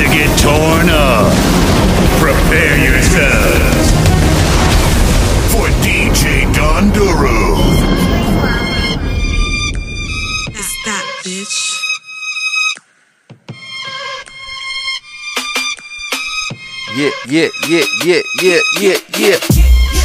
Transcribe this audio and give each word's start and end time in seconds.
to 0.00 0.06
get 0.06 0.38
torn 0.38 0.88
up. 0.88 1.30
Prepare 2.18 2.76
yourselves 2.78 3.90
for 5.52 5.68
DJ 5.84 6.48
Don 6.54 6.88
Doru. 6.96 7.58
It's 10.56 10.74
that 10.86 11.04
bitch. 11.22 11.76
Yeah, 16.96 17.10
yeah, 17.28 17.48
yeah, 17.68 17.84
yeah, 18.04 18.22
yeah, 18.40 18.60
yeah, 18.80 18.96
yeah. 19.18 19.36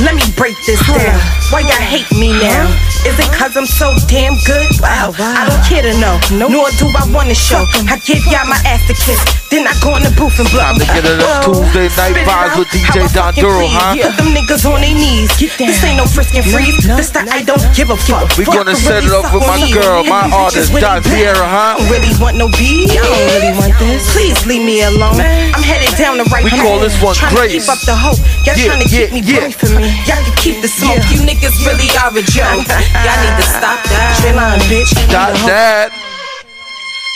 Let 0.02 0.16
me 0.16 0.24
break 0.36 0.58
this 0.66 0.86
down. 0.88 1.20
Why 1.52 1.62
y'all 1.62 1.88
hate 1.88 2.12
me 2.20 2.34
now? 2.34 2.95
Is 3.06 3.14
it 3.22 3.30
cause 3.38 3.54
I'm 3.56 3.70
so 3.70 3.94
damn 4.10 4.34
good? 4.50 4.66
Wow, 4.82 5.14
I 5.14 5.46
don't 5.46 5.62
care 5.70 5.86
to 5.86 5.94
know. 6.02 6.18
Nor 6.34 6.68
do 6.82 6.90
I 6.98 7.06
wanna 7.14 7.38
show. 7.38 7.62
I 7.86 8.02
give 8.02 8.26
y'all 8.34 8.50
my 8.50 8.58
ass 8.66 8.82
to 8.90 8.96
kiss. 8.98 9.22
Then 9.54 9.70
I 9.70 9.74
go 9.80 9.94
in 9.96 10.02
the 10.02 10.10
booth 10.18 10.42
and 10.42 10.50
blow. 10.50 10.66
Time 10.66 10.82
to 10.82 10.86
get 10.90 11.06
it 11.06 11.22
up 11.22 11.46
Oh, 11.46 11.62
Tuesday 11.62 11.86
night 11.94 12.18
vibes 12.26 12.58
with 12.58 12.68
DJ 12.74 13.06
How 13.06 13.06
I 13.06 13.08
fucking 13.08 13.14
Don 13.14 13.32
Doru, 13.46 13.62
please. 13.62 13.78
huh? 13.78 13.94
Put 14.10 14.16
them 14.18 14.30
niggas 14.34 14.64
on 14.66 14.82
their 14.82 14.98
knees. 14.98 15.30
This 15.38 15.80
ain't 15.86 16.02
no 16.02 16.06
frisking 16.10 16.42
freeze. 16.50 16.82
This 16.98 17.14
the 17.14 17.22
I 17.30 17.46
don't 17.46 17.62
give 17.78 17.94
a 17.94 17.98
fuck. 18.10 18.26
We 18.42 18.44
Fuck 18.50 18.66
gonna 18.66 18.74
to 18.74 18.82
set 18.82 19.06
really 19.06 19.14
it 19.14 19.22
up 19.22 19.30
with 19.30 19.46
my 19.46 19.62
girl, 19.70 20.02
my 20.10 20.26
These 20.26 20.34
artist, 20.34 20.58
bitches 20.58 20.74
with 20.74 20.82
Dot 20.82 21.04
they 21.06 21.22
Sierra, 21.22 21.46
huh? 21.46 21.78
I 21.78 21.78
don't 21.78 21.90
really 21.94 22.14
want 22.18 22.36
no 22.42 22.50
beef. 22.58 22.90
I 22.90 23.06
don't 23.06 23.26
really 23.38 23.54
want 23.54 23.74
this. 23.78 24.02
Please 24.18 24.42
leave 24.50 24.66
me 24.66 24.82
alone. 24.82 25.22
I'm 25.22 25.62
headed 25.62 25.94
down 25.94 26.18
the 26.18 26.26
right 26.34 26.42
way. 26.42 26.50
We 26.50 26.58
call 26.58 26.82
path. 26.82 26.90
this 26.90 26.98
one 27.06 27.14
Tryna 27.14 27.38
Grace. 27.38 27.54
keep 27.54 27.70
up 27.70 27.82
the 27.86 27.94
hope. 27.96 28.18
Y'all 28.50 28.58
Yeah, 28.58 28.66
trying 28.74 28.82
to 28.82 28.90
yeah, 28.90 28.98
keep 29.06 29.12
me 29.14 29.22
yeah. 29.22 29.46
yeah. 29.46 29.54
for 29.54 29.70
me. 29.78 29.86
Y'all 30.10 30.26
can 30.26 30.36
keep 30.42 30.58
the 30.66 30.70
smoke. 30.74 31.06
You 31.14 31.22
niggas 31.22 31.54
really 31.70 31.88
are 32.02 32.10
a 32.10 32.24
joke. 32.26 32.66
Y'all 33.04 33.20
need 33.20 33.36
to 33.36 33.48
stop 33.50 33.80
that. 33.92 34.16
Straight 34.20 34.36
line, 34.36 34.60
bitch. 34.72 34.92
Dot 35.12 35.34
that, 35.50 35.90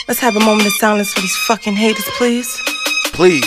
Let's 0.08 0.20
have 0.20 0.34
a 0.36 0.40
moment 0.40 0.66
of 0.66 0.72
silence 0.74 1.12
for 1.14 1.20
these 1.20 1.36
fucking 1.46 1.76
haters, 1.76 2.04
please. 2.18 2.50
please. 3.14 3.46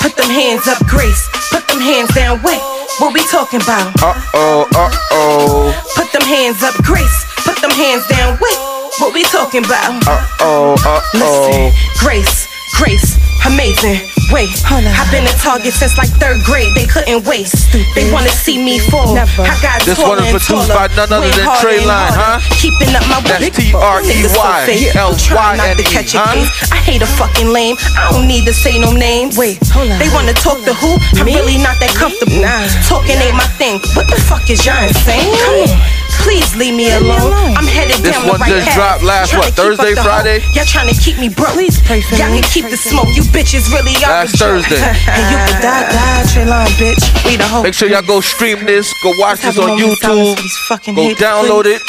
Put 0.00 0.16
them 0.16 0.28
hands 0.30 0.68
up, 0.68 0.78
Grace. 0.86 1.28
Put 1.50 1.66
them 1.68 1.80
hands 1.80 2.12
down. 2.14 2.40
Wait, 2.42 2.60
what 3.00 3.12
we 3.14 3.20
talking 3.32 3.60
about? 3.62 3.88
Uh 4.02 4.14
oh, 4.34 4.68
uh 4.76 4.90
oh, 5.12 5.72
Put 5.96 6.12
them 6.12 6.22
hands 6.28 6.62
up, 6.62 6.74
Grace. 6.84 7.24
Put 7.44 7.56
them 7.60 7.70
hands 7.70 8.06
down. 8.08 8.36
Wait, 8.40 8.58
what 9.00 9.14
we 9.14 9.22
talking 9.24 9.64
about? 9.64 9.96
uh 10.06 10.20
oh, 10.40 10.76
uh 10.84 11.00
oh. 11.00 11.16
Listen. 11.16 11.72
Grace, 11.98 12.46
Grace, 12.76 13.16
amazing. 13.46 14.00
Wait, 14.30 14.50
I've 14.70 15.10
been 15.10 15.26
a 15.26 15.34
target 15.42 15.74
since 15.74 15.98
like 15.98 16.08
third 16.22 16.38
grade. 16.46 16.70
They 16.78 16.86
couldn't 16.86 17.26
wait. 17.26 17.50
They 17.98 18.06
wanna 18.14 18.30
see 18.30 18.62
me 18.62 18.78
fall. 18.78 19.18
I 19.18 19.26
got 19.58 19.82
This 19.82 19.98
taller 19.98 20.22
one 20.22 20.22
is 20.22 20.30
and 20.30 20.38
produced 20.38 20.70
taller, 20.70 20.86
by 20.88 20.94
none 20.94 21.10
other 21.10 21.26
way 21.26 21.34
than 21.34 21.46
harder 21.50 21.60
Trey 21.66 21.78
and 21.82 21.86
Lyne, 21.90 22.14
harder. 22.14 22.38
huh? 22.38 22.54
Keeping 22.62 22.94
up 22.94 23.02
my 23.10 23.18
That's 23.26 23.42
work. 23.42 23.58
T-R-E-Y, 23.58 24.06
Niggas 24.06 24.30
so 24.30 24.46
fake. 24.70 24.94
L-Y-N-E, 24.94 25.26
Trying 25.26 25.58
not 25.58 25.76
to 25.76 25.82
catch 25.82 26.14
a 26.14 26.22
huh? 26.22 26.46
I 26.70 26.78
hate 26.78 27.02
a 27.02 27.10
fucking 27.18 27.50
lame. 27.50 27.74
I 27.98 28.06
don't 28.14 28.26
need 28.30 28.46
to 28.46 28.54
say 28.54 28.78
no 28.78 28.92
names. 28.94 29.34
Wait, 29.36 29.58
hold 29.74 29.90
on. 29.90 29.98
They 29.98 30.08
wanna 30.14 30.34
talk 30.34 30.62
to 30.62 30.74
who? 30.78 30.94
I'm 31.18 31.26
really 31.26 31.58
not 31.58 31.74
that 31.82 31.90
comfortable. 31.98 32.38
Talking 32.86 33.18
ain't 33.18 33.34
my 33.34 33.50
thing. 33.58 33.82
What 33.98 34.06
the 34.06 34.18
fuck 34.30 34.46
is 34.48 34.62
y'all 34.64 34.78
insane? 34.86 35.26
Come 35.42 35.74
on. 35.74 35.99
Please 36.20 36.54
leave 36.56 36.74
me 36.76 36.92
alone. 36.92 37.32
I'm 37.56 37.64
headed 37.64 38.00
This 38.04 38.16
down 38.16 38.28
one 38.28 38.40
the 38.40 38.44
right 38.44 38.60
just 38.60 38.76
dropped 38.76 39.02
last, 39.02 39.32
Tryna 39.32 39.38
what, 39.38 39.54
Thursday, 39.54 39.94
Friday? 39.96 40.38
hope. 40.40 40.56
Y'all 40.56 40.68
trying 40.68 40.90
to 40.92 40.98
keep 41.00 41.16
me 41.18 41.28
broke. 41.28 41.56
Please 41.56 41.80
pray 41.82 42.00
for 42.00 42.16
Y'all 42.16 42.28
can 42.28 42.44
keep 42.44 42.68
the 42.68 42.76
smoke. 42.76 43.08
You 43.16 43.22
bitches 43.32 43.72
really 43.72 43.96
are 44.04 44.24
Last. 44.24 44.36
Thursday. 44.36 44.76
and 45.08 45.22
you 45.32 45.38
can 45.40 45.56
die, 45.64 45.88
die, 45.88 46.24
Trey 46.28 46.44
Lyne, 46.44 46.68
bitch. 46.76 47.02
We 47.24 47.36
the 47.36 47.48
whole. 47.48 47.62
Make 47.62 47.74
sure 47.74 47.88
y'all 47.88 48.02
go 48.04 48.20
stream 48.20 48.64
this, 48.64 48.92
go 49.02 49.12
watch 49.18 49.40
this 49.40 49.58
on 49.58 49.68
moment 49.68 49.92
of 49.92 49.98
silence 49.98 50.28
YouTube, 50.28 50.36
for 50.36 50.42
these 50.42 50.58
fucking 50.68 50.94
go 50.94 51.02
haters, 51.02 51.24
download 51.24 51.66
it. 51.66 51.80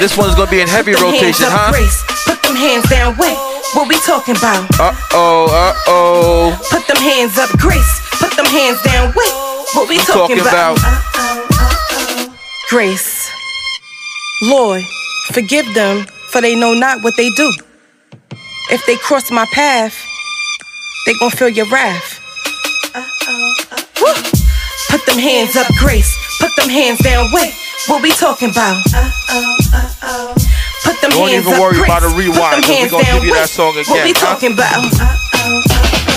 This 0.00 0.16
one's 0.18 0.34
gonna 0.34 0.50
be 0.50 0.60
in 0.60 0.68
heavy 0.68 0.92
Put 0.92 1.00
them 1.00 1.12
rotation, 1.12 1.46
hands 1.46 1.54
up, 1.54 1.60
huh? 1.60 1.70
Grace. 1.70 1.98
Put 2.26 2.42
them 2.42 2.56
hands 2.56 2.88
down. 2.90 3.14
Wait, 3.16 3.36
what 3.78 3.86
we 3.88 3.94
talking 4.02 4.36
about? 4.36 4.66
Uh 4.80 4.90
oh, 5.12 5.46
uh 5.52 5.74
oh. 5.86 6.58
Put 6.70 6.86
them 6.88 6.96
hands 6.96 7.38
up, 7.38 7.50
Grace. 7.60 8.00
Put 8.18 8.34
them 8.34 8.46
hands 8.46 8.82
down. 8.82 9.12
Wait, 9.14 9.32
what 9.74 9.88
we 9.88 9.98
talking, 9.98 10.38
Talking 10.38 10.40
about 10.40 11.33
Grace. 12.68 13.30
Lord, 14.42 14.82
forgive 15.32 15.66
them, 15.74 16.06
for 16.30 16.40
they 16.40 16.54
know 16.58 16.74
not 16.74 17.02
what 17.02 17.14
they 17.16 17.30
do. 17.30 17.52
If 18.70 18.84
they 18.86 18.96
cross 18.96 19.30
my 19.30 19.46
path, 19.52 19.94
they 21.06 21.14
gon' 21.20 21.30
feel 21.30 21.48
your 21.48 21.66
wrath. 21.70 22.20
Woo. 24.00 24.14
Put 24.90 25.06
them 25.06 25.18
hands 25.18 25.56
up, 25.56 25.66
Grace. 25.78 26.10
Put 26.40 26.54
them 26.56 26.68
hands 26.68 26.98
down. 27.00 27.28
Wait, 27.32 27.52
what 27.86 28.02
we 28.02 28.10
talking 28.12 28.50
about? 28.50 28.82
Put 30.84 31.00
them 31.00 31.10
Don't 31.10 31.28
hands 31.28 31.46
even 31.46 31.54
up, 31.54 31.60
worry 31.60 31.74
Grace. 31.76 31.84
about 31.90 32.02
a 32.04 32.08
Put 32.08 32.16
rewind, 32.18 32.54
them 32.54 32.60
'cause 32.62 32.68
we 32.68 32.74
hands 32.76 32.90
gonna 32.90 33.04
down. 33.04 33.14
give 33.16 33.24
you 33.24 33.34
that 33.34 33.40
Wait, 33.42 33.50
song 33.50 33.74
What 33.76 33.86
again, 33.88 34.04
we 34.04 34.12
huh? 34.12 34.26
talking 34.26 34.52
about? 34.52 36.13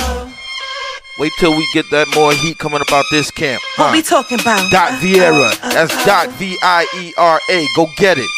Wait 1.20 1.32
till 1.40 1.58
we 1.58 1.68
get 1.74 1.90
that 1.90 2.08
more 2.14 2.32
heat 2.32 2.60
coming 2.60 2.82
about 2.88 3.04
this 3.10 3.32
camp. 3.32 3.60
What 3.78 3.92
we 3.92 4.04
talking 4.04 4.40
about? 4.40 4.70
Dot 4.70 4.92
uh, 4.92 4.96
Viera. 4.98 5.52
Uh, 5.64 5.68
uh, 5.68 5.74
That's 5.74 6.06
Dot 6.06 6.30
V 6.38 6.56
I 6.62 6.86
E 6.96 7.14
R 7.18 7.40
A. 7.50 7.66
Go 7.76 7.88
get 7.98 8.20
it. 8.20 8.30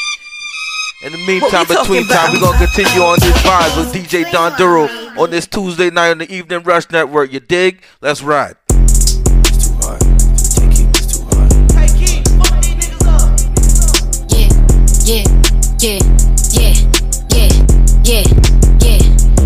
In 1.02 1.12
the 1.12 1.18
meantime, 1.28 1.66
we 1.68 1.76
between 1.76 2.08
talking 2.08 2.08
time, 2.08 2.34
we're 2.34 2.40
gonna 2.40 2.66
continue 2.66 3.02
on 3.02 3.20
this 3.20 3.38
vibe 3.44 3.78
with 3.78 3.94
DJ 3.94 4.32
Don 4.32 4.54
Doru 4.54 5.18
on 5.18 5.30
this 5.30 5.46
Tuesday 5.46 5.90
night 5.90 6.12
on 6.12 6.18
the 6.20 6.34
Evening 6.34 6.64
Rush 6.64 6.90
Network. 6.90 7.34
You 7.34 7.42
dig? 7.42 7.82
Let's 8.02 8.22
ride. 8.22 8.56
Yeah, 14.30 14.48
yeah, 15.04 15.24
yeah, 15.80 16.00
yeah, 16.52 16.74
yeah, 17.34 17.52
yeah, 18.06 18.24
yeah, 18.80 19.00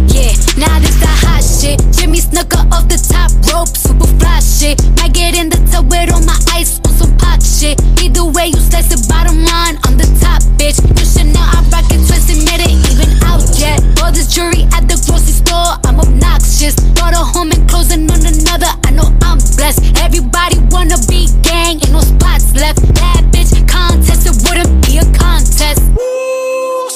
yeah. 0.06 0.34
Now 0.58 0.80
this 0.80 1.00
the 1.00 1.08
hot 1.10 1.44
shit. 1.44 1.82
Jimmy 1.94 2.20
Snooker 2.20 2.66
off 2.72 2.88
the 2.90 2.98
top 2.98 3.23
rope, 3.54 3.78
super 3.78 4.10
fly 4.18 4.40
shit. 4.40 4.82
Might 4.98 5.14
get 5.14 5.38
in 5.38 5.50
the 5.50 5.62
tub 5.70 5.90
with 5.90 6.10
all 6.12 6.26
my 6.26 6.38
ice 6.52 6.82
on 6.86 6.94
some 6.94 7.14
pop 7.18 7.40
shit. 7.42 7.78
Either 8.02 8.26
way, 8.26 8.48
you 8.50 8.60
slice 8.60 8.90
it 8.90 9.08
bottom 9.08 9.38
line, 9.46 9.78
I'm 9.86 9.96
the 9.98 10.10
top 10.20 10.42
bitch. 10.58 10.82
You 10.82 11.06
should 11.06 11.30
know 11.30 11.46
I 11.46 11.62
rock 11.70 11.86
it 11.94 12.02
twisted, 12.10 12.42
made 12.50 12.66
it 12.66 12.74
even 12.90 13.10
out 13.30 13.46
yet. 13.62 13.78
All 14.02 14.12
this 14.12 14.28
jewelry 14.34 14.66
at 14.74 14.90
the 14.90 14.98
grocery 15.06 15.38
store, 15.38 15.78
I'm 15.86 16.02
obnoxious. 16.02 16.76
Brought 16.98 17.14
a 17.14 17.22
home 17.22 17.52
and 17.54 17.64
closing 17.70 18.10
on 18.10 18.26
another, 18.26 18.72
I 18.84 18.90
know 18.92 19.08
I'm 19.22 19.38
blessed. 19.56 20.02
Everybody 20.02 20.58
wanna 20.74 20.98
be 21.08 21.30
gang, 21.46 21.78
ain't 21.78 21.94
no 21.94 22.02
spots 22.02 22.54
left. 22.58 22.82
Bad 22.98 23.30
bitch 23.32 23.54
contest, 23.70 24.26
it 24.26 24.36
wouldn't 24.50 24.74
be 24.86 24.98
a 24.98 25.06
contest. 25.14 25.82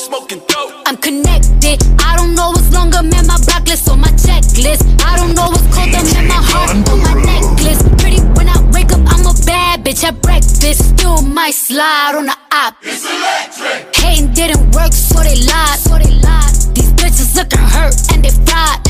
Smoking 0.07 0.39
dope. 0.47 0.71
I'm 0.85 0.95
connected. 0.95 1.83
I 1.99 2.15
don't 2.15 2.33
know 2.33 2.51
what's 2.51 2.71
longer, 2.71 3.03
man. 3.03 3.27
My 3.27 3.35
block 3.43 3.67
list 3.67 3.89
on 3.89 3.99
my 3.99 4.07
checklist. 4.15 4.87
I 5.03 5.17
don't 5.17 5.35
know 5.35 5.49
what's 5.51 5.67
colder, 5.75 5.99
man. 5.99 6.29
My 6.29 6.39
heart 6.39 6.71
on 6.87 6.99
my 7.03 7.13
necklace. 7.27 7.83
Pretty 7.99 8.21
when 8.39 8.47
I 8.47 8.55
wake 8.71 8.93
up, 8.93 9.03
I'm 9.03 9.25
a 9.27 9.35
bad 9.45 9.83
bitch 9.83 10.05
at 10.05 10.21
breakfast. 10.21 10.95
Still 10.95 11.21
might 11.21 11.55
slide 11.55 12.15
on 12.15 12.27
the 12.27 12.37
op. 12.53 12.75
It's 12.83 13.03
electric. 13.03 13.93
Hating 13.93 14.31
didn't 14.31 14.71
work, 14.71 14.93
so 14.93 15.19
they 15.19 15.35
lied. 15.43 15.77
So 15.77 15.99
they 15.99 16.13
lied. 16.23 16.55
These 16.71 16.93
bitches 16.95 17.35
looking 17.35 17.59
hurt 17.59 17.95
and 18.13 18.23
they 18.23 18.31
fried 18.47 18.79
and 18.79 18.85
they 18.85 18.85
fried. 18.85 18.86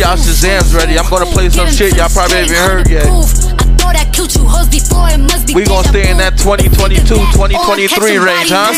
Y'all 0.00 0.16
Shazams 0.16 0.72
ready. 0.74 0.98
I'm 0.98 1.04
gonna 1.10 1.26
play 1.26 1.50
some 1.50 1.68
shit 1.68 1.94
y'all 1.94 2.08
probably 2.08 2.38
haven't 2.48 2.56
heard 2.56 2.88
yet. 2.88 3.04
We 5.54 5.64
gonna 5.68 5.86
stay 5.88 6.08
in 6.10 6.16
that 6.16 6.38
2022, 6.40 7.04
2023 7.04 8.16
range, 8.16 8.48
huh? 8.48 8.72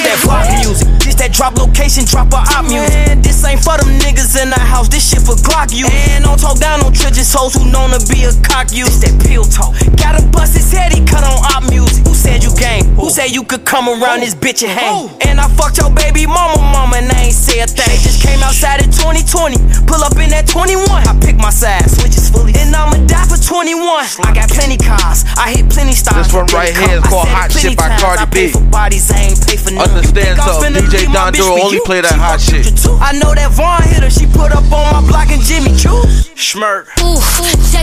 This 1.12 1.29
that 1.29 1.37
drop 1.37 1.61
location, 1.61 2.09
drop 2.09 2.32
a 2.32 2.41
op 2.56 2.64
music. 2.64 2.88
Man, 2.88 3.20
this 3.20 3.44
ain't 3.44 3.61
for 3.61 3.76
them 3.76 4.00
niggas 4.00 4.32
in 4.32 4.49
the 4.49 4.56
house. 4.56 4.88
This 4.88 5.05
shit 5.05 5.20
for 5.20 5.37
Glock 5.44 5.69
you. 5.69 5.85
And 5.85 6.25
don't 6.25 6.41
talk 6.41 6.56
down 6.56 6.81
on 6.81 6.88
trenches 6.97 7.29
hoes 7.29 7.53
who 7.53 7.69
known 7.69 7.93
to 7.93 8.00
be 8.09 8.25
a 8.25 8.32
cock 8.41 8.73
you. 8.73 8.88
This 8.88 9.05
that 9.05 9.20
pill 9.20 9.44
talk. 9.44 9.76
Gotta 10.00 10.25
bust 10.32 10.56
his 10.56 10.73
head, 10.73 10.88
he 10.88 11.05
cut 11.05 11.20
on 11.20 11.37
op 11.53 11.69
music. 11.69 12.00
Who 12.09 12.17
said 12.17 12.41
you 12.41 12.49
game? 12.56 12.88
Who 12.97 13.12
said 13.12 13.29
you 13.29 13.44
could 13.44 13.69
come 13.69 13.93
around 13.93 14.25
this 14.25 14.32
bitch 14.32 14.64
and 14.64 14.73
hang? 14.73 15.12
And 15.29 15.37
I 15.37 15.53
fucked 15.53 15.76
your 15.76 15.93
baby 15.93 16.25
mama, 16.25 16.56
mama, 16.56 17.05
and 17.05 17.12
I 17.12 17.29
ain't 17.29 17.37
say 17.37 17.61
a 17.61 17.69
thing. 17.69 17.93
Just 18.00 18.25
came 18.25 18.41
outside 18.41 18.81
in 18.81 18.88
2020. 18.88 19.85
Pull 19.85 20.00
up 20.00 20.17
in 20.17 20.32
that 20.32 20.49
21. 20.49 20.81
I 20.88 21.12
pick 21.20 21.37
my 21.37 21.53
side, 21.53 21.93
switches 21.93 22.32
fully. 22.32 22.56
And 22.56 22.73
I'ma 22.73 23.05
die 23.05 23.29
for 23.29 23.37
21. 23.37 23.76
I 24.25 24.32
got 24.32 24.49
plenty 24.49 24.81
cars. 24.81 25.29
I 25.37 25.53
hit 25.53 25.69
plenty 25.69 25.93
stars. 25.93 26.25
This 26.25 26.32
one 26.32 26.49
right 26.56 26.73
here 26.73 26.97
is 26.97 27.05
I 27.05 27.08
called 27.12 27.29
Hot 27.29 27.53
Shit 27.53 27.76
by 27.76 27.93
times. 27.93 28.00
Cardi 28.00 28.25
I 28.25 28.32
B. 28.32 28.49
for 28.49 28.65
bodies, 28.73 29.12
I 29.12 29.29
ain't 29.29 29.41
pay 29.44 29.61
for 29.61 29.76
none. 29.76 29.93
Understand 29.93 30.41
You 30.41 30.41
think 30.41 30.41
I'm 30.41 30.49
something, 30.49 30.73
finna 30.73 30.88
DJ 30.88 31.01
leave 31.02 31.10
my 31.10 31.31
Don 31.31 31.32
Doru 31.34 31.62
only 31.62 31.81
play 31.84 32.00
that 32.00 32.14
hot 32.14 32.40
shit. 32.40 32.66
I 33.02 33.12
know 33.19 33.34
that 33.34 33.50
Vaughn 33.52 33.82
hit 33.82 34.02
her. 34.02 34.10
She 34.10 34.26
put 34.26 34.52
up 34.54 34.64
on 34.70 34.87
my 34.94 35.02
block 35.06 35.31
and 35.31 35.43
Jimmy 35.43 35.75
Choo. 35.75 36.02
Schmirk. 36.38 36.87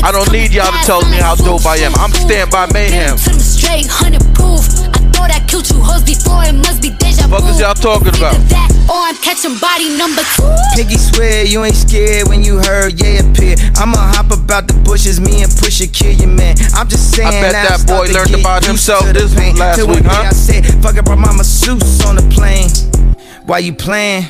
I 0.03 0.11
don't 0.11 0.31
need 0.31 0.51
y'all 0.51 0.71
to 0.71 0.81
tell 0.85 1.03
me 1.07 1.17
how 1.17 1.35
dope 1.35 1.65
I 1.65 1.77
am. 1.83 1.93
I'm 1.95 2.11
stand 2.11 2.51
by 2.51 2.67
mayhem. 2.71 3.17
To 3.17 3.29
them 3.29 3.39
straight 3.39 3.87
hundred 3.87 4.23
proof. 4.35 4.63
I 4.95 4.99
know 5.15 5.27
that 5.27 5.47
killed 5.47 5.67
you 5.69 5.79
hoes 5.79 6.03
before. 6.03 6.43
It 6.43 6.55
must 6.55 6.81
be 6.81 6.91
deja 6.95 7.27
vu. 7.27 7.39
Fuck 7.39 7.49
is 7.51 7.59
y'all 7.59 7.75
talking 7.75 8.15
about? 8.15 8.35
either 8.35 8.47
That, 8.51 8.69
or 8.89 8.99
I'm 8.99 9.15
catching 9.19 9.55
body 9.59 9.91
number 9.95 10.23
two. 10.35 10.47
Piggy 10.75 10.97
swear 10.97 11.45
you 11.45 11.63
ain't 11.63 11.75
scared 11.75 12.27
when 12.27 12.43
you 12.43 12.59
heard 12.59 12.99
yeah 12.99 13.23
appear. 13.23 13.55
I'ma 13.75 13.99
hop 14.15 14.31
about 14.31 14.67
the 14.67 14.75
bushes, 14.83 15.19
me 15.19 15.43
and 15.43 15.51
Pusha 15.51 15.91
kill 15.91 16.15
your 16.15 16.31
man. 16.31 16.55
I'm 16.73 16.87
just 16.87 17.15
saying. 17.15 17.27
I 17.27 17.41
bet 17.41 17.53
now 17.53 17.77
that 17.77 17.87
boy 17.87 18.11
learned 18.11 18.35
about 18.35 18.65
himself 18.65 19.05
this 19.11 19.35
pain. 19.35 19.55
last 19.55 19.77
Till 19.77 19.87
week, 19.87 20.03
huh? 20.03 20.27
I 20.27 20.33
said, 20.33 20.65
fuck 20.81 20.95
it, 20.95 21.05
brought 21.05 21.19
Mama 21.19 21.43
Seuss 21.43 22.05
on 22.07 22.15
the 22.15 22.25
plane. 22.33 22.69
Why 23.49 23.57
you 23.57 23.73
playing? 23.73 24.25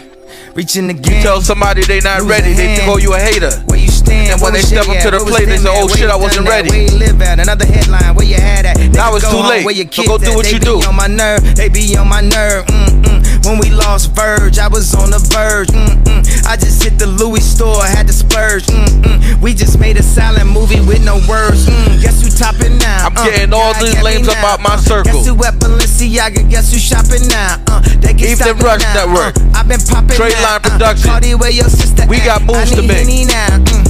Reaching 0.56 0.88
the 0.88 0.94
game. 0.94 1.22
Tell 1.22 1.42
somebody 1.42 1.84
they 1.84 2.00
not 2.00 2.22
ready, 2.22 2.54
they 2.54 2.78
call 2.86 2.96
oh, 2.96 2.98
you 2.98 3.14
a 3.14 3.20
hater. 3.20 3.52
Where 3.68 3.78
you 3.78 3.90
stand? 3.90 4.32
And 4.32 4.42
when 4.42 4.54
they 4.54 4.62
step 4.62 4.88
up 4.88 4.96
to 5.04 5.12
the 5.12 5.20
plate, 5.20 5.48
they 5.48 5.58
say, 5.58 5.68
"Oh, 5.68 5.90
shit, 5.90 6.10
I 6.10 6.16
wasn't 6.16 6.48
ready." 6.48 6.70
Where 6.70 6.84
you 6.84 6.98
live 6.98 7.22
at? 7.22 7.38
Another 7.38 7.66
headline. 7.66 8.16
Where 8.16 8.26
you 8.26 8.36
had 8.36 8.66
at? 8.66 8.78
Now 8.94 9.14
it's 9.16 9.30
too 9.30 9.44
late. 9.44 9.68
So 9.92 10.04
go 10.08 10.18
do 10.18 10.34
what 10.36 10.50
you 10.50 10.60
do. 10.60 10.80
on 10.88 10.96
my 10.96 11.08
nerve. 11.08 11.44
They 11.58 11.68
be 11.68 11.98
on 11.98 12.08
my 12.08 12.22
nerve. 12.22 12.66
Mm-mm. 12.68 13.19
When 13.46 13.58
we 13.60 13.70
lost 13.72 14.12
Verge, 14.16 14.60
I 14.60 14.68
was 14.68 14.94
on 14.94 15.12
the 15.12 15.20
verge. 15.32 15.70
Mm-mm. 15.70 16.46
I 16.46 16.56
just 16.58 16.84
hit 16.84 17.00
the 17.00 17.08
Louis 17.08 17.42
store, 17.42 17.84
had 17.84 18.08
to 18.08 18.14
splurge. 18.14 18.66
Mm-mm. 18.68 19.42
We 19.42 19.54
just 19.54 19.80
made 19.80 19.98
a 19.98 20.04
silent 20.04 20.52
movie 20.52 20.82
with 20.82 21.04
no 21.04 21.16
words. 21.28 21.66
Mm. 21.66 22.02
Guess 22.02 22.22
who 22.24 22.30
topping 22.30 22.78
now? 22.78 23.08
I'm 23.08 23.14
getting 23.14 23.54
all 23.54 23.74
God 23.74 23.82
these 23.82 23.96
get 23.96 24.04
now. 24.26 24.32
up 24.34 24.44
out 24.44 24.60
my 24.62 24.74
Uh, 24.76 24.78
circle. 24.78 25.14
Guess 25.14 25.28
who 25.28 25.44
at 25.44 25.56
Balenciaga? 25.56 26.50
Guess 26.50 26.74
who 26.74 26.80
shopping 26.80 27.28
now? 27.28 27.58
Uh, 27.68 27.82
they 28.02 28.14
stop 28.36 28.58
me 28.58 28.64
Rush 28.64 28.82
now. 28.82 28.94
Network. 29.06 29.36
Uh, 29.38 29.58
I've 29.58 29.68
been 29.68 29.82
popping 29.82 30.12
Straight 30.12 30.34
now. 30.34 30.52
Line 30.52 30.62
Production. 30.62 31.10
Uh, 31.10 31.14
Cardi, 31.14 31.36
where 31.36 31.52
your 31.52 31.70
sister 31.70 32.06
We 32.08 32.18
at? 32.18 32.26
got 32.26 32.44
moves 32.44 32.72
to 32.76 32.82
make. 32.82 33.08
Now. 33.28 33.48
Mm. 33.58 33.89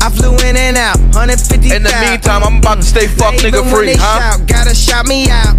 I 0.00 0.10
flew 0.10 0.34
in 0.48 0.56
and 0.56 0.76
out, 0.76 0.98
150. 1.14 1.74
In 1.74 1.82
the 1.82 1.90
meantime, 2.00 2.42
I'm 2.42 2.58
about 2.58 2.76
to 2.76 2.82
stay 2.82 3.06
fuck 3.06 3.34
Even 3.34 3.52
nigga 3.52 3.70
free, 3.70 3.94
huh? 3.98 4.38
Shout, 4.38 4.46
gotta 4.46 4.74
shout 4.74 5.06
me 5.06 5.28
out. 5.30 5.58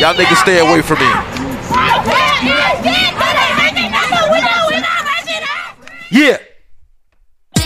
Y'all 0.00 0.14
niggas 0.14 0.40
stay 0.42 0.58
away 0.58 0.82
from 0.82 0.98
me. 0.98 1.10
Yeah. 6.10 6.38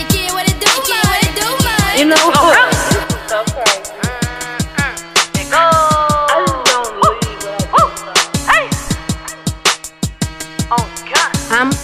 Kid, 0.09 0.31
what 0.33 0.49
it 0.49 0.59
do, 0.59 0.71
kid, 0.81 1.03
what 1.05 1.21
it 1.21 1.35
do, 1.37 1.45
man? 1.63 1.99
You 1.99 2.05
know, 2.05 2.31
I'm 2.33 3.78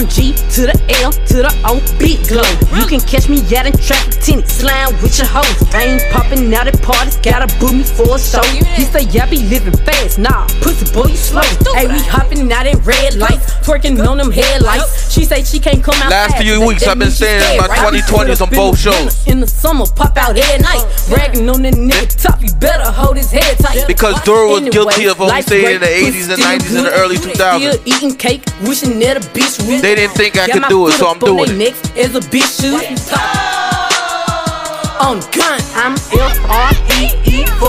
I'm 0.00 0.08
G 0.08 0.32
to 0.32 0.64
the 0.64 0.72
L 1.04 1.12
to 1.12 1.44
the 1.44 1.52
O, 1.68 1.76
big 2.00 2.24
glow. 2.24 2.48
You 2.72 2.88
can 2.88 3.04
catch 3.04 3.28
me 3.28 3.44
out 3.52 3.68
in 3.68 3.76
traffic, 3.76 4.16
tinny, 4.24 4.40
slime 4.48 4.96
with 5.04 5.20
your 5.20 5.28
hoes. 5.28 5.60
I 5.76 5.92
ain't 5.92 6.04
popping 6.08 6.48
out 6.56 6.64
at 6.64 6.80
parties, 6.80 7.20
gotta 7.20 7.44
book 7.60 7.76
me 7.76 7.84
for 7.84 8.16
a 8.16 8.18
show. 8.18 8.40
He 8.80 8.88
say, 8.88 9.04
yeah, 9.12 9.28
I 9.28 9.28
be 9.28 9.44
living 9.44 9.76
fast, 9.84 10.18
nah, 10.18 10.48
pussy 10.64 10.88
boy, 10.96 11.12
you 11.12 11.20
slow. 11.20 11.44
Hey, 11.76 11.84
we 11.84 12.00
hopping 12.00 12.48
out 12.48 12.64
at 12.64 12.80
red 12.80 13.20
lights, 13.20 13.52
twerking 13.60 14.00
on 14.00 14.16
them 14.16 14.32
headlights. 14.32 15.12
She 15.12 15.26
say 15.26 15.44
she 15.44 15.60
can't 15.60 15.84
come 15.84 16.00
out 16.00 16.08
Last 16.08 16.32
fast, 16.32 16.44
few 16.44 16.66
weeks, 16.66 16.88
I've 16.88 16.96
been 16.96 17.12
mean 17.12 17.12
she 17.12 17.28
staying 17.28 17.60
in 17.60 17.60
scared, 17.60 17.60
my 17.60 17.92
right? 17.92 18.00
2020s 18.00 18.40
on 18.40 18.48
both 18.56 18.78
shows. 18.78 19.26
In 19.28 19.40
the 19.40 19.46
summer, 19.46 19.84
pop 19.84 20.16
out 20.16 20.32
at 20.32 20.60
night, 20.64 20.80
bragging 21.12 21.44
on 21.50 21.60
that 21.68 21.74
nigga 21.74 22.08
top. 22.16 22.40
You 22.40 22.48
better 22.56 22.90
hold 22.90 23.18
his 23.18 23.30
head 23.30 23.58
tight. 23.58 23.84
Because 23.86 24.16
Dora 24.24 24.48
was 24.48 24.64
guilty 24.70 25.12
of 25.12 25.20
only 25.20 25.44
life's 25.44 25.52
in 25.52 25.80
the 25.80 25.86
80s 25.86 26.32
and 26.32 26.40
90s 26.40 26.76
and 26.76 26.86
the 26.86 26.92
early 26.96 27.16
2000s. 27.16 27.36
Still 27.36 27.82
eating 27.84 28.16
cake, 28.16 28.46
wishing 28.62 28.98
that 29.00 29.18
a 29.18 29.20
bitch 29.36 29.60
would. 29.68 29.89
They 29.90 29.96
didn't 29.96 30.14
think 30.14 30.38
I 30.38 30.46
Got 30.46 30.54
could 30.54 30.68
do 30.68 30.86
it, 30.86 30.92
so 30.92 31.08
I'm 31.08 31.18
on 31.18 31.18
doing 31.18 31.46
they 31.48 31.66
it. 31.66 31.74
Necks 31.74 31.82
as 31.98 32.14
a 32.14 32.20
bitch 32.20 32.62
should. 32.62 32.74
On 35.02 35.18
gun, 35.34 35.60
I'm 35.74 35.94
F-R-E-E, 36.14 37.44
free. 37.58 37.59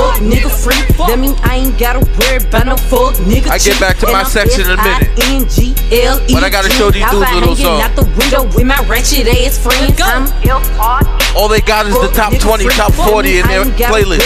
That 1.12 1.20
mean 1.20 1.36
I 1.44 1.60
ain't 1.60 1.76
gotta 1.76 2.00
worry 2.24 2.40
about 2.40 2.72
no 2.72 2.80
fuck 2.88 3.20
nigga 3.28 3.52
I 3.52 3.60
get 3.60 3.76
back 3.84 4.00
to 4.00 4.08
my 4.08 4.24
section 4.24 4.64
in 4.64 4.80
a 4.80 4.80
minute. 4.80 5.12
S-I-N-G-L-E 5.20 6.32
But 6.32 6.40
I 6.40 6.48
gotta 6.48 6.72
show 6.72 6.88
these 6.88 7.04
dudes 7.12 7.28
a 7.28 7.36
little 7.36 7.52
Outside 7.52 7.68
something. 7.68 7.68
hanging 7.68 7.84
out 7.84 7.94
the 8.00 8.08
window 8.16 8.48
with 8.56 8.64
my 8.64 8.80
ratchet 8.88 9.28
ass 9.28 9.60
friends. 9.60 10.00
I'm 10.00 10.32
F-R-E-E. 10.40 11.36
All 11.36 11.52
they 11.52 11.60
got 11.60 11.84
is 11.92 12.00
the 12.00 12.08
top 12.16 12.32
20, 12.32 12.64
top 12.80 12.96
40 12.96 13.44
in 13.44 13.48
their 13.52 13.68
playlist. 13.92 14.24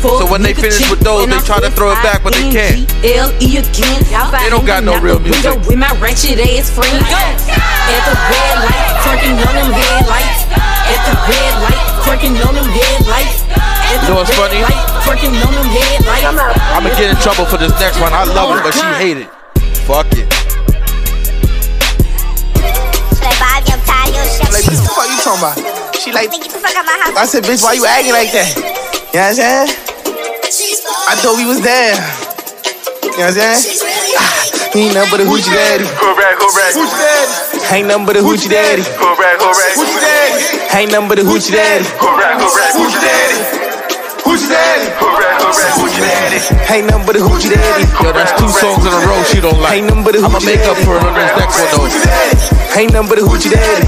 So 0.00 0.24
when 0.24 0.40
they 0.40 0.56
finish 0.56 0.88
with 0.88 1.04
those, 1.04 1.28
they 1.28 1.36
try 1.44 1.60
to 1.60 1.68
throw 1.68 1.92
it 1.92 2.00
back, 2.00 2.24
but 2.24 2.32
they 2.32 2.48
can't. 2.48 2.88
They 3.04 3.20
don't 4.48 4.64
got 4.64 4.80
no 4.80 4.96
real 4.96 5.20
music. 5.20 5.60
With 5.68 5.76
my 5.76 5.92
ratchet 6.00 6.40
ass 6.40 6.72
friends. 6.72 7.04
At 7.04 8.00
the 8.08 8.16
red 8.16 8.64
light, 8.64 8.96
twerking 9.04 9.36
on 9.44 9.52
them 9.60 9.76
headlights. 9.76 10.48
At 10.88 11.04
the 11.04 11.20
red 11.28 11.52
light, 11.68 11.84
twerking 12.00 12.32
on 12.48 12.56
them 12.56 12.68
headlights. 12.72 13.44
At 13.94 14.02
You 14.02 14.08
know 14.10 14.18
what's 14.18 14.34
funny? 14.34 14.58
light, 14.58 14.74
twerking 15.06 15.30
on 15.38 15.54
them 15.54 15.70
headlights. 15.70 16.26
I'ma 16.74 16.90
get 16.98 17.14
in 17.14 17.16
trouble 17.22 17.46
for 17.46 17.58
this 17.62 17.70
next 17.78 18.00
one. 18.02 18.10
I 18.10 18.24
love 18.26 18.58
it, 18.58 18.62
but 18.66 18.74
she 18.74 18.82
hate 18.98 19.18
it. 19.22 19.30
Fuck 19.86 20.10
it. 20.18 20.26
Like, 24.50 24.66
bitch, 24.66 24.82
what 24.82 24.82
the 24.82 24.90
fuck 24.90 25.06
you 25.06 25.18
talking 25.22 25.46
about? 25.46 25.54
She 25.94 26.10
like, 26.10 26.30
I 27.14 27.22
said, 27.24 27.44
bitch, 27.44 27.62
why 27.62 27.74
you 27.74 27.86
acting 27.86 28.12
like 28.12 28.34
that? 28.34 28.50
You 28.58 29.22
know 29.22 29.30
what 29.30 29.38
I'm 29.38 29.38
saying? 29.38 29.70
I 31.06 31.14
thought 31.22 31.38
we 31.38 31.46
was 31.46 31.62
there. 31.62 31.94
You 31.94 33.22
know 33.22 33.30
what 33.30 33.38
I'm 33.38 33.62
saying? 33.62 33.78
Ain't 34.74 34.94
nothing 34.94 35.10
but 35.14 35.20
a 35.22 35.24
hoochie 35.24 35.54
daddy. 35.54 35.86
Hoochie 35.86 36.98
daddy. 36.98 37.78
Ain't 37.78 37.86
nothing 37.86 38.06
but 38.06 38.16
a 38.16 38.26
hoochie 38.26 38.50
daddy. 38.50 38.82
Hoochie 38.82 40.02
daddy. 40.02 40.82
Ain't 40.82 40.90
nothing 40.90 41.08
but 41.08 41.18
a 41.18 41.22
hoochie 41.22 41.54
daddy. 41.54 41.84
Hoochie 41.94 42.98
daddy. 42.98 43.63
Hoochie 44.34 44.50
daddy. 44.50 44.90
Hoochie 45.78 46.02
daddy. 46.02 46.42
Ain't 46.74 46.90
nothing 46.90 47.06
but 47.06 47.14
a 47.14 47.22
hoochie 47.22 47.54
daddy. 47.54 47.86
Yo, 48.02 48.10
that's 48.10 48.34
two 48.34 48.50
songs 48.50 48.82
in 48.82 48.90
a 48.90 48.98
row 49.06 49.22
she 49.30 49.38
don't 49.38 49.62
like. 49.62 49.78
Ain't 49.78 49.86
nothing 49.86 50.02
but 50.02 50.18
a 50.18 50.26
I'ma 50.26 50.42
hoochie 50.42 50.58
make 50.58 50.66
up 50.66 50.74
daddy. 50.74 50.82
for 50.90 50.98
it 50.98 51.06
on 51.06 51.14
this 51.14 51.30
next 51.38 51.54
one 51.62 51.70
though. 51.70 51.86
Ain't 52.74 52.90
nothing 52.90 53.10
but 53.14 53.18
a 53.22 53.24
hoochie 53.30 53.54
daddy. 53.54 53.86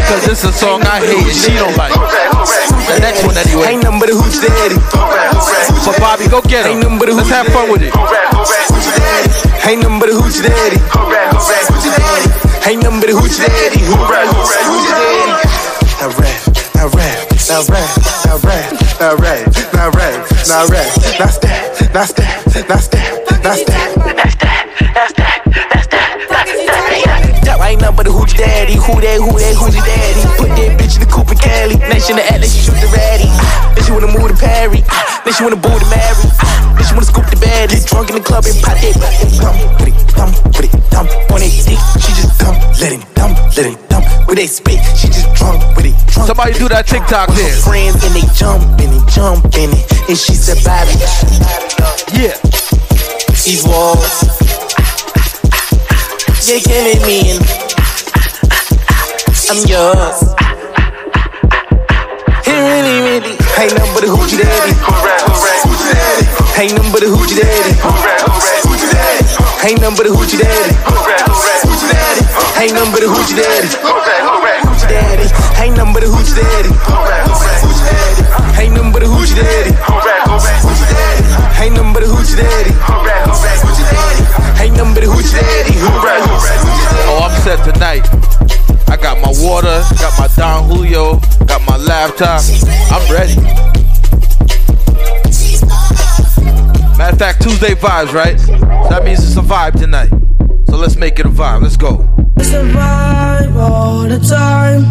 Because 0.00 0.24
this 0.24 0.40
is 0.48 0.48
a 0.48 0.52
song 0.56 0.80
I 0.88 1.04
hate 1.04 1.28
and 1.28 1.36
she 1.36 1.52
don't 1.60 1.76
like. 1.76 1.92
The 1.92 3.04
next 3.04 3.20
one 3.28 3.36
anyway. 3.36 3.76
Ain't 3.76 3.84
nothing 3.84 4.00
but 4.00 4.08
a 4.08 4.16
hoochie 4.16 4.40
daddy. 4.48 4.80
So 5.84 5.92
Bobby, 6.00 6.24
go 6.32 6.40
get 6.40 6.64
Ain't 6.64 6.80
nothing 6.80 6.96
but 6.96 7.12
a 7.12 7.12
hoochie 7.12 7.28
Let's 7.28 7.28
have 7.28 7.52
fun 7.52 7.68
with 7.68 7.84
it. 7.84 7.92
Ain't 9.68 9.84
nothing 9.84 10.00
but 10.00 10.08
a 10.08 10.16
hoochie 10.16 10.40
daddy. 10.40 10.80
Ain't 12.64 12.80
nothing 12.80 13.04
but 13.04 13.12
a 13.12 13.12
hoochie 13.12 13.44
daddy. 13.44 13.84
Hoochie 13.92 14.88
daddy. 14.88 15.68
Now 16.00 16.16
rap, 16.16 16.40
now 16.72 16.88
rap, 16.96 17.28
now 17.44 17.60
rap, 17.68 17.90
now 18.24 18.38
rap, 18.46 18.87
now 19.00 19.14
rap, 19.16 19.46
now 19.74 19.90
rap, 19.90 20.26
now 20.48 20.66
rap, 20.66 20.96
now 21.18 21.26
step, 21.26 21.94
now 21.94 22.04
step, 22.04 22.68
now 22.68 22.76
step, 22.76 23.44
now 23.44 23.54
step. 23.54 23.94
That 25.70 25.97
ain't 27.68 27.80
nothing 27.80 27.96
but 27.96 28.06
a 28.06 28.10
hoochie 28.10 28.36
daddy. 28.38 28.74
Who 28.74 29.00
that, 29.00 29.18
who 29.20 29.32
that, 29.38 29.54
hoochie 29.56 29.82
daddy. 29.84 30.22
Put 30.40 30.50
that 30.56 30.70
bitch 30.80 30.96
in 30.96 31.02
the 31.04 31.10
coupe 31.10 31.30
and 31.30 31.40
Cali. 31.40 31.76
Nation 31.92 32.16
to 32.16 32.24
act 32.24 32.40
like 32.40 32.50
she 32.50 32.64
shoot 32.64 32.78
the 32.80 32.88
ratty. 32.92 33.28
Ah, 33.28 33.72
Then 33.74 33.82
she 33.84 33.92
wanna 33.92 34.08
move 34.12 34.28
to 34.32 34.36
Perry. 34.38 34.80
Ah, 34.88 35.20
Then 35.24 35.32
she 35.34 35.42
wanna 35.44 35.60
boo 35.60 35.72
to 35.72 35.88
Mary. 35.92 36.26
Ah, 36.40 36.74
Then 36.76 36.84
she 36.86 36.92
wanna 36.96 37.08
scoop 37.08 37.26
the 37.28 37.36
bed. 37.38 37.70
Get 37.70 37.84
drunk 37.86 38.08
in 38.10 38.16
the 38.16 38.24
club 38.24 38.44
and 38.48 38.56
pop 38.64 38.76
that. 38.80 38.94
Dump 39.38 39.58
with 39.80 39.92
it, 39.92 39.96
dump 40.16 40.34
with 40.56 40.64
it, 40.66 40.72
dump 40.90 41.08
on 41.32 41.38
that 41.44 41.52
dick. 41.52 41.80
She 42.00 42.10
just 42.16 42.32
dump, 42.40 42.56
let 42.80 42.92
him 42.96 43.02
dump, 43.14 43.36
let 43.56 43.66
him 43.68 43.78
dump. 43.92 44.04
With 44.28 44.38
that 44.40 44.48
spit, 44.48 44.80
she 44.96 45.08
just 45.12 45.28
drunk 45.36 45.60
with 45.76 45.86
it. 45.92 45.96
Drunk 46.12 46.26
Somebody 46.28 46.52
do 46.56 46.68
that 46.72 46.86
TikTok 46.86 47.28
dance. 47.36 47.64
friends 47.64 48.00
and 48.04 48.12
they 48.16 48.24
jump 48.32 48.62
and 48.80 48.90
they 48.92 49.02
jump 49.12 49.44
in 49.56 49.70
it. 49.76 49.84
And 50.08 50.16
she 50.16 50.32
surviving 50.34 50.96
Yeah. 52.16 52.36
these 53.44 53.64
walls. 53.64 54.57
You're 56.46 56.60
killing 56.60 57.02
me 57.06 57.34
and 57.34 57.40
I'm 59.50 59.60
yours. 59.66 60.22
It 62.46 62.54
really, 62.54 63.00
really 63.02 63.34
ain't 63.58 63.74
nothing 63.74 63.92
but 63.94 64.04
a 64.04 64.10
hoochie 64.12 64.38
daddy. 64.38 64.74
Ain't 66.58 66.72
nothing 66.74 66.92
but 66.92 67.02
a 67.02 67.06
hoochie 67.06 67.36
daddy. 67.40 67.74
Ain't 69.66 69.80
nothing 69.80 69.96
but 69.96 70.06
a 70.06 70.10
hoochie 70.10 70.38
daddy. 70.38 70.74
Ain't 72.60 72.72
nothing 72.72 72.92
but 72.92 73.02
a 73.02 73.06
hoochie 73.06 73.36
daddy. 73.36 73.68
Hoochie 74.62 74.88
daddy. 74.88 75.26
Ain't 75.60 75.76
nothing 75.76 75.92
but 75.92 76.02
a 76.02 76.06
hoochie 76.06 76.34
daddy. 76.36 76.68
Ain't 78.58 78.74
nothing 78.74 78.92
but 78.92 79.02
a. 79.02 79.06
Hoochie 79.06 79.36
daddy. 79.36 79.70
Ain't 81.62 81.74
nothing 81.74 81.92
but 81.92 82.02
a 82.02 82.06
hoochie 82.06 82.36
daddy. 82.36 83.27
Hoochie 85.06 85.32
daddy. 85.32 85.74
Ain't 85.74 85.82
nothing 85.82 86.00
but 86.02 86.18
a 86.18 86.58
hoochie 86.66 86.90
daddy. 86.90 87.08
Oh, 87.08 87.20
I'm 87.24 87.34
set 87.42 87.58
tonight. 87.72 88.04
I 88.88 88.96
got 88.96 89.18
my 89.20 89.32
water, 89.44 89.82
got 90.00 90.18
my 90.18 90.28
Don 90.36 90.64
Julio, 90.68 91.20
got 91.46 91.62
my 91.66 91.76
laptop. 91.76 92.42
I'm 92.90 93.12
ready. 93.12 93.36
Matter 96.96 97.12
of 97.12 97.18
fact, 97.18 97.42
Tuesday 97.42 97.74
vibes, 97.74 98.12
right? 98.12 98.40
So 98.40 98.56
that 98.90 99.04
means 99.04 99.22
it's 99.22 99.36
a 99.36 99.40
vibe 99.40 99.78
tonight. 99.78 100.10
So 100.68 100.76
let's 100.76 100.96
make 100.96 101.18
it 101.18 101.26
a 101.26 101.28
vibe. 101.28 101.62
Let's 101.62 101.76
go. 101.76 102.08
It's 102.36 102.52
a 102.52 102.62
vibe 102.62 103.54
all 103.56 104.00
the 104.02 104.18
time. 104.18 104.84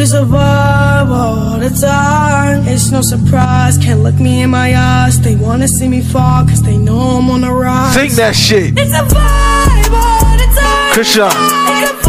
It's 0.00 0.12
a 0.12 0.22
vibe 0.22 1.10
all 1.10 1.58
the 1.58 1.70
time. 1.70 2.68
It's 2.68 2.92
no 2.92 3.00
surprise, 3.02 3.76
can't 3.78 4.00
look 4.04 4.14
me 4.20 4.42
in 4.42 4.50
my 4.50 4.72
eyes. 4.76 5.20
They 5.20 5.34
wanna 5.34 5.66
see 5.66 5.88
me 5.88 6.02
fall, 6.02 6.46
cause 6.46 6.62
they 6.62 6.76
know 6.76 7.18
I'm 7.18 7.28
on 7.28 7.40
the 7.40 7.52
rise. 7.52 7.94
Sing 7.94 8.14
that 8.14 8.36
shit. 8.36 8.78
It's 8.78 8.92
a 8.92 9.02
vibe 9.02 9.90
all 9.90 10.36
the 10.38 10.46
time. 10.54 10.94
Krishan. 10.94 12.07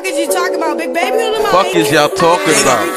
Fuck 0.00 0.08
is 0.08 0.18
you 0.18 0.32
talking 0.32 0.56
about? 0.56 0.78
Big 0.78 0.94
baby 0.94 1.12
on 1.12 1.42
the 1.42 1.48
fuck 1.50 1.76
is 1.76 1.92
y'all 1.92 2.08
talking 2.08 2.56
about? 2.64 2.88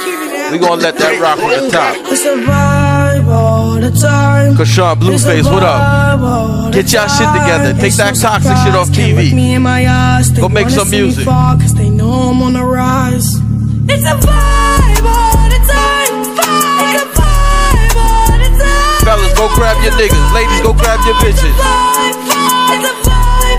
We 0.54 0.58
gonna 0.58 0.80
let 0.80 0.96
that 0.96 1.20
rock 1.20 1.36
from 1.36 1.52
the 1.52 1.68
top. 1.68 2.00
It's 2.08 2.24
a 2.24 2.40
vibe 2.40 3.28
all 3.28 3.76
the 3.76 3.92
time. 3.92 4.56
Kashawn 4.56 4.96
Blueface, 5.04 5.44
what 5.52 5.64
up? 5.64 5.84
Vibe 5.84 6.24
all 6.24 6.72
the 6.72 6.72
Get 6.72 6.94
y'all 6.94 7.12
shit 7.12 7.28
together. 7.36 7.76
Take 7.76 7.92
that 8.00 8.16
toxic 8.16 8.56
shit 8.64 8.72
off 8.72 8.88
TV. 8.88 9.28
look 9.28 9.36
Me 9.36 9.56
in 9.56 9.64
my 9.64 9.84
eyes. 9.86 10.32
They 10.32 10.40
Go 10.40 10.48
make 10.48 10.70
some 10.70 10.90
music. 10.90 11.28
Cause 11.28 11.76
they 11.76 11.90
know 11.90 12.32
I'm 12.32 12.42
on 12.42 12.54
the 12.54 12.64
rise. 12.64 13.36
It's 13.92 14.08
a 14.08 14.16
vibe 14.24 15.04
all 15.04 15.44
the 15.52 15.60
time. 15.60 16.24
Vibe. 16.40 17.04
Vibe 17.20 18.00
all 18.00 18.32
the 18.32 18.48
time. 18.64 19.04
Fellas, 19.04 19.36
go 19.36 19.52
grab 19.60 19.76
your 19.84 19.92
niggas. 20.00 20.32
Ladies, 20.32 20.62
go 20.64 20.72
grab 20.72 21.04
your 21.04 21.20
bitches. 21.20 21.52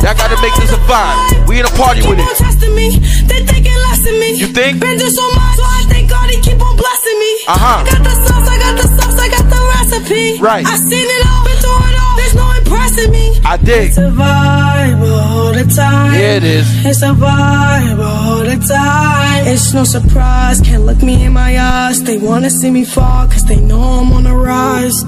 Vibe, 0.05 0.13
vibe. 0.13 0.13
It's 0.13 0.13
a 0.13 0.13
vibe. 0.13 0.13
Y'all 0.13 0.15
gotta 0.15 0.43
make 0.43 0.55
this 0.55 0.73
a 0.73 0.81
vibe. 0.85 1.49
We 1.49 1.61
in 1.61 1.67
a 1.67 1.71
party 1.71 2.01
with 2.05 2.19
Keep 2.19 2.41
on 2.41 2.63
it. 2.63 2.77
me, 2.77 2.99
they 3.25 3.41
thinking 3.47 3.79
less 3.89 4.01
of 4.07 4.15
me. 4.21 4.35
You 4.37 4.47
think? 4.49 4.81
Been 4.81 4.99
through 4.99 5.09
so 5.09 5.27
much, 5.33 5.57
so 5.57 5.65
I 5.65 5.85
thank 5.89 6.11
God 6.11 6.29
he 6.31 6.41
keep 6.41 6.61
on 6.61 6.77
blessing 6.77 7.19
me. 7.19 7.33
Uh-huh. 7.49 7.81
I 7.81 7.89
got 7.89 8.05
the 8.05 8.15
sauce, 8.27 8.49
I 8.49 8.59
got 8.59 8.75
the 8.77 8.89
sauce, 8.89 9.19
I 9.19 9.29
got 9.29 9.47
the 9.49 9.61
recipe. 9.75 10.41
Right. 10.41 10.67
I 10.67 10.77
seen 10.77 11.09
it 11.09 11.27
all, 11.27 11.45
been 11.45 11.57
through 11.57 11.89
it 11.89 11.97
all. 12.01 12.17
There's 12.17 12.35
no 12.35 12.47
impressing 12.53 13.11
me. 13.13 13.41
I 13.45 13.57
dig. 13.57 13.89
It's 13.89 13.99
a 13.99 14.11
vibe 14.13 15.01
all 15.09 15.53
the 15.53 15.65
time. 15.75 16.13
Yeah, 16.15 16.37
it 16.37 16.45
is. 16.45 16.67
It's 16.85 17.03
a 17.03 17.13
vibe 17.17 18.01
all 18.05 18.39
the 18.45 18.59
time. 18.61 19.47
It's 19.47 19.73
no 19.73 19.85
surprise, 19.85 20.61
can't 20.61 20.85
look 20.85 21.03
me 21.03 21.25
in 21.25 21.33
my 21.33 21.59
eyes. 21.59 22.03
They 22.03 22.19
wanna 22.19 22.51
see 22.51 22.71
me 22.71 22.85
fall, 22.85 23.27
cause 23.29 23.45
they 23.45 23.61
know 23.61 23.81
I'm 23.81 24.13
on 24.13 24.25
the 24.25 24.35
rise. 24.35 25.03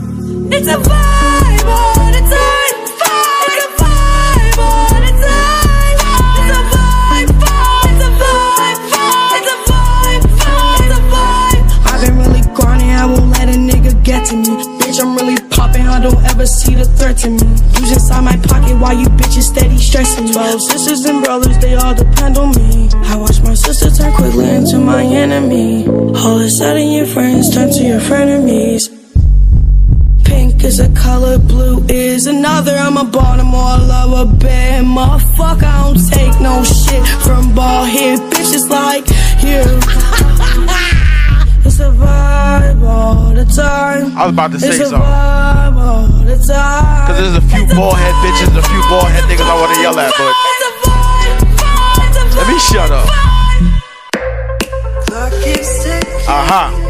It's 0.52 0.68
a 0.68 0.76
vibe 0.76 1.25
me. 14.34 14.56
Bitch, 14.80 15.00
I'm 15.00 15.14
really 15.14 15.36
popping, 15.50 15.86
I 15.86 16.00
don't 16.00 16.22
ever 16.24 16.46
see 16.46 16.74
the 16.74 16.84
threat 16.84 17.16
to 17.18 17.30
me. 17.30 17.46
Who's 17.78 17.92
inside 17.92 18.22
my 18.22 18.36
pocket 18.48 18.74
while 18.78 18.96
you 18.96 19.06
bitches 19.06 19.52
steady 19.54 19.78
stressing 19.78 20.24
me? 20.24 20.32
Twelve 20.32 20.60
sisters 20.60 21.04
and 21.04 21.22
brothers, 21.22 21.58
they 21.58 21.74
all 21.74 21.94
depend 21.94 22.38
on 22.38 22.50
me. 22.56 22.88
I 23.06 23.16
watch 23.16 23.40
my 23.42 23.54
sister 23.54 23.90
turn 23.90 24.12
quickly 24.14 24.48
into 24.48 24.78
my 24.78 25.02
enemy. 25.04 25.86
All 25.86 26.38
of 26.38 26.46
a 26.46 26.50
sudden, 26.50 26.90
your 26.90 27.06
friends 27.06 27.54
turn 27.54 27.70
to 27.72 27.82
your 27.84 28.00
frenemies. 28.00 28.90
Pink 30.24 30.64
is 30.64 30.80
a 30.80 30.88
color, 30.94 31.38
blue 31.38 31.84
is 31.88 32.26
another. 32.26 32.74
I'm 32.76 32.96
a 32.96 33.04
Baltimore 33.04 33.78
lover, 33.78 34.26
bad 34.38 34.84
motherfucker. 34.84 35.62
I 35.62 35.84
don't 35.84 36.02
take 36.10 36.40
no 36.40 36.64
shit 36.64 37.06
from 37.22 37.54
ball 37.54 37.84
head 37.84 38.18
bitches 38.32 38.68
like 38.68 39.06
you. 39.46 39.62
it's 41.66 41.78
a 41.78 41.90
vibe 41.92 42.45
all 42.96 43.34
the 43.34 43.44
time. 43.44 44.16
I 44.16 44.24
was 44.24 44.32
about 44.32 44.52
to 44.52 44.60
say 44.60 44.72
something. 44.78 45.00
all 45.00 46.08
the 46.24 46.36
time. 46.40 47.06
Cause 47.06 47.16
there's 47.20 47.36
a 47.36 47.46
few 47.52 47.64
bald 47.76 47.96
head 48.00 48.14
bitches 48.24 48.48
and 48.48 48.58
a 48.58 48.66
few 48.72 48.80
bald 48.88 49.08
head 49.12 49.24
niggas 49.28 49.44
I 49.44 49.56
wanna 49.60 49.80
yell 49.84 49.98
at, 49.98 50.12
but 50.16 50.32
It's 50.32 50.64
a 50.64 50.72
vibe, 50.88 51.44
vibe, 51.60 52.08
it's 52.08 52.16
a 52.16 52.38
let 52.38 52.46
me 52.48 52.58
shut 52.58 52.90
up. 52.90 53.08
Uh 56.28 56.44
huh. 56.50 56.85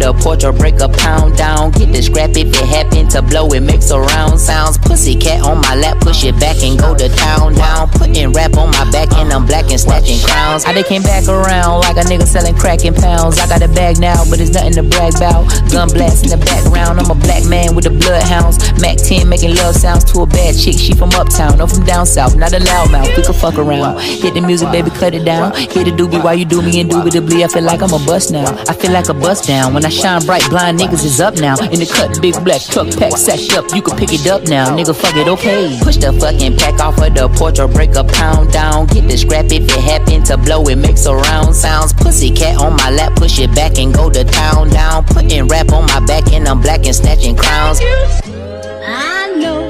The 0.00 0.12
porch 0.14 0.44
or 0.44 0.52
break 0.52 0.80
a 0.80 0.88
pound 0.88 1.36
down. 1.36 1.70
Get 1.72 1.92
the 1.92 2.02
scrap 2.02 2.30
if 2.30 2.48
it 2.48 2.66
happen 2.66 3.08
to 3.08 3.22
blow, 3.22 3.46
it 3.52 3.60
makes 3.60 3.90
a 3.90 4.00
round 4.00 4.40
sounds. 4.40 4.78
Pussy 4.78 5.14
cat 5.14 5.44
on 5.44 5.60
my 5.60 5.76
lap, 5.76 6.00
push 6.00 6.24
it 6.24 6.38
back 6.40 6.56
and 6.62 6.78
go 6.78 6.96
to 6.96 7.08
town 7.16 7.54
down. 7.54 7.88
Putting 8.10 8.32
rap 8.32 8.56
on 8.58 8.72
my 8.72 8.90
back 8.90 9.06
and 9.22 9.32
I'm 9.32 9.46
black 9.46 9.70
and 9.70 9.78
snatching 9.78 10.18
crowns. 10.26 10.64
I 10.64 10.72
they 10.72 10.82
came 10.82 11.00
back 11.00 11.28
around 11.28 11.86
like 11.86 11.96
a 11.96 12.02
nigga 12.10 12.26
selling 12.26 12.56
crack 12.56 12.84
in 12.84 12.92
pounds. 12.92 13.38
I 13.38 13.46
got 13.46 13.62
a 13.62 13.68
bag 13.68 14.00
now, 14.00 14.24
but 14.28 14.40
it's 14.40 14.50
nothing 14.50 14.74
to 14.74 14.82
brag 14.82 15.14
about. 15.14 15.46
Gun 15.70 15.86
blast 15.94 16.26
in 16.26 16.34
the 16.34 16.36
background, 16.36 16.98
I'm 16.98 17.08
a 17.08 17.14
black 17.14 17.46
man 17.46 17.76
with 17.76 17.84
the 17.84 17.94
bloodhounds. 17.94 18.58
Mac 18.82 18.98
10 18.98 19.28
making 19.28 19.54
love 19.54 19.76
sounds 19.76 20.02
to 20.10 20.22
a 20.22 20.26
bad 20.26 20.58
chick. 20.58 20.74
She 20.74 20.92
from 20.92 21.14
uptown, 21.14 21.58
no 21.58 21.68
from 21.68 21.84
down 21.84 22.04
south, 22.04 22.34
not 22.34 22.52
a 22.52 22.58
loudmouth. 22.58 23.14
We 23.16 23.22
could 23.22 23.36
fuck 23.36 23.54
around. 23.54 24.02
Hit 24.02 24.34
the 24.34 24.40
music, 24.40 24.72
baby, 24.72 24.90
cut 24.90 25.14
it 25.14 25.24
down. 25.24 25.54
Hit 25.54 25.86
the 25.86 25.94
doobie 25.94 26.18
while 26.18 26.34
you 26.34 26.44
do 26.44 26.62
me 26.62 26.80
indubitably. 26.80 27.44
I 27.44 27.48
feel 27.48 27.62
like 27.62 27.80
I'm 27.80 27.94
a 27.94 28.02
bust 28.04 28.32
now. 28.32 28.50
I 28.66 28.74
feel 28.74 28.90
like 28.90 29.08
a 29.08 29.14
bust 29.14 29.46
down. 29.46 29.72
When 29.72 29.84
I 29.84 29.88
shine 29.88 30.26
bright, 30.26 30.42
blind 30.50 30.80
niggas 30.80 31.04
is 31.04 31.20
up 31.20 31.36
now. 31.38 31.54
In 31.70 31.78
the 31.78 31.86
cut, 31.86 32.20
big 32.20 32.34
black 32.42 32.60
truck 32.60 32.90
pack 32.98 33.14
sacked 33.16 33.54
up. 33.54 33.70
You 33.70 33.82
can 33.82 33.96
pick 33.96 34.10
it 34.12 34.26
up 34.26 34.50
now, 34.50 34.74
nigga. 34.74 34.98
Fuck 34.98 35.14
it, 35.14 35.28
okay. 35.28 35.78
Push 35.80 35.98
the 35.98 36.12
fucking 36.12 36.56
pack 36.56 36.80
off 36.80 36.98
of 36.98 37.14
the 37.14 37.28
porch 37.38 37.60
or 37.60 37.68
break 37.68 37.94
a 38.00 38.04
pound 38.04 38.52
down. 38.52 38.86
Get 38.86 39.06
the 39.08 39.16
scrap 39.16 39.46
if 39.46 39.64
it 39.64 39.70
happen 39.70 40.22
to 40.24 40.36
blow. 40.36 40.64
It 40.68 40.76
makes 40.76 41.06
a 41.06 41.14
round 41.14 41.54
sounds. 41.54 41.92
Pussy 41.92 42.30
cat 42.30 42.56
on 42.60 42.76
my 42.76 42.90
lap, 42.90 43.14
push 43.16 43.38
it 43.38 43.54
back 43.54 43.78
and 43.78 43.94
go 43.94 44.10
to 44.10 44.24
town 44.24 44.70
down. 44.70 45.04
Putting 45.04 45.46
rap 45.48 45.72
on 45.72 45.86
my 45.86 46.00
back 46.06 46.32
and 46.32 46.48
I'm 46.48 46.60
black 46.60 46.86
and 46.86 46.94
snatching 46.94 47.36
crowns. 47.36 47.78
I 47.82 49.34
know 49.36 49.60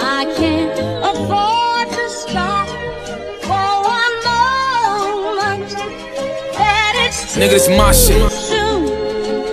I 0.00 0.24
can't 0.36 0.72
afford 1.10 1.88
to 1.98 2.04
stop 2.08 2.68
for 3.42 3.72
one 3.98 4.14
moment. 4.30 5.70
That 6.56 6.94
it's 7.06 7.34
too 7.34 7.40
Nigga, 7.40 7.50
this 7.50 7.68
my 7.68 7.92
shit. 7.92 8.30
soon, 8.30 8.86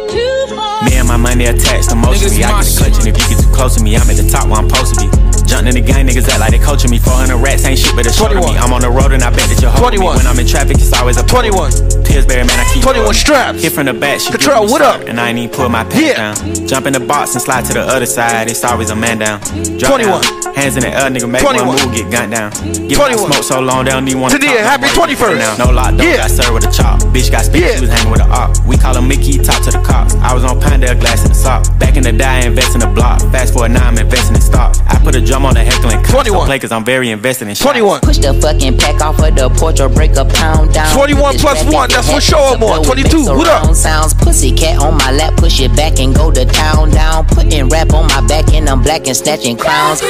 too 0.09 0.55
far. 0.55 0.83
Me 0.83 0.95
and 0.95 1.07
my 1.07 1.17
money 1.17 1.45
attached 1.45 1.91
emotionally. 1.91 2.43
I 2.43 2.61
get 2.61 2.65
the 2.65 2.77
clutch, 2.77 2.97
and 2.99 3.07
if 3.07 3.17
you 3.17 3.35
get 3.35 3.43
too 3.43 3.51
close 3.53 3.75
to 3.77 3.83
me, 3.83 3.95
I'm 3.95 4.09
at 4.09 4.17
the 4.17 4.29
top 4.29 4.47
where 4.47 4.59
I'm 4.59 4.69
supposed 4.69 4.95
to 4.95 5.09
be. 5.09 5.28
Jumping 5.59 5.75
in 5.75 5.83
the 5.83 5.91
gang, 5.91 6.07
niggas 6.07 6.23
act 6.29 6.39
like 6.39 6.51
they 6.51 6.57
coaching 6.57 6.89
me. 6.89 6.99
400 6.99 7.35
rats 7.35 7.65
ain't 7.65 7.77
shit, 7.77 7.93
but 7.93 8.05
it's 8.07 8.15
short 8.15 8.31
me. 8.31 8.39
21. 8.39 8.63
I'm 8.63 8.71
on 8.71 8.79
the 8.79 8.89
road 8.89 9.11
and 9.11 9.21
I 9.21 9.29
bet 9.29 9.43
that 9.51 9.59
you're 9.59 9.69
holding 9.69 9.99
me. 9.99 10.07
21. 10.07 10.15
When 10.23 10.27
I'm 10.31 10.39
in 10.39 10.47
traffic, 10.47 10.79
it's 10.79 10.93
always 10.95 11.19
a 11.19 11.25
21. 11.27 12.07
Pillsbury, 12.07 12.47
man, 12.47 12.55
I 12.55 12.63
keep 12.71 12.79
21 12.81 13.11
straps. 13.13 13.59
Hit 13.59 13.75
from 13.75 13.91
the 13.91 13.93
back, 13.93 14.23
she 14.23 14.31
Control, 14.31 14.71
what 14.71 14.79
up? 14.81 15.03
And 15.03 15.19
I 15.19 15.29
ain't 15.35 15.37
even 15.37 15.51
pull 15.51 15.67
my 15.67 15.83
pants 15.83 15.99
Yeah. 15.99 16.31
down. 16.31 16.67
Jump 16.67 16.87
in 16.87 16.93
the 16.93 17.03
box 17.03 17.35
and 17.35 17.43
slide 17.43 17.65
to 17.65 17.73
the 17.73 17.83
other 17.83 18.05
side. 18.07 18.47
It's 18.49 18.63
always 18.63 18.89
a 18.89 18.95
man 18.95 19.19
down. 19.19 19.43
Drop 19.75 19.99
21. 19.99 20.23
Down. 20.23 20.55
Hands 20.55 20.75
in 20.79 20.83
the 20.87 20.91
air, 20.95 21.11
nigga, 21.11 21.27
make 21.27 21.43
21. 21.43 21.67
one 21.67 21.75
move, 21.75 21.91
get 21.95 22.07
gunned 22.09 22.31
down. 22.31 22.51
Give 22.87 22.95
21. 22.95 23.27
my 23.27 23.35
smoke 23.35 23.43
so 23.43 23.59
long, 23.59 23.83
they 23.83 23.91
don't 23.91 24.07
even 24.07 24.21
want 24.21 24.31
to 24.33 24.39
Tadia, 24.39 24.63
happy 24.63 24.87
21st. 24.95 25.39
Now. 25.43 25.55
No 25.59 25.75
lockdown, 25.75 26.03
Yeah. 26.03 26.17
got 26.23 26.31
served 26.31 26.53
with 26.55 26.67
a 26.67 26.71
chop. 26.71 27.03
Bitch 27.11 27.31
got 27.31 27.43
spit, 27.43 27.61
Yeah. 27.61 27.75
she 27.75 27.81
was 27.81 27.89
hanging 27.91 28.11
with 28.11 28.21
a 28.21 28.29
op. 28.31 28.55
We 28.65 28.77
call 28.77 28.95
him 28.95 29.07
Mickey, 29.09 29.37
talk 29.39 29.61
to 29.67 29.71
the 29.71 29.79
cops. 29.83 30.15
I 30.23 30.33
was 30.33 30.43
on 30.45 30.59
Pinedale, 30.59 30.95
glass 30.95 31.23
in 31.23 31.29
the 31.29 31.35
sock. 31.35 31.67
Back 31.79 31.97
in 31.97 32.03
the 32.03 32.13
day, 32.13 32.25
I 32.25 32.39
invest 32.47 32.75
in 32.75 32.79
the 32.79 32.87
block. 32.87 33.19
Fast 33.31 33.53
forward 33.53 33.71
now, 33.71 33.87
I'm 33.87 33.97
investing 33.97 34.35
in 34.35 34.41
stock. 34.41 34.75
I 34.87 34.95
put 35.03 35.15
a 35.15 35.21
drum 35.21 35.45
I'm 35.45 35.48
on 35.49 35.57
a 35.57 35.63
heckling. 35.63 36.01
21. 36.03 36.45
Play 36.45 36.59
cause 36.59 36.71
I'm 36.71 36.85
very 36.85 37.09
invested 37.09 37.47
in 37.47 37.55
21. 37.55 38.01
Push 38.01 38.19
the 38.19 38.33
fucking 38.35 38.77
pack 38.77 39.01
off 39.01 39.19
of 39.19 39.35
the 39.35 39.49
porch 39.49 39.79
or 39.79 39.89
break 39.89 40.15
a 40.15 40.25
pound 40.25 40.73
down. 40.73 40.93
21 40.95 41.37
plus 41.37 41.65
1, 41.65 41.89
that's 41.89 42.11
for 42.11 42.21
sure 42.21 42.57
more. 42.57 42.77
22, 42.85 43.25
what 43.33 43.47
up? 43.49 43.75
Sounds 43.75 44.13
pussy 44.13 44.51
cat 44.53 44.79
on 44.79 44.97
my 44.97 45.11
lap, 45.11 45.35
push 45.37 45.59
it 45.59 45.75
back 45.75 45.99
and 45.99 46.13
go 46.13 46.31
to 46.31 46.45
town 46.45 46.91
down. 46.91 47.25
Putting 47.25 47.67
rap 47.69 47.93
on 47.93 48.07
my 48.07 48.21
back 48.27 48.53
and 48.53 48.69
I'm 48.69 48.81
black 48.81 49.07
and 49.07 49.17
snatching 49.17 49.57
crowns. 49.57 50.01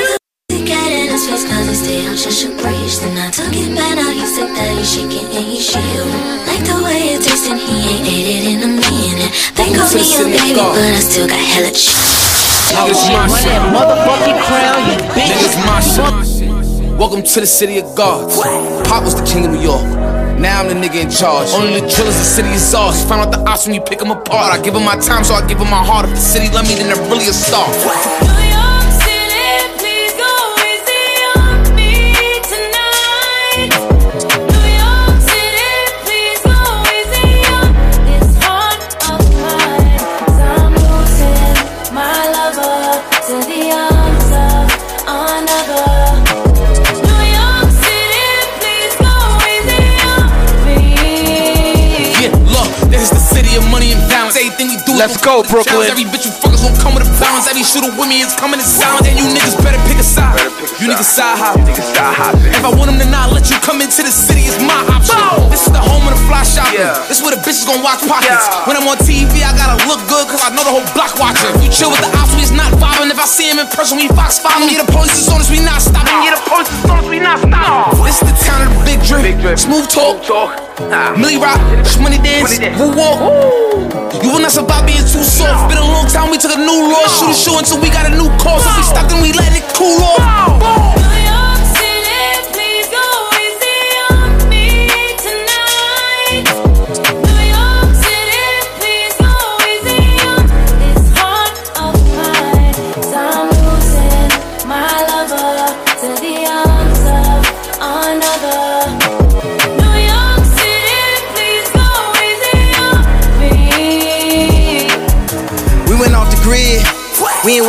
Cat 0.50 0.92
in 0.92 1.10
his 1.10 1.26
face 1.26 1.48
cause 1.48 1.68
he 1.70 1.76
stay 1.76 2.06
out 2.06 2.18
just 2.18 2.46
a 2.46 2.50
breeze 2.62 3.00
Then 3.00 3.18
I 3.18 3.32
took 3.32 3.54
it 3.54 3.76
back, 3.76 3.96
now 3.96 4.10
he 4.10 4.26
said 4.26 4.50
that 4.50 4.78
he's 4.78 4.92
shaking 4.92 5.26
and 5.30 5.46
he's 5.46 5.66
shivering 5.66 6.10
Like 6.46 6.66
the 6.66 6.82
way 6.84 7.16
it 7.16 7.22
tastes 7.22 7.48
and 7.48 7.58
he 7.58 7.74
ain't 7.86 8.06
ate 8.06 8.30
it 8.34 8.44
in 8.54 8.64
a 8.66 8.68
minute 8.68 9.34
They 9.56 9.70
call 9.74 9.90
me 9.94 10.02
a 10.02 10.26
baby 10.26 10.58
but 10.58 10.78
I 10.78 11.00
still 11.00 11.28
got 11.28 11.38
hella 11.38 12.29
shit 12.70 12.78
Niggas 12.78 13.10
my 13.14 13.28
shit. 13.42 13.62
Motherfucking 13.74 14.40
crown, 14.46 14.80
you 14.90 14.98
bitch. 15.14 15.30
Niggas 15.34 15.56
my 15.66 15.80
shit. 15.82 16.98
Welcome 16.98 17.24
to 17.24 17.40
the 17.40 17.48
city 17.48 17.80
of 17.80 17.96
gods. 17.96 18.36
Pop 18.88 19.04
was 19.04 19.16
the 19.16 19.26
king 19.26 19.46
of 19.46 19.52
New 19.52 19.62
York. 19.62 19.84
Now 20.40 20.62
I'm 20.62 20.68
the 20.68 20.76
nigga 20.76 21.04
in 21.04 21.10
charge. 21.10 21.50
Only 21.50 21.80
the 21.80 21.88
drillers, 21.88 22.16
the 22.16 22.24
city 22.24 22.50
is 22.50 22.74
ours. 22.74 23.04
Find 23.04 23.22
out 23.22 23.32
the 23.32 23.40
odds 23.50 23.66
when 23.66 23.76
you 23.76 23.82
pick 23.82 24.00
them 24.00 24.12
apart. 24.12 24.54
I 24.54 24.62
give 24.62 24.74
them 24.74 24.86
my 24.86 24.98
time, 24.98 25.24
so 25.24 25.34
I 25.34 25.46
give 25.48 25.58
them 25.58 25.70
my 25.70 25.84
heart. 25.84 26.06
If 26.06 26.12
the 26.12 26.18
city 26.18 26.54
love 26.54 26.68
me, 26.68 26.76
then 26.76 26.88
they're 26.88 27.10
really 27.10 27.28
a 27.28 27.34
star. 27.34 27.68
Let's 55.00 55.16
go, 55.16 55.44
Brooklyn. 55.44 55.88
Every 55.88 56.04
bitch 56.04 56.26
you 56.26 56.49
fuckers 56.60 56.68
gon' 56.68 56.76
come 56.80 56.94
with 56.96 57.08
a 57.08 57.12
balance. 57.20 57.48
Every 57.48 57.64
shooter 57.64 57.92
with 57.96 58.10
me 58.10 58.22
is 58.22 58.36
coming 58.36 58.60
in 58.60 58.66
silence. 58.66 59.08
And 59.08 59.18
you 59.18 59.26
niggas 59.32 59.56
better 59.64 59.80
pick 59.88 59.98
a 60.00 60.04
side. 60.04 60.40
You 60.80 60.92
niggas 60.92 61.08
side 61.08 61.40
hop. 61.40 61.60
If 61.68 62.64
I 62.64 62.72
want 62.76 62.92
them 62.92 63.00
to 63.00 63.08
not 63.08 63.32
let 63.32 63.50
you 63.50 63.58
come 63.64 63.82
into 63.82 64.04
the 64.04 64.12
city, 64.12 64.48
it's 64.48 64.60
my 64.64 64.80
option. 64.92 65.20
This 65.50 65.68
is 65.68 65.72
the 65.72 65.82
home 65.82 66.04
of 66.08 66.16
the 66.16 66.22
fly 66.28 66.44
shopping. 66.44 66.80
This 67.08 67.20
is 67.20 67.24
where 67.24 67.36
the 67.36 67.42
bitches 67.44 67.66
gon' 67.66 67.82
watch 67.84 68.04
pockets. 68.08 68.48
When 68.68 68.76
I'm 68.76 68.88
on 68.88 69.00
TV, 69.00 69.44
I 69.44 69.56
gotta 69.56 69.80
look 69.88 70.04
good, 70.08 70.28
cause 70.28 70.44
I 70.44 70.52
know 70.52 70.64
the 70.64 70.74
whole 70.74 70.88
block 70.96 71.16
watching. 71.20 71.48
If 71.56 71.64
you 71.64 71.72
chill 71.72 71.92
with 71.92 72.04
the 72.04 72.12
ops, 72.20 72.36
we 72.36 72.44
is 72.44 72.52
not 72.52 72.72
vibing. 72.76 73.12
If 73.12 73.20
I 73.20 73.28
see 73.28 73.48
him 73.50 73.60
in 73.60 73.68
person, 73.72 73.98
we 73.98 74.08
fox 74.12 74.40
follow 74.40 74.68
Yeah, 74.68 74.84
the 74.84 74.92
police 74.92 75.16
is 75.16 75.28
on 75.32 75.40
us, 75.40 75.50
we 75.50 75.64
not 75.64 75.82
stopping. 75.82 76.12
Yeah, 76.24 76.36
the 76.36 76.44
police 76.48 76.72
is 76.72 76.84
on 76.90 77.00
us, 77.00 77.08
we 77.08 77.20
not 77.20 77.40
stopping. 77.40 78.04
This 78.04 78.20
is 78.22 78.26
the 78.28 78.36
town 78.44 78.68
of 78.68 78.72
the 78.76 78.82
big 78.86 79.00
drip. 79.06 79.58
Smooth 79.58 79.88
talk. 79.88 80.20
Millie 81.20 81.38
Rock, 81.38 81.60
money 82.00 82.18
dance, 82.24 82.56
woo 82.80 82.96
walk. 82.96 83.20
You 84.24 84.32
will 84.32 84.42
not 84.42 84.52
survive 84.52 84.88
being 84.88 85.04
too 85.04 85.24
soft. 85.24 85.70
Been 85.70 85.78
a 85.78 85.86
long 85.86 86.08
time, 86.08 86.32
we 86.32 86.38
took 86.38 86.49
a 86.50 86.58
new 86.58 86.90
law. 86.90 87.06
Shoot 87.08 87.36
show 87.36 87.60
until 87.60 87.80
we 87.82 87.90
got 87.90 88.06
a 88.06 88.14
new 88.14 88.30
cause. 88.42 88.66
If 88.66 88.78
we 88.78 88.84
stop, 88.84 89.10
then 89.10 89.22
we 89.22 89.32
let 89.34 89.54
it 89.54 89.66
cool 89.76 90.02
off. 90.02 90.58
We 90.62 90.89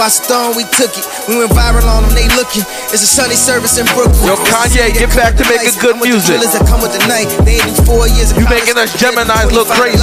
Watched 0.01 0.25
Stone, 0.25 0.57
we 0.57 0.65
took 0.73 0.97
it. 0.97 1.05
We 1.29 1.37
went 1.37 1.53
viral 1.53 1.85
on 1.85 2.09
them, 2.09 2.17
they 2.17 2.25
looking. 2.33 2.65
It's 2.89 3.05
a 3.05 3.11
Sunday 3.11 3.37
service 3.37 3.77
in 3.77 3.85
Brooklyn. 3.93 4.33
Yo, 4.33 4.41
Kanye, 4.49 4.97
get 4.97 5.13
back 5.13 5.37
to 5.37 5.45
making 5.45 5.77
good 5.77 6.01
music. 6.01 6.41
That 6.41 6.65
come 6.65 6.81
with 6.81 6.97
the 6.97 7.05
night. 7.05 7.29
They 7.45 7.61
do 7.61 7.69
four 7.85 8.09
years. 8.09 8.33
You 8.33 8.49
making 8.49 8.81
us 8.81 8.97
Gemini's 8.97 9.53
look 9.53 9.69
crazy. 9.77 10.01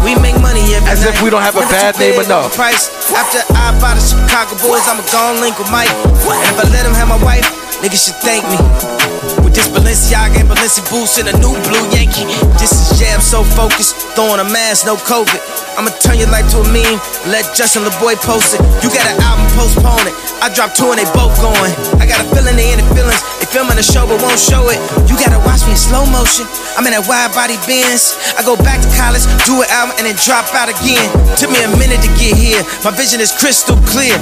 We 0.00 0.16
make 0.24 0.40
money 0.40 0.64
every 0.72 0.88
As 0.88 1.04
night. 1.04 1.12
if 1.12 1.20
we 1.20 1.28
don't 1.28 1.44
have 1.44 1.60
a 1.60 1.66
bad 1.68 1.92
name 2.00 2.16
enough. 2.24 2.56
Price. 2.56 2.88
After 3.12 3.44
I 3.52 3.76
buy 3.84 3.92
the 3.92 4.00
Chicago 4.00 4.56
Bulls, 4.64 4.88
I'ma 4.88 5.04
go 5.12 5.36
and 5.36 5.44
link 5.44 5.60
with 5.60 5.68
Mike. 5.68 5.92
And 5.92 6.48
if 6.48 6.56
I 6.56 6.64
let 6.72 6.88
him 6.88 6.96
have 6.96 7.12
my 7.12 7.20
wife, 7.20 7.44
niggas 7.84 8.00
should 8.00 8.16
thank 8.24 8.48
me. 8.48 8.56
This 9.54 9.70
Balenciaga 9.70 10.42
and 10.42 10.50
Balenci 10.50 10.82
boots 10.90 11.16
and 11.18 11.30
a 11.30 11.34
new 11.38 11.54
blue 11.62 11.86
Yankee. 11.94 12.26
This 12.58 12.74
is 12.74 12.98
jam 12.98 13.20
so 13.22 13.46
focused, 13.46 13.94
throwing 14.18 14.42
a 14.42 14.48
mask, 14.50 14.84
no 14.84 14.96
COVID. 14.96 15.38
I'ma 15.78 15.90
turn 16.02 16.18
your 16.18 16.30
life 16.30 16.50
to 16.54 16.62
a 16.62 16.66
meme, 16.74 16.98
let 17.30 17.46
Justin 17.54 17.86
Laboy 17.86 18.18
post 18.18 18.54
it. 18.54 18.60
You 18.82 18.90
got 18.90 19.06
an 19.06 19.18
album, 19.22 19.46
postpone 19.54 20.10
it. 20.10 20.14
I 20.42 20.52
dropped 20.52 20.76
two 20.76 20.90
and 20.90 20.98
they 20.98 21.08
both 21.16 21.34
going. 21.40 21.72
I 21.98 22.04
got 22.04 22.20
a 22.20 22.26
feeling 22.34 22.58
they 22.58 22.74
in 22.74 22.78
the 22.82 22.86
feelings. 22.92 23.22
They 23.40 23.46
filming 23.48 23.78
the 23.78 23.86
show 23.86 24.04
but 24.04 24.20
won't 24.20 24.38
show 24.38 24.66
it. 24.68 24.76
You 25.08 25.14
gotta 25.16 25.40
watch 25.40 25.64
me 25.64 25.72
in 25.72 25.80
slow 25.80 26.04
motion. 26.10 26.44
I'm 26.76 26.84
in 26.84 26.92
that 26.92 27.06
wide 27.06 27.30
body 27.32 27.56
Benz. 27.64 28.18
I 28.34 28.42
go 28.42 28.58
back 28.58 28.82
to 28.82 28.90
college, 28.98 29.24
do 29.48 29.62
an 29.62 29.70
album, 29.70 29.94
and 30.02 30.04
then 30.10 30.18
drop 30.20 30.50
out 30.52 30.68
again. 30.68 31.06
Took 31.38 31.54
me 31.54 31.62
a 31.62 31.70
minute 31.78 32.02
to 32.02 32.10
get 32.18 32.34
here. 32.34 32.60
My 32.82 32.92
vision 32.92 33.22
is 33.22 33.30
crystal 33.30 33.78
clear. 33.88 34.14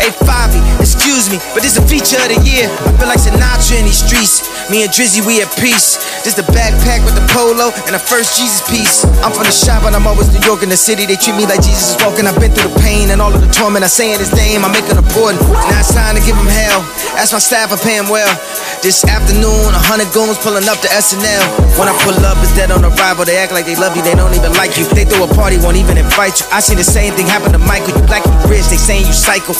Hey, 0.00 0.12
Fivi, 0.24 0.60
excuse 0.80 1.28
me, 1.30 1.38
but 1.52 1.62
this 1.62 1.76
a 1.76 1.84
feature 1.84 2.20
of 2.20 2.32
the 2.32 2.40
year. 2.42 2.66
I 2.68 2.90
feel 2.96 3.08
like 3.08 3.20
Sinatra 3.20 3.78
in 3.78 3.86
these 3.86 4.02
streets. 4.02 4.44
Me 4.68 4.77
and 4.84 4.92
Drizzy, 4.92 5.24
we 5.24 5.42
at 5.42 5.50
peace. 5.58 5.98
Just 6.22 6.36
the 6.36 6.46
backpack 6.54 7.02
with 7.02 7.16
the 7.18 7.24
polo 7.34 7.72
and 7.86 7.94
the 7.96 8.02
first 8.02 8.38
Jesus 8.38 8.62
piece. 8.68 9.02
I'm 9.24 9.32
from 9.32 9.48
the 9.48 9.54
shop, 9.54 9.82
but 9.82 9.94
I'm 9.94 10.06
always 10.06 10.30
New 10.30 10.44
York 10.44 10.62
in 10.62 10.68
the 10.68 10.78
city. 10.78 11.06
They 11.06 11.16
treat 11.16 11.34
me 11.34 11.46
like 11.48 11.64
Jesus 11.64 11.94
is 11.94 11.98
walking. 12.04 12.28
I've 12.28 12.38
been 12.38 12.52
through 12.52 12.70
the 12.70 12.78
pain 12.84 13.10
and 13.10 13.18
all 13.18 13.32
of 13.32 13.40
the 13.40 13.50
torment. 13.50 13.82
I 13.82 13.90
saying 13.90 14.20
his 14.20 14.30
name, 14.36 14.62
I 14.62 14.68
make 14.68 14.86
it 14.86 14.98
important. 14.98 15.40
Now 15.72 15.80
it's 15.80 15.94
time 15.94 16.14
to 16.14 16.22
give 16.22 16.36
him 16.36 16.46
hell. 16.46 16.84
Ask 17.18 17.32
my 17.34 17.42
staff, 17.42 17.72
I 17.72 17.78
pay 17.80 17.96
him 17.96 18.12
well. 18.12 18.30
This 18.84 19.02
afternoon, 19.08 19.74
a 19.74 19.82
hundred 19.82 20.12
goons 20.14 20.38
pulling 20.38 20.68
up 20.68 20.78
to 20.84 20.88
SNL. 20.92 21.42
When 21.80 21.88
I 21.90 21.94
pull 22.04 22.14
up, 22.22 22.38
it's 22.44 22.54
dead 22.54 22.70
on 22.70 22.84
arrival. 22.84 23.24
They 23.24 23.40
act 23.40 23.50
like 23.50 23.66
they 23.66 23.74
love 23.74 23.96
you, 23.96 24.02
they 24.04 24.14
don't 24.14 24.34
even 24.34 24.52
like 24.54 24.76
you. 24.76 24.84
They 24.92 25.08
throw 25.08 25.26
a 25.26 25.30
party, 25.32 25.58
won't 25.58 25.80
even 25.80 25.98
invite 25.98 26.38
you. 26.38 26.46
I 26.52 26.60
seen 26.60 26.78
the 26.78 26.86
same 26.86 27.14
thing 27.14 27.26
happen 27.26 27.50
to 27.56 27.62
Michael. 27.62 27.96
You 27.96 28.04
black, 28.06 28.22
you 28.26 28.36
rich, 28.46 28.68
they 28.68 28.78
saying 28.78 29.06
you 29.06 29.16
psycho. 29.16 29.56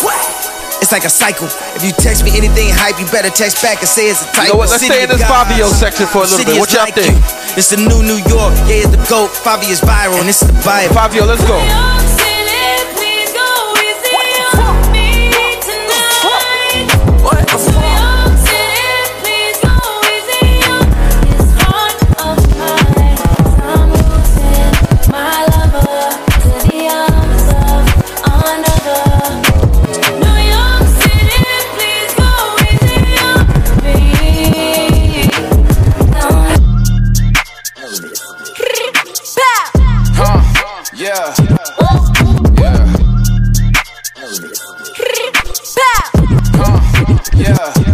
It's 0.81 0.93
like 0.93 1.05
a 1.05 1.11
cycle. 1.11 1.49
If 1.75 1.83
you 1.85 1.93
text 1.93 2.25
me 2.25 2.31
anything 2.37 2.71
hype, 2.71 2.99
you 2.99 3.07
better 3.11 3.31
text 3.31 3.62
back 3.62 3.81
and 3.81 3.88
say 3.88 4.11
it's 4.11 4.23
a 4.23 4.27
type. 4.33 4.47
You 4.47 4.53
know 4.55 4.59
what, 4.62 4.71
let's 4.71 4.85
stay 4.85 5.03
in 5.03 5.09
this 5.09 5.23
Fivio 5.23 5.69
section 5.69 6.07
for 6.07 6.23
a 6.25 6.29
little 6.31 6.45
bit. 6.45 6.59
What 6.59 6.73
y'all 6.73 6.87
think? 6.87 7.19
It's 7.59 7.71
the 7.71 7.79
new 7.79 8.03
New 8.03 8.21
York. 8.31 8.55
Yeah, 8.71 8.87
it's 8.87 8.93
the 8.95 9.03
GOAT. 9.11 9.31
Fivio's 9.31 9.81
viral, 9.81 10.21
and 10.21 10.29
it's 10.29 10.41
the 10.41 10.55
Bible. 10.64 10.95
Fivio, 10.95 11.27
let's 11.27 11.45
go. 11.47 12.17
Yeah. 41.09 41.35
Yeah. 42.59 42.99
Huh, 46.55 47.18
yeah. 47.35 47.88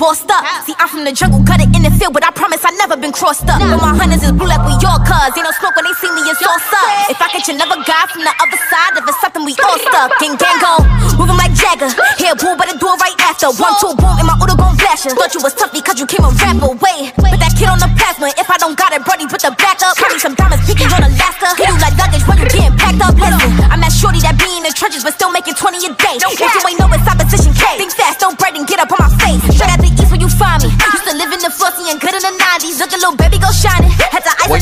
Bossed 0.00 0.32
up. 0.32 0.40
See, 0.64 0.72
I'm 0.80 0.88
from 0.88 1.04
the 1.04 1.12
jungle, 1.12 1.44
cut 1.44 1.60
it 1.60 1.68
in 1.76 1.84
the 1.84 1.92
field, 1.92 2.16
but 2.16 2.24
I 2.24 2.32
promise 2.32 2.64
I 2.64 2.72
never 2.80 2.96
been 2.96 3.12
crossed 3.12 3.44
up. 3.44 3.60
But 3.60 3.76
my 3.84 3.92
hunters 3.92 4.24
is 4.24 4.32
blue 4.32 4.48
like 4.48 4.64
we 4.64 4.72
all 4.88 4.96
cuz. 5.04 5.36
Ain't 5.36 5.44
no 5.44 5.52
smoke 5.60 5.76
when 5.76 5.84
they 5.84 5.92
see 6.00 6.08
me, 6.16 6.24
it's 6.24 6.40
all 6.40 6.56
up. 6.56 7.12
If 7.12 7.20
I 7.20 7.28
catch 7.28 7.52
another 7.52 7.76
guy 7.84 8.08
from 8.08 8.24
the 8.24 8.32
other 8.32 8.58
side, 8.72 8.96
if 8.96 9.04
it's 9.04 9.20
something 9.20 9.44
we 9.44 9.52
all 9.60 9.76
stuck. 9.76 10.16
Gang 10.16 10.40
gang 10.40 10.56
go, 10.64 10.80
moving 11.20 11.36
like 11.36 11.52
Jagger. 11.52 11.92
Here, 12.16 12.32
boom, 12.32 12.56
but 12.56 12.72
do 12.72 12.88
it 12.88 12.96
right 12.96 13.18
after. 13.28 13.52
One, 13.52 13.76
two, 13.76 13.92
boom, 14.00 14.16
and 14.16 14.24
my 14.24 14.40
Udo 14.40 14.56
gon' 14.56 14.80
flash. 14.80 15.04
Thought 15.04 15.36
you 15.36 15.44
was 15.44 15.52
tough 15.52 15.69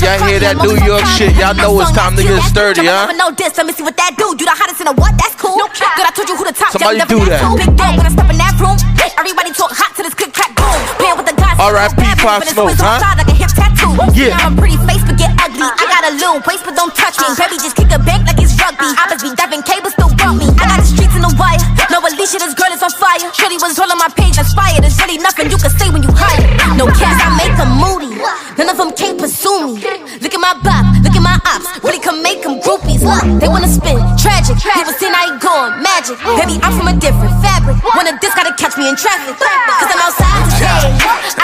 y'all 0.09 0.25
hear 0.25 0.41
that 0.41 0.57
New 0.57 0.77
York 0.89 1.05
shit, 1.05 1.37
y'all 1.37 1.53
know 1.53 1.77
it's 1.85 1.93
time 1.93 2.17
to 2.17 2.25
get 2.25 2.41
sturdy, 2.49 2.89
huh? 2.89 3.13
Know 3.13 3.29
this, 3.35 3.53
let 3.61 3.67
me 3.69 3.73
see 3.77 3.85
what 3.85 3.97
that 4.01 4.17
do. 4.17 4.33
You 4.33 4.47
the 4.49 4.57
hottest 4.57 4.81
in 4.81 4.89
the 4.89 4.97
what? 4.97 5.13
That's 5.21 5.37
cool. 5.37 5.61
Good, 5.61 6.07
I 6.07 6.13
told 6.17 6.29
you 6.33 6.37
who 6.39 6.49
the 6.49 6.57
top. 6.57 6.73
Somebody 6.73 7.05
do 7.05 7.21
never 7.21 7.37
that. 7.37 7.61
Big 7.61 7.73
dog 7.77 7.93
when 8.01 8.07
I 8.09 8.13
step 8.15 8.29
in 8.31 8.39
that 8.41 8.55
room. 8.57 8.79
Everybody 9.19 9.51
talk 9.51 9.75
hot 9.75 9.93
to 9.99 10.07
this 10.07 10.15
click 10.15 10.31
clack 10.31 10.55
boom. 10.55 10.79
Playing 11.03 11.19
with 11.19 11.27
the 11.27 11.35
guys. 11.35 11.59
R.I.P. 11.59 11.99
Pop 12.23 12.47
Smoke, 12.47 12.79
huh? 12.79 13.03
Like 13.19 13.27
a 13.27 13.35
hip 13.35 13.51
tattoo. 13.51 13.99
Yeah. 14.15 14.39
I'm 14.39 14.55
a 14.55 14.63
pretty 14.63 14.79
face, 14.87 15.03
but 15.03 15.19
get 15.19 15.35
ugly. 15.43 15.67
I 15.67 15.85
got 15.91 16.07
a 16.07 16.13
little 16.15 16.39
waist, 16.47 16.63
but 16.63 16.79
don't 16.79 16.95
touch 16.95 17.19
me. 17.19 17.27
Uh-huh. 17.27 17.35
Baby, 17.35 17.59
just 17.59 17.75
kick 17.75 17.91
a 17.91 17.99
bank 17.99 18.31
like 18.31 18.39
it's 18.39 18.55
rugby. 18.55 18.87
I 18.87 19.11
must 19.11 19.27
be 19.27 19.35
diving 19.35 19.67
cable, 19.67 19.91
still 19.91 20.15
bump 20.15 20.39
me. 20.39 20.47
I 20.55 20.71
got 20.71 20.79
the 20.79 20.87
streets 20.87 21.19
in 21.19 21.27
the 21.27 21.35
wire. 21.35 21.59
No 21.91 21.99
Alicia, 21.99 22.39
this 22.39 22.55
girl 22.55 22.71
is 22.71 22.79
on 22.79 22.95
fire. 22.95 23.27
Shorty 23.35 23.59
was 23.59 23.75
all 23.75 23.91
on 23.91 23.99
my 23.99 24.07
page, 24.15 24.39
inspired. 24.39 24.87
There's 24.87 24.95
really 25.03 25.19
nothing 25.19 25.51
you 25.51 25.59
can 25.59 25.73
say 25.75 25.91
when 25.91 26.07
you 26.07 26.15
hide. 26.15 26.47
No 26.79 26.87
cash, 26.95 27.19
I 27.19 27.35
make 27.35 27.59
them 27.59 27.75
moody. 27.75 28.08
They 33.41 33.49
wanna 33.49 33.69
spin. 33.69 33.97
Tragic. 34.21 34.57
Never 34.77 34.93
seen 34.93 35.13
I 35.17 35.33
ain't 35.33 35.41
going 35.41 35.81
magic. 35.81 36.21
Baby, 36.37 36.61
I'm 36.61 36.77
from 36.77 36.89
a 36.89 36.97
different 36.97 37.33
fabric. 37.41 37.81
Wanna 37.97 38.19
this 38.21 38.35
gotta 38.35 38.53
catch 38.61 38.77
me 38.77 38.89
in 38.89 38.97
traffic. 38.97 39.37
Cause 39.39 39.91
I'm 39.93 40.03
outside 40.05 40.45
today. 40.53 41.38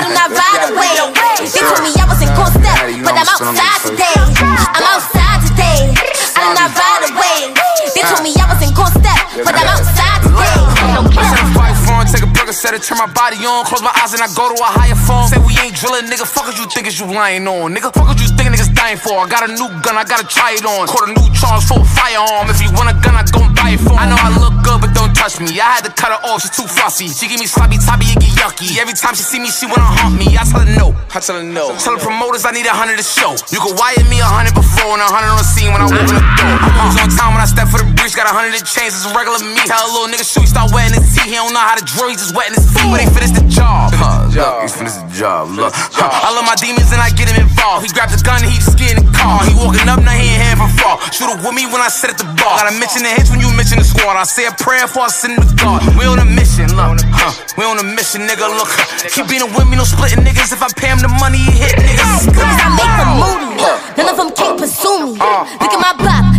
Take 12.64 12.80
to 12.80 12.88
turn 12.88 12.98
my 12.98 13.10
body 13.12 13.36
on. 13.44 13.64
Close 13.68 13.82
my 13.82 13.92
eyes 14.00 14.16
and 14.16 14.22
I 14.24 14.28
go 14.32 14.48
to 14.48 14.56
a 14.56 14.70
higher 14.72 14.96
form. 14.96 15.28
Say 15.28 15.38
we 15.44 15.52
ain't 15.60 15.76
drilling, 15.76 16.08
nigga. 16.08 16.24
Fuck 16.24 16.48
what 16.48 16.56
you 16.56 16.64
think 16.72 16.86
is 16.88 16.98
you 16.98 17.06
lying 17.06 17.46
on, 17.46 17.76
nigga. 17.76 17.92
Fuck 17.92 18.08
what 18.08 18.20
you 18.20 18.28
think 18.32 18.48
niggas 18.48 18.72
dying 18.72 18.96
for. 18.96 19.20
I 19.20 19.28
got 19.28 19.48
a 19.48 19.52
new 19.52 19.68
gun, 19.84 19.96
I 20.00 20.04
gotta 20.04 20.24
try 20.24 20.56
it 20.56 20.64
on. 20.64 20.88
Caught 20.88 21.08
a 21.08 21.12
new 21.12 21.28
charge 21.36 21.64
for 21.68 21.80
a 21.80 21.84
firearm. 21.84 22.48
If 22.48 22.62
you 22.64 22.72
want 22.72 22.88
a 22.88 22.96
gun, 23.04 23.14
I 23.16 23.24
gon' 23.28 23.53
buy 23.64 23.72
it 23.72 23.80
for. 23.80 23.96
'em. 23.96 23.98
I 23.98 24.04
know 24.10 24.18
I 24.20 24.30
look 24.36 24.54
good, 24.60 24.78
but 24.84 24.92
don't 24.92 25.14
touch 25.16 25.40
me. 25.40 25.56
I 25.56 25.80
had 25.80 25.84
to 25.88 25.92
cut 25.92 26.12
her 26.12 26.20
off, 26.28 26.42
she's 26.44 26.52
too 26.52 26.68
fussy. 26.68 27.08
She 27.08 27.24
give 27.28 27.40
me 27.40 27.48
sloppy 27.48 27.78
toppy, 27.80 28.06
it 28.12 28.20
get 28.20 28.32
yucky. 28.36 28.76
Every 28.76 28.92
time 28.92 29.14
she 29.16 29.24
see 29.24 29.40
me, 29.40 29.48
she 29.48 29.64
wanna 29.66 29.88
hump 29.88 30.20
me. 30.20 30.36
I 30.36 30.44
tell 30.44 30.60
her 30.60 30.68
no. 30.68 30.92
I 31.14 31.18
tell 31.24 31.36
her 31.40 31.46
no. 31.58 31.72
Tell 31.80 31.96
the 31.96 32.02
promoters 32.04 32.44
I 32.44 32.52
need 32.52 32.66
a 32.66 32.76
hundred 32.76 32.98
to 33.00 33.06
show. 33.06 33.32
You 33.54 33.60
can 33.64 33.72
wire 33.80 34.04
me 34.12 34.20
a 34.20 34.28
hundred 34.28 34.54
before 34.54 34.92
and 34.96 35.02
a 35.02 35.08
hundred 35.08 35.32
on 35.34 35.38
the 35.40 35.48
scene 35.48 35.72
when 35.72 35.80
I 35.80 35.88
in 35.88 35.96
the 35.96 36.20
door. 36.36 36.56
I 36.76 36.84
was 36.90 36.96
on 37.00 37.08
time 37.16 37.32
when 37.32 37.42
I 37.42 37.48
step 37.48 37.68
for 37.72 37.80
the 37.80 37.88
breach, 37.96 38.14
got 38.14 38.28
a 38.28 38.34
hundred 38.36 38.52
to 38.60 38.64
change. 38.68 38.92
It's 38.92 39.08
regular 39.16 39.40
me. 39.40 39.62
Tell 39.64 39.80
a 39.80 39.90
little 39.94 40.08
nigga 40.12 40.26
shoot, 40.26 40.44
he 40.44 40.50
start 40.52 40.68
wetting 40.72 41.00
his 41.00 41.08
teeth. 41.14 41.30
He 41.32 41.36
don't 41.40 41.54
know 41.56 41.64
how 41.64 41.76
to 41.80 41.84
drill, 41.84 42.12
he 42.12 42.16
just 42.16 42.34
wetting 42.36 42.54
his 42.58 42.68
feet. 42.68 42.88
But 42.92 43.00
they 43.00 43.08
finish 43.08 43.32
the 43.32 43.44
job. 43.48 43.94
Huh, 43.96 44.13
look, 44.34 44.62
he 44.62 44.68
finished 44.68 44.98
the 45.00 45.08
job. 45.14 45.50
Look, 45.54 45.72
huh. 45.74 46.10
I 46.10 46.34
love 46.34 46.46
my 46.46 46.58
demons 46.58 46.90
and 46.90 47.00
I 47.00 47.10
get 47.14 47.30
him 47.30 47.38
involved. 47.38 47.86
He 47.86 47.90
grabbed 47.94 48.12
the 48.12 48.20
gun 48.22 48.42
and 48.42 48.50
he 48.50 48.58
just 48.58 48.76
get 48.76 48.98
in 48.98 49.06
the 49.06 49.10
car. 49.14 49.40
He 49.46 49.54
walking 49.54 49.86
up, 49.86 50.02
now 50.02 50.14
he 50.14 50.34
ain't 50.34 50.42
hand 50.42 50.58
for 50.60 50.70
fall. 50.78 50.98
Shoot 51.14 51.30
it 51.30 51.38
with 51.40 51.54
me 51.54 51.66
when 51.70 51.80
I 51.80 51.88
sit 51.88 52.10
at 52.10 52.18
the 52.18 52.28
bar. 52.38 52.58
Gotta 52.60 52.74
mention 52.76 53.06
the 53.06 53.12
hits 53.14 53.30
when 53.30 53.38
you 53.38 53.48
mention 53.54 53.78
the 53.78 53.86
squad. 53.86 54.18
I 54.18 54.26
say 54.26 54.46
a 54.50 54.54
prayer 54.58 54.86
for 54.90 55.06
I 55.06 55.10
send 55.10 55.38
the 55.38 55.46
God. 55.56 55.80
We 55.94 56.04
on 56.04 56.18
a 56.18 56.26
mission, 56.26 56.68
look, 56.74 56.98
huh. 57.14 57.32
We 57.56 57.62
on 57.64 57.78
a 57.78 57.86
mission, 57.86 58.26
nigga. 58.26 58.50
Look, 58.50 58.70
keep 59.14 59.30
being 59.30 59.46
with 59.54 59.66
me, 59.70 59.78
no 59.78 59.86
splitting 59.86 60.26
niggas. 60.26 60.50
If 60.50 60.62
I 60.62 60.68
pay 60.74 60.90
him 60.90 60.98
the 60.98 61.12
money, 61.22 61.38
he 61.38 61.54
hit 61.54 61.78
niggas. 61.78 62.26
Cause 62.34 62.58
I 62.58 62.68
make 62.74 62.94
them 62.98 63.10
moody. 63.22 63.54
None 63.96 64.08
of 64.10 64.16
them 64.18 64.30
can't 64.34 64.58
pursue 64.58 65.14
me. 65.14 65.18
Uh. 65.22 65.46
Look 65.62 65.72
at 65.72 65.80
my 65.80 65.94
bop, 65.94 66.33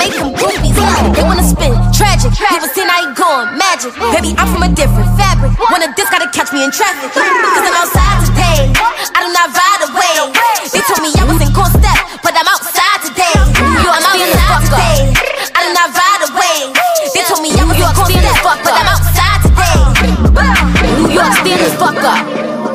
make 0.00 0.16
them 0.16 0.32
groupies. 0.32 0.72
They 1.12 1.22
wanna 1.22 1.44
spin, 1.44 1.76
tragic. 1.92 2.32
Never 2.40 2.68
seen 2.72 2.88
I 2.88 3.04
ain't 3.04 3.16
going 3.16 3.52
magic. 3.60 3.92
Baby, 4.16 4.32
I'm 4.40 4.48
from 4.48 4.64
a 4.64 4.70
different 4.72 5.12
fabric. 5.20 5.52
Wanna 5.68 5.92
this 5.92 6.08
gotta 6.08 6.28
catch 6.32 6.48
me 6.56 6.64
in 6.64 6.72
traffic. 6.72 7.12
Cause 7.12 7.64
I'm 7.68 7.76
outside 7.76 8.18
today. 8.24 8.72
I 9.12 9.18
do 9.20 9.28
not 9.36 9.52
ride 9.52 9.82
away. 9.92 10.32
They 10.72 10.80
told 10.88 11.04
me 11.04 11.12
I 11.20 11.24
wasn't 11.28 11.52
gon' 11.52 11.68
step, 11.76 12.00
but 12.24 12.32
I'm 12.32 12.48
outside 12.48 12.98
today. 13.04 13.36
I'm 13.36 14.00
outside 14.00 14.64
today. 14.64 15.12
I 15.52 15.60
do 15.68 15.70
not 15.76 15.88
ride 15.92 16.22
away. 16.32 16.56
They 17.12 17.22
told 17.28 17.44
me 17.44 17.52
I 17.52 17.64
wasn't 17.68 17.92
gon' 17.92 18.08
step, 18.08 18.40
but 18.64 18.72
I'm 18.72 18.88
outside 18.88 19.38
today. 19.44 19.78
New 20.96 21.12
York, 21.12 21.32
stand 21.44 21.60
the 21.60 21.70
fuck 21.76 22.00
up. 22.00 22.24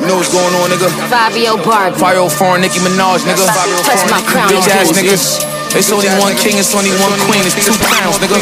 You 0.00 0.06
know 0.14 0.16
what's 0.22 0.30
going 0.30 0.54
on, 0.62 0.70
nigga? 0.70 0.86
Fivio 1.10 1.58
Barbie. 1.66 1.98
Fivio 1.98 2.30
Foreign 2.30 2.60
Nicki 2.62 2.78
Minaj, 2.78 3.26
nigga. 3.26 3.46
Touch 3.82 4.02
my 4.10 4.22
crown, 4.22 4.50
Bitch 4.50 4.68
ass 4.70 4.92
bitch. 4.92 5.02
niggas. 5.02 5.55
It's 5.76 5.92
only 5.92 6.08
one 6.16 6.32
king, 6.40 6.56
it's 6.56 6.74
only 6.74 6.88
one 7.04 7.12
queen, 7.28 7.44
it's 7.44 7.52
two 7.60 7.76
crowns, 7.84 8.16
nigga. 8.16 8.40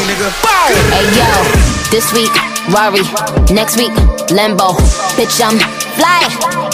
Hey 0.95 1.03
yo, 1.19 1.27
this 1.91 2.13
week, 2.15 2.31
Rari. 2.71 3.03
Next 3.53 3.77
week, 3.77 3.91
Limbo. 4.31 4.79
Bitch, 5.19 5.43
I'm 5.43 5.59
fly. 5.99 6.23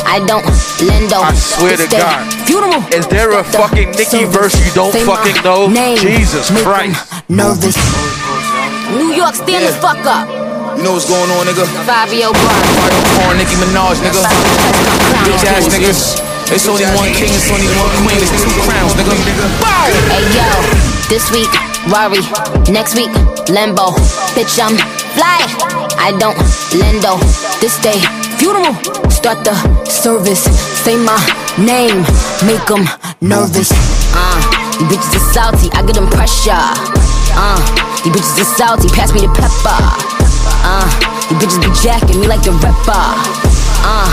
I 0.05 0.21
don't 0.29 0.45
lendo. 0.85 1.25
I 1.25 1.33
swear 1.35 1.77
to 1.77 1.89
God. 1.89 2.29
Funeral. 2.45 2.85
Is 2.93 3.07
there 3.09 3.33
a 3.39 3.45
fucking 3.45 3.93
Nicki 3.93 4.25
verse 4.25 4.55
you 4.61 4.71
don't 4.73 4.93
fucking 4.93 5.43
know? 5.43 5.69
Jesus 5.97 6.51
Make 6.51 6.61
'em 6.61 6.65
Christ. 6.65 7.09
Nervous. 7.29 7.77
New 8.93 9.15
York, 9.17 9.35
stand 9.35 9.65
the 9.65 9.73
fuck 9.81 10.05
up. 10.05 10.29
You 10.77 10.85
know 10.85 10.93
what's 10.93 11.09
going 11.09 11.31
on, 11.41 11.47
nigga? 11.47 11.65
Fivio 11.89 12.33
Barbie. 12.37 12.69
Fivio 12.77 13.17
Foreign 13.17 13.39
Nicki 13.39 13.57
Minaj, 13.57 13.97
nigga. 14.05 14.29
Bitch 15.25 15.45
ass 15.49 15.67
niggas. 15.73 16.30
It's 16.51 16.67
only 16.67 16.83
one 16.99 17.15
king, 17.15 17.31
it's 17.31 17.47
only 17.47 17.71
one 17.79 17.91
queen, 18.03 18.19
it's 18.19 18.35
two 18.43 18.51
crowns, 18.67 18.91
nigga. 18.99 19.15
Hey 20.11 20.27
yo, 20.35 20.51
this 21.07 21.31
week, 21.31 21.51
Rari. 21.87 22.19
Next 22.67 22.99
week, 22.99 23.11
Limbo. 23.47 23.95
Bitch, 24.35 24.59
I'm 24.59 24.75
fly. 25.15 25.47
I 25.95 26.11
don't 26.19 26.35
lendo. 26.75 27.23
This 27.61 27.79
day, 27.79 28.03
funeral. 28.35 28.75
Start 29.11 29.45
the 29.45 29.55
service. 29.87 30.43
Say 30.83 30.97
my 30.97 31.15
name. 31.55 32.03
Make 32.43 32.67
them 32.67 32.83
nervous. 33.21 33.71
Uh, 34.11 34.43
you 34.81 34.87
bitches 34.91 35.23
are 35.23 35.27
salty. 35.31 35.71
I 35.71 35.87
get 35.87 35.95
them 35.95 36.11
pressure. 36.11 36.67
Uh, 37.39 37.63
you 38.05 38.11
bitches 38.11 38.43
are 38.43 38.51
salty. 38.59 38.89
Pass 38.89 39.15
me 39.15 39.21
the 39.23 39.31
pepper. 39.39 39.79
Uh, 40.67 40.89
you 41.31 41.37
bitches 41.39 41.63
be 41.63 41.71
jacking 41.79 42.21
me 42.21 42.27
like 42.27 42.43
the 42.43 42.51
rapper. 42.59 43.07
Uh, 43.87 44.11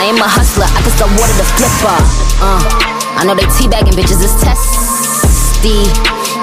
I 0.00 0.08
am 0.08 0.16
a 0.16 0.24
hustler. 0.24 0.64
I 0.64 0.80
can 0.80 0.96
sell 0.96 1.12
water 1.12 1.36
to 1.36 1.44
flipper. 1.60 1.98
Uh, 2.40 2.64
I 3.20 3.28
know 3.28 3.36
they 3.36 3.44
teabagging 3.52 3.92
bitches 3.92 4.24
is 4.24 4.32
testy. 4.40 5.76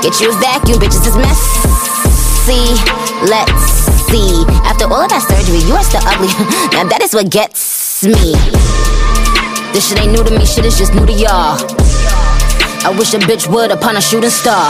Get 0.05 0.21
you 0.21 0.29
a 0.29 0.37
vacuum, 0.37 0.77
bitches 0.77 1.09
is 1.09 1.17
messy. 1.17 2.77
Let's 3.25 3.89
see. 4.13 4.45
After 4.61 4.85
all 4.85 5.01
of 5.01 5.09
that 5.09 5.25
surgery, 5.25 5.65
you 5.65 5.73
are 5.73 5.81
still 5.81 6.05
ugly. 6.05 6.29
now 6.77 6.85
that 6.85 7.01
is 7.01 7.17
what 7.17 7.33
gets 7.33 8.05
me. 8.05 8.37
This 9.73 9.89
shit 9.89 10.05
ain't 10.05 10.13
new 10.13 10.21
to 10.21 10.37
me, 10.37 10.45
shit 10.45 10.61
is 10.61 10.77
just 10.77 10.93
new 10.93 11.09
to 11.09 11.13
y'all. 11.17 11.57
I 12.85 12.93
wish 12.93 13.15
a 13.15 13.17
bitch 13.17 13.49
would 13.49 13.71
upon 13.71 13.97
a 13.97 14.01
shooting 14.01 14.29
star. 14.29 14.69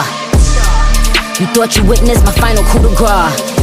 You 1.44 1.46
thought 1.52 1.76
you 1.76 1.84
witnessed 1.84 2.24
my 2.24 2.32
final 2.40 2.64
coup 2.72 2.80
de 2.80 2.96
grace. 2.96 3.57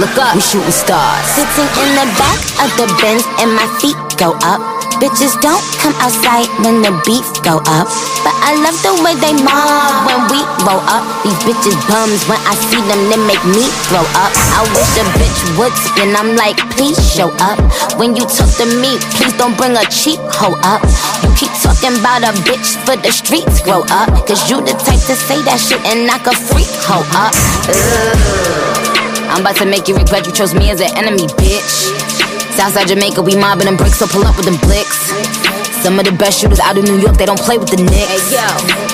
Look 0.00 0.16
up, 0.16 0.32
we 0.32 0.40
shooting 0.40 0.72
stars. 0.72 1.20
Sitting 1.36 1.68
in 1.84 1.90
the 1.92 2.08
back 2.16 2.40
of 2.64 2.72
the 2.80 2.88
Benz 2.96 3.28
and 3.44 3.52
my 3.52 3.68
feet 3.76 3.92
go 4.16 4.32
up. 4.40 4.56
Bitches 5.04 5.36
don't 5.44 5.60
come 5.84 5.92
outside 6.00 6.48
when 6.64 6.80
the 6.80 6.96
beats 7.04 7.36
go 7.44 7.60
up. 7.68 7.84
But 8.24 8.32
I 8.40 8.56
love 8.64 8.78
the 8.80 8.96
way 9.04 9.12
they 9.20 9.36
mob 9.36 10.08
when 10.08 10.32
we 10.32 10.40
roll 10.64 10.80
up. 10.88 11.04
These 11.20 11.36
bitches 11.44 11.76
bums 11.92 12.24
when 12.24 12.40
I 12.48 12.56
see 12.72 12.80
them, 12.88 13.04
they 13.12 13.20
make 13.20 13.44
me 13.44 13.68
throw 13.92 14.00
up. 14.16 14.32
I 14.56 14.64
wish 14.72 14.96
a 14.96 15.04
bitch 15.12 15.40
would 15.60 15.74
spin. 15.76 16.16
I'm 16.16 16.40
like, 16.40 16.56
please 16.72 16.96
show 16.96 17.28
up. 17.44 17.60
When 18.00 18.16
you 18.16 18.24
talk 18.24 18.48
to 18.64 18.66
me, 18.80 18.96
please 19.12 19.36
don't 19.36 19.60
bring 19.60 19.76
a 19.76 19.84
cheap 19.92 20.24
hoe 20.32 20.56
up. 20.64 20.80
You 21.20 21.28
keep 21.36 21.52
talking 21.60 22.00
about 22.00 22.24
a 22.24 22.32
bitch 22.48 22.80
for 22.88 22.96
the 22.96 23.12
streets, 23.12 23.60
grow 23.60 23.84
up. 23.92 24.08
Cause 24.24 24.48
you 24.48 24.56
the 24.64 24.72
type 24.72 25.04
to 25.04 25.14
say 25.20 25.36
that 25.44 25.60
shit 25.60 25.84
and 25.84 26.08
knock 26.08 26.24
a 26.24 26.32
freak 26.32 26.72
hoe 26.80 27.04
up. 27.12 27.36
Ugh. 27.68 28.51
I'm 29.32 29.40
about 29.40 29.56
to 29.56 29.64
make 29.64 29.88
you 29.88 29.96
regret 29.96 30.26
you 30.26 30.32
chose 30.32 30.52
me 30.54 30.68
as 30.68 30.82
an 30.82 30.94
enemy, 30.94 31.26
bitch. 31.40 32.51
Southside 32.56 32.88
Jamaica, 32.88 33.22
we 33.22 33.34
mobbing 33.36 33.66
them 33.66 33.76
bricks, 33.76 33.98
so 33.98 34.06
pull 34.06 34.24
up 34.24 34.36
with 34.36 34.46
them 34.46 34.58
blicks. 34.60 35.08
Some 35.82 35.98
of 35.98 36.06
the 36.06 36.14
best 36.14 36.38
shooters 36.38 36.60
out 36.60 36.78
of 36.78 36.84
New 36.84 36.98
York, 37.00 37.18
they 37.18 37.26
don't 37.26 37.40
play 37.40 37.58
with 37.58 37.70
the 37.70 37.80
Knicks. 37.82 38.30
Hey, 38.30 38.38
yo. 38.38 38.46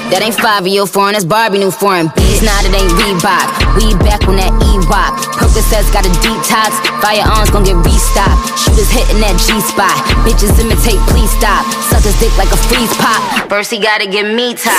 That 0.09 0.25
ain't 0.25 0.41
five 0.41 0.65
of 0.65 0.73
your 0.73 0.89
foreign, 0.89 1.13
that's 1.13 1.29
Barbie 1.29 1.61
new 1.61 1.69
foreign. 1.69 2.09
Bees, 2.17 2.41
nah, 2.41 2.57
that 2.65 2.73
ain't 2.73 2.89
Reebok. 2.97 3.49
We 3.77 3.93
back 4.01 4.25
on 4.25 4.41
that 4.41 4.49
E-Rock. 4.73 5.21
Percocets 5.37 5.93
got 5.93 6.09
a 6.09 6.13
detox. 6.25 6.81
Firearms 7.05 7.53
gon' 7.53 7.69
get 7.69 7.77
restocked. 7.85 8.41
Shooters 8.57 8.89
hitting 8.89 9.21
that 9.21 9.37
G-spot. 9.37 9.93
Bitches 10.25 10.57
imitate, 10.57 10.97
please 11.13 11.29
stop. 11.37 11.61
Suckers 11.93 12.17
dick 12.25 12.33
like 12.41 12.49
a 12.49 12.59
freeze 12.73 12.89
pop. 12.97 13.21
First 13.53 13.69
he 13.69 13.77
gotta 13.77 14.09
get 14.09 14.25
me 14.33 14.57
top. 14.57 14.73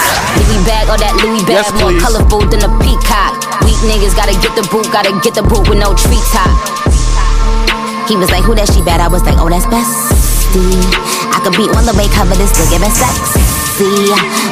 Louis 0.49 0.65
bag 0.65 0.89
or 0.89 0.97
that 0.97 1.13
Louis 1.21 1.45
bag, 1.45 1.61
Yes, 1.61 1.77
more 1.77 1.93
colorful 2.01 2.41
than 2.49 2.65
a 2.65 2.71
peacock. 2.81 3.37
Weak 3.61 3.77
niggas 3.85 4.17
gotta 4.17 4.33
get 4.41 4.57
the 4.57 4.65
boot, 4.73 4.89
gotta 4.89 5.13
get 5.21 5.37
the 5.37 5.45
boot 5.45 5.69
with 5.69 5.77
no 5.77 5.93
treetop. 5.93 6.78
He 8.09 8.17
was 8.17 8.33
like, 8.33 8.41
who 8.41 8.57
that 8.57 8.65
she 8.73 8.81
bad? 8.81 9.05
I 9.05 9.07
was 9.07 9.21
like, 9.21 9.37
oh, 9.37 9.45
that's 9.53 9.69
bestie. 9.69 10.81
I 11.29 11.37
could 11.45 11.53
be 11.53 11.69
on 11.69 11.85
the 11.85 11.93
way, 11.93 12.09
cover 12.09 12.33
this, 12.33 12.49
still 12.49 12.65
giving 12.73 12.89
sexy. 12.89 13.37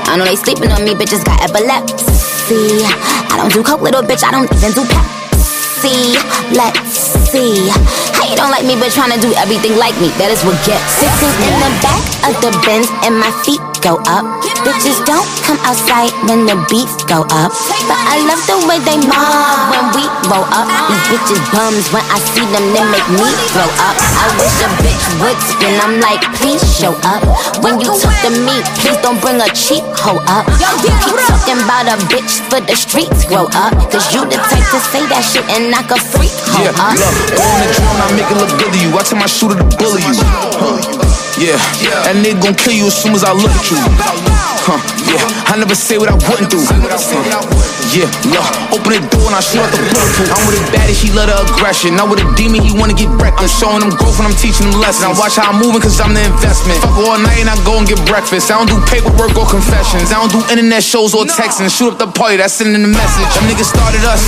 I 0.05 0.13
know 0.13 0.29
they 0.29 0.37
sleeping 0.37 0.69
on 0.69 0.85
me, 0.85 0.93
bitches 0.93 1.25
got 1.25 1.41
epilepsy. 1.41 2.85
I 2.85 3.33
don't 3.33 3.49
do 3.49 3.65
coke, 3.65 3.81
little 3.81 4.05
bitch, 4.05 4.21
I 4.21 4.29
don't 4.29 4.45
even 4.45 4.77
do 4.77 4.85
Pepsi. 4.85 6.21
Let's 6.53 7.17
see. 7.33 7.73
How 8.13 8.29
you 8.29 8.37
don't 8.37 8.53
like 8.53 8.61
me, 8.61 8.77
but 8.77 8.93
trying 8.93 9.09
to 9.09 9.17
do 9.17 9.33
everything 9.33 9.73
like 9.81 9.97
me? 9.97 10.13
That 10.21 10.29
is 10.29 10.45
what 10.45 10.53
gets. 10.61 11.01
Sitting 11.01 11.33
in 11.49 11.57
the 11.57 11.71
back 11.81 12.05
of 12.29 12.37
the 12.45 12.53
Benz 12.61 12.93
and 13.09 13.17
my 13.17 13.33
feet 13.41 13.57
go 13.81 13.97
up. 14.09 14.23
Bitches 14.65 14.99
don't 15.05 15.27
come 15.45 15.59
outside 15.63 16.11
when 16.27 16.45
the 16.45 16.55
beats 16.69 17.03
go 17.07 17.23
up. 17.31 17.51
But 17.87 17.99
I 18.07 18.19
love 18.27 18.41
the 18.49 18.57
way 18.67 18.77
they 18.83 18.97
mob 19.05 19.71
when 19.71 19.85
we 19.95 20.03
roll 20.29 20.45
up. 20.51 20.67
These 20.89 21.03
bitches 21.11 21.41
bums 21.53 21.87
when 21.93 22.03
I 22.11 22.19
see 22.33 22.45
them, 22.51 22.65
they 22.73 22.83
make 22.91 23.07
me 23.15 23.29
grow 23.55 23.69
up. 23.83 23.95
I 23.95 24.25
wish 24.39 24.55
a 24.63 24.69
bitch 24.83 25.05
would 25.23 25.39
spin. 25.43 25.73
I'm 25.81 25.99
like, 26.03 26.21
please 26.41 26.63
show 26.77 26.93
up. 27.07 27.23
When 27.63 27.79
you 27.79 27.89
talk 27.97 28.15
to 28.27 28.31
me, 28.31 28.55
please 28.81 28.97
don't 29.01 29.19
bring 29.21 29.39
a 29.41 29.49
cheap 29.55 29.83
hoe 29.99 30.19
up. 30.27 30.45
You 30.83 30.91
keep 31.03 31.17
talking 31.27 31.59
about 31.63 31.87
a 31.87 31.95
bitch 32.11 32.39
for 32.51 32.59
the 32.61 32.75
streets, 32.75 33.25
grow 33.25 33.47
up. 33.55 33.73
Cause 33.89 34.13
you 34.13 34.23
the 34.27 34.37
type 34.51 34.67
to 34.73 34.79
say 34.91 35.03
that 35.11 35.23
shit 35.23 35.43
and 35.49 35.71
knock 35.71 35.89
a 35.91 35.99
freak 35.99 36.33
hoe 36.53 36.63
Yeah, 36.63 36.75
up. 36.83 36.93
look, 36.95 37.15
on 37.39 37.57
the 37.63 37.67
drone, 37.75 37.99
I 37.99 38.07
make 38.15 38.29
it 38.29 38.37
look 38.37 38.51
good 38.59 38.71
to 38.73 38.79
you. 38.79 38.91
I 38.97 39.01
tell 39.03 39.19
my 39.19 39.27
shooter 39.27 39.55
to 39.57 39.65
bully 39.77 40.01
you. 40.03 40.15
Huh. 40.59 41.03
Yeah, 41.37 41.53
that 42.01 42.17
nigga 42.17 42.41
gon' 42.49 42.55
kill 42.57 42.73
you 42.73 42.87
as 42.87 42.97
soon 42.97 43.13
as 43.13 43.21
I 43.23 43.29
look 43.29 43.51
at 43.53 43.61
you. 43.66 43.66
Huh, 43.69 44.79
yeah, 45.11 45.53
I 45.53 45.57
never 45.57 45.75
say 45.75 45.97
what 45.97 46.07
I 46.07 46.13
wouldn't 46.13 46.49
do. 46.49 47.76
Yeah, 47.95 48.11
no. 48.27 48.43
Open 48.75 48.99
the 48.99 49.01
door 49.07 49.31
and 49.31 49.35
I 49.37 49.41
shoot 49.41 49.63
what 49.63 49.71
the 49.71 49.79
purple. 49.87 50.27
I'm 50.27 50.43
with 50.43 50.59
a 50.59 50.63
baddie, 50.75 50.91
she 50.91 51.07
love 51.15 51.31
the 51.31 51.39
aggression. 51.39 51.95
I'm 51.95 52.11
with 52.11 52.19
a 52.19 52.27
demon, 52.35 52.59
he 52.59 52.75
wanna 52.75 52.91
get 52.93 53.07
reckless. 53.15 53.47
I'm 53.63 53.79
showing 53.79 53.81
him 53.87 53.95
growth 53.95 54.19
and 54.19 54.27
I'm 54.27 54.35
teaching 54.35 54.67
him 54.67 54.75
lessons. 54.83 55.07
I 55.07 55.15
watch 55.15 55.39
how 55.39 55.55
I'm 55.55 55.63
moving 55.63 55.79
cause 55.79 55.95
I'm 56.03 56.11
the 56.11 56.19
investment. 56.19 56.83
Fuck 56.83 56.99
all 56.99 57.15
night 57.15 57.39
and 57.39 57.47
I 57.47 57.55
go 57.63 57.79
and 57.79 57.87
get 57.87 57.95
breakfast. 58.03 58.51
I 58.51 58.59
don't 58.59 58.67
do 58.67 58.75
paperwork 58.91 59.39
or 59.39 59.47
confessions. 59.47 60.11
I 60.11 60.19
don't 60.19 60.33
do 60.35 60.43
internet 60.51 60.83
shows 60.83 61.15
or 61.15 61.23
texting. 61.23 61.71
Shoot 61.71 61.95
up 61.95 61.99
the 62.03 62.11
party, 62.11 62.37
that's 62.43 62.59
sending 62.59 62.83
a 62.83 62.91
message. 62.91 63.29
Them 63.39 63.47
niggas 63.47 63.71
started 63.71 64.03
us. 64.03 64.19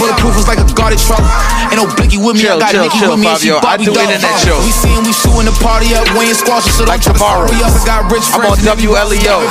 Bulletproof 0.00 0.32
was 0.40 0.48
like 0.48 0.58
a 0.58 0.66
guarded 0.72 0.98
truck. 1.04 1.20
Ain't 1.68 1.76
no 1.76 1.84
blicky 1.92 2.16
with 2.16 2.40
me, 2.40 2.48
chill, 2.48 2.56
I 2.56 2.64
got 2.64 2.72
chill, 2.72 2.88
Nikki 2.88 2.98
chill, 3.04 3.12
with 3.12 3.20
me. 3.20 3.28
Fivio. 3.28 3.60
She 3.60 3.68
Bobby 3.68 3.84
I 3.84 3.92
do 3.92 3.92
internet 3.92 4.32
uh, 4.32 4.46
shows. 4.48 4.64
We 4.64 4.72
seeing 4.72 5.04
we 5.04 5.12
shooting 5.12 5.44
the 5.44 5.56
party 5.60 5.92
up. 5.92 6.08
We 6.16 6.32
ain't 6.32 6.40
squashing, 6.40 6.72
so 6.72 6.88
like 6.88 7.04
tomorrow. 7.04 7.52
I 7.52 7.68
got 7.84 8.08
rich 8.08 8.24
friends. 8.32 8.64
I'm 8.64 8.72
on 8.72 8.80
WLEO. 8.80 9.44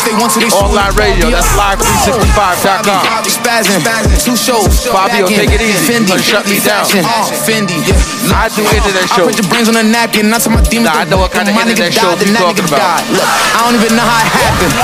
Online 0.57 0.93
radio, 0.97 1.29
that's 1.29 1.47
live365.com. 1.53 3.26
Bobby 3.27 3.67
spazzing. 3.67 3.83
Two 4.23 4.35
shows. 4.39 4.87
Bobby, 4.87 5.19
will 5.19 5.27
take 5.27 5.51
it 5.51 5.59
easy. 5.59 5.83
Fendi. 5.83 6.15
Or 6.15 6.19
shut 6.19 6.47
me 6.47 6.59
down. 6.63 6.87
Uh, 6.87 7.27
Fendi. 7.43 7.75
Yeah. 7.83 8.31
I 8.31 8.47
do 8.47 8.63
that 8.63 9.07
show. 9.11 9.23
I 9.23 9.27
put 9.27 9.35
your 9.35 9.47
brains 9.51 9.67
on 9.67 9.75
a 9.75 9.83
napkin. 9.83 10.29
Not 10.29 10.41
to 10.47 10.49
my 10.49 10.63
demons. 10.63 10.95
Nah, 10.95 11.03
I 11.03 11.05
know 11.05 11.19
what 11.19 11.31
kind 11.31 11.49
of 11.49 11.55
internet 11.55 11.91
show 11.91 12.15
you 12.15 12.31
talking 12.35 12.67
about. 12.67 13.03
Look, 13.11 13.27
I 13.27 13.59
don't 13.67 13.75
even 13.75 13.95
know 13.99 14.07
how 14.07 14.23
it 14.23 14.31
happened. 14.31 14.75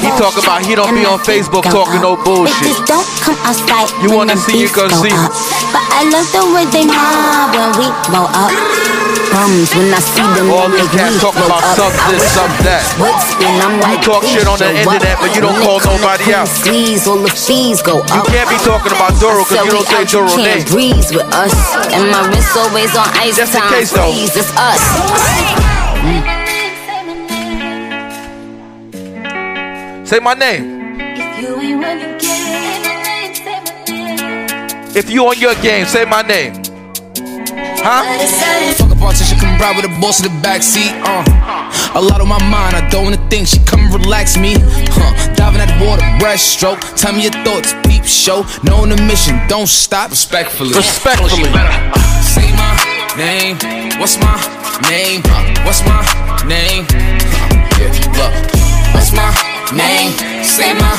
He 0.00 0.08
talk 0.16 0.36
about 0.40 0.64
he 0.64 0.74
don't 0.74 0.94
be 0.94 1.04
on 1.04 1.20
Facebook 1.20 1.64
talking 1.68 2.00
no 2.00 2.16
bullshit. 2.16 2.72
Don't 2.88 3.04
come 3.20 3.36
outside. 3.44 3.92
You 4.00 4.16
wanna 4.16 4.36
see 4.36 4.60
you 4.60 4.70
can 4.72 4.88
see. 4.88 5.12
But 5.72 5.84
I 5.92 6.08
love 6.08 6.28
the 6.32 6.44
way 6.54 6.64
they 6.72 6.88
mob 6.88 7.52
when 7.52 7.70
we 7.76 7.86
blow 8.08 8.32
up. 8.32 8.52
Bums 9.28 9.68
when 9.76 9.92
I 9.92 10.00
see 10.00 10.24
them. 10.40 10.48
All 10.48 10.72
these 10.72 10.88
cats 10.88 11.20
talking 11.20 11.44
about 11.44 11.60
sub 11.76 11.92
this, 12.08 12.24
sub 12.32 12.48
that. 12.64 12.80
You 13.92 14.00
talk 14.00 14.24
shit 14.24 14.48
on 14.48 14.56
the 14.56 14.72
internet, 14.72 15.20
but 15.20 15.36
you 15.36 15.44
don't 15.44 15.58
call 15.60 15.80
nobody 15.84 16.32
out. 16.32 16.48
Please, 16.64 17.04
all 17.04 17.20
the 17.20 17.28
fees 17.58 17.82
go 17.82 17.98
up. 17.98 18.06
You 18.14 18.22
can't 18.30 18.48
be 18.48 18.56
talking 18.62 18.92
about 18.94 19.12
Doru 19.18 19.42
because 19.42 19.58
So 19.58 19.64
you 19.66 19.70
don't 19.74 19.86
say 19.86 20.02
out, 20.02 20.06
Doru 20.06 20.36
name. 20.36 20.46
can't 20.46 20.70
breeze 20.70 21.10
with 21.10 21.26
us. 21.34 21.54
And 21.92 22.10
my 22.14 22.22
wrist 22.30 22.54
always 22.56 22.94
on 22.94 23.08
ice 23.18 23.36
Just 23.36 23.54
in 23.54 23.60
time. 23.60 23.72
case, 23.74 23.90
though. 23.90 24.06
Freeze, 24.12 24.36
it's 24.36 24.52
us. 24.56 24.82
Say 30.08 30.20
my 30.20 30.34
name. 30.34 30.78
If 34.96 35.10
you 35.10 35.26
on 35.28 35.38
your 35.38 35.54
game, 35.56 35.84
say 35.86 36.04
my 36.06 36.22
name. 36.22 36.54
Huh? 37.84 38.02
Fuck 38.74 38.90
a 38.90 38.96
politician, 38.96 39.38
come 39.38 39.58
ride 39.60 39.76
with 39.76 39.84
the 39.84 40.00
boss 40.00 40.24
in 40.24 40.32
the 40.32 40.40
backseat. 40.40 40.92
Uh. 41.04 41.37
A 41.98 42.00
lot 42.00 42.20
on 42.20 42.28
my 42.28 42.38
mind, 42.46 42.76
I 42.76 42.88
don't 42.90 43.02
wanna 43.10 43.28
think. 43.28 43.48
She 43.48 43.58
come 43.58 43.80
and 43.80 43.92
relax 43.92 44.36
me. 44.38 44.54
Huh. 44.54 45.34
Diving 45.34 45.60
at 45.60 45.66
the 45.66 45.84
water, 45.84 46.02
breaststroke. 46.22 46.78
Tell 46.94 47.12
me 47.12 47.22
your 47.24 47.32
thoughts, 47.42 47.74
peep 47.88 48.04
show. 48.04 48.46
Knowing 48.62 48.90
the 48.90 49.02
mission, 49.02 49.34
don't 49.48 49.66
stop. 49.66 50.10
Respectfully. 50.10 50.74
Respectfully. 50.74 51.42
Say 52.22 52.46
my 52.54 52.70
name. 53.18 53.58
What's 53.98 54.16
my 54.22 54.38
name? 54.86 55.22
Uh, 55.26 55.42
What's 55.66 55.82
my 55.90 55.98
name? 56.46 56.86
Uh, 56.86 57.66
Yeah, 57.82 57.90
look. 58.14 58.32
What's 58.94 59.10
my 59.10 59.34
name? 59.74 60.14
Say 60.46 60.70
my 60.78 60.94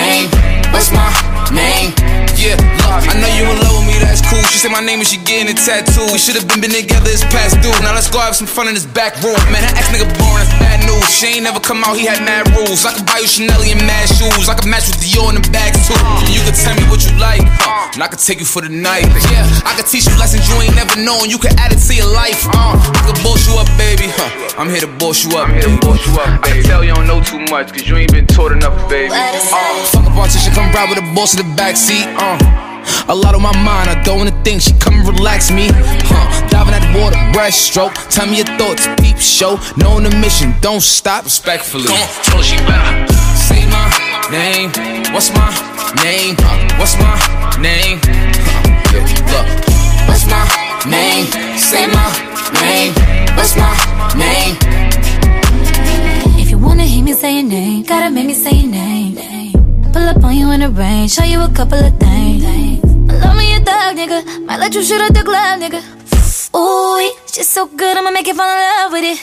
name. 0.00 0.30
What's 0.72 0.90
my 0.96 1.12
name? 1.52 1.92
Yeah, 2.38 2.54
I 2.86 3.18
know 3.18 3.26
you 3.34 3.50
in 3.50 3.58
love 3.66 3.82
with 3.82 3.90
me, 3.90 3.98
that's 3.98 4.22
cool. 4.22 4.38
She 4.46 4.62
said 4.62 4.70
my 4.70 4.78
name 4.78 5.02
and 5.02 5.08
she 5.10 5.18
getting 5.26 5.50
a 5.50 5.56
tattoo. 5.58 6.06
We 6.14 6.22
should 6.22 6.38
have 6.38 6.46
been, 6.46 6.62
been 6.62 6.70
together, 6.70 7.10
it's 7.10 7.26
past 7.34 7.58
due. 7.58 7.74
Now 7.82 7.98
let's 7.98 8.06
go 8.06 8.22
have 8.22 8.38
some 8.38 8.46
fun 8.46 8.70
in 8.70 8.78
this 8.78 8.86
back 8.86 9.18
room. 9.26 9.34
Man, 9.50 9.66
that 9.66 9.74
ex 9.74 9.90
nigga 9.90 10.06
boring, 10.22 10.46
that's 10.46 10.54
bad 10.62 10.78
news. 10.86 11.02
She 11.10 11.34
ain't 11.34 11.42
never 11.42 11.58
come 11.58 11.82
out, 11.82 11.98
he 11.98 12.06
had 12.06 12.22
mad 12.22 12.46
rules. 12.54 12.86
I 12.86 12.94
could 12.94 13.10
buy 13.10 13.18
you 13.18 13.26
Chanel 13.26 13.58
and 13.58 13.82
mad 13.82 14.06
shoes. 14.06 14.46
I 14.46 14.54
could 14.54 14.70
match 14.70 14.86
with 14.86 15.02
Dior 15.02 15.34
in 15.34 15.42
the 15.42 15.46
bag 15.50 15.74
too. 15.82 15.98
And 15.98 16.30
you 16.30 16.38
could 16.46 16.54
tell 16.54 16.78
me 16.78 16.86
what 16.86 17.02
you 17.02 17.10
like, 17.18 17.42
uh, 17.66 17.90
and 17.98 18.06
I 18.06 18.06
could 18.06 18.22
take 18.22 18.38
you 18.38 18.46
for 18.46 18.62
the 18.62 18.70
night. 18.70 19.10
Yeah, 19.34 19.42
I 19.66 19.74
could 19.74 19.90
teach 19.90 20.06
you 20.06 20.14
lessons 20.14 20.46
you 20.46 20.54
ain't 20.62 20.78
never 20.78 20.94
known. 20.94 21.26
You 21.26 21.42
could 21.42 21.58
add 21.58 21.74
it 21.74 21.82
to 21.82 21.90
your 21.90 22.06
life. 22.06 22.46
Uh, 22.54 22.78
I 22.78 23.02
could 23.02 23.18
boss 23.26 23.50
you 23.50 23.58
up, 23.58 23.66
baby. 23.74 24.14
Huh. 24.14 24.62
I'm 24.62 24.70
here 24.70 24.86
to 24.86 24.92
boss 25.02 25.26
you 25.26 25.34
up. 25.34 25.50
I'm 25.50 25.58
here 25.58 25.66
to 25.66 25.74
boss 25.82 25.98
you 26.06 26.14
up, 26.22 26.38
baby. 26.46 26.62
I 26.62 26.62
can 26.62 26.70
tell 26.70 26.82
you 26.86 26.94
don't 26.94 27.10
know 27.10 27.18
too 27.18 27.42
much, 27.50 27.74
cause 27.74 27.82
you 27.82 27.98
ain't 27.98 28.14
been 28.14 28.30
taught 28.30 28.54
enough, 28.54 28.78
baby. 28.86 29.10
Uh, 29.10 29.82
fuck 29.90 30.06
a 30.06 30.10
politician, 30.14 30.54
come 30.54 30.70
ride 30.70 30.86
with 30.86 31.02
the 31.02 31.06
boss 31.18 31.34
in 31.34 31.42
the 31.42 31.50
backseat. 31.58 32.06
Uh. 32.14 32.27
A 33.08 33.14
lot 33.14 33.34
on 33.34 33.42
my 33.42 33.56
mind, 33.64 33.88
I 33.88 34.02
don't 34.02 34.18
wanna 34.18 34.36
think. 34.44 34.60
She 34.60 34.72
come 34.74 34.94
and 34.94 35.06
relax 35.08 35.50
me. 35.50 35.68
Huh. 35.72 36.48
Diving 36.48 36.74
at 36.74 36.82
the 36.84 36.98
water, 37.00 37.16
breaststroke. 37.32 37.94
Tell 38.10 38.26
me 38.26 38.36
your 38.38 38.50
thoughts, 38.58 38.86
peep 39.00 39.16
show. 39.18 39.58
Knowing 39.76 40.04
the 40.04 40.14
mission, 40.16 40.54
don't 40.60 40.82
stop. 40.82 41.24
Respectfully. 41.24 41.88
Come 41.88 41.96
on, 41.96 42.08
tell 42.24 42.42
she 42.42 42.56
better. 42.68 42.92
Say 43.36 43.64
my 43.72 43.86
name. 44.30 44.68
What's 45.14 45.30
my 45.32 45.48
name? 46.04 46.36
Uh, 46.38 46.78
What's 46.78 46.96
my 47.00 47.16
name? 47.60 47.98
Uh, 48.04 48.92
yeah, 48.92 49.06
look. 49.32 49.46
What's 50.08 50.26
my 50.28 50.44
name? 50.88 51.24
Say 51.56 51.86
my 51.88 52.08
name. 52.60 52.92
What's 53.36 53.56
my 53.56 53.72
name? 54.16 54.56
If 56.38 56.50
you 56.50 56.58
wanna 56.58 56.84
hear 56.84 57.04
me 57.04 57.12
say 57.14 57.34
your 57.40 57.48
name, 57.48 57.82
gotta 57.84 58.10
make 58.10 58.26
me 58.26 58.34
say 58.34 58.52
your 58.52 58.70
name. 58.70 59.37
Pull 59.92 60.08
up 60.08 60.22
on 60.24 60.36
you 60.36 60.50
in 60.52 60.60
the 60.60 60.70
rain, 60.70 61.08
show 61.08 61.24
you 61.24 61.40
a 61.40 61.48
couple 61.48 61.78
of 61.78 61.96
things. 61.98 62.44
Love 62.44 63.36
me 63.36 63.54
a 63.56 63.60
thug, 63.60 63.96
nigga. 63.96 64.46
Might 64.46 64.60
let 64.60 64.74
you 64.74 64.82
shoot 64.82 65.00
at 65.00 65.14
the 65.14 65.22
club, 65.22 65.60
nigga. 65.60 65.80
Ooh, 66.54 66.98
she's 67.26 67.48
so 67.48 67.66
good, 67.66 67.96
I'ma 67.96 68.10
make 68.10 68.26
you 68.26 68.34
fall 68.34 68.48
in 68.48 68.58
love 68.58 68.92
with 68.92 69.04
it. 69.04 69.18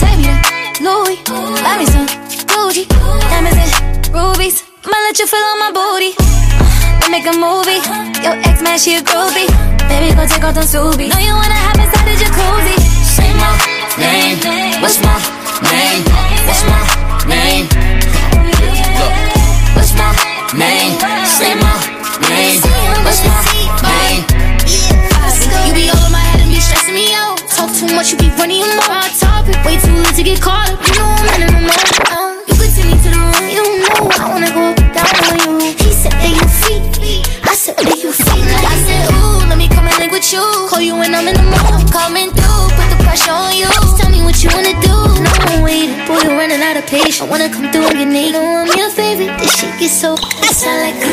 Take 0.00 0.18
me 0.18 0.32
Louis, 0.80 1.18
buy 1.62 1.78
me 1.78 1.86
some 1.86 2.06
Gucci, 2.48 2.88
diamonds 2.88 3.58
and 3.58 4.08
rubies. 4.14 4.64
Might 4.86 5.04
let 5.06 5.18
you 5.18 5.26
feel 5.26 5.40
on 5.52 5.58
my 5.58 5.70
booty. 5.72 6.12
Uh, 6.16 7.00
we 7.02 7.10
make 7.10 7.26
a 7.26 7.34
movie. 7.36 7.80
Your 8.24 8.36
ex 8.48 8.62
man, 8.62 8.78
she 8.78 8.96
a 8.96 9.00
groovy. 9.00 9.46
Baby, 9.88 10.14
go 10.14 10.26
take 10.26 10.44
off 10.44 10.54
them 10.54 10.64
Subies. 10.64 11.10
Know 11.10 11.18
you 11.18 11.34
wanna 11.34 11.58
hop 11.64 11.76
inside 11.76 12.06
the 12.08 12.14
jacuzzi. 12.16 12.76
Say 13.04 13.30
my 13.36 13.50
name. 13.98 14.80
What's 14.80 15.00
my 15.02 15.18
name? 15.68 16.04
What's 16.46 16.64
my 16.64 17.26
name? 17.28 17.77
Much, 27.98 28.12
you 28.12 28.18
be 28.18 28.30
running 28.38 28.62
your 28.62 28.70
mouth. 28.78 28.86
Hot 28.86 29.10
topic, 29.18 29.58
way 29.66 29.74
too 29.74 29.90
late 29.90 30.14
to 30.14 30.22
get 30.22 30.38
caught 30.38 30.70
up. 30.70 30.78
You 30.86 30.94
know 31.02 31.18
I'm 31.18 31.26
in 31.34 31.40
the 31.42 31.66
moment. 31.66 31.98
Uh, 32.06 32.38
you 32.46 32.54
could 32.54 32.70
take 32.70 32.86
me 32.86 32.94
to 32.94 33.10
the 33.10 33.18
room, 33.18 33.46
you 33.50 33.64
know 33.82 34.06
I 34.22 34.24
wanna 34.30 34.50
go 34.54 34.70
down 34.94 35.10
on 35.26 35.34
you. 35.42 35.74
He 35.74 35.90
said 35.90 36.14
that 36.14 36.30
you 36.30 36.46
freak, 36.62 37.26
I 37.42 37.58
said 37.58 37.74
that 37.74 37.98
you 37.98 38.14
freak. 38.14 38.46
I 38.54 38.78
said, 38.86 39.02
ooh, 39.18 39.42
let 39.50 39.58
me 39.58 39.66
come 39.66 39.90
and 39.90 39.98
lick 39.98 40.14
with 40.14 40.30
you. 40.30 40.46
Call 40.70 40.78
you 40.78 40.94
when 40.94 41.10
I'm 41.10 41.26
in 41.26 41.34
the 41.34 41.42
mood. 41.42 41.58
I'm 41.74 41.82
coming 41.90 42.30
through, 42.30 42.70
put 42.78 42.86
the 42.86 42.98
pressure 43.02 43.34
on 43.34 43.58
you. 43.58 43.66
Just 43.66 43.98
tell 43.98 44.10
me 44.14 44.22
what 44.22 44.38
you 44.46 44.54
wanna 44.54 44.78
do. 44.78 44.94
No, 45.18 45.30
I'm 45.50 45.66
waiting. 45.66 45.98
Boy, 46.06 46.22
you're 46.22 46.38
running 46.38 46.62
out 46.62 46.78
of 46.78 46.86
patience. 46.86 47.18
I 47.18 47.26
wanna 47.26 47.50
come 47.50 47.66
through 47.74 47.90
and 47.90 47.98
get 47.98 48.06
naked. 48.06 48.38
No, 48.38 48.62
I'm 48.62 48.70
your 48.78 48.94
favorite. 48.94 49.34
This 49.42 49.58
shit 49.58 49.74
gets 49.74 49.98
so. 49.98 50.14
I 50.14 50.54
sound 50.54 50.86
like 50.86 51.02
a. 51.02 51.10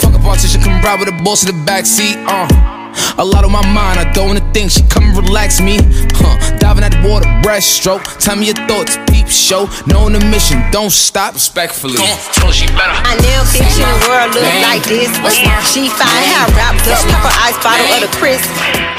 Fuck 0.00 0.16
a 0.16 0.20
politician, 0.24 0.64
come 0.64 0.80
ride 0.80 0.96
with 1.04 1.12
the 1.12 1.20
boss 1.20 1.44
in 1.44 1.52
the 1.52 1.58
backseat. 1.68 2.16
Uh. 2.24 2.85
A 3.18 3.24
lot 3.24 3.44
on 3.44 3.52
my 3.52 3.64
mind, 3.66 3.98
I 3.98 4.10
don't 4.12 4.28
wanna 4.28 4.52
think. 4.52 4.70
She 4.70 4.82
come 4.88 5.04
and 5.04 5.16
relax 5.16 5.60
me. 5.60 5.78
Huh. 6.16 6.36
Diving 6.58 6.84
at 6.84 6.92
the 6.92 7.08
water, 7.08 7.26
breaststroke. 7.44 8.02
Tell 8.18 8.36
me 8.36 8.46
your 8.46 8.60
thoughts, 8.66 8.98
peep 9.08 9.28
show. 9.28 9.68
Knowing 9.86 10.14
the 10.14 10.24
mission, 10.26 10.62
don't 10.70 10.90
stop. 10.90 11.34
Respectfully. 11.34 11.98
Tell 12.34 12.48
her 12.48 12.52
she 12.52 12.66
better. 12.72 12.96
I 12.96 13.14
never 13.20 13.44
think 13.48 13.68
in 13.76 13.86
the 13.86 14.00
world 14.08 14.34
look 14.34 14.56
like 14.64 14.84
this. 14.84 15.10
She 15.72 15.88
fine, 15.88 16.24
hair 16.32 16.48
wrapped 16.56 16.86
up, 16.88 17.00
pop 17.12 17.22
her 17.28 17.36
ice 17.44 17.58
bottle 17.62 17.86
of 17.96 18.00
the 18.04 18.10
Chris. 18.16 18.42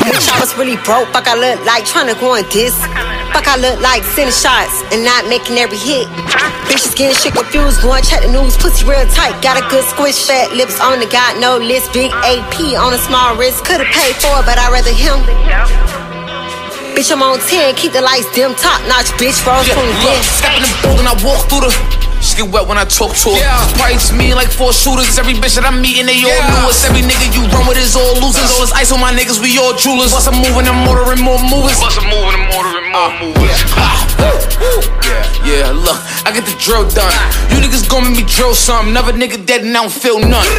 Bitch, 0.01 0.29
I 0.29 0.39
was 0.39 0.55
really 0.57 0.77
broke. 0.85 1.09
Fuck, 1.09 1.27
I 1.27 1.35
look 1.35 1.65
like 1.65 1.83
tryna 1.83 2.19
go 2.19 2.35
on 2.37 2.43
this. 2.53 2.75
Fuck, 3.37 3.53
I 3.53 3.57
look 3.61 3.79
like 3.81 4.03
sending 4.03 4.33
shots 4.33 4.81
and 4.91 5.05
not 5.05 5.29
making 5.29 5.59
every 5.59 5.77
hit. 5.77 6.07
Bitches 6.65 6.97
getting 6.97 7.15
shit 7.15 7.35
confused, 7.35 7.83
going 7.83 8.01
check 8.01 8.23
the 8.23 8.31
news. 8.33 8.57
Pussy 8.57 8.83
real 8.83 9.05
tight, 9.13 9.39
got 9.43 9.61
a 9.61 9.69
good 9.69 9.85
squish, 9.85 10.25
fat 10.25 10.57
lips 10.57 10.81
on 10.81 10.99
the 10.99 11.05
got 11.05 11.37
no 11.37 11.57
list. 11.57 11.93
Big 11.93 12.09
AP 12.25 12.57
on 12.81 12.93
a 12.93 12.97
small 12.97 13.37
wrist. 13.37 13.63
Could've 13.63 13.85
paid 13.93 14.15
for 14.15 14.41
it, 14.41 14.45
but 14.49 14.57
I'd 14.57 14.73
rather 14.73 14.89
him. 14.89 16.06
Bitch, 16.97 17.13
I'm 17.13 17.21
on 17.21 17.37
10, 17.37 17.77
keep 17.77 17.93
the 17.93 18.01
lights 18.01 18.25
dim, 18.33 18.57
top 18.57 18.81
notch, 18.89 19.13
bitch, 19.21 19.37
rose 19.45 19.69
from 19.69 19.85
Look, 20.01 20.17
then. 20.17 20.17
step 20.33 20.57
in 20.57 20.65
the 20.65 20.73
building, 20.81 21.05
I 21.05 21.13
walk 21.21 21.45
through 21.45 21.69
the. 21.69 21.71
She 22.25 22.41
get 22.41 22.49
wet 22.49 22.65
when 22.65 22.81
I 22.81 22.89
talk 22.89 23.13
to 23.13 23.29
her. 23.29 23.37
Yeah. 23.37 23.53
Price 23.77 24.09
me 24.09 24.33
like 24.33 24.49
four 24.49 24.73
shooters. 24.73 25.21
Every 25.21 25.37
bitch 25.37 25.61
that 25.61 25.65
I'm 25.69 25.77
meeting, 25.77 26.09
they 26.09 26.17
all 26.25 26.41
knew 26.49 26.65
us. 26.65 26.81
Every 26.89 27.05
nigga 27.05 27.29
you 27.29 27.45
run 27.53 27.69
with 27.69 27.77
is 27.77 27.93
all 27.93 28.17
losers. 28.17 28.49
All 28.49 28.65
this 28.65 28.73
ice 28.73 28.89
on 28.89 28.97
my 28.97 29.13
niggas, 29.13 29.37
we 29.37 29.61
all 29.61 29.77
jewelers. 29.77 30.09
Plus 30.09 30.25
I'm 30.25 30.41
moving 30.41 30.65
and 30.65 30.73
ordering 30.89 31.21
more 31.21 31.37
movers. 31.37 31.77
Plus 31.77 32.01
I'm 32.01 32.09
moving 32.09 32.33
and 32.33 32.49
ordering 32.57 32.89
more 32.89 33.13
uh, 33.13 33.21
movers. 33.21 33.61
Yeah, 35.05 35.69
yeah, 35.69 35.69
look, 35.69 36.01
I 36.25 36.33
get 36.33 36.49
the 36.49 36.57
drill 36.57 36.89
done. 36.89 37.13
You 37.53 37.61
niggas 37.61 37.85
gon' 37.85 38.09
make 38.09 38.25
me 38.25 38.25
drill 38.25 38.57
some. 38.57 38.89
Another 38.89 39.13
nigga 39.13 39.37
dead 39.37 39.61
and 39.61 39.77
I 39.77 39.85
don't 39.85 39.93
feel 39.93 40.17
none. 40.17 40.49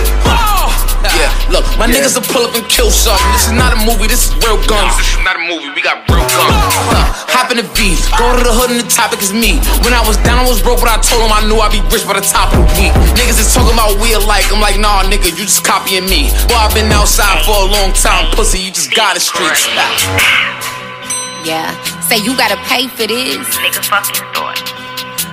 Yeah, 1.19 1.35
look, 1.51 1.67
my 1.75 1.91
niggas 1.91 2.15
will 2.15 2.27
pull 2.31 2.47
up 2.47 2.55
and 2.55 2.63
kill 2.71 2.95
something. 2.95 3.27
This 3.35 3.51
is 3.51 3.57
not 3.59 3.75
a 3.75 3.81
movie, 3.83 4.07
this 4.07 4.31
is 4.31 4.33
real 4.39 4.59
guns. 4.71 4.95
This 5.03 5.19
is 5.19 5.23
not 5.27 5.35
a 5.35 5.43
movie, 5.43 5.69
we 5.75 5.83
got 5.83 6.07
real 6.07 6.23
guns. 6.23 6.55
Huh, 6.95 7.35
hop 7.35 7.51
in 7.51 7.59
the 7.59 7.67
V, 7.75 7.99
go 8.15 8.39
to 8.39 8.43
the 8.47 8.55
hood 8.55 8.71
and 8.71 8.79
the 8.79 8.87
topic 8.87 9.19
is 9.19 9.35
me. 9.35 9.59
When 9.83 9.91
I 9.91 10.03
was 10.07 10.15
down, 10.23 10.47
I 10.47 10.47
was 10.47 10.63
broke, 10.63 10.79
but 10.79 10.89
I 10.89 11.03
told 11.03 11.27
them 11.27 11.35
I 11.35 11.43
knew 11.43 11.59
I'd 11.59 11.75
be 11.75 11.83
rich 11.91 12.07
by 12.07 12.15
the 12.15 12.23
top 12.23 12.55
of 12.55 12.63
the 12.63 12.67
week. 12.79 12.95
Niggas 13.19 13.43
is 13.43 13.51
talking 13.51 13.75
about 13.75 13.99
we 13.99 14.15
alike. 14.15 14.47
I'm 14.55 14.63
like, 14.63 14.79
nah, 14.79 15.03
nigga, 15.03 15.35
you 15.35 15.43
just 15.43 15.67
copying 15.67 16.07
me. 16.07 16.31
Boy, 16.47 16.59
I've 16.59 16.71
been 16.73 16.87
outside 16.95 17.43
for 17.43 17.67
a 17.67 17.69
long 17.69 17.91
time, 17.99 18.31
pussy, 18.39 18.63
you 18.63 18.71
just 18.71 18.95
got 18.95 19.19
the 19.19 19.21
streets. 19.21 19.67
Yeah. 21.43 21.75
Say 22.07 22.19
you 22.19 22.37
gotta 22.37 22.57
pay 22.65 22.87
for 22.89 23.07
this. 23.07 23.43
Nigga 23.59 23.83
fucking 23.85 24.27
thought. 24.35 24.59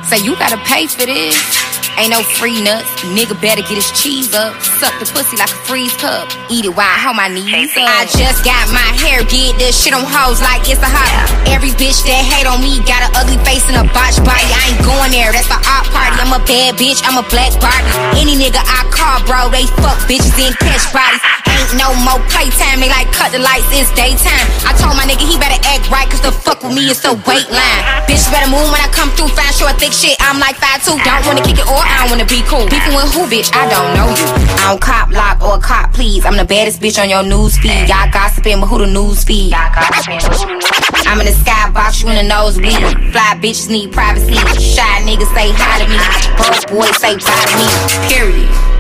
Say 0.06 0.24
you 0.24 0.36
gotta 0.36 0.58
pay 0.66 0.88
for 0.88 1.06
this. 1.06 1.75
Ain't 1.96 2.12
no 2.12 2.20
free 2.24 2.60
nuts. 2.60 2.92
Nigga 3.08 3.40
better 3.40 3.64
get 3.64 3.80
his 3.80 3.88
cheese 3.96 4.36
up. 4.36 4.52
Suck 4.60 4.92
the 5.00 5.08
pussy 5.08 5.40
like 5.40 5.48
a 5.48 5.60
freeze 5.64 5.96
cup. 5.96 6.28
Eat 6.52 6.68
it 6.68 6.76
while 6.76 6.92
I 6.92 7.00
hold 7.00 7.16
my 7.16 7.32
knees 7.32 7.72
up. 7.80 7.88
I 7.88 8.04
just 8.12 8.44
got 8.44 8.68
my 8.76 8.84
hair 9.00 9.24
did. 9.24 9.56
This 9.56 9.80
shit 9.80 9.96
on 9.96 10.04
hoes 10.04 10.44
like 10.44 10.68
it's 10.68 10.84
a 10.84 10.92
hot. 10.92 11.08
Every 11.48 11.72
bitch 11.80 12.04
that 12.04 12.20
hate 12.28 12.44
on 12.44 12.60
me 12.60 12.84
got 12.84 13.00
an 13.00 13.16
ugly 13.16 13.40
face 13.48 13.64
and 13.72 13.80
a 13.80 13.88
botch 13.96 14.20
body. 14.28 14.44
I 14.44 14.76
ain't 14.76 14.84
going 14.84 15.16
there. 15.16 15.32
That's 15.32 15.48
the 15.48 15.56
art 15.56 15.88
party. 15.96 16.20
I'm 16.20 16.36
a 16.36 16.44
bad 16.44 16.76
bitch. 16.76 17.00
I'm 17.08 17.16
a 17.16 17.26
black 17.32 17.56
Barbie. 17.64 18.20
Any 18.20 18.36
nigga 18.36 18.60
I 18.60 18.84
call, 18.92 19.24
bro, 19.24 19.48
they 19.48 19.64
fuck 19.80 19.96
bitches 20.04 20.36
and 20.36 20.52
catch 20.60 20.84
bodies. 20.92 21.24
Ain't 21.48 21.80
no 21.80 21.96
more 22.04 22.20
playtime. 22.28 22.84
They 22.84 22.92
like 22.92 23.08
cut 23.16 23.32
the 23.32 23.40
lights. 23.40 23.72
It's 23.72 23.88
daytime. 23.96 24.46
I 24.68 24.76
told 24.76 25.00
my 25.00 25.08
nigga 25.08 25.24
he 25.24 25.40
better 25.40 25.60
act 25.64 25.88
right. 25.88 26.12
Cause 26.12 26.20
the 26.20 26.36
fuck 26.36 26.60
with 26.60 26.76
me 26.76 26.92
is 26.92 27.00
the 27.00 27.16
wait 27.24 27.48
line. 27.48 27.84
Bitch 28.04 28.28
better 28.28 28.52
move 28.52 28.68
when 28.68 28.84
I 28.84 28.92
come 28.92 29.08
through. 29.16 29.32
Fine, 29.32 29.56
short, 29.56 29.80
thick 29.80 29.96
shit. 29.96 30.20
I'm 30.20 30.44
like 30.44 30.60
five 30.60 30.84
5'2. 30.84 31.00
Don't 31.00 31.24
wanna 31.24 31.44
kick 31.46 31.56
it 31.56 31.68
or 31.72 31.85
I 31.86 32.02
don't 32.02 32.10
wanna 32.10 32.26
be 32.26 32.42
cool. 32.50 32.66
Beefing 32.66 32.96
with 32.98 33.14
who, 33.14 33.30
bitch? 33.30 33.54
I 33.54 33.70
don't 33.70 33.94
know 33.94 34.10
you. 34.10 34.28
I 34.60 34.74
don't 34.74 34.82
cop 34.82 35.12
lock 35.12 35.42
or 35.42 35.60
cop, 35.60 35.94
please. 35.94 36.26
I'm 36.26 36.38
the 36.38 36.46
baddest 36.46 36.82
bitch 36.82 37.02
on 37.02 37.10
your 37.10 37.24
news 37.24 37.58
feed. 37.58 37.88
Y'all 37.88 38.10
gossiping, 38.12 38.60
but 38.60 38.68
who 38.68 38.80
the 38.80 38.88
news 38.88 39.24
feed? 39.24 39.54
I'm 39.54 41.20
in 41.20 41.26
the 41.26 41.36
skybox, 41.46 42.04
you 42.04 42.10
in 42.10 42.16
the 42.16 42.28
nosebleed. 42.28 43.14
Fly 43.14 43.38
bitches 43.40 43.70
need 43.70 43.92
privacy. 43.92 44.36
Shy 44.60 45.02
niggas 45.06 45.32
say 45.34 45.54
hi 45.54 45.80
to 45.82 45.88
me. 45.88 45.98
Broke 46.38 46.66
boys 46.70 46.98
say 46.98 47.16
bye 47.18 47.46
to 47.46 47.56
me. 47.58 47.68
Period. 48.10 48.76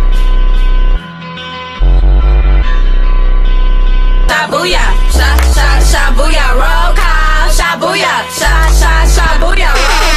Shabuya, 4.45 4.85
sha 5.09 5.29
sha 5.55 5.67
shabuya, 5.89 6.45
roll 6.53 6.93
call. 6.93 7.49
Shabuya, 7.49 8.13
sha 8.29 8.53
sha 8.79 8.95
roll 9.41 10.14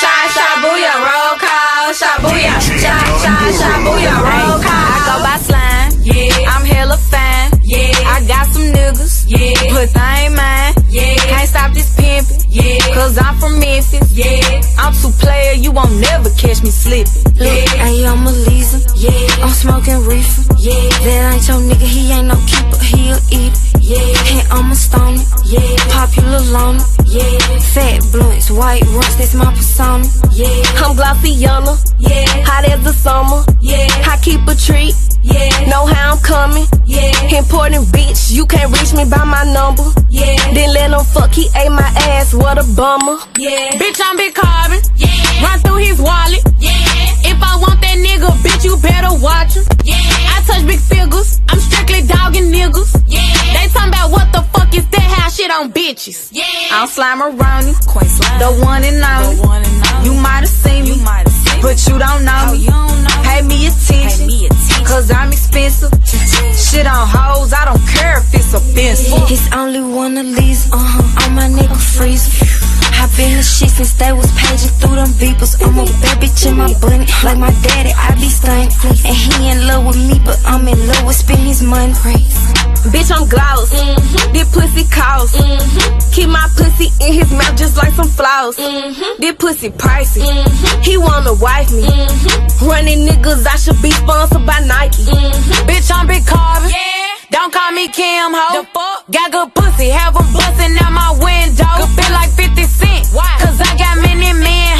sha 0.00 0.12
sha 0.34 0.46
shabuya, 0.46 0.92
roll 1.06 1.34
call. 1.44 1.92
Shabuya, 2.00 2.54
sha 2.60 2.94
sha 3.22 3.34
shabuya, 3.60 4.14
roll 4.28 4.58
call. 4.64 4.90
I 4.94 4.98
go 5.06 5.14
by 5.24 5.36
slime. 5.46 5.90
Yeah. 6.02 6.52
I'm 6.52 6.64
hella 6.66 6.96
fine. 6.96 7.50
Yeah. 7.62 8.12
I 8.14 8.24
got 8.26 8.46
some 8.52 8.68
niggas. 8.76 9.24
Yeah. 9.26 9.74
But 9.74 9.88
they 9.94 10.26
ain't 10.26 10.34
mine. 10.36 10.74
Yeah. 10.88 11.14
Can't 11.30 11.48
stop 11.48 11.72
this 11.72 11.88
pimpin'. 11.96 12.44
Yeah. 12.48 12.83
Cause 13.04 13.18
I'm 13.18 13.36
from 13.36 13.58
Memphis. 13.58 14.16
Yeah. 14.16 14.62
I'm 14.78 14.94
too 14.94 15.10
player, 15.20 15.52
you 15.52 15.72
won't 15.72 15.92
never 16.00 16.30
catch 16.40 16.62
me 16.62 16.70
slippin'. 16.70 17.36
Look, 17.36 17.68
hey, 17.76 18.06
I'm 18.06 18.26
a 18.26 18.32
Lisa. 18.32 18.80
Yeah. 18.96 19.44
I'm 19.44 19.52
smoking 19.52 20.00
reefer. 20.08 20.40
Yeah. 20.56 20.88
That 21.04 21.34
ain't 21.34 21.46
your 21.46 21.60
nigga, 21.68 21.84
he 21.84 22.10
ain't 22.10 22.28
no 22.28 22.36
keeper, 22.48 22.80
he'll 22.80 23.20
eat. 23.28 23.52
Yeah. 23.78 24.32
And 24.32 24.48
I'm 24.48 24.72
a 24.72 24.74
stoner. 24.74 25.20
Yeah. 25.44 25.76
Popular 25.92 26.40
loner. 26.48 26.84
Yeah. 27.04 27.36
Fat 27.76 28.00
blunts, 28.10 28.50
white 28.50 28.80
runs, 28.96 29.16
that's 29.18 29.34
my 29.34 29.52
persona. 29.52 30.08
Yeah. 30.32 30.64
I'm 30.80 30.96
Glossiana. 30.96 31.76
Yeah. 31.98 32.24
Hot 32.48 32.64
as 32.64 32.84
the 32.84 32.94
summer. 32.94 33.44
Yeah. 33.60 33.84
I 34.08 34.16
keep 34.22 34.40
a 34.48 34.54
treat. 34.54 34.94
Yeah. 35.20 35.68
Know 35.68 35.84
how 35.86 36.12
I'm 36.12 36.22
coming. 36.22 36.66
Yeah. 36.86 37.12
Important 37.36 37.84
bitch, 37.86 38.32
you 38.32 38.46
can't 38.46 38.72
reach 38.72 38.92
me 38.92 39.04
by 39.04 39.24
my 39.24 39.44
number. 39.52 39.84
Yeah. 40.08 40.36
Then 40.52 40.72
let 40.72 40.90
him 40.90 41.04
fuck, 41.04 41.32
he 41.32 41.48
ate 41.56 41.70
my 41.70 41.90
ass, 42.12 42.34
what 42.34 42.58
a 42.58 42.64
bummer. 42.98 43.18
Yeah. 43.38 43.70
Bitch, 43.72 44.00
I'm 44.02 44.16
Big 44.16 44.34
Carbon. 44.34 44.80
Yeah. 44.96 45.08
Run 45.42 45.58
through 45.60 45.82
his 45.82 46.00
wallet. 46.00 46.42
Yeah. 46.58 46.72
If 47.24 47.38
I 47.42 47.56
want 47.56 47.80
that 47.80 47.98
nigga, 47.98 48.30
bitch, 48.44 48.64
you 48.64 48.76
better 48.78 49.12
watch 49.20 49.54
him. 49.54 49.64
Yeah. 49.84 49.96
I 50.34 50.42
touch 50.46 50.66
big 50.66 50.80
figures. 50.80 51.40
I'm 51.48 51.58
strictly 51.58 52.02
dogging 52.06 52.50
niggas. 52.52 53.02
Yeah. 53.08 53.20
They 53.54 53.68
talking 53.72 53.90
about 53.90 54.10
what 54.10 54.32
the 54.32 54.42
fuck 54.52 54.74
is 54.74 54.86
that? 54.88 55.08
How 55.16 55.28
shit 55.28 55.50
on 55.50 55.72
bitches. 55.72 56.30
Yeah. 56.32 56.44
I'm 56.72 56.88
Slime 56.88 57.22
around 57.22 57.66
you. 57.66 57.74
The 57.74 58.50
one 58.62 58.84
and 58.84 59.02
only. 59.02 60.06
You 60.06 60.14
might 60.20 60.44
have 60.46 60.48
seen 60.48 60.84
me. 60.84 60.96
But 61.62 61.80
you 61.88 61.98
don't 61.98 62.24
know 62.24 62.52
me. 62.52 62.68
Pay 63.24 63.42
me 63.42 63.66
attention. 63.66 64.28
Cause 64.84 65.10
I'm 65.10 65.32
expensive. 65.32 65.90
Shit 66.54 66.86
on 66.86 67.08
hoes, 67.08 67.52
I 67.52 67.64
don't 67.64 67.84
care 67.88 68.18
if 68.18 68.34
it's 68.34 68.52
offensive. 68.54 69.30
It's 69.30 69.50
only 69.52 69.80
one 69.80 70.16
of 70.18 70.26
these, 70.36 70.70
uh 70.70 70.76
huh. 70.76 71.24
On 71.24 71.34
my 71.34 71.48
nigga 71.48 71.76
freeze. 71.76 72.63
I've 73.00 73.10
been 73.16 73.36
the 73.36 73.42
shit 73.42 73.70
since 73.70 73.94
they 73.94 74.12
was 74.12 74.30
paging 74.38 74.74
through 74.78 74.96
them 74.96 75.12
beepers. 75.20 75.54
I'm 75.62 75.78
a 75.78 75.84
bad 76.02 76.18
bitch 76.20 76.46
in 76.46 76.56
my 76.56 76.72
bunny. 76.80 77.06
Like 77.22 77.38
my 77.38 77.50
daddy, 77.62 77.92
I 77.92 78.14
be 78.14 78.28
stunning. 78.28 78.70
And 79.04 79.16
he 79.16 79.50
in 79.50 79.66
love 79.66 79.86
with 79.86 79.96
me, 79.96 80.20
but 80.24 80.38
I'm 80.44 80.66
in 80.68 80.78
love 80.86 81.04
with 81.06 81.16
spending 81.16 81.46
his 81.46 81.62
money. 81.62 81.92
Bitch, 82.92 83.10
I'm 83.10 83.28
gloss. 83.28 83.72
Mm-hmm. 83.72 84.32
This 84.32 84.48
pussy 84.52 84.84
cost. 84.90 85.36
Mm-hmm. 85.36 86.10
Keep 86.12 86.28
my 86.28 86.48
pussy 86.56 86.92
in 87.00 87.14
his 87.14 87.30
mouth 87.32 87.56
just 87.56 87.76
like 87.76 87.92
some 87.92 88.08
floss. 88.08 88.58
Mm-hmm. 88.58 89.20
This 89.20 89.34
pussy 89.36 89.70
pricey. 89.70 90.28
He 90.84 90.96
wanna 90.96 91.34
wife 91.34 91.72
me. 91.72 91.88
Running 92.60 93.06
niggas, 93.08 93.46
I 93.46 93.56
should 93.56 93.80
be 93.80 93.90
sponsored 93.90 94.44
by 94.46 94.60
Nike. 94.60 95.04
Bitch, 95.64 95.90
I'm 95.92 96.06
Big 96.06 96.26
Carbon. 96.26 96.70
Yeah. 96.70 96.93
Don't 97.34 97.52
call 97.52 97.72
me 97.72 97.88
Kim 97.88 98.30
Ho. 98.30 98.62
The 98.62 98.66
fuck? 98.70 99.10
Got 99.10 99.32
good 99.32 99.54
pussy, 99.56 99.88
have 99.90 100.14
'em 100.14 100.32
bustin' 100.32 100.78
out 100.78 100.92
my 100.92 101.10
window. 101.18 101.74
Feel 101.98 102.12
like 102.14 102.30
50 102.38 102.62
Cent. 102.62 103.08
Why? 103.10 103.26
Cause 103.42 103.60
I 103.60 103.74
got 103.76 103.98
many 103.98 104.32
men 104.32 104.38
hoes. 104.38 104.42
I 104.44 104.70
be 104.70 104.73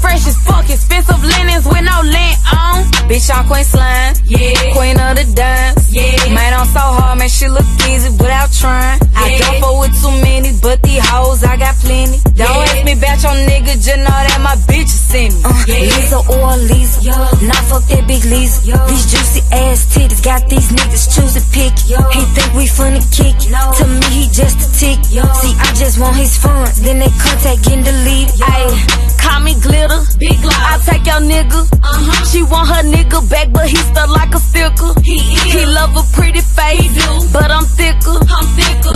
fresh 0.00 0.26
as 0.26 0.36
fuck, 0.44 0.68
expensive 0.70 1.22
linens 1.22 1.64
with 1.66 1.82
no 1.84 2.00
lint 2.02 2.38
on. 2.52 2.84
Bitch, 3.08 3.30
I'm 3.30 3.46
Queen 3.46 3.64
Slime. 3.64 4.14
Yeah. 4.24 4.72
Queen 4.74 4.96
of 4.98 5.16
the 5.16 5.24
dance. 5.34 5.92
Yeah. 5.92 6.32
Man, 6.34 6.52
I'm 6.54 6.66
so 6.66 6.80
hard, 6.80 7.18
man, 7.18 7.28
she 7.28 7.48
look 7.48 7.66
easy 7.88 8.10
without 8.10 8.50
trying. 8.52 9.00
I 9.14 9.28
Yeah. 9.30 9.38
don't 9.38 9.60
fuck 9.62 9.80
with 9.80 9.94
too 10.02 10.10
many, 10.22 10.52
but 10.60 10.82
these 10.82 11.04
hoes, 11.08 11.44
I 11.44 11.56
got 11.56 11.74
plenty. 11.80 12.20
Don't 12.34 12.48
Yeah. 12.50 12.62
ask 12.72 12.84
me 12.84 12.92
about 12.92 13.22
your 13.22 13.36
nigga, 13.48 13.72
just 13.80 13.96
know 13.98 14.20
that 14.28 14.40
my 14.42 14.56
bitch 14.68 14.90
is 14.90 15.00
send 15.10 15.34
me. 15.34 15.42
Uh, 15.44 15.52
Lisa 15.66 16.18
or 16.18 16.56
Lisa. 16.56 17.00
Not 17.42 17.62
fuck 17.70 17.84
that 17.88 18.06
big 18.06 18.24
Lisa. 18.24 18.60
These 18.88 19.06
juicy 19.12 19.42
ass 19.52 19.86
titties 19.94 20.22
got 20.22 20.48
these 20.48 20.68
niggas 20.68 21.14
choosing 21.14 21.42
pick. 21.52 21.72
He 21.78 22.22
think 22.34 22.54
we 22.54 22.66
funny 22.66 23.00
kick. 23.10 23.36
To 23.78 23.84
me, 23.86 24.06
he 24.10 24.24
just 24.28 24.58
a 24.60 24.68
tick. 24.78 24.98
See, 25.06 25.54
I 25.60 25.72
just 25.74 25.98
want 25.98 26.16
his 26.16 26.36
fun. 26.36 26.68
Then 26.82 26.98
they 26.98 27.10
contact 27.22 27.62
getting 27.62 27.84
deleted. 27.84 28.34
Ayy, 28.40 29.18
call 29.22 29.40
me 29.40 29.54
glitter. 29.86 30.18
Big 30.18 30.40
gloss. 30.42 30.54
I 30.56 30.78
take 30.84 31.06
your 31.06 31.20
nigga. 31.20 31.60
Uh-huh. 31.72 32.24
She 32.24 32.42
want 32.42 32.68
her 32.68 32.82
nigga 32.82 33.28
back, 33.30 33.52
but 33.52 33.68
he 33.68 33.76
stuck 33.76 34.08
like 34.10 34.34
a 34.34 34.38
sticker. 34.38 34.92
He 35.02 35.16
is. 35.16 35.42
He 35.52 35.66
love 35.66 35.96
a 35.96 36.02
pretty 36.14 36.40
face, 36.40 37.32
but 37.32 37.50
I'm 37.50 37.64
thicker. 37.64 38.16
I'm 38.28 38.46
thicker. 38.56 38.95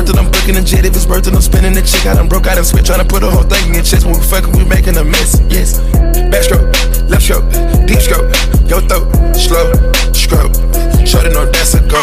It, 0.00 0.16
I'm 0.16 0.30
booking 0.30 0.56
a 0.56 0.62
jet. 0.62 0.84
It 0.84 0.94
was 0.94 1.06
worth 1.06 1.26
it, 1.26 1.34
I'm 1.34 1.42
spending 1.42 1.74
the 1.74 1.82
chick. 1.82 2.06
I 2.06 2.14
done 2.14 2.28
broke 2.28 2.46
out 2.46 2.56
and 2.56 2.66
switch, 2.66 2.86
trying 2.86 3.00
to 3.00 3.04
put 3.04 3.22
a 3.22 3.30
whole 3.30 3.42
thing 3.42 3.74
in 3.74 3.84
chest. 3.84 4.06
When 4.06 4.14
we 4.14 4.22
fucking, 4.24 4.52
we 4.56 4.64
making 4.64 4.96
a 4.96 5.04
mess. 5.04 5.40
Yes. 5.48 5.78
Backstroke, 6.32 6.72
left 7.08 7.22
stroke, 7.22 7.44
deep 7.86 8.00
stroke, 8.00 8.32
your 8.68 8.80
throat, 8.88 9.12
slow, 9.36 9.68
stroke. 10.12 10.54
Shorty 11.06 11.28
know 11.30 11.44
that's 11.44 11.74
a 11.74 11.80
go. 11.88 12.00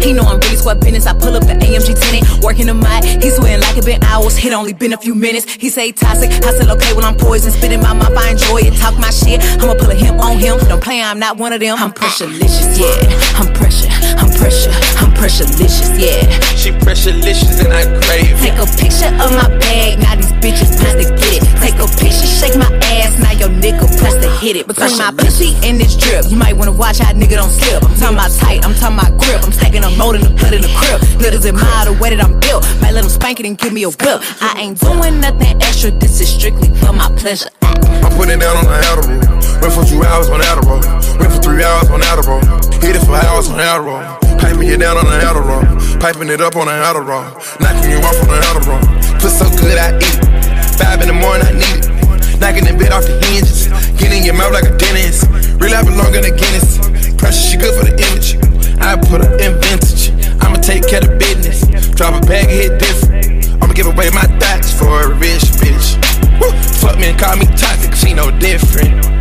He 0.00 0.14
know 0.14 0.22
I'm 0.22 0.40
really 0.40 0.56
squad 0.56 0.80
business. 0.80 1.06
I 1.06 1.12
pull 1.12 1.36
up 1.36 1.44
the 1.44 1.54
AMG 1.60 1.92
tenant, 1.92 2.42
working 2.42 2.66
the 2.66 2.74
mic. 2.74 3.04
He 3.22 3.28
sweating 3.28 3.60
like 3.60 3.76
it 3.76 3.84
been 3.84 4.02
hours. 4.04 4.42
It 4.42 4.52
only 4.52 4.72
been 4.72 4.94
a 4.94 4.96
few 4.96 5.14
minutes. 5.14 5.52
He 5.52 5.68
say 5.68 5.92
toxic. 5.92 6.30
I 6.30 6.56
said 6.56 6.68
okay 6.70 6.94
when 6.94 7.04
I'm 7.04 7.16
poison. 7.16 7.50
Spitting 7.52 7.82
my 7.82 7.92
mouth, 7.92 8.16
I 8.16 8.30
enjoy 8.30 8.64
it. 8.64 8.78
Talk 8.78 8.98
my 8.98 9.10
shit. 9.10 9.42
I'ma 9.60 9.74
pull 9.74 9.90
a 9.90 9.94
him 9.94 10.18
on 10.20 10.38
him. 10.38 10.58
Don't 10.68 10.82
play, 10.82 11.02
I'm 11.02 11.18
not 11.18 11.36
one 11.36 11.52
of 11.52 11.60
them. 11.60 11.76
I'm 11.78 11.92
pressure 11.92 12.26
licious, 12.26 12.78
yeah. 12.78 12.96
I'm 13.36 13.52
pressure, 13.52 13.90
I'm 14.16 14.30
pressure, 14.40 14.72
I'm 15.20 15.28
pressure 15.28 15.52
licious, 15.60 15.92
yeah. 16.00 16.24
She 16.56 16.72
pressure 16.80 17.12
licious 17.12 17.60
and 17.60 17.68
I 17.68 17.84
crave 18.00 18.40
it. 18.40 18.56
Take 18.56 18.56
a 18.56 18.64
picture 18.64 19.12
of 19.20 19.28
my 19.36 19.52
bag. 19.60 20.00
Now 20.00 20.16
these 20.16 20.32
bitches 20.40 20.72
press 20.80 20.96
to 20.96 21.04
get 21.12 21.36
it. 21.36 21.44
Take 21.60 21.76
a 21.76 21.84
picture, 22.00 22.24
shake 22.24 22.56
my 22.56 22.72
ass. 22.88 23.20
Now 23.20 23.36
your 23.36 23.52
nigga 23.52 23.84
press 24.00 24.16
to 24.16 24.30
hit 24.40 24.56
it. 24.56 24.66
Between 24.66 24.96
my 24.96 25.12
pussy 25.12 25.52
and 25.62 25.78
this 25.78 25.94
drip, 25.94 26.24
you 26.32 26.38
might 26.38 26.56
wanna 26.56 26.72
watch 26.72 27.00
how 27.00 27.12
nigga 27.12 27.36
don't 27.36 27.52
slip. 27.52 27.84
I'm 27.84 27.94
talking 28.00 28.16
about 28.16 28.32
tight, 28.32 28.64
I'm 28.64 28.72
talking 28.72 28.96
about 28.96 29.20
grip. 29.20 29.44
I'm 29.44 29.52
stacking 29.52 29.84
a 29.84 29.90
mold 29.90 30.16
in 30.16 30.22
the 30.22 30.30
blood 30.30 30.54
in 30.54 30.62
the 30.62 30.72
crib. 30.72 31.04
Niggas 31.20 31.44
admire 31.44 31.92
the 31.92 32.00
way 32.00 32.16
that 32.16 32.24
I'm 32.24 32.40
built. 32.40 32.64
Might 32.80 32.96
let 32.96 33.04
them 33.04 33.10
spank 33.12 33.40
it 33.40 33.44
and 33.44 33.58
give 33.58 33.74
me 33.74 33.82
a 33.82 33.90
whip. 33.92 34.24
I 34.40 34.56
ain't 34.56 34.80
doing 34.80 35.20
nothing 35.20 35.60
extra. 35.60 35.90
This 35.90 36.22
is 36.22 36.32
strictly 36.32 36.72
for 36.80 36.94
my 36.96 37.12
pleasure. 37.20 37.52
I'm 37.60 38.16
putting 38.16 38.38
down 38.38 38.56
on 38.56 38.64
the 38.64 38.72
Adderall. 38.88 39.60
Went 39.60 39.74
for 39.76 39.84
two 39.84 40.00
hours 40.02 40.32
on 40.32 40.40
Adderall. 40.40 40.80
Went 41.20 41.28
for 41.28 41.29
three 41.50 41.64
hours 41.64 41.90
on 41.90 42.00
Adderall. 42.00 42.42
Hit 42.78 42.94
it 42.94 43.02
for 43.02 43.18
hours 43.18 43.50
on 43.50 43.58
Adderall. 43.58 44.06
Piping 44.38 44.68
you 44.68 44.78
down 44.78 44.96
on 44.96 45.04
the 45.04 45.18
Adderall. 45.18 45.66
Piping 46.00 46.28
it 46.30 46.40
up 46.40 46.54
on 46.54 46.66
the 46.66 46.72
Adderall. 46.72 47.26
Knocking 47.58 47.90
you 47.90 47.98
off 47.98 48.18
on 48.22 48.30
the 48.30 48.38
Adderall. 48.46 48.82
Put 49.18 49.30
so 49.34 49.46
good 49.58 49.76
I 49.76 49.98
eat 49.98 50.14
it. 50.14 50.78
Five 50.78 51.02
in 51.02 51.08
the 51.10 51.18
morning 51.18 51.46
I 51.46 51.52
need 51.58 51.82
it. 51.82 52.38
Knocking 52.38 52.64
the 52.64 52.74
bed 52.78 52.92
off 52.94 53.04
the 53.04 53.18
hinges. 53.26 53.66
Getting 53.98 54.22
your 54.22 54.34
mouth 54.34 54.54
like 54.54 54.64
a 54.64 54.74
dentist. 54.78 55.26
Belong 55.58 56.14
in 56.14 56.22
the 56.22 56.30
Guinness. 56.30 56.78
Pressure, 57.18 57.42
she 57.50 57.56
good 57.58 57.74
for 57.74 57.84
the 57.84 57.94
image. 57.98 58.38
I 58.80 58.96
put 58.96 59.20
her 59.20 59.32
in 59.42 59.58
vintage. 59.58 60.14
I'ma 60.40 60.56
take 60.62 60.86
care 60.86 61.02
of 61.02 61.18
business. 61.18 61.66
Drop 61.98 62.14
a 62.14 62.22
bag, 62.26 62.48
hit 62.48 62.78
different. 62.78 63.50
I'ma 63.60 63.74
give 63.74 63.86
away 63.86 64.08
my 64.14 64.24
thoughts 64.38 64.72
for 64.72 64.88
a 64.88 65.08
rich 65.18 65.50
bitch. 65.58 65.98
Woo. 66.38 66.54
Fuck 66.80 66.96
me 66.96 67.10
and 67.10 67.18
call 67.18 67.36
me 67.36 67.44
toxic, 67.58 67.92
she 67.94 68.14
no 68.14 68.30
different. 68.38 69.19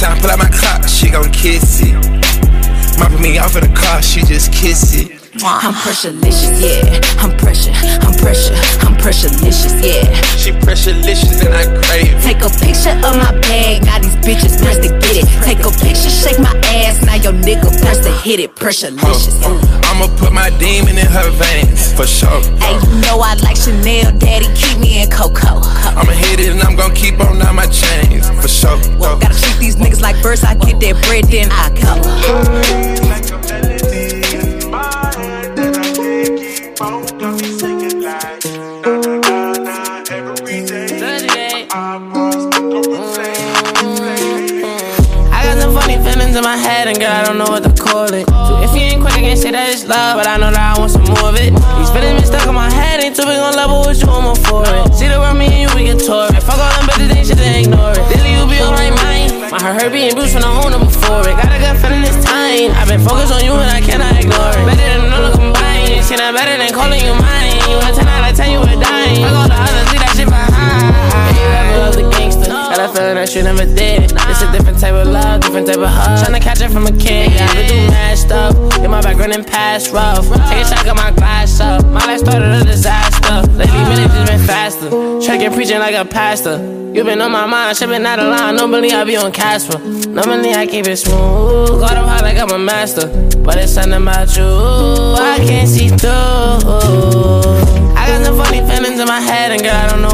Time 0.00 0.16
pull 0.18 0.30
out 0.30 0.38
my 0.38 0.48
clock, 0.48 0.88
she 0.88 1.10
gon' 1.10 1.30
kiss 1.30 1.82
it. 1.82 1.92
Mopping 2.98 3.20
me 3.20 3.36
off 3.36 3.54
in 3.54 3.70
the 3.70 3.76
car, 3.78 4.00
she 4.00 4.22
just 4.22 4.50
kiss 4.50 4.94
it. 4.94 5.19
I'm 5.42 5.72
pressure 5.72 6.12
licious, 6.12 6.60
yeah. 6.60 7.00
I'm 7.16 7.34
pressure, 7.38 7.72
I'm 8.04 8.12
pressure, 8.20 8.54
I'm 8.84 8.94
pressure 8.96 9.32
licious, 9.40 9.72
yeah. 9.80 10.04
She 10.36 10.52
pressure 10.52 10.92
licious 10.92 11.40
and 11.40 11.54
I 11.54 11.64
crave 11.80 12.12
it. 12.12 12.22
Take 12.22 12.44
a 12.44 12.50
picture 12.60 12.92
of 12.92 13.16
my 13.16 13.32
bag, 13.40 13.84
now 13.84 13.98
these 14.00 14.16
bitches 14.20 14.60
press 14.60 14.76
to 14.84 14.92
get 15.00 15.24
it. 15.24 15.28
Take 15.42 15.64
a 15.64 15.70
picture, 15.80 16.12
shake 16.12 16.38
my 16.38 16.52
ass, 16.84 17.00
now 17.06 17.14
your 17.16 17.32
nigga 17.32 17.72
press 17.80 18.04
to 18.04 18.12
hit 18.20 18.40
it. 18.40 18.54
Pressure 18.54 18.90
licious. 18.90 19.40
Uh, 19.42 19.56
uh, 19.56 19.80
I'ma 19.88 20.14
put 20.18 20.32
my 20.32 20.50
demon 20.58 20.98
in 20.98 21.06
her 21.06 21.30
veins, 21.30 21.92
for 21.94 22.06
sure. 22.06 22.40
Hey, 22.60 22.76
you 22.76 23.00
know 23.00 23.20
I 23.20 23.34
like 23.40 23.56
Chanel, 23.56 24.12
daddy, 24.18 24.46
keep 24.54 24.78
me 24.78 25.02
in 25.02 25.10
Coco. 25.10 25.64
I'ma 25.96 26.12
hit 26.12 26.40
it 26.40 26.52
and 26.52 26.60
I'm 26.60 26.76
gon' 26.76 26.94
keep 26.94 27.18
on 27.18 27.40
out 27.40 27.54
my 27.54 27.66
chains, 27.66 28.28
for 28.28 28.48
sure. 28.48 28.76
Well, 28.98 29.18
gotta 29.18 29.40
treat 29.40 29.58
these 29.58 29.76
niggas 29.76 30.02
like 30.02 30.20
birds, 30.22 30.44
I 30.44 30.54
get 30.54 30.80
that 30.80 31.00
bread, 31.08 31.24
then 31.32 31.48
I 31.50 31.72
go. 31.80 33.09
Feelings 46.30 46.36
in 46.36 46.44
my 46.44 46.56
head, 46.56 46.86
and 46.86 46.98
girl, 46.98 47.10
I 47.10 47.24
don't 47.24 47.38
know 47.38 47.50
what 47.50 47.62
to 47.66 47.72
call 47.74 48.06
it. 48.14 48.26
So 48.26 48.62
if 48.62 48.70
you 48.74 48.86
ain't 48.86 49.02
quick, 49.02 49.14
I 49.14 49.20
can't 49.20 49.38
say 49.38 49.50
that 49.50 49.66
it's 49.70 49.86
love, 49.86 50.18
but 50.18 50.26
I 50.26 50.38
know 50.38 50.50
that 50.50 50.76
I 50.76 50.78
want 50.78 50.92
some 50.94 51.02
more 51.02 51.30
of 51.30 51.36
it. 51.36 51.50
These 51.50 51.90
feelings 51.90 52.22
been 52.22 52.26
stuck 52.30 52.46
in 52.46 52.54
my 52.54 52.70
head, 52.70 53.02
ain't 53.02 53.16
too 53.16 53.26
big 53.26 53.38
on 53.38 53.54
level 53.58 53.82
with 53.82 53.98
you, 53.98 54.08
I'm 54.08 54.30
up 54.30 54.38
for 54.46 54.62
it. 54.62 54.94
See 54.94 55.10
the 55.10 55.18
world, 55.18 55.38
me 55.38 55.50
and 55.50 55.60
you, 55.66 55.68
we 55.74 55.90
get 55.90 55.98
tore 55.98 56.30
it. 56.30 56.42
Fuck 56.42 56.58
all 56.58 56.70
them 56.78 56.86
better 56.86 57.08
things, 57.10 57.28
shit, 57.28 57.38
they 57.38 57.66
ignore 57.66 57.94
it. 57.94 58.04
Daily, 58.14 58.38
you 58.38 58.46
be 58.46 58.58
on 58.62 58.74
my 58.78 58.90
mind. 59.02 59.50
My 59.50 59.58
heart 59.58 59.82
hurt 59.82 59.90
being 59.90 60.14
bruised 60.14 60.38
from 60.38 60.46
the 60.46 60.52
owner 60.62 60.78
before 60.78 61.26
it. 61.26 61.34
Got 61.34 61.50
a 61.50 61.58
good 61.58 61.76
feeling 61.82 62.06
this 62.06 62.18
time. 62.22 62.70
I've 62.78 62.86
been 62.86 63.02
focused 63.02 63.34
on 63.34 63.42
you, 63.42 63.54
and 63.58 63.70
I 63.70 63.82
cannot 63.82 64.14
ignore 64.14 64.54
it. 64.54 64.64
Better 64.70 65.02
than 65.02 65.10
all 65.10 65.34
combined. 65.34 66.06
See, 66.06 66.14
that 66.14 66.30
better 66.30 66.54
than 66.54 66.70
calling 66.70 67.02
you 67.02 67.14
mine. 67.18 67.58
You 67.66 67.82
a 67.82 67.90
10 67.90 68.06
out 68.06 68.30
of 68.30 68.36
10, 68.38 68.54
you 68.54 68.60
a 68.62 68.74
dime. 68.78 69.18
Fuck 69.18 69.34
all 69.34 69.48
the 69.50 69.58
others, 69.58 69.86
leave 69.90 70.02
that 70.02 70.14
shit 70.14 70.30
behind. 70.30 70.49
A 72.80 72.88
feeling 72.88 73.16
that 73.16 73.34
you 73.34 73.42
never 73.42 73.66
did. 73.66 74.10
It's 74.10 74.40
a 74.40 74.50
different 74.52 74.80
type 74.80 74.94
of 74.94 75.06
love, 75.06 75.42
different 75.42 75.66
type 75.66 75.76
of 75.76 75.88
hug. 75.88 76.24
Tryna 76.24 76.40
catch 76.40 76.62
it 76.62 76.70
from 76.70 76.86
a 76.86 76.92
kid. 76.92 77.30
Yeah, 77.30 77.46
I 77.46 77.68
do 77.68 77.76
mad 77.92 78.16
stuff. 78.16 78.54
Get 78.80 78.88
my 78.88 79.02
background 79.02 79.34
in 79.34 79.44
past 79.44 79.92
rough. 79.92 80.24
Take 80.48 80.64
a 80.64 80.68
shot, 80.68 80.86
got 80.86 80.96
my 80.96 81.10
glass 81.10 81.60
up. 81.60 81.84
My 81.84 82.00
life 82.06 82.20
started 82.20 82.48
a 82.48 82.64
disaster. 82.64 83.44
Lately, 83.52 83.84
minutes 83.84 84.14
just 84.14 84.32
been 84.32 84.46
faster. 84.46 84.88
Tracking, 85.20 85.52
preaching 85.52 85.78
like 85.78 85.94
a 85.94 86.06
pastor. 86.06 86.56
You 86.94 87.04
been 87.04 87.20
on 87.20 87.30
my 87.30 87.44
mind, 87.44 87.76
shipping 87.76 88.06
out 88.06 88.18
of 88.18 88.28
line. 88.28 88.56
Normally 88.56 88.92
I 88.92 89.04
be 89.04 89.14
on 89.16 89.30
Casper. 89.30 89.78
Normally 90.08 90.54
I 90.54 90.66
keep 90.66 90.86
it 90.86 90.96
smooth. 90.96 91.80
Got 91.80 91.98
up 91.98 92.08
high 92.08 92.22
like 92.22 92.38
I'm 92.38 92.50
a 92.50 92.58
master. 92.58 93.06
But 93.44 93.58
it's 93.58 93.72
something 93.72 94.00
about 94.00 94.34
you 94.36 94.42
I 94.42 95.36
can't 95.38 95.68
see 95.68 95.88
through. 95.88 96.10
I 97.94 98.08
got 98.08 98.24
some 98.24 98.36
funny 98.38 98.60
feelings 98.66 98.98
in 98.98 99.06
my 99.06 99.20
head, 99.20 99.52
and 99.52 99.62
girl, 99.62 99.74
I 99.74 99.86
don't 99.90 100.00
know 100.00 100.09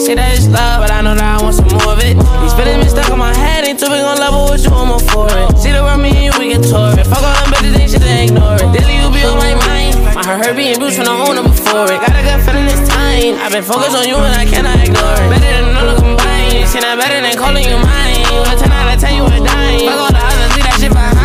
can't 0.00 0.06
say 0.06 0.14
that 0.16 0.32
it's 0.32 0.48
love, 0.48 0.80
but 0.80 0.88
I 0.88 1.04
know 1.04 1.12
that 1.12 1.28
I 1.28 1.36
want 1.44 1.60
some 1.60 1.68
more 1.76 1.92
of 1.92 2.00
it. 2.00 2.16
These 2.16 2.56
feelings 2.56 2.88
been 2.88 2.88
stuck 2.88 3.12
in 3.12 3.20
my 3.20 3.36
head, 3.36 3.68
ain't 3.68 3.76
too 3.76 3.92
big 3.92 4.00
on 4.00 4.16
level 4.16 4.48
with 4.48 4.64
you, 4.64 4.72
I'm 4.72 4.88
up 4.88 5.04
for 5.12 5.28
it. 5.28 5.52
See 5.60 5.76
the 5.76 5.84
world, 5.84 6.00
me 6.00 6.08
and 6.16 6.24
you, 6.24 6.32
we 6.40 6.48
get 6.48 6.64
tore 6.64 6.96
it. 6.96 7.04
Fuck 7.04 7.20
all 7.20 7.36
them 7.36 7.52
better 7.52 7.68
things, 7.68 7.92
shit, 7.92 8.00
they 8.00 8.32
ignore 8.32 8.56
it. 8.56 8.64
Daily, 8.72 8.96
you 8.96 9.12
be 9.12 9.20
on 9.28 9.36
my 9.36 9.52
mind. 9.60 10.16
My 10.16 10.24
heart 10.24 10.40
hurt 10.40 10.56
being 10.56 10.80
bruised 10.80 10.96
from 10.96 11.04
the 11.04 11.12
owner 11.12 11.44
before 11.44 11.84
it. 11.92 12.00
Got 12.00 12.16
a 12.16 12.24
good 12.24 12.40
feeling 12.48 12.64
this 12.64 12.80
time. 12.88 13.36
I've 13.44 13.52
been 13.52 13.60
focused 13.60 13.92
on 13.92 14.08
you, 14.08 14.16
and 14.16 14.32
I 14.32 14.48
cannot 14.48 14.80
ignore 14.80 15.20
it. 15.20 15.28
Better 15.36 15.68
than 15.68 15.76
all 15.76 15.92
combined. 16.00 16.64
See 16.64 16.80
that 16.80 16.96
better 16.96 17.20
than 17.20 17.36
calling 17.36 17.68
you 17.68 17.76
mine. 17.76 18.24
10 18.56 18.72
out 18.72 18.88
of 18.88 19.00
10, 19.04 19.20
you 19.20 19.24
a 19.28 19.36
dime. 19.36 19.84
Fuck 19.84 20.00
all 20.00 20.12
the 20.16 20.22
others, 20.24 20.50
leave 20.56 20.64
that 20.64 20.76
shit 20.80 20.92
behind. 20.96 21.19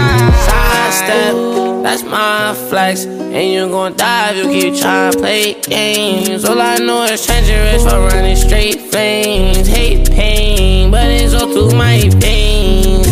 Sidestep. 0.95 1.83
That's 1.83 2.03
my 2.03 2.53
flex. 2.69 3.05
And 3.05 3.51
you 3.51 3.67
gon' 3.67 3.95
die 3.97 4.31
if 4.31 4.37
you 4.37 4.71
keep 4.71 4.81
trying 4.81 5.11
to 5.11 5.19
play 5.19 5.61
games. 5.61 6.45
All 6.45 6.59
I 6.59 6.77
know 6.77 7.03
is 7.03 7.25
treacherous 7.25 7.83
for 7.83 7.99
running 8.07 8.35
straight 8.35 8.79
flames. 8.91 9.67
Hate 9.67 10.09
pain, 10.11 10.91
but 10.91 11.07
it's 11.09 11.33
all 11.33 11.51
through 11.51 11.77
my 11.77 11.99
veins. 12.15 13.07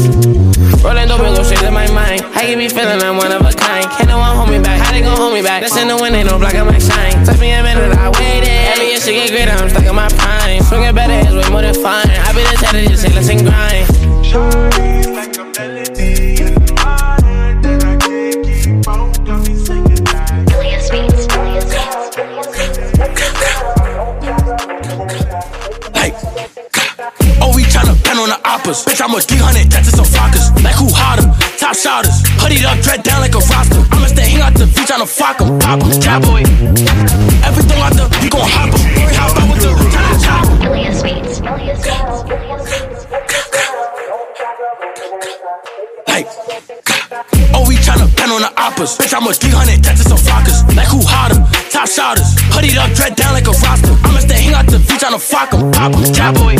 Rolling 0.83 1.07
dope 1.07 1.21
and 1.21 1.35
go 1.35 1.43
straight 1.43 1.59
to 1.59 1.71
my 1.71 1.89
mind. 1.91 2.23
I 2.35 2.47
can 2.47 2.57
be 2.57 2.69
feeling 2.69 3.01
I'm 3.03 3.17
one 3.17 3.31
of 3.31 3.41
a 3.41 3.51
kind. 3.51 3.85
Can't 3.91 4.07
no 4.07 4.17
one 4.17 4.35
hold 4.35 4.49
me 4.49 4.59
back. 4.59 4.79
How 4.79 4.91
they 4.93 5.01
gon' 5.01 5.17
hold 5.17 5.33
me 5.33 5.41
back? 5.41 5.61
That's 5.61 5.75
in 5.75 5.89
the 5.89 5.97
wind, 5.97 6.15
ain't 6.15 6.29
no 6.29 6.39
block 6.39 6.55
on 6.55 6.67
my 6.67 6.79
shine. 6.79 7.25
Touch 7.25 7.39
me 7.39 7.51
a 7.51 7.63
minute, 7.63 7.97
I 7.97 8.09
waited. 8.15 8.47
Every 8.47 8.87
year 8.87 8.99
she 8.99 9.11
get 9.13 9.31
greater, 9.31 9.51
I'm 9.51 9.69
stuck 9.69 9.83
in 9.83 9.95
my 9.95 10.07
prime. 10.07 10.61
Swinging 10.63 10.95
better 10.95 11.19
is 11.27 11.35
way 11.35 11.49
more 11.51 11.61
than 11.61 11.75
fine. 11.75 12.07
I 12.07 12.31
be 12.31 12.43
the 12.47 12.55
type 12.63 12.71
to 12.79 12.87
just 12.87 13.03
say, 13.03 13.11
let's 13.11 13.29
and 13.29 14.92
grind. 28.63 28.77
Bitch, 28.85 29.01
I'm 29.01 29.15
a 29.15 29.21
300, 29.21 29.71
that's 29.71 29.89
some 29.91 30.05
flockers. 30.05 30.51
Like 30.63 30.75
who 30.75 30.87
hotter? 30.89 31.27
Top 31.57 31.75
shotters. 31.75 32.23
Hoodied 32.39 32.65
up, 32.65 32.79
dread 32.79 33.03
down 33.03 33.21
like 33.21 33.35
a 33.35 33.39
roster. 33.39 33.83
I'ma 33.91 34.07
stay 34.07 34.29
hang 34.29 34.41
out 34.41 34.53
the 34.53 34.65
beach 34.67 34.91
on 34.91 35.01
a 35.01 35.05
flock 35.05 35.41
'em. 35.41 35.59
Pop 35.59 35.83
'em, 35.83 35.91
cowboy. 36.01 36.41
Everything 37.43 37.79
out 37.81 37.93
the, 37.93 38.07
we 38.21 38.29
gon' 38.29 38.47
hop 38.47 38.73
'em. 38.73 38.79
How 39.13 39.31
about 39.31 39.49
with 39.51 39.61
the 39.63 39.71
top 39.91 40.15
chop 40.23 40.45
'em. 40.47 40.57
Sweets, 40.63 40.99
sweets, 40.99 41.32
oppas. 48.73 48.97
Bitch, 48.97 49.13
I'm 49.13 49.27
a 49.27 49.33
300, 49.33 49.83
that's 49.83 50.03
just 50.03 50.09
some 50.09 50.17
flockers. 50.17 50.63
Like 50.75 50.87
who 50.87 50.99
hotter? 51.05 51.37
Top 51.69 51.87
shotters. 51.87 52.35
Hoodied 52.53 52.77
up, 52.77 52.91
dread 52.93 53.15
down 53.15 53.33
like 53.33 53.47
a 53.47 53.51
roster. 53.51 53.93
I'ma 54.03 54.19
stay 54.19 54.41
hang 54.41 54.53
out 54.53 54.65
the 54.67 54.79
beach 54.79 55.03
on 55.03 55.13
a 55.13 55.19
flock 55.19 55.53
'em. 55.53 55.71
Pop 55.71 55.93
'em, 55.93 56.13
cowboy. 56.13 56.55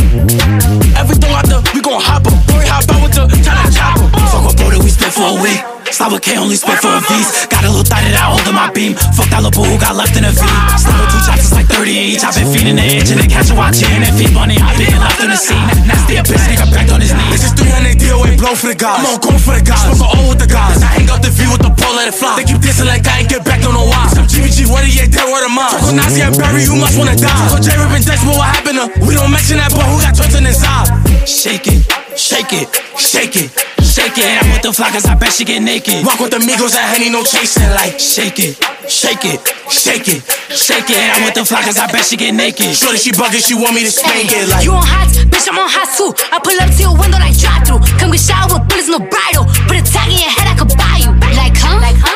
Everything 0.97 1.32
out 1.34 1.45
the, 1.49 1.59
we 1.74 1.82
gon' 1.82 2.01
hop 2.01 2.26
'em. 2.28 2.38
Worry 2.53 2.68
how 2.68 2.82
about 2.82 3.01
with 3.03 3.16
the 3.16 3.26
top 3.43 3.72
chop 3.74 3.97
'em. 3.97 4.09
Fuck 4.32 4.45
what 4.45 4.57
bro 4.57 4.70
that 4.70 4.84
we 4.84 4.89
spent 4.89 5.14
for 5.14 5.28
a 5.38 5.41
week. 5.41 5.72
With 5.94 6.26
K, 6.26 6.36
only 6.38 6.58
spit 6.58 6.82
for 6.82 6.89
a 6.89 7.00
V's. 7.00 7.48
Got 7.48 7.64
a 7.64 7.70
little 7.70 7.86
thotty 7.86 8.10
that 8.12 8.22
I 8.22 8.34
hold 8.34 8.44
in 8.50 8.58
my 8.58 8.68
beam. 8.74 8.98
Fuck 9.14 9.30
that 9.30 9.46
little 9.46 9.56
boo 9.56 9.66
who 9.66 9.78
got 9.78 9.94
left 9.94 10.18
in 10.18 10.26
a 10.26 10.34
V. 10.34 10.41
With 10.41 11.10
two 11.10 11.22
chops, 11.22 11.48
it's 11.48 11.56
like 11.56 11.70
30 11.70 12.18
each. 12.18 12.26
I've 12.26 12.36
been 12.36 12.50
feeding 12.52 12.76
the 12.76 12.86
edge 12.86 13.14
and 13.14 13.22
then 13.22 13.30
catch 13.32 13.50
a 13.50 13.56
watch 13.56 13.80
in 13.80 14.02
and 14.04 14.12
feed 14.18 14.34
money. 14.36 14.60
I've 14.60 14.76
been 14.76 14.89
left 15.00 15.22
in 15.22 15.32
the 15.32 15.39
scene. 15.39 15.64
Nasty 15.88 16.20
a 16.20 16.26
bitch, 16.26 16.44
nigga 16.50 16.68
back 16.74 16.91
on 16.91 17.00
his 17.00 17.16
knees. 17.16 17.39
This 17.39 17.44
is 17.48 17.54
300 17.56 17.96
DOA 17.98 18.36
blow 18.36 18.52
for 18.58 18.74
the 18.74 18.78
guys. 18.78 19.00
I'm 19.00 19.16
on 19.16 19.20
call 19.24 19.39
for 19.39 19.56
the 19.56 19.64
guys. 19.64 19.96
Smoke 19.96 20.02
a 20.02 20.18
O 20.18 20.34
with 20.34 20.41
the 20.44 20.50
guys. 20.50 20.82
I 20.84 20.91
hang 20.91 21.08
out 21.08 21.24
the 21.24 21.32
V 21.32 21.48
with 21.48 21.64
the 21.64 21.72
pole, 21.72 21.96
let 21.96 22.12
it 22.12 22.18
fly. 22.18 22.36
They 22.36 22.46
keep 22.46 22.60
dissing 22.60 22.89
like 22.89 23.08
I 23.08 23.24
ain't 23.24 23.32
get 23.32 23.46
back, 23.48 23.64
don't 23.64 23.78
know 23.78 23.88
why. 23.88 24.12
Some 24.12 24.28
GBG, 24.28 24.68
what 24.68 24.84
he 24.84 25.00
ain't 25.00 25.14
dead, 25.14 25.30
word 25.30 25.48
of 25.48 25.56
mine. 25.56 25.72
Talk 25.72 25.88
on 25.88 25.96
Nazi 25.96 26.20
and 26.20 26.36
Barry, 26.36 26.68
you 26.68 26.76
must 26.76 27.00
wanna 27.00 27.16
die. 27.16 27.48
So 27.48 27.64
J 27.64 27.80
Rip 27.80 27.96
and 27.96 28.04
Dex, 28.04 28.20
but 28.28 28.36
what 28.36 28.50
happened 28.50 28.78
to? 28.82 28.86
We 29.08 29.16
don't 29.16 29.32
mention 29.32 29.62
that 29.62 29.72
boy 29.72 29.88
who 29.88 30.04
got 30.04 30.18
twisted 30.20 30.44
inside. 30.44 30.91
Shake 31.24 31.72
it, 31.72 31.88
shake 32.18 32.53
it, 32.53 32.68
shake 32.97 33.36
it, 33.36 33.49
shake 33.84 34.18
it. 34.18 34.30
I'm 34.43 34.51
with 34.51 34.61
the 34.61 34.72
flockers, 34.72 35.05
I 35.05 35.16
bet 35.16 35.34
she 35.34 35.45
get 35.45 35.61
naked. 35.61 36.05
Walk 36.05 36.20
with 36.20 36.32
the 36.32 36.39
Migos 36.39 36.76
and 36.76 36.86
Henny, 36.91 37.09
no 37.09 37.24
chasing. 37.24 37.70
Like, 37.74 37.99
Shake 37.99 38.39
it, 38.39 38.57
shake 38.89 39.26
it, 39.26 39.39
shake 39.70 40.07
it, 40.07 40.22
shake 40.53 40.89
it. 40.89 41.03
I'm 41.16 41.24
with 41.26 41.34
the 41.36 41.41
flockers, 41.45 41.78
I 41.78 41.88
bet 41.91 42.05
she 42.05 42.18
get 42.18 42.34
naked. 42.34 42.76
shorty, 42.76 42.97
she 42.97 43.11
bugging, 43.11 43.45
she 43.45 43.55
want 43.55 43.76
me 43.76 43.84
to 43.84 43.91
spank 43.91 44.32
it. 44.32 44.49
Like, 44.49 44.66
You 44.66 44.74
on 44.74 44.84
hot, 44.86 45.09
bitch, 45.30 45.47
I'm 45.49 45.57
on 45.57 45.70
hot 45.70 45.89
too. 45.97 46.14
I 46.32 46.39
pull 46.39 46.57
up 46.61 46.70
to 46.70 46.82
your 46.82 46.95
window 46.97 47.18
like 47.20 47.38
drive 47.38 47.66
through. 47.66 47.82
Come 47.99 48.11
get 48.11 48.22
shot 48.22 48.51
with 48.51 48.66
bullets, 48.70 48.89
no 48.89 48.99
bridle. 48.99 49.45
Put 49.68 49.78
a 49.78 49.84
tag 49.86 50.09
in 50.11 50.20
your 50.22 50.34
head, 50.34 50.47
I 50.49 50.55
could 50.57 50.72
buy 50.78 50.97
you. 51.01 51.11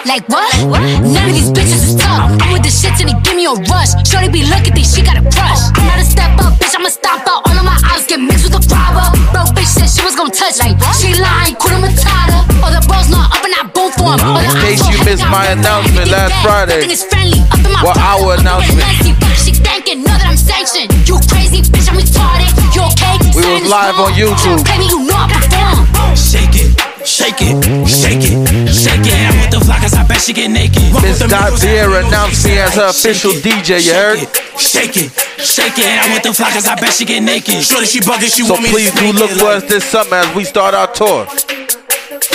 Like, 0.08 0.24
huh? 0.32 0.40
Like, 0.40 0.48
huh? 0.48 0.64
Like 0.64 0.72
what? 0.72 0.82
None 1.04 1.28
of 1.30 1.36
these 1.36 1.52
bitches 1.52 1.84
is 1.84 1.96
tough. 2.00 2.32
I'm 2.40 2.54
with 2.56 2.64
the 2.64 2.72
shit 2.72 2.96
and 3.04 3.12
they 3.12 3.18
give 3.28 3.36
me 3.36 3.46
a 3.46 3.56
rush. 3.68 3.92
Shorty 4.08 4.30
be 4.32 4.48
looking, 4.48 4.72
think 4.74 4.88
she 4.88 5.04
got 5.04 5.20
a 5.20 5.24
crush. 5.28 5.62
I'm 5.76 5.84
not 5.88 6.00
a 6.00 6.08
step 6.08 6.32
up, 6.40 6.56
bitch, 6.60 6.74
I'ma 6.76 6.90
stop 6.90 7.28
out. 7.28 7.44
All 7.48 7.58
of 7.60 7.66
my 7.68 7.76
eyes 7.92 8.08
get 8.08 8.20
mixed 8.24 8.48
with 8.48 8.56
the 8.56 8.64
flour. 8.64 9.04
Bro, 9.36 9.52
bitch 9.52 9.68
said 9.68 9.90
she 9.92 10.02
was 10.08 10.16
gonna 10.16 10.32
touch 10.32 10.64
me. 10.64 10.74
She 10.96 11.12
lying, 11.20 11.56
Kuna 11.60 11.84
Matata. 11.84 12.40
All 12.64 12.72
the 12.72 12.82
bros 12.88 13.12
not 13.12 13.36
up 13.36 13.44
and 13.44 13.54
I 13.54 13.68
boom 13.68 13.92
for 14.00 14.16
him. 14.16 14.24
All 14.24 14.40
the 14.40 14.48
In 14.48 14.64
case 14.64 14.82
you 14.88 14.98
missed 15.04 15.28
my 15.28 15.44
got 15.52 15.60
announcement 15.60 16.08
last 16.10 16.32
it's 16.32 16.44
Friday. 16.46 16.80
Think 16.88 16.94
it's 16.96 17.06
friendly, 17.06 17.40
up 17.52 17.60
in 17.62 17.72
my 17.76 17.82
What 17.84 17.96
pocket. 18.00 18.24
our 18.24 18.30
announcement? 18.40 18.80
messy, 18.80 19.12
fuck, 19.20 19.36
She 19.36 19.52
thinking, 19.60 20.08
know 20.08 20.16
that 20.16 20.28
I'm 20.32 20.40
sanctioned. 20.40 20.88
You 21.04 21.20
crazy, 21.28 21.62
bitch, 21.68 21.92
I'm 21.92 22.00
retarded. 22.00 22.48
You 22.72 22.82
okay? 22.96 23.16
We 23.36 23.44
Saying 23.44 23.68
was 23.68 23.72
live 23.76 24.00
on 24.00 24.12
YouTube. 24.16 24.64
Play 24.64 24.80
me, 24.80 24.88
you 24.88 25.04
know 25.04 25.20
I 25.20 25.28
perform. 25.36 25.84
Shake 26.16 26.56
it, 26.56 26.72
shake 27.08 27.40
it, 27.40 27.56
shake 27.88 28.20
it, 28.28 28.68
shake 28.68 29.08
it. 29.08 29.16
I'm 29.16 29.40
with 29.40 29.52
the 29.52 29.60
flockers, 29.64 29.96
I 29.96 30.06
bet 30.08 30.22
she 30.22 30.34
get 30.34 30.52
naked. 30.52 30.84
Miss 31.02 31.20
Dot 31.20 31.60
Beer 31.62 31.88
announced 32.04 32.46
me 32.46 32.58
as 32.60 32.76
her 32.76 32.90
official 32.90 33.32
DJ, 33.32 33.86
you 33.86 33.94
heard? 33.94 34.20
Shake 34.60 34.98
it, 34.98 35.12
shake 35.40 35.80
it. 35.80 35.88
I'm 35.88 36.14
with 36.14 36.24
the 36.24 36.30
flockers, 36.30 36.68
I 36.68 36.76
bet 36.80 36.94
she 36.94 37.06
get 37.06 37.24
naked. 37.24 37.64
shorty, 37.64 37.86
she 37.86 38.00
bugging, 38.02 38.34
she 38.36 38.44
So 38.44 38.54
want 38.54 38.64
me 38.64 38.70
please 38.70 38.92
do 38.94 39.12
look 39.14 39.32
it. 39.32 39.38
for 39.38 39.46
Like, 39.46 39.64
us 39.64 39.70
this 39.70 39.86
summer 39.86 40.18
as 40.18 40.36
we 40.36 40.44
start 40.44 40.74
our 40.74 40.92
tour. 40.92 41.26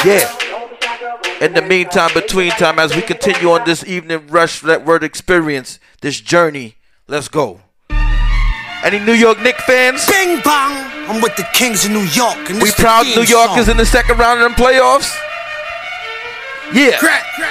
Yeah. 0.05 0.27
In 1.41 1.55
the 1.55 1.63
meantime, 1.63 2.11
between 2.15 2.51
time, 2.53 2.79
as 2.79 2.95
we 2.95 3.03
continue 3.03 3.51
on 3.51 3.65
this 3.67 3.85
evening 3.85 4.27
rush 4.29 4.63
let 4.63 4.85
word 4.87 5.03
experience, 5.05 5.79
this 6.01 6.21
journey, 6.21 6.77
let's 7.09 7.29
go. 7.29 7.61
Any 8.85 8.99
New 8.99 9.13
York 9.15 9.39
Knicks 9.41 9.63
fans? 9.65 10.05
Bing 10.11 10.41
bong. 10.43 10.75
I'm 11.07 11.23
with 11.23 11.37
the 11.37 11.47
Kings 11.55 11.85
of 11.85 11.93
New 11.93 12.07
York, 12.15 12.51
and 12.51 12.59
We 12.59 12.67
this 12.71 12.75
the 12.75 12.83
proud 12.83 13.07
New 13.07 13.23
Yorkers 13.23 13.67
song. 13.67 13.73
in 13.73 13.77
the 13.77 13.87
second 13.87 14.19
round 14.19 14.43
of 14.43 14.51
them 14.51 14.55
playoffs? 14.59 15.11
Yeah. 16.75 16.99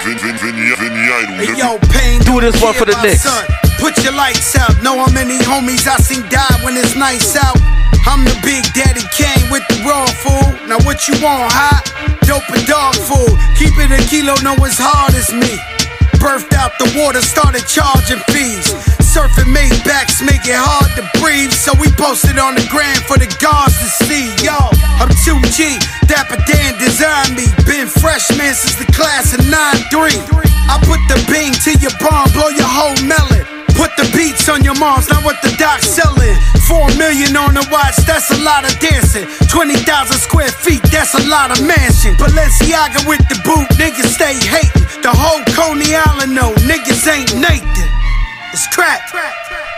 Vin, 0.04 0.18
Vin, 0.18 0.36
Vin, 0.38 0.56
Vin, 0.56 0.92
Hey, 1.40 1.56
yo, 1.56 1.78
Pain, 1.94 2.20
Do 2.26 2.42
this 2.42 2.60
one 2.62 2.74
for 2.74 2.86
the 2.86 2.92
about 2.94 3.06
Knicks. 3.06 3.22
sun. 3.24 3.46
Put 3.80 3.96
your 4.04 4.14
lights 4.14 4.56
out. 4.58 4.82
Know 4.82 4.98
how 4.98 5.12
many 5.14 5.38
homies 5.40 5.88
I 5.88 5.96
seen 5.98 6.24
die 6.30 6.58
when 6.64 6.76
it's 6.76 6.96
nice 6.96 7.36
out. 7.38 7.56
I'm 8.08 8.26
the 8.26 8.36
big 8.44 8.66
daddy 8.74 9.06
Kane 9.14 9.50
with 9.52 9.64
the 9.70 9.78
raw 9.88 10.06
food. 10.26 10.68
Now 10.68 10.80
what 10.84 11.08
you 11.08 11.14
want, 11.22 11.54
hot? 11.54 11.86
Dope 12.26 12.50
and 12.50 12.66
dog 12.66 12.96
food. 12.96 13.38
Keep 13.56 13.78
it 13.78 13.92
a 13.94 14.02
kilo, 14.10 14.34
no 14.44 14.54
as 14.66 14.78
hard 14.78 15.14
as 15.14 15.32
me. 15.32 15.54
Birthed 16.18 16.54
out 16.54 16.72
the 16.80 16.90
water, 16.98 17.22
started 17.22 17.66
charging 17.68 18.20
fees. 18.34 18.74
Surfing 19.12 19.52
Maybachs 19.52 20.24
make 20.24 20.48
it 20.48 20.56
hard 20.56 20.88
to 20.96 21.04
breathe. 21.20 21.52
So 21.52 21.76
we 21.76 21.92
posted 22.00 22.40
on 22.40 22.56
the 22.56 22.64
gram 22.72 22.96
for 23.04 23.20
the 23.20 23.28
guards 23.44 23.76
to 23.84 23.88
see. 24.08 24.32
Yo, 24.40 24.56
I'm 25.04 25.12
2G, 25.28 25.84
Dapper 26.08 26.40
Dan 26.48 26.80
designed 26.80 27.36
me. 27.36 27.44
Been 27.68 27.92
freshman 27.92 28.56
since 28.56 28.80
the 28.80 28.88
class 28.96 29.36
of 29.36 29.44
9-3. 29.52 30.16
I 30.72 30.80
put 30.88 31.04
the 31.12 31.20
bing 31.28 31.52
to 31.68 31.76
your 31.84 31.92
bomb, 32.00 32.32
blow 32.32 32.56
your 32.56 32.72
whole 32.72 32.96
melon. 33.04 33.44
Put 33.76 33.92
the 34.00 34.08
beats 34.16 34.48
on 34.48 34.64
your 34.64 34.80
moms, 34.80 35.12
not 35.12 35.28
what 35.28 35.44
the 35.44 35.52
doc's 35.60 35.92
selling. 35.92 36.40
Four 36.64 36.88
million 36.96 37.36
on 37.36 37.52
the 37.52 37.68
watch, 37.68 38.00
that's 38.08 38.32
a 38.32 38.40
lot 38.48 38.64
of 38.64 38.72
dancing. 38.80 39.28
20,000 39.52 39.84
square 40.24 40.56
feet, 40.56 40.88
that's 40.88 41.20
a 41.20 41.24
lot 41.28 41.52
of 41.52 41.60
mansion. 41.68 42.16
Balenciaga 42.16 43.04
with 43.04 43.20
the 43.28 43.36
boot, 43.44 43.68
niggas 43.76 44.08
stay 44.16 44.40
hating. 44.40 44.88
The 45.04 45.12
whole 45.12 45.44
Coney 45.52 46.00
Island 46.00 46.32
know, 46.32 46.56
niggas 46.64 47.04
ain't 47.12 47.36
Nathan. 47.36 48.01
It's 48.54 48.68
crack. 48.68 49.02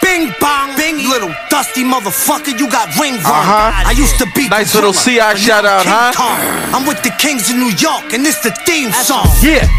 Bing 0.02 0.34
bong, 0.42 0.76
bing, 0.76 0.98
little 1.08 1.32
dusty 1.50 1.84
motherfucker. 1.84 2.58
You 2.58 2.70
got 2.70 2.88
ring 3.00 3.14
run. 3.16 3.26
Uh-huh. 3.26 3.86
I 3.86 3.92
used 3.92 4.18
to 4.18 4.28
be 4.36 4.50
Nice 4.50 4.74
little 4.74 4.94
CI 4.94 5.38
shout 5.38 5.66
out, 5.66 5.84
King 5.84 5.94
huh? 5.94 6.12
Kong. 6.16 6.40
I'm 6.74 6.88
with 6.88 7.02
the 7.04 7.12
Kings 7.20 7.50
of 7.50 7.58
New 7.58 7.72
York, 7.78 8.14
and 8.14 8.26
this 8.26 8.40
the 8.40 8.52
theme 8.66 8.92
song. 8.92 9.28
Yeah. 9.42 9.70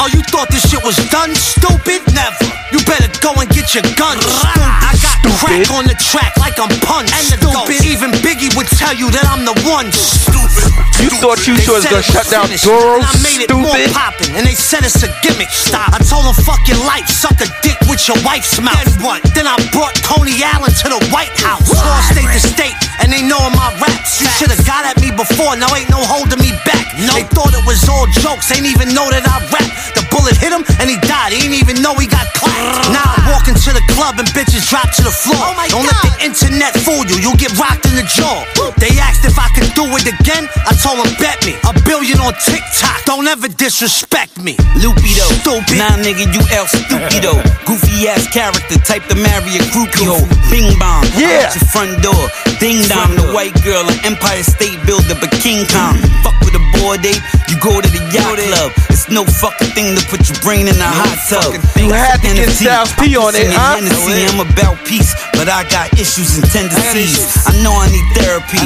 Oh, 0.00 0.08
you 0.08 0.22
thought 0.32 0.48
this 0.48 0.64
shit 0.68 0.82
was 0.82 0.96
done, 1.12 1.34
stupid? 1.36 2.00
Never. 2.16 2.48
You 2.72 2.80
better 2.88 3.08
go 3.20 3.36
and 3.36 3.48
get 3.52 3.76
your 3.76 3.84
gun, 3.94 4.16
stupid. 4.16 4.64
I 4.64 4.96
got 4.98 5.16
crack 5.36 5.68
on 5.76 5.84
the 5.84 5.96
track 6.00 6.32
like 6.40 6.56
I'm 6.56 6.72
punched, 6.82 7.12
stupid. 7.12 7.84
Even 7.84 8.10
Biggie 8.24 8.48
would 8.56 8.66
tell 8.80 8.96
you 8.96 9.12
that 9.12 9.28
I'm 9.28 9.44
the 9.44 9.52
one, 9.68 9.92
stupid. 9.92 10.72
You 11.02 11.10
thought 11.20 11.44
you 11.44 11.58
They 11.58 11.66
was 11.68 11.84
gonna 11.84 12.00
shut 12.02 12.30
down 12.30 12.46
finished, 12.48 12.64
Doro, 12.64 13.02
and 13.02 13.04
I 13.04 13.12
made 13.20 13.42
it 13.44 13.50
more 13.52 13.74
stupid? 13.76 13.92
poppin', 13.92 14.32
and 14.38 14.46
they 14.46 14.54
said 14.56 14.86
it's 14.86 15.02
a 15.04 15.10
gimmick. 15.20 15.50
Stop. 15.50 15.92
I 15.92 15.98
told 16.00 16.24
them 16.24 16.36
fuck 16.40 16.62
your 16.64 16.78
life, 16.88 17.04
suck 17.10 17.36
a 17.42 17.48
dick 17.60 17.76
with 17.90 18.00
your 18.08 18.16
wife's 18.24 18.56
mouth. 18.62 18.78
Then 18.80 19.02
what? 19.04 19.20
Then 19.36 19.44
I 19.44 19.58
brought 19.74 19.92
Coney 20.06 20.40
Island 20.40 20.72
to 20.80 20.88
the 20.88 21.02
White 21.12 21.34
House. 21.42 21.68
All 21.68 22.02
state 22.08 22.30
to 22.32 22.40
state, 22.40 22.78
and 23.04 23.12
they 23.12 23.20
knowin' 23.20 23.52
my 23.52 23.68
raps. 23.82 24.22
You 24.22 24.30
should've 24.40 24.64
got 24.64 24.86
at 24.88 24.96
me 25.02 25.12
before, 25.12 25.52
now 25.60 25.68
ain't 25.76 25.90
no 25.90 26.00
holding 26.00 26.40
me 26.40 26.54
back. 26.64 26.88
No. 26.96 27.12
They 27.18 27.26
thought 27.34 27.52
it 27.52 27.64
was 27.66 27.82
all 27.90 28.06
jokes, 28.22 28.48
ain't 28.54 28.64
even 28.70 28.94
know 28.94 29.10
that 29.10 29.26
I 29.26 29.42
rap. 29.52 29.68
The 29.94 30.02
bullet 30.10 30.36
hit 30.38 30.52
him, 30.52 30.64
and 30.80 30.86
he 30.88 30.96
died. 31.06 31.32
He 31.32 31.46
ain't 31.46 31.56
even 31.58 31.82
know 31.82 31.94
he 31.98 32.06
got 32.06 32.26
clapped. 32.34 32.90
Now 32.94 33.04
I'm 33.04 33.32
walking 33.32 33.54
to 33.54 33.70
the 33.74 33.84
club, 33.94 34.18
and 34.18 34.28
bitches 34.34 34.68
drop 34.68 34.90
to 34.98 35.02
the 35.02 35.14
floor. 35.14 35.38
Oh 35.38 35.54
don't 35.68 35.86
let 35.86 36.00
the 36.02 36.14
internet 36.24 36.72
fool 36.84 37.02
you, 37.06 37.18
you'll 37.18 37.40
get 37.40 37.52
rocked 37.58 37.86
in 37.86 37.94
the 37.96 38.06
jaw. 38.06 38.44
They 38.78 38.98
asked 38.98 39.24
if 39.24 39.38
I 39.38 39.48
could 39.54 39.70
do 39.74 39.86
it 39.98 40.06
again, 40.06 40.48
I 40.66 40.74
told 40.74 41.02
them 41.02 41.10
bet 41.18 41.38
me. 41.46 41.54
A 41.66 41.72
billion 41.86 42.18
on 42.20 42.34
TikTok, 42.38 43.04
don't 43.04 43.26
ever 43.26 43.48
disrespect 43.48 44.38
me. 44.42 44.56
Lupido. 44.78 45.26
Stupid. 45.42 45.78
Nah, 45.78 45.98
nigga, 46.02 46.26
you 46.30 46.42
El 46.54 46.66
Stupido. 46.66 47.38
Goofy 47.66 48.08
ass 48.08 48.26
character, 48.28 48.78
type 48.82 49.06
to 49.08 49.16
marry 49.16 49.58
a 49.58 49.62
groupie. 49.74 50.06
Bing 50.50 50.78
bong. 50.78 51.06
Yeah. 51.16 51.46
Out 51.46 51.54
your 51.54 51.66
front 51.70 52.02
door. 52.02 52.22
Ding 52.62 52.82
dong, 52.86 53.16
the 53.18 53.32
white 53.34 53.54
girl, 53.66 53.82
an 53.82 53.98
Empire 54.04 54.42
State 54.42 54.78
Builder, 54.86 55.18
but 55.18 55.30
King 55.42 55.66
Kong. 55.66 55.98
Mm-hmm. 55.98 56.22
Fuck 56.22 56.38
with 56.46 56.54
a 56.54 56.64
boy 56.78 56.96
date, 57.02 57.18
you 57.50 57.58
go 57.58 57.80
to 57.80 57.88
the 57.90 58.02
yacht 58.14 58.38
club. 58.38 58.70
It's 58.86 59.10
no 59.10 59.24
fucking 59.24 59.71
thing 59.74 59.96
to 59.96 60.02
put 60.08 60.28
your 60.28 60.38
brain 60.44 60.68
in 60.68 60.76
a 60.76 60.90
hot 60.90 61.18
tub. 61.28 61.56
You 61.76 61.92
had 61.92 62.20
to 62.24 62.30
get. 62.32 62.52
Styles 62.52 62.92
P 63.00 63.16
on 63.16 63.34
it, 63.34 63.48
huh? 63.48 63.80
Hennessy, 63.80 64.28
I'm 64.28 64.40
about 64.44 64.78
peace, 64.84 65.12
but 65.32 65.48
I 65.48 65.64
got 65.68 65.92
issues 65.96 66.36
and 66.36 66.44
tendencies. 66.48 67.18
I 67.48 67.56
know 67.64 67.72
I 67.72 67.88
need 67.88 68.06
therapy, 68.16 68.60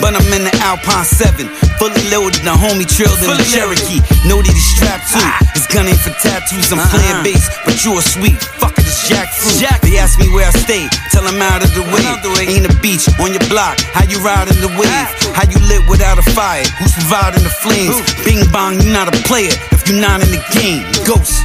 but 0.00 0.14
I'm 0.14 0.28
in 0.32 0.46
the 0.46 0.54
Alpine 0.62 1.04
7. 1.04 1.46
Fully 1.82 2.04
loaded, 2.14 2.46
the 2.46 2.54
homie 2.54 2.86
trailed 2.86 3.18
in 3.22 3.34
the 3.34 3.46
Cherokee. 3.50 4.00
Know 4.30 4.38
that 4.38 4.54
he's 4.54 4.70
strapped 4.78 5.10
too. 5.10 5.22
Ah. 5.22 5.42
His 5.52 5.66
gun 5.66 5.90
ain't 5.90 5.98
for 5.98 6.14
tattoos, 6.22 6.70
I'm 6.70 6.78
uh-uh. 6.78 6.94
playing 6.94 7.20
bass, 7.26 7.50
but 7.66 7.82
you 7.82 7.98
a 7.98 8.02
sweet. 8.02 8.38
Fuck 8.62 8.78
it, 8.78 8.86
it's 8.86 9.10
jackfruit. 9.10 9.58
They 9.82 9.98
ask 9.98 10.18
me 10.18 10.30
where 10.30 10.46
I 10.46 10.54
stay, 10.54 10.86
tell 11.10 11.26
them 11.26 11.42
out 11.42 11.66
of 11.66 11.74
the 11.74 11.82
way. 11.90 12.06
Ain't 12.46 12.70
a 12.70 12.74
beach 12.80 13.10
on 13.18 13.34
your 13.34 13.44
block, 13.50 13.78
how 13.92 14.06
you 14.06 14.22
riding 14.22 14.58
the 14.62 14.70
wave? 14.78 14.90
Ah. 14.90 15.21
How 15.34 15.48
you 15.48 15.58
lit 15.66 15.88
without 15.88 16.18
a 16.18 16.26
fire? 16.36 16.64
Who's 16.78 16.92
providing 16.92 17.42
the 17.42 17.54
flames? 17.64 17.96
Bing 18.24 18.44
bong, 18.52 18.80
you 18.80 18.92
not 18.92 19.08
a 19.08 19.16
player 19.24 19.52
if 19.72 19.88
you 19.88 20.00
not 20.00 20.20
in 20.20 20.30
the 20.30 20.42
game. 20.52 20.84
Ghost. 21.08 21.40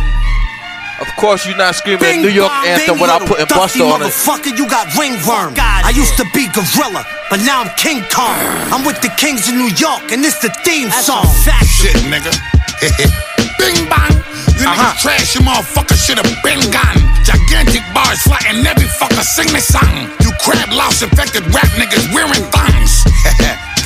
Of 1.00 1.08
course, 1.16 1.46
you're 1.46 1.58
not 1.58 1.76
screaming 1.76 2.22
New 2.22 2.34
York 2.34 2.52
anthem 2.66 3.00
without 3.00 3.22
putting 3.22 3.46
Buster 3.46 3.86
on 3.86 4.02
it. 4.02 4.10
Motherfucker, 4.10 4.58
you 4.58 4.66
got 4.66 4.90
ringworm. 4.98 5.54
I 5.58 5.94
used 5.94 6.18
to 6.18 6.26
be 6.34 6.50
gorilla, 6.50 7.06
but 7.30 7.38
now 7.46 7.62
I'm 7.62 7.70
King 7.78 8.02
Kong. 8.10 8.34
I'm 8.74 8.84
with 8.84 9.00
the 9.02 9.14
kings 9.14 9.48
of 9.48 9.56
New 9.56 9.70
York, 9.78 10.10
and 10.10 10.26
this 10.26 10.42
the 10.42 10.50
theme 10.66 10.90
song. 10.90 11.30
Shit, 11.66 11.96
nigga. 12.10 12.34
Bing 13.62 13.86
bang. 13.90 14.14
You 14.58 14.66
niggas 14.66 14.90
uh-huh. 14.90 15.02
trash, 15.02 15.36
you 15.38 15.42
motherfucker 15.42 15.98
should 15.98 16.18
have 16.18 16.34
been 16.42 16.62
gone. 16.74 16.98
Gigantic 17.22 17.86
bars 17.94 18.22
flying 18.26 18.66
every 18.66 18.90
fucker 18.98 19.22
sing 19.22 19.54
the 19.54 19.62
song. 19.62 20.10
You 20.26 20.34
crab 20.42 20.74
louse 20.74 21.02
infected 21.02 21.46
rap 21.54 21.70
niggas 21.78 22.10
wearing 22.10 22.42
thongs. 22.50 23.06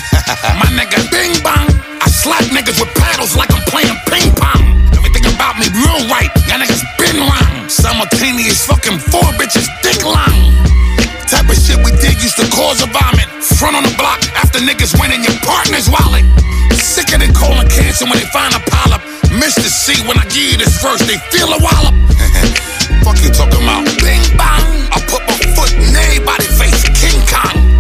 My 0.60 0.68
nigga 0.76 1.00
Bing 1.12 1.36
bang. 1.44 1.70
I 2.02 2.08
slap 2.12 2.44
niggas 2.52 2.80
with 2.80 2.92
paddles 2.96 3.36
like 3.36 3.52
I'm 3.54 3.64
playing 3.72 3.96
ping 4.12 4.32
pong. 4.36 4.76
Everything 4.92 5.26
about 5.32 5.56
me 5.58 5.68
real 5.72 6.04
right. 6.12 6.30
Y'all 6.48 6.60
niggas 6.60 6.84
been 7.00 7.18
wrong. 7.24 7.70
Simultaneous 7.70 8.66
fucking 8.68 9.00
four 9.00 9.24
bitches 9.40 9.68
dick 9.84 10.04
long. 10.04 10.52
Type 11.32 11.48
of 11.48 11.56
shit 11.56 11.80
we 11.80 11.96
did 12.04 12.20
used 12.20 12.36
to 12.36 12.48
cause 12.52 12.84
a 12.84 12.90
vomit. 12.92 13.28
Front 13.56 13.80
on 13.80 13.84
the 13.84 13.96
block 13.96 14.20
after 14.36 14.60
niggas 14.60 15.00
went 15.00 15.16
in 15.16 15.24
your 15.24 15.38
partner's 15.48 15.88
wallet. 15.88 16.28
Sicker 16.76 17.18
than 17.18 17.32
colon 17.32 17.68
cancer 17.72 18.04
when 18.04 18.20
they 18.20 18.28
find 18.36 18.52
a 18.52 18.62
polyp. 18.68 19.00
Mr. 19.40 19.72
C, 19.72 19.96
when 20.04 20.20
I 20.20 20.28
give 20.28 20.44
you 20.44 20.58
this 20.60 20.76
verse, 20.84 21.00
they 21.08 21.16
feel 21.32 21.48
a 21.48 21.60
wallop. 21.64 21.96
Fuck 23.08 23.24
you 23.24 23.32
talking 23.32 23.64
about? 23.64 23.88
Bing 24.04 24.22
bang. 24.36 24.64
I 24.92 25.00
put 25.08 25.24
my 25.24 25.38
foot 25.56 25.72
in 25.80 25.96
everybody's 25.96 26.52
face. 26.60 26.84
King 27.00 27.24
Kong. 27.32 27.71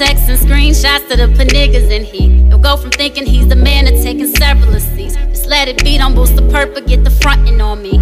Texts 0.00 0.30
and 0.30 0.38
screenshots 0.38 1.06
to 1.08 1.14
the 1.14 1.28
put 1.36 1.48
niggas 1.48 1.90
in 1.90 2.02
heat. 2.02 2.30
You'll 2.48 2.58
go 2.58 2.78
from 2.78 2.90
thinking 2.90 3.26
he's 3.26 3.46
the 3.46 3.54
man 3.54 3.84
to 3.84 4.02
taking 4.02 4.28
several 4.28 4.72
these. 4.72 5.14
Just 5.14 5.44
let 5.44 5.68
it 5.68 5.84
be, 5.84 5.98
don't 5.98 6.14
boost 6.14 6.36
the 6.36 6.42
perp 6.42 6.74
or 6.74 6.80
get 6.80 7.04
the 7.04 7.10
frontin' 7.10 7.60
on 7.60 7.82
me. 7.82 7.98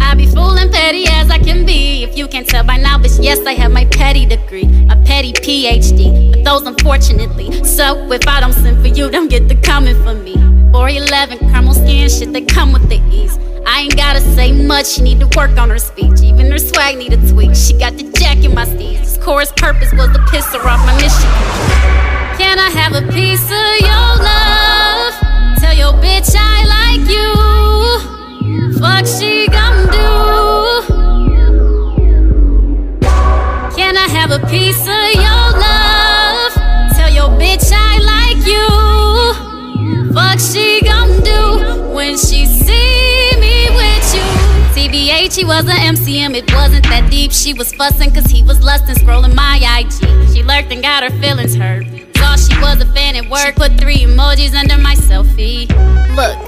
I 0.00 0.16
be 0.16 0.26
fooling 0.26 0.72
petty 0.72 1.06
as 1.06 1.30
I 1.30 1.38
can 1.38 1.64
be. 1.64 2.02
If 2.02 2.18
you 2.18 2.26
can't 2.26 2.48
tell 2.48 2.64
by 2.64 2.78
now, 2.78 2.98
bitch, 2.98 3.22
yes, 3.22 3.38
I 3.46 3.52
have 3.52 3.70
my 3.70 3.84
petty 3.84 4.26
degree, 4.26 4.64
my 4.64 4.96
petty 5.04 5.32
PhD. 5.32 6.32
But 6.32 6.42
those 6.42 6.62
unfortunately. 6.62 7.64
So 7.64 8.10
if 8.10 8.26
I 8.26 8.40
don't 8.40 8.52
send 8.52 8.82
for 8.82 8.88
you, 8.88 9.08
don't 9.08 9.28
get 9.28 9.46
the 9.46 9.54
comment 9.54 10.02
for 10.02 10.14
me. 10.14 10.57
411, 10.78 11.38
caramel 11.50 11.74
skin, 11.74 12.08
shit, 12.08 12.32
they 12.32 12.40
come 12.40 12.72
with 12.72 12.88
the 12.88 13.02
ease. 13.10 13.36
I 13.66 13.80
ain't 13.80 13.96
gotta 13.96 14.20
say 14.20 14.52
much, 14.52 14.86
she 14.86 15.02
need 15.02 15.18
to 15.18 15.26
work 15.36 15.58
on 15.58 15.70
her 15.70 15.78
speech. 15.80 16.20
Even 16.22 16.52
her 16.52 16.58
swag 16.58 16.96
need 16.96 17.12
a 17.12 17.16
tweak. 17.28 17.56
She 17.56 17.72
got 17.76 17.96
the 17.96 18.04
jack 18.12 18.44
in 18.44 18.54
my 18.54 18.64
steez. 18.64 19.00
This 19.00 19.18
chorus 19.18 19.50
purpose 19.56 19.92
was 19.92 20.08
to 20.14 20.24
piss 20.30 20.46
her 20.54 20.60
off 20.60 20.78
my 20.86 20.94
mission. 20.94 21.30
Can 22.38 22.60
I 22.60 22.70
have 22.78 22.94
a 22.94 23.02
piece 23.10 23.42
of 23.42 23.80
your 23.88 24.10
love? 24.22 25.14
Tell 25.58 25.74
your 25.74 25.94
bitch 26.00 26.32
I 26.38 26.62
like 26.76 27.10
you. 27.10 28.78
Fuck 28.78 29.04
she 29.04 29.48
gon' 29.48 29.90
do? 29.90 30.08
Can 33.74 33.96
I 33.96 34.06
have 34.06 34.30
a 34.30 34.38
piece 34.46 34.82
of 34.82 35.22
your 35.22 35.27
TBH, 45.28 45.36
he 45.36 45.44
was 45.44 45.64
an 45.64 45.76
MCM, 45.76 46.34
it 46.34 46.52
wasn't 46.54 46.84
that 46.84 47.10
deep. 47.10 47.32
She 47.32 47.52
was 47.52 47.72
fussing 47.74 48.12
cause 48.12 48.26
he 48.26 48.42
was 48.42 48.62
lusting, 48.62 48.94
scrolling 48.96 49.34
my 49.34 49.56
IG. 49.78 49.92
She 50.32 50.42
lurked 50.42 50.72
and 50.72 50.82
got 50.82 51.02
her 51.02 51.10
feelings 51.20 51.54
hurt. 51.54 51.86
Thought 52.14 52.38
she 52.38 52.58
was 52.60 52.80
a 52.80 52.86
fan 52.94 53.16
at 53.16 53.28
work, 53.28 53.56
put 53.56 53.78
three 53.78 53.98
emojis 53.98 54.54
under 54.54 54.78
my 54.78 54.94
selfie. 54.94 55.68
Look, 56.16 56.47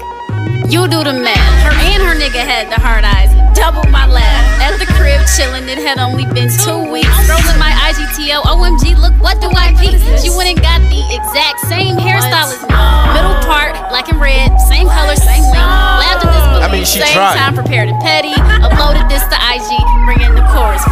you 0.69 0.87
do 0.87 1.03
the 1.03 1.13
math. 1.13 1.63
Her 1.63 1.73
and 1.73 2.01
her 2.03 2.15
nigga 2.15 2.43
had 2.43 2.69
the 2.69 2.79
hard 2.79 3.03
eyes. 3.03 3.31
Double 3.57 3.83
my 3.89 4.05
laugh. 4.05 4.45
At 4.61 4.77
the 4.77 4.85
crib 4.97 5.21
chillin', 5.25 5.67
it 5.67 5.77
had 5.79 5.97
only 5.97 6.25
been 6.33 6.49
two 6.49 6.91
weeks. 6.91 7.09
Scrolling 7.25 7.57
my 7.57 7.71
IGTO, 7.89 8.43
OMG, 8.45 8.97
look 8.99 9.13
what 9.21 9.39
do 9.41 9.49
I 9.53 9.73
peep? 9.79 9.97
She 10.21 10.29
went 10.29 10.49
and 10.49 10.61
got 10.61 10.81
the 10.89 11.01
exact 11.13 11.61
same 11.69 11.97
hairstyle 11.97 12.49
as 12.51 12.61
me. 12.65 12.73
Middle 13.13 13.37
part, 13.45 13.73
black 13.89 14.09
and 14.09 14.19
red, 14.19 14.55
same 14.69 14.87
color, 14.87 15.15
same 15.15 15.43
length. 15.51 16.01
Laughed 16.01 16.25
at 16.25 16.31
this 16.31 16.45
I 16.61 16.67
mean, 16.71 16.85
she 16.85 16.99
same 17.01 17.13
tried. 17.13 17.37
time, 17.37 17.55
prepared 17.55 17.89
and 17.89 17.99
petty. 18.01 18.33
Uploaded 18.61 19.07
this 19.09 19.23
to 19.29 19.37
IG, 19.37 19.69
bringing 20.05 20.33
the 20.35 20.45
chorus. 20.53 20.83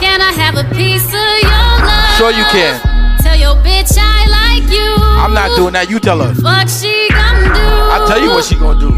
Can 0.00 0.20
I 0.20 0.32
have 0.36 0.56
a 0.56 0.66
piece 0.74 1.06
of 1.06 1.32
your 1.44 1.64
love? 1.84 2.16
Sure 2.16 2.30
you 2.32 2.44
can. 2.50 2.99
Tell 3.30 3.38
your 3.38 3.62
bitch 3.62 3.96
I 3.96 4.26
like 4.26 4.72
you. 4.72 4.90
I'm 4.98 5.32
not 5.32 5.54
doing 5.54 5.74
that. 5.74 5.88
You 5.88 6.00
tell 6.00 6.18
her. 6.18 6.34
Fuck 6.34 6.66
she 6.66 7.06
gon' 7.10 7.54
do? 7.54 7.62
I'll 7.94 8.04
tell 8.08 8.20
you 8.20 8.30
what 8.30 8.44
she 8.44 8.56
gonna 8.56 8.80
do. 8.80 8.90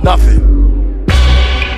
Nothing. 0.00 1.02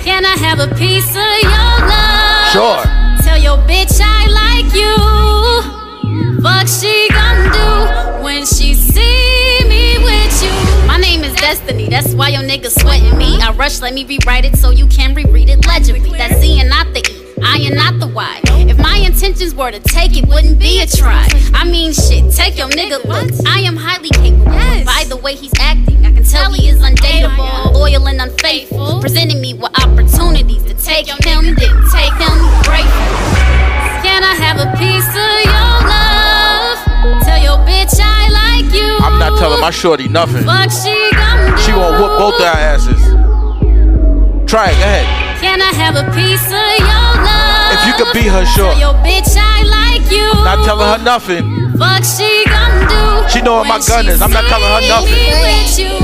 Can 0.04 0.26
I 0.26 0.36
have 0.36 0.60
a 0.60 0.68
piece 0.74 1.08
of 1.16 1.32
your 1.40 1.72
love? 1.88 2.52
Sure. 2.52 2.84
Tell 3.24 3.40
your 3.40 3.56
bitch 3.64 3.96
I 3.96 4.28
like 4.28 4.68
you. 4.76 6.42
Fuck 6.42 6.68
she 6.68 7.08
gonna 7.08 7.48
do 7.48 8.22
when 8.22 8.44
she 8.44 8.74
see 8.74 9.64
me 9.64 9.96
with 9.96 10.42
you? 10.44 10.52
My 10.86 10.98
name 10.98 11.24
is 11.24 11.34
Destiny, 11.36 11.88
that's 11.88 12.12
why 12.12 12.28
your 12.28 12.42
nigga 12.42 12.68
sweating 12.68 13.16
me. 13.16 13.40
I 13.40 13.52
rush, 13.52 13.80
let 13.80 13.94
me 13.94 14.04
rewrite 14.04 14.44
it 14.44 14.56
so 14.58 14.68
you 14.68 14.86
can 14.88 15.14
reread 15.14 15.48
it 15.48 15.64
legibly. 15.66 16.10
That's 16.10 16.40
Z 16.40 16.60
and 16.60 16.68
not 16.68 16.92
the 16.92 17.00
E. 17.10 17.15
I 17.42 17.58
am 17.58 17.74
not 17.74 18.00
the 18.00 18.06
why. 18.06 18.40
If 18.68 18.78
my 18.78 18.96
intentions 18.96 19.54
were 19.54 19.70
to 19.70 19.80
take 19.80 20.16
it, 20.16 20.26
wouldn't 20.26 20.58
be 20.58 20.80
a 20.82 20.86
try. 20.86 21.26
I 21.54 21.64
mean, 21.64 21.92
shit, 21.92 22.32
take 22.32 22.56
your 22.56 22.68
nigga 22.68 23.04
Look, 23.04 23.46
I 23.46 23.60
am 23.60 23.76
highly 23.76 24.10
capable. 24.10 24.44
By 24.84 25.04
the 25.08 25.16
way 25.16 25.34
he's 25.34 25.52
acting, 25.60 26.04
I 26.06 26.12
can 26.12 26.24
tell 26.24 26.52
he 26.52 26.68
is 26.68 26.80
undateable, 26.80 27.72
loyal 27.72 28.08
and 28.08 28.20
unfaithful. 28.20 29.00
Presenting 29.00 29.40
me 29.40 29.54
with 29.54 29.70
opportunities 29.82 30.62
to 30.64 30.74
take 30.74 31.06
him, 31.08 31.18
didn't 31.20 31.56
take 31.56 32.16
him. 32.16 32.36
Grateful. 32.64 33.06
Can 34.02 34.24
I 34.24 34.34
have 34.38 34.58
a 34.58 34.70
piece 34.76 35.08
of 35.08 35.36
your 35.44 35.76
love? 35.92 37.22
Tell 37.22 37.40
your 37.42 37.58
bitch 37.66 37.98
I 38.00 38.28
like 38.30 38.72
you. 38.74 38.98
I'm 39.04 39.18
not 39.18 39.38
telling 39.38 39.60
my 39.60 39.70
shorty 39.70 40.08
nothing. 40.08 40.44
Fuck 40.44 40.70
she 40.70 41.10
gon' 41.12 41.58
She 41.58 41.72
gonna 41.72 42.00
whoop 42.00 42.18
both 42.18 42.40
our 42.40 42.56
asses. 42.56 43.02
Try 44.50 44.70
it, 44.70 44.78
go 44.78 44.84
ahead. 44.84 45.25
Can 45.40 45.60
I 45.62 45.72
have 45.72 45.96
a 45.96 46.04
piece 46.12 46.46
of 46.46 46.78
your 46.80 47.12
love? 47.24 47.72
If 47.74 47.86
you 47.86 47.94
could 47.98 48.12
be 48.12 48.28
her, 48.28 48.44
sure. 48.46 48.72
Tell 48.72 48.80
your 48.80 48.94
bitch 49.04 49.36
I 49.36 49.62
like 49.62 50.10
you. 50.10 50.26
Not 50.44 50.64
telling 50.64 50.86
her 50.86 50.98
nothing. 51.04 51.72
Fuck 51.78 52.04
she 52.04 52.44
gon' 52.46 52.88
do? 52.88 53.28
She 53.28 53.40
know 53.42 53.54
what 53.54 53.66
my 53.66 53.78
gun 53.86 54.08
is. 54.08 54.22
I'm 54.22 54.30
not 54.30 54.44
telling 54.44 54.70
her 54.70 54.80
nothing. 54.88 55.12
Me 55.12 55.32
with 55.44 55.78
you. 55.78 55.96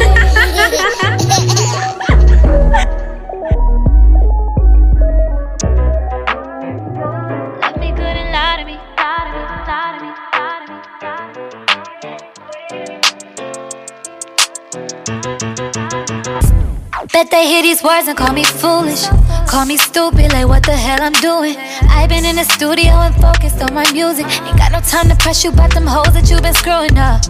Bet 17.13 17.31
they 17.31 17.47
hear 17.47 17.63
these 17.63 17.83
words 17.83 18.09
and 18.09 18.17
call 18.17 18.33
me 18.33 18.43
foolish. 18.45 19.05
Call 19.53 19.67
me 19.67 19.77
stupid, 19.77 20.33
like 20.33 20.49
what 20.49 20.63
the 20.65 20.73
hell 20.73 20.97
I'm 21.03 21.13
doing. 21.21 21.61
I've 21.93 22.09
been 22.09 22.25
in 22.25 22.37
the 22.37 22.45
studio 22.57 23.05
and 23.05 23.15
focused 23.21 23.61
on 23.61 23.75
my 23.75 23.85
music. 23.93 24.25
Ain't 24.49 24.57
got 24.57 24.73
no 24.73 24.81
time 24.81 25.13
to 25.13 25.17
press 25.17 25.45
you 25.45 25.53
about 25.53 25.75
them 25.75 25.85
hoes 25.85 26.09
that 26.17 26.25
you 26.31 26.41
been 26.41 26.57
screwing 26.57 26.97
up. 26.97 27.21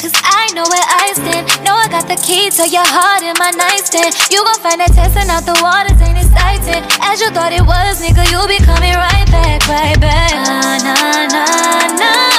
Cause 0.00 0.16
I 0.24 0.48
know 0.56 0.64
where 0.72 0.88
I 0.88 1.12
stand. 1.12 1.44
Know 1.68 1.76
I 1.76 1.84
got 1.92 2.08
the 2.08 2.16
key 2.16 2.48
to 2.48 2.64
your 2.64 2.80
heart 2.80 3.20
in 3.20 3.36
my 3.36 3.52
nightstand. 3.52 4.16
You 4.32 4.40
gon' 4.40 4.56
find 4.64 4.80
that 4.80 4.96
testing 4.96 5.28
out 5.28 5.44
the 5.44 5.52
waters 5.60 6.00
ain't 6.00 6.16
exciting. 6.16 6.80
As 7.04 7.20
you 7.20 7.28
thought 7.36 7.52
it 7.52 7.60
was, 7.60 8.00
nigga, 8.00 8.24
you 8.24 8.40
be 8.48 8.56
coming 8.64 8.96
right 8.96 9.28
back, 9.28 9.60
right 9.68 10.00
back. 10.00 10.32
Nah, 10.32 10.80
nah, 10.80 11.28
nah, 11.28 11.92
nah. 11.92 12.35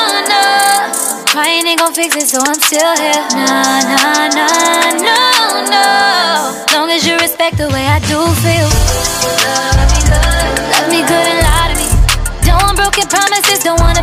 Crying 1.37 1.67
ain't 1.67 1.77
gon' 1.77 1.93
fix 1.93 2.15
it, 2.15 2.27
so 2.27 2.39
I'm 2.41 2.59
still 2.59 2.97
here. 2.97 3.13
Nah, 3.37 3.77
nah, 3.85 4.25
nah, 4.33 4.89
no, 5.05 5.69
no. 5.69 6.65
Long 6.73 6.89
as 6.89 7.05
you 7.05 7.13
respect 7.17 7.57
the 7.57 7.69
way 7.69 7.85
I 7.85 7.99
do 8.09 8.17
feel. 8.41 8.65
Love 10.73 10.89
me 10.89 11.05
good 11.05 11.27
and 11.29 11.41
lie 11.45 11.69
to 11.69 11.77
me. 11.77 11.89
Don't 12.41 12.59
want 12.63 12.77
broken 12.77 13.05
promises, 13.05 13.59
don't 13.59 13.79
want 13.79 13.99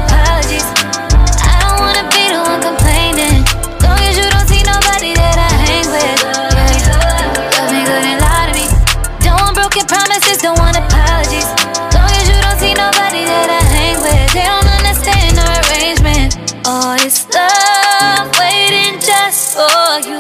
you. 20.01 20.19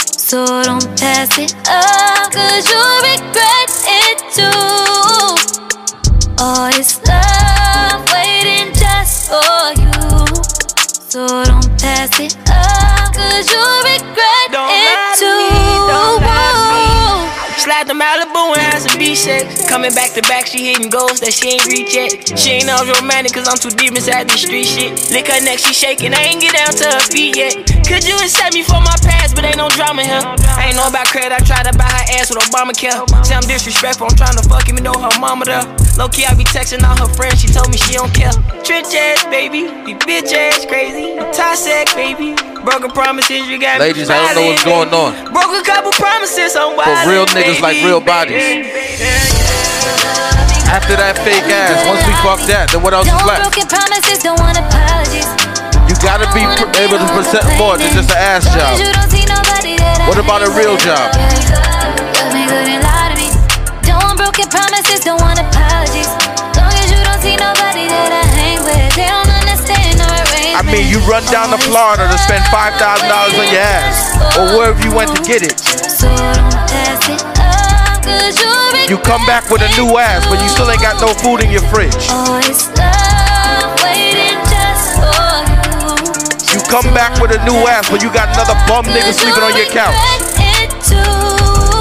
So 0.00 0.44
don't 0.62 0.86
pass 0.98 1.38
it 1.38 1.54
up, 1.68 2.32
cause 2.32 2.68
you'll 2.70 3.00
regret 3.02 3.70
it 3.86 4.18
too. 4.36 4.44
All 6.38 6.70
this 6.70 7.00
love 7.06 8.06
waiting 8.12 8.72
just 8.74 9.28
for 9.28 9.72
you. 9.82 10.26
So 11.08 11.26
don't 11.44 11.68
pass 11.80 12.20
it 12.20 12.36
up, 12.48 13.14
cause 13.14 13.50
you'll 13.50 13.82
regret 13.90 14.52
don't 14.52 14.70
it 14.70 15.18
too. 15.18 15.26
Me, 15.26 15.58
don't 15.90 16.20
let 16.20 16.80
me. 16.80 16.85
Malibu 17.96 18.52
and 18.52 18.60
had 18.60 18.84
some 18.84 18.98
beach 18.98 19.24
sex. 19.24 19.68
Coming 19.68 19.94
back 19.94 20.12
to 20.12 20.22
back, 20.28 20.46
she 20.46 20.68
hitting 20.68 20.90
goals 20.90 21.18
that 21.20 21.32
she 21.32 21.56
ain't 21.56 21.66
reach 21.66 21.96
yet. 21.96 22.12
She 22.36 22.60
ain't 22.60 22.68
always 22.68 22.92
romantic, 23.00 23.32
cause 23.32 23.48
I'm 23.48 23.56
too 23.56 23.72
deep 23.72 23.96
inside 23.96 24.28
the 24.28 24.36
street 24.36 24.68
shit. 24.68 24.92
Lick 25.10 25.28
her 25.32 25.40
neck, 25.40 25.58
she 25.58 25.72
shaking, 25.72 26.12
I 26.12 26.28
ain't 26.28 26.40
get 26.40 26.52
down 26.52 26.76
to 26.76 26.86
her 26.92 27.04
feet 27.08 27.36
yet. 27.36 27.56
Could 27.88 28.04
you 28.04 28.16
accept 28.20 28.52
me 28.52 28.62
for 28.62 28.78
my 28.84 28.94
past, 29.00 29.34
but 29.34 29.44
ain't 29.44 29.56
no 29.56 29.68
drama 29.72 30.04
here. 30.04 30.20
I 30.20 30.68
ain't 30.68 30.76
know 30.76 30.86
about 30.86 31.08
credit, 31.08 31.32
I 31.32 31.40
tried 31.40 31.64
to 31.64 31.74
buy 31.76 31.88
her 31.88 32.06
ass 32.20 32.28
with 32.28 32.44
Obamacare. 32.44 33.00
Say 33.24 33.34
I'm 33.34 33.46
disrespectful, 33.48 34.06
I'm 34.06 34.16
trying 34.16 34.36
to 34.36 34.44
fuck 34.44 34.68
even 34.68 34.84
though 34.84 34.98
her 35.00 35.14
mama 35.18 35.44
there. 35.44 35.64
Low 35.96 36.08
key, 36.12 36.28
I 36.28 36.36
be 36.36 36.44
texting 36.44 36.84
all 36.84 36.96
her 37.00 37.12
friends, 37.16 37.40
she 37.40 37.48
told 37.48 37.72
me 37.72 37.78
she 37.80 37.94
don't 37.96 38.12
care. 38.12 38.32
Trench 38.62 38.92
ass, 38.92 39.24
baby, 39.32 39.72
be 39.88 39.96
bitch 40.04 40.32
ass 40.36 40.66
crazy. 40.66 41.16
Toxic, 41.32 41.88
baby. 41.96 42.55
Broken 42.66 42.90
promises, 42.90 43.46
you 43.46 43.62
got 43.62 43.78
Ladies, 43.78 44.10
I 44.10 44.18
don't 44.18 44.34
know 44.42 44.50
what's 44.50 44.66
going 44.66 44.90
on. 44.90 45.14
Broke 45.30 45.54
a 45.54 45.62
couple 45.62 45.94
promises, 45.94 46.58
I'm 46.58 46.74
For 46.74 46.82
wild. 46.82 47.06
real 47.06 47.22
niggas 47.30 47.62
like 47.62 47.78
real 47.86 48.02
bodies. 48.02 48.42
After 50.66 50.98
that 50.98 51.14
fake 51.22 51.46
ass, 51.46 51.78
once 51.86 52.02
we 52.02 52.14
fuck 52.26 52.42
that, 52.50 52.74
then 52.74 52.82
what 52.82 52.90
else 52.90 53.06
is 53.06 53.14
Don't 53.14 53.22
left? 53.22 53.46
broken 53.46 53.70
promises, 53.70 54.18
don't 54.18 54.42
want 54.42 54.58
apologies. 54.58 55.30
You 55.86 55.94
gotta 56.02 56.26
be 56.34 56.42
pr- 56.58 56.66
able 56.82 56.98
to 56.98 57.06
present 57.14 57.46
more 57.54 57.78
than 57.78 57.86
just 57.94 58.10
an 58.10 58.18
ass 58.18 58.42
job. 58.50 58.82
you 58.82 58.90
don't 58.90 59.10
see 59.14 59.22
nobody 59.30 59.78
that 59.78 60.02
I 60.02 60.10
What 60.10 60.18
about 60.18 60.42
a 60.42 60.50
real 60.58 60.74
job? 60.82 61.14
Love 61.14 62.34
me 62.34 62.50
good 62.50 62.66
and 62.66 62.82
lie 62.82 63.14
to 63.14 63.16
me. 63.22 63.30
Don't 63.86 64.02
want 64.02 64.18
broken 64.18 64.50
promises, 64.50 65.06
don't 65.06 65.22
want 65.22 65.38
apologies. 65.38 66.10
Long 66.58 66.74
as 66.74 66.90
you 66.90 66.98
don't 66.98 67.22
see 67.22 67.38
nobody 67.38 67.86
that 67.86 68.10
I 68.10 68.26
hang 68.34 68.58
with, 68.66 68.90
I 70.56 70.64
mean, 70.64 70.88
you 70.88 71.04
run 71.04 71.20
down 71.28 71.52
to 71.52 71.60
Florida 71.68 72.08
to 72.08 72.16
spend 72.16 72.40
five 72.48 72.72
thousand 72.80 73.12
dollars 73.12 73.36
on 73.36 73.44
your 73.52 73.60
ass, 73.60 74.16
or 74.40 74.56
wherever 74.56 74.80
you 74.80 74.88
went 74.88 75.12
to 75.12 75.20
get 75.20 75.44
it. 75.44 75.52
You're 78.88 79.04
come 79.04 79.20
back 79.28 79.52
with 79.52 79.60
a 79.60 79.68
new 79.76 80.00
ass, 80.00 80.24
but 80.24 80.40
you 80.40 80.48
still 80.48 80.64
ain't 80.72 80.80
got 80.80 80.96
no 80.96 81.12
food 81.20 81.44
in 81.44 81.52
your 81.52 81.60
fridge. 81.68 82.08
you. 82.08 82.16
You 86.56 86.60
come 86.72 86.88
back 86.96 87.20
with 87.20 87.36
a 87.36 87.40
new 87.44 87.60
ass, 87.68 87.92
but 87.92 88.00
you 88.00 88.08
got 88.08 88.32
another 88.32 88.56
bum 88.64 88.88
nigga 88.88 89.12
sleeping 89.12 89.44
on 89.44 89.52
your 89.52 89.68
couch. 89.68 89.92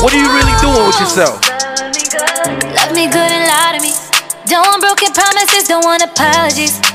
What 0.04 0.12
are 0.12 0.20
you 0.20 0.28
really 0.36 0.52
doing 0.60 0.84
with 0.84 1.00
yourself? 1.00 1.40
Love 2.76 2.92
me 2.92 3.08
good 3.08 3.32
and 3.32 3.48
lie 3.48 3.72
to 3.72 3.80
me. 3.80 3.96
Don't 4.52 4.84
broken 4.84 5.16
promises, 5.16 5.64
don't 5.64 5.86
want 5.88 6.04
apologies. 6.04 6.95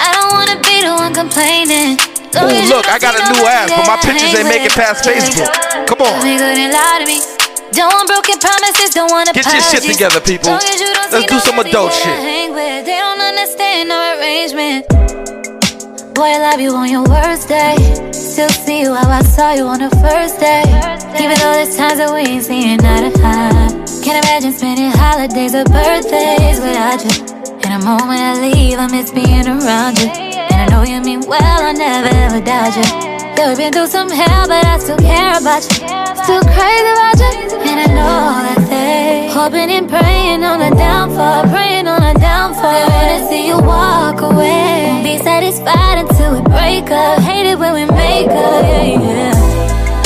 I 0.00 0.08
don't 0.16 0.32
wanna 0.32 0.56
be 0.64 0.80
the 0.80 0.92
one 0.96 1.12
complaining. 1.12 2.00
Oh, 2.34 2.48
look, 2.72 2.88
I 2.88 2.98
got 2.98 3.18
a 3.18 3.22
new 3.32 3.44
ass, 3.44 3.68
but 3.68 3.86
my 3.86 3.98
pictures 4.00 4.32
ain't 4.32 4.48
making 4.48 4.72
past 4.72 5.04
Facebook. 5.04 5.50
Come 5.86 6.00
on. 6.00 6.22
good 6.22 6.56
and 6.56 6.72
lie 6.72 7.02
to 7.02 7.06
me. 7.06 7.20
Don't 7.72 7.92
want 7.92 8.08
broken 8.08 8.38
promises, 8.38 8.90
don't 8.94 9.10
want 9.10 9.32
Get 9.32 9.46
your 9.46 9.62
shit 9.62 9.82
together, 9.82 10.20
people. 10.20 10.50
Long 10.50 10.62
as 10.62 10.80
you 10.80 10.90
don't 10.92 11.12
Let's 11.12 11.26
do 11.26 11.38
some 11.38 11.58
adult 11.58 11.92
shit. 11.92 12.16
They 12.16 12.98
don't 12.98 13.20
understand 13.20 13.88
no 13.88 13.98
arrangement. 14.18 14.88
Boy, 16.14 16.34
I 16.34 16.38
love 16.50 16.60
you 16.60 16.74
on 16.74 16.88
your 16.90 17.04
worst 17.04 17.48
day. 17.48 17.76
Still 18.12 18.48
see 18.48 18.80
you 18.82 18.94
how 18.94 19.08
I 19.08 19.22
saw 19.22 19.52
you 19.52 19.66
on 19.66 19.78
the 19.78 19.90
first 20.02 20.40
day. 20.40 20.62
Even 21.18 21.36
though 21.38 21.52
there's 21.52 21.76
times 21.76 21.98
that 21.98 22.10
we 22.12 22.20
ain't 22.20 22.44
seeing 22.44 22.80
eye 22.80 23.10
to 23.10 23.20
eye. 23.22 23.70
Can't 24.02 24.24
imagine 24.24 24.52
spending 24.52 24.90
holidays 24.90 25.54
or 25.54 25.64
birthdays 25.64 26.60
without 26.60 27.04
you. 27.04 27.39
And 27.62 27.70
the 27.80 27.84
moment 27.84 28.20
I 28.20 28.40
leave, 28.40 28.78
I 28.78 28.86
miss 28.88 29.10
being 29.10 29.46
around 29.46 29.98
you. 30.00 30.08
And 30.08 30.58
I 30.64 30.66
know 30.72 30.82
you 30.82 31.00
mean 31.02 31.20
well, 31.28 31.60
I 31.62 31.72
never 31.72 32.08
ever 32.08 32.40
doubt 32.40 32.76
you. 32.76 32.84
Yeah, 33.36 33.48
we've 33.48 33.58
been 33.58 33.72
through 33.72 33.88
some 33.88 34.10
hell, 34.10 34.48
but 34.48 34.64
I 34.64 34.78
still 34.78 34.98
care 34.98 35.38
about 35.38 35.62
you. 35.68 35.86
Still 36.24 36.44
crazy 36.56 36.90
about 36.96 37.18
you. 37.20 37.60
And 37.68 37.78
I 37.80 37.88
know 37.98 38.24
that 38.48 38.66
they 38.68 39.30
hoping 39.32 39.70
and 39.70 39.88
praying 39.88 40.42
on 40.44 40.60
a 40.60 40.70
downfall, 40.74 41.44
praying 41.48 41.86
on 41.86 42.02
a 42.02 42.14
downfall. 42.18 42.72
They 42.72 42.86
wanna 42.92 43.28
see 43.28 43.46
you 43.46 43.58
walk 43.58 44.20
away. 44.20 44.92
Won't 44.92 45.04
be 45.04 45.18
satisfied 45.18 45.98
until 46.04 46.34
we 46.36 46.40
break 46.42 46.90
up. 46.90 47.20
Hate 47.20 47.46
it 47.46 47.58
when 47.58 47.72
we 47.74 47.84
make 47.84 48.28
up, 48.28 48.62
yeah, 48.64 49.00
yeah. 49.06 49.34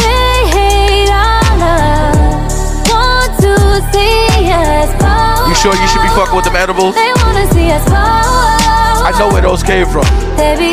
They 0.05 0.37
hate 0.57 1.11
our 1.11 1.59
love, 1.63 2.51
want 2.91 3.33
to 3.41 3.55
see 3.93 4.51
us. 4.53 5.04
You 5.49 5.55
sure 5.55 5.75
you 5.77 5.89
should 5.89 6.03
be 6.03 6.09
fucking 6.17 6.35
with 6.35 6.45
them 6.45 6.57
edibles? 6.57 6.95
They 6.95 7.13
wanna 7.23 7.47
see 7.53 7.71
us 7.71 7.85
fall. 7.89 9.05
I 9.05 9.13
know 9.19 9.29
where 9.29 9.43
those 9.43 9.63
came 9.63 9.87
from. 9.87 10.05
Baby, 10.37 10.73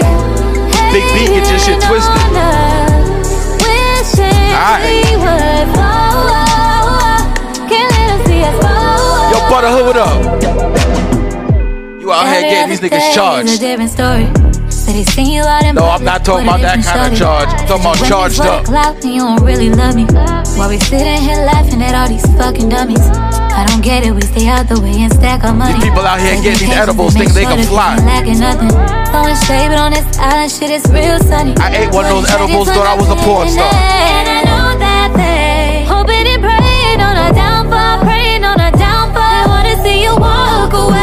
Big 0.92 1.04
B 1.14 1.28
get 1.28 1.48
your 1.50 1.60
shit 1.60 1.82
twisted. 1.84 2.22
Alright. 4.52 4.84
Yo, 9.32 9.38
butter 9.50 9.72
hood 9.72 9.98
up. 9.98 10.42
You 12.02 12.12
out 12.12 12.28
here 12.28 12.42
getting 12.42 12.70
these 12.70 12.80
niggas 12.82 13.14
charged. 13.14 13.62
No, 15.76 15.88
I'm 15.88 16.04
not 16.04 16.26
talking 16.26 16.48
about 16.48 16.60
that 16.62 16.84
kind 16.84 17.14
of 17.14 17.18
charge. 17.18 17.48
I'm 17.48 17.68
talking 17.68 17.86
about 17.86 17.98
charged 18.08 18.42
up. 18.42 18.66
Clout 18.66 19.04
and 19.04 19.14
you 19.16 19.22
don't 19.22 19.44
really 19.44 19.70
love 19.70 19.96
me. 19.96 20.04
While 20.60 20.70
we 20.70 20.80
sitting 20.80 21.22
here 21.24 21.48
laughing 21.48 21.82
at 21.82 21.96
all 21.96 22.10
these 22.10 22.26
fucking 22.36 22.68
dummies. 22.68 23.00
I 23.52 23.66
don't 23.68 23.82
get 23.82 24.04
it, 24.06 24.12
we 24.12 24.22
stay 24.22 24.48
out 24.48 24.68
the 24.68 24.80
way 24.80 25.00
and 25.00 25.12
stack 25.14 25.44
our 25.44 25.54
money. 25.54 25.80
These 25.80 25.84
people 25.92 26.04
out 26.04 26.20
here 26.20 26.36
getting 26.42 26.68
these 26.68 26.76
edibles 26.76 27.14
thinking 27.14 27.36
they 27.36 27.44
can 27.46 27.64
fly. 27.68 27.96
Lacking 28.04 28.40
nothing. 28.40 28.70
Throwing 29.12 29.36
shade, 29.48 29.72
but 29.72 29.80
on 29.80 29.92
this 29.92 30.08
island, 30.20 30.52
shit 30.52 30.72
is 30.72 30.84
real 30.92 31.20
sunny. 31.20 31.56
I 31.58 31.84
ate 31.84 31.92
one 31.92 32.06
of 32.06 32.12
those 32.12 32.30
edibles, 32.32 32.68
thought 32.68 32.88
I 32.88 32.96
was 32.96 33.08
a 33.08 33.16
porn 33.24 33.48
star. 33.48 33.72
And 33.72 34.28
I 34.28 34.40
know 34.44 34.80
that 34.80 35.10
they 35.16 35.84
hoping 35.88 36.28
and 36.28 36.42
praying 36.44 37.00
on 37.00 37.16
a 37.16 37.32
downfall, 37.36 38.04
praying 38.08 38.44
on 38.44 38.60
a 38.60 38.72
downfall. 38.72 39.24
They 39.24 39.48
wanna 39.48 39.84
see 39.84 40.04
you 40.04 40.16
walk 40.16 40.72
away. 40.74 41.01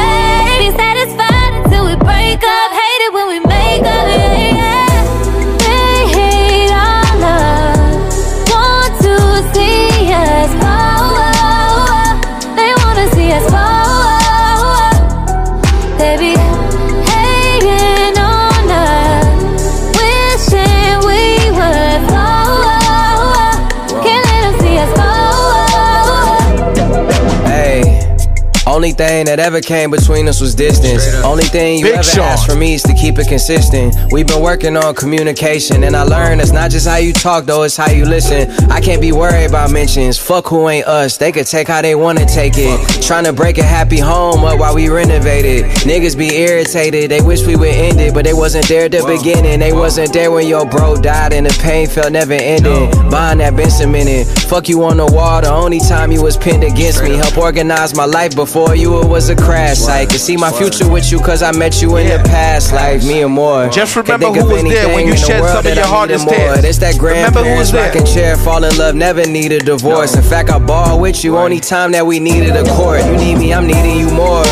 Only 28.78 28.92
thing 28.92 29.24
that 29.24 29.40
ever 29.40 29.60
came 29.60 29.90
between 29.90 30.28
us 30.28 30.40
was 30.40 30.54
distance. 30.54 31.12
Only 31.24 31.42
thing 31.42 31.80
you 31.80 31.86
Big 31.86 31.94
ever 31.94 32.04
Sean. 32.04 32.20
asked 32.20 32.46
from 32.46 32.60
me 32.60 32.74
is 32.74 32.82
to 32.84 32.94
keep 32.94 33.18
it 33.18 33.26
consistent. 33.26 33.96
We've 34.12 34.24
been 34.24 34.40
working 34.40 34.76
on 34.76 34.94
communication, 34.94 35.82
and 35.82 35.96
I 35.96 36.04
learned 36.04 36.40
it's 36.40 36.52
not 36.52 36.70
just 36.70 36.86
how 36.86 36.98
you 36.98 37.12
talk, 37.12 37.44
though, 37.44 37.64
it's 37.64 37.76
how 37.76 37.90
you 37.90 38.04
listen. 38.04 38.48
I 38.70 38.80
can't 38.80 39.00
be 39.00 39.10
worried 39.10 39.46
about 39.46 39.72
mentions. 39.72 40.16
Fuck 40.16 40.46
who 40.46 40.68
ain't 40.68 40.86
us. 40.86 41.16
They 41.16 41.32
could 41.32 41.48
take 41.48 41.66
how 41.66 41.82
they 41.82 41.96
wanna 41.96 42.24
take 42.24 42.52
it. 42.56 43.02
Trying 43.02 43.24
to 43.24 43.32
break 43.32 43.58
a 43.58 43.64
happy 43.64 43.98
home 43.98 44.44
up 44.44 44.60
while 44.60 44.76
we 44.76 44.88
renovated. 44.88 45.64
Niggas 45.82 46.16
be 46.16 46.36
irritated. 46.36 47.10
They 47.10 47.20
wish 47.20 47.44
we 47.44 47.56
would 47.56 47.74
end 47.74 47.98
it, 47.98 48.14
but 48.14 48.24
they 48.24 48.32
wasn't 48.32 48.68
there 48.68 48.84
at 48.84 48.92
the 48.92 49.02
beginning. 49.04 49.58
They 49.58 49.72
wasn't 49.72 50.12
there 50.12 50.30
when 50.30 50.46
your 50.46 50.64
bro 50.64 50.94
died, 50.94 51.32
and 51.32 51.46
the 51.46 51.58
pain 51.60 51.88
felt 51.88 52.12
never 52.12 52.34
ending. 52.34 52.92
Bond 53.10 53.40
that 53.40 53.56
been 53.56 53.70
cemented. 53.70 54.28
Fuck 54.48 54.68
you 54.68 54.84
on 54.84 54.98
the 54.98 55.06
wall. 55.06 55.40
The 55.40 55.50
only 55.50 55.80
time 55.80 56.12
you 56.12 56.22
was 56.22 56.36
pinned 56.36 56.62
against 56.62 57.02
me. 57.02 57.16
Help 57.16 57.36
organize 57.36 57.96
my 57.96 58.04
life 58.04 58.36
before 58.36 58.67
you. 58.74 59.00
It 59.02 59.08
was 59.08 59.28
a 59.28 59.36
crash 59.36 59.78
site. 59.78 60.08
Can 60.10 60.18
see 60.18 60.36
my 60.36 60.50
future 60.52 60.88
with 60.88 61.10
you, 61.12 61.18
cause 61.20 61.42
I 61.42 61.52
met 61.52 61.80
you 61.82 61.96
in 61.96 62.06
the 62.08 62.18
past 62.28 62.72
like 62.72 63.02
Me 63.02 63.22
and 63.22 63.32
more. 63.32 63.68
Just 63.68 63.94
Can't 63.94 64.06
remember 64.08 64.26
think 64.26 64.36
who 64.36 64.42
of 64.44 64.50
was 64.52 64.62
there 64.62 64.86
when 64.88 65.04
anything 65.04 65.06
you 65.08 65.14
in 65.14 65.20
the 65.20 65.26
shed 65.26 65.40
world 65.40 65.50
some 65.50 65.58
of 65.58 65.64
that 65.64 65.76
your 65.76 65.84
I 65.84 65.88
hardest 65.88 66.24
needed 66.26 66.38
more. 66.38 66.54
tears. 66.54 66.64
It's 66.64 66.78
that 66.78 66.94
Remember 67.00 67.42
who 67.44 67.56
was 67.58 67.70
grandparents 67.70 67.72
there. 67.72 67.86
rocking 67.88 68.06
chair, 68.06 68.36
fall 68.36 68.64
in 68.64 68.76
love, 68.76 68.94
never 68.94 69.26
needed 69.26 69.64
divorce. 69.66 70.14
In 70.16 70.22
fact, 70.22 70.50
I 70.50 70.58
ball 70.58 70.98
with 71.00 71.22
you 71.24 71.36
only 71.38 71.60
time 71.60 71.92
that 71.92 72.06
we 72.06 72.18
needed 72.20 72.56
a 72.56 72.64
court. 72.74 73.04
You 73.04 73.16
need 73.16 73.36
me, 73.38 73.52
I'm 73.54 73.66
needing 73.66 73.98
you 73.98 74.10
more. 74.10 74.44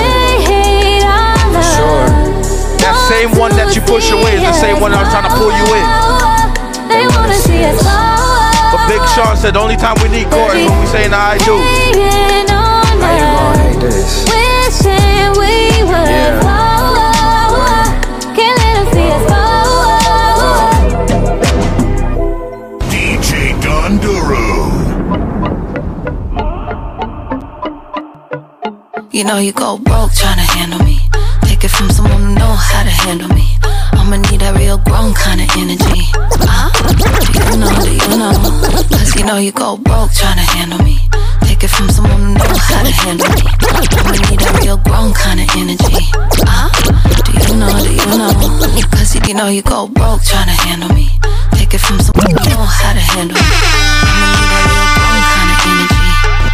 Sure. 1.76 2.06
That 2.82 2.94
same 3.10 3.36
one 3.38 3.50
that 3.56 3.74
you 3.74 3.82
push 3.82 4.10
away 4.12 4.36
is 4.36 4.42
the 4.42 4.52
same 4.54 4.80
one 4.80 4.92
I 4.94 5.02
was 5.02 5.10
trying 5.12 5.28
to 5.28 5.34
pull 5.36 5.50
you 5.52 5.66
in. 5.74 5.86
They 6.88 7.04
wanna 7.16 7.34
see 7.34 7.64
us 7.64 7.82
fall. 7.82 8.72
But 8.72 8.88
Big 8.88 9.02
Sean 9.14 9.36
said 9.36 9.54
the 9.54 9.60
only 9.60 9.76
time 9.76 9.96
we 10.02 10.08
need 10.08 10.30
court 10.30 10.54
is 10.56 10.68
when 10.70 10.80
we 10.80 10.86
saying 10.86 11.12
I 11.12 11.38
do. 11.44 12.55
This? 13.86 14.24
wishing 14.26 15.30
we 15.40 15.54
would 15.90 16.10
Yeah. 16.10 16.40
fall. 16.42 17.84
Can't 18.36 18.56
let 18.58 18.72
them 18.76 18.86
see 18.94 19.08
us 19.16 19.24
fall. 19.30 20.80
DJ 22.90 23.30
Don 23.64 23.92
Doru. 24.02 24.44
You 29.12 29.22
know 29.24 29.38
you 29.38 29.52
go 29.52 29.78
broke 29.78 30.12
trying 30.14 30.36
to 30.42 30.46
handle 30.56 30.80
me. 30.84 30.98
Take 31.42 31.62
it 31.64 31.70
from 31.70 31.88
someone 31.90 32.22
who 32.22 32.34
know 32.34 32.54
how 32.68 32.82
to 32.82 32.90
handle 32.90 33.28
me. 33.28 33.46
I'ma 33.92 34.16
need 34.16 34.40
that 34.40 34.56
real 34.58 34.78
grown 34.78 35.14
kind 35.14 35.40
of 35.40 35.48
energy. 35.56 36.02
Uh, 36.42 36.70
you 37.50 37.56
know, 37.62 37.70
do 37.84 37.90
you 37.94 38.16
know? 38.18 38.34
Cause 38.90 39.14
you 39.16 39.24
know 39.24 39.36
you 39.38 39.52
go 39.52 39.76
broke 39.76 40.12
trying 40.12 40.36
to 40.42 40.46
handle 40.56 40.82
me. 40.82 40.98
Take 41.56 41.72
it 41.72 41.74
from 41.74 41.88
someone 41.88 42.20
who 42.20 42.34
know 42.36 42.52
how 42.68 42.84
to 42.84 42.92
handle 42.92 43.32
me. 43.32 43.48
We 44.12 44.20
need 44.28 44.44
a 44.44 44.52
real 44.60 44.76
grown 44.76 45.14
kind 45.16 45.40
of 45.40 45.48
energy. 45.56 46.04
Uh, 46.44 46.68
do 47.24 47.32
you 47.32 47.56
know, 47.56 47.72
do 47.80 47.96
you 47.96 48.12
know? 48.12 48.28
Cause 48.92 49.16
you 49.16 49.32
know 49.32 49.48
you 49.48 49.62
go 49.62 49.88
broke 49.88 50.20
trying 50.20 50.52
to 50.52 50.56
handle 50.68 50.92
me. 50.92 51.08
Take 51.56 51.72
it 51.72 51.80
from 51.80 51.96
someone 52.04 52.28
who 52.28 52.44
know 52.52 52.60
how 52.60 52.92
to 52.92 53.00
handle 53.00 53.40
me. 53.40 53.56
Need 53.56 54.52
a 54.52 54.60
real 54.68 54.84
grown 55.00 55.20
kind 55.32 55.48
of 55.48 55.64
energy. 55.64 56.04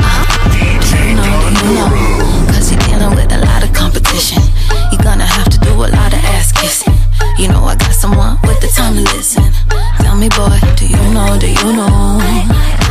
Uh, 0.06 0.22
do 0.46 0.98
you 1.02 1.14
know, 1.18 1.50
do 1.50 1.66
you 1.66 1.82
you're 2.70 2.78
dealing 2.86 3.14
with 3.18 3.34
a 3.34 3.42
lot 3.42 3.66
of 3.66 3.74
competition. 3.74 4.38
You're 4.94 5.02
gonna 5.02 5.26
have 5.26 5.50
to 5.50 5.58
do 5.66 5.74
a 5.82 5.90
lot 5.90 6.14
of 6.14 6.22
ass 6.30 6.54
kissing. 6.54 6.94
You 7.42 7.48
know 7.48 7.64
I 7.64 7.74
got 7.74 7.90
someone 7.90 8.38
with 8.46 8.60
the 8.62 8.70
time 8.70 8.94
to 8.94 9.02
listen. 9.18 9.50
Tell 9.98 10.14
me, 10.14 10.28
boy, 10.28 10.62
do 10.78 10.86
you 10.86 11.02
know, 11.10 11.34
do 11.42 11.50
you 11.50 11.74
know? 11.74 12.81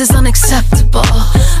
Less 0.00 0.10
is 0.10 0.16
unacceptable. 0.16 1.04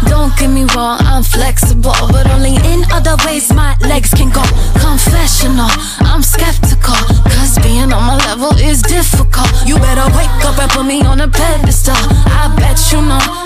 Don't 0.08 0.36
get 0.36 0.48
me 0.48 0.64
wrong, 0.74 0.98
I'm 1.00 1.22
flexible, 1.22 1.94
but 2.10 2.26
only 2.30 2.54
in 2.72 2.84
other 2.92 3.16
ways 3.26 3.52
my 3.52 3.76
legs 3.80 4.10
can 4.14 4.30
go. 4.30 4.42
Confessional, 4.80 5.70
I'm 6.00 6.22
skeptical, 6.22 6.96
cause 7.24 7.58
being 7.62 7.92
on 7.92 8.02
my 8.06 8.16
level 8.28 8.52
is 8.58 8.82
difficult. 8.82 9.50
You 9.66 9.76
better 9.76 10.06
wake 10.16 10.44
up 10.44 10.58
and 10.58 10.70
put 10.70 10.86
me 10.86 11.02
on 11.02 11.20
a 11.20 11.28
pedestal. 11.28 11.96
I 11.96 12.54
bet 12.56 12.78
you 12.92 13.02
know, 13.02 13.39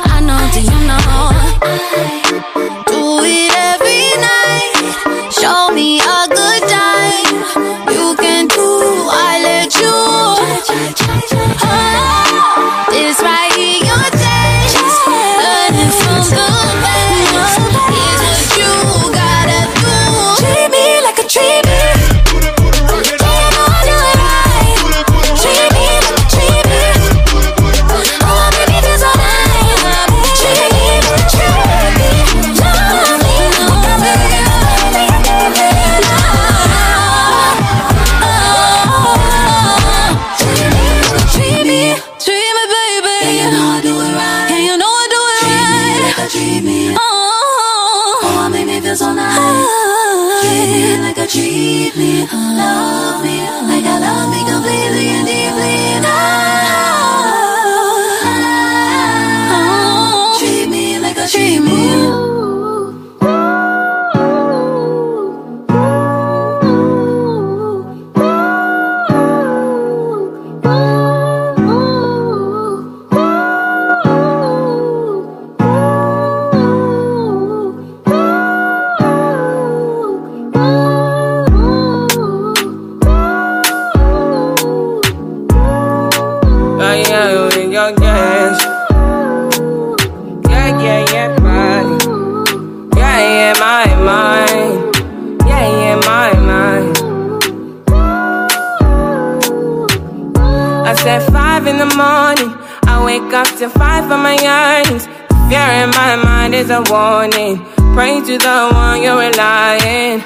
up 103.35 103.49
to 103.59 103.69
five 103.69 104.05
for 104.05 104.17
my 104.17 104.37
yearnings. 104.39 105.07
Fear 105.49 105.71
in 105.83 105.91
my 105.91 106.15
mind 106.17 106.55
is 106.55 106.71
a 106.71 106.83
warning. 106.89 107.59
Pray 107.95 108.21
to 108.21 108.39
the 108.39 108.59
one 108.73 109.03
you're 109.03 109.19
relying. 109.19 110.23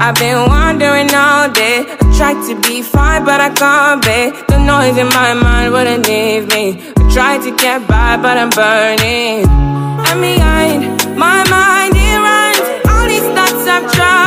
I've 0.00 0.14
been 0.14 0.46
wandering 0.46 1.12
all 1.14 1.50
day. 1.50 1.84
I 1.88 2.04
tried 2.16 2.40
to 2.48 2.54
be 2.68 2.82
fine, 2.82 3.24
but 3.24 3.40
I 3.40 3.50
can't 3.50 4.00
be. 4.02 4.20
The 4.46 4.58
noise 4.58 4.96
in 4.96 5.08
my 5.08 5.34
mind 5.34 5.72
wouldn't 5.72 6.06
leave 6.06 6.46
me. 6.48 6.78
I 6.96 7.02
tried 7.12 7.42
to 7.46 7.50
get 7.56 7.86
by, 7.88 8.16
but 8.16 8.36
I'm 8.38 8.50
burning. 8.50 9.44
And 10.08 10.20
behind 10.20 11.18
my 11.18 11.42
mind, 11.50 11.94
it 11.96 12.18
runs. 12.26 12.64
All 12.90 13.06
these 13.12 13.28
thoughts 13.34 13.66
of 13.74 13.92
trouble. 13.92 14.22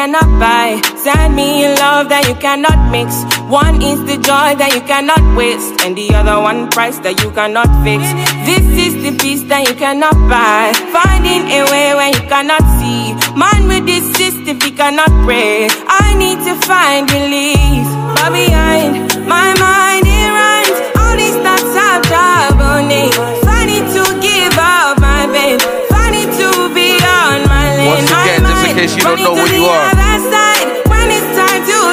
Cannot 0.00 0.28
buy. 0.40 0.80
Send 1.04 1.36
me 1.36 1.66
a 1.66 1.74
love 1.76 2.08
that 2.08 2.24
you 2.26 2.34
cannot 2.46 2.78
mix. 2.88 3.20
One 3.52 3.82
is 3.84 4.00
the 4.08 4.16
joy 4.16 4.56
that 4.56 4.72
you 4.72 4.80
cannot 4.92 5.20
waste, 5.36 5.84
and 5.84 5.92
the 5.92 6.08
other 6.16 6.40
one 6.40 6.70
price 6.70 6.98
that 7.04 7.20
you 7.20 7.28
cannot 7.36 7.68
fix. 7.84 8.00
This 8.48 8.64
is 8.86 8.94
the 9.04 9.12
peace 9.20 9.44
that 9.52 9.68
you 9.68 9.76
cannot 9.76 10.16
buy. 10.32 10.72
Finding 10.96 11.44
a 11.52 11.68
way 11.68 11.88
when 12.00 12.16
you 12.16 12.24
cannot 12.32 12.64
see. 12.80 13.12
Man 13.36 13.68
with 13.68 13.84
this 13.84 14.06
system, 14.16 14.56
he 14.64 14.70
cannot 14.72 15.12
pray. 15.28 15.68
I 15.84 16.16
need 16.16 16.40
to 16.48 16.54
find 16.64 17.04
relief. 17.12 17.84
But 18.16 18.32
behind 18.32 18.92
my 19.28 19.52
mind, 19.60 19.89
case 28.80 28.96
you 28.96 29.02
don't 29.04 29.20
know 29.20 29.36
who 29.36 29.44
you 29.52 29.64
are. 29.68 29.92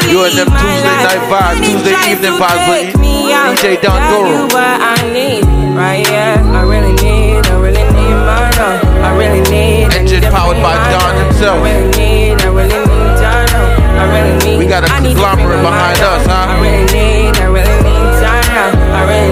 You 0.08 0.24
in 0.24 0.40
them 0.40 0.48
Tuesday 0.48 0.98
night 1.04 1.24
vibes, 1.28 1.60
Tuesday 1.60 1.96
evening 2.08 2.40
vibes 2.40 2.64
with 2.72 2.96
DJ 2.96 3.82
Don 3.84 4.00
Doru. 4.08 4.48
what 4.56 4.80
I 4.80 4.96
need, 5.12 5.44
right? 5.76 6.08
Yeah, 6.08 6.40
I 6.56 6.64
really 6.64 6.96
need, 7.04 7.44
I 7.52 7.60
really 7.60 7.84
need 7.92 8.16
my 8.24 8.48
love. 8.56 8.80
I 9.04 9.12
really 9.20 9.44
need. 9.52 9.92
Engine 10.00 10.24
powered 10.32 10.64
by 10.64 10.76
Don 10.92 11.12
himself. 11.28 11.60
I 11.60 11.68
really 11.68 11.92
need, 12.00 12.42
I 12.42 12.48
really 12.56 12.80
need 12.80 13.12
Don. 13.20 13.48
I 14.00 14.04
really 14.08 14.36
need. 14.46 14.58
We 14.60 14.66
got 14.66 14.86
a 14.86 14.88
conglomerate 14.88 15.60
behind 15.60 16.00
us, 16.00 16.26
huh? 16.26 16.56
I 16.56 16.62
really 16.64 16.88
need, 16.96 17.36
I 17.36 17.48
really 17.52 17.78
need 17.84 18.08
Don. 18.24 18.44
I 18.96 19.02
really 19.12 19.28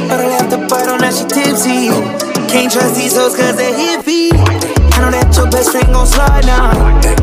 But 0.08 0.24
I 0.24 0.32
left 0.32 0.48
the 0.48 0.56
bottle, 0.66 0.96
now 0.96 1.12
she 1.12 1.28
tipsy. 1.28 1.92
Can't 2.48 2.72
trust 2.72 2.96
these 2.96 3.14
hoes 3.14 3.36
cause 3.36 3.56
they're 3.58 3.76
hippie. 3.76 4.32
I 4.32 4.96
know 5.04 5.10
that 5.12 5.28
your 5.36 5.50
best 5.50 5.72
friend 5.72 5.92
gon' 5.92 6.06
slide 6.06 6.46
now. 6.46 6.72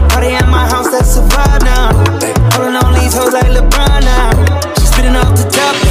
Party 0.10 0.28
at 0.38 0.46
my 0.46 0.70
house, 0.70 0.92
that's 0.92 1.18
a 1.18 1.22
vibe 1.26 1.66
now. 1.66 1.89
Holding 2.54 2.78
on 2.78 2.94
these 2.94 3.18
hoes 3.18 3.34
like 3.34 3.50
LeBron 3.50 4.06
now. 4.06 4.30
She 4.78 4.86
spitting 4.86 5.16
off 5.16 5.34
the 5.34 5.50
top, 5.50 5.91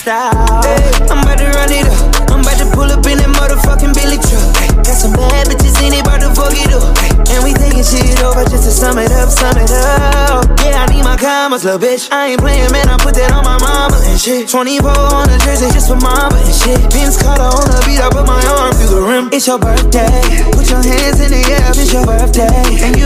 Hey, 0.00 0.80
I'm 1.12 1.20
about 1.20 1.36
to 1.36 1.52
run 1.52 1.68
it 1.68 1.84
up. 1.84 2.32
I'm 2.32 2.40
about 2.40 2.56
to 2.56 2.64
pull 2.72 2.88
up 2.88 3.04
in 3.04 3.20
that 3.20 3.28
motherfucking 3.36 3.92
Billy 3.92 4.16
truck. 4.16 4.48
Got 4.80 4.96
some 4.96 5.12
bad 5.12 5.44
bitches 5.44 5.76
in 5.84 5.92
it, 5.92 6.00
about 6.00 6.24
to 6.24 6.32
fuck 6.32 6.56
it 6.56 6.72
up. 6.72 6.96
And 7.28 7.44
we 7.44 7.52
taking 7.52 7.84
shit 7.84 8.16
over 8.24 8.40
just 8.48 8.64
to 8.64 8.72
sum 8.72 8.96
it 8.96 9.12
up, 9.12 9.28
sum 9.28 9.60
it 9.60 9.68
up. 9.68 10.48
Yeah, 10.64 10.80
I 10.80 10.88
need 10.88 11.04
my 11.04 11.20
commas, 11.20 11.68
little 11.68 11.76
bitch. 11.76 12.08
I 12.08 12.32
ain't 12.32 12.40
playing, 12.40 12.72
man. 12.72 12.88
I 12.88 12.96
put 12.96 13.12
that 13.20 13.28
on 13.28 13.44
my 13.44 13.60
mama 13.60 14.00
and 14.08 14.16
shit. 14.16 14.48
24 14.48 14.88
on 14.88 15.28
the 15.28 15.36
jersey 15.44 15.68
just 15.68 15.92
for 15.92 16.00
mama 16.00 16.32
and 16.32 16.56
shit. 16.56 16.80
Vince 16.96 17.20
Carter 17.20 17.44
on 17.44 17.68
the 17.68 17.84
beat, 17.84 18.00
I 18.00 18.08
put 18.08 18.24
my 18.24 18.40
arm 18.56 18.72
through 18.72 18.96
the 18.96 19.02
rim. 19.04 19.28
It's 19.36 19.44
your 19.44 19.60
birthday. 19.60 20.08
Put 20.56 20.64
your 20.64 20.80
hands 20.80 21.20
in 21.20 21.28
the 21.28 21.44
air, 21.44 21.76
it's 21.76 21.92
your 21.92 22.08
birthday. 22.08 22.48
And 22.88 22.96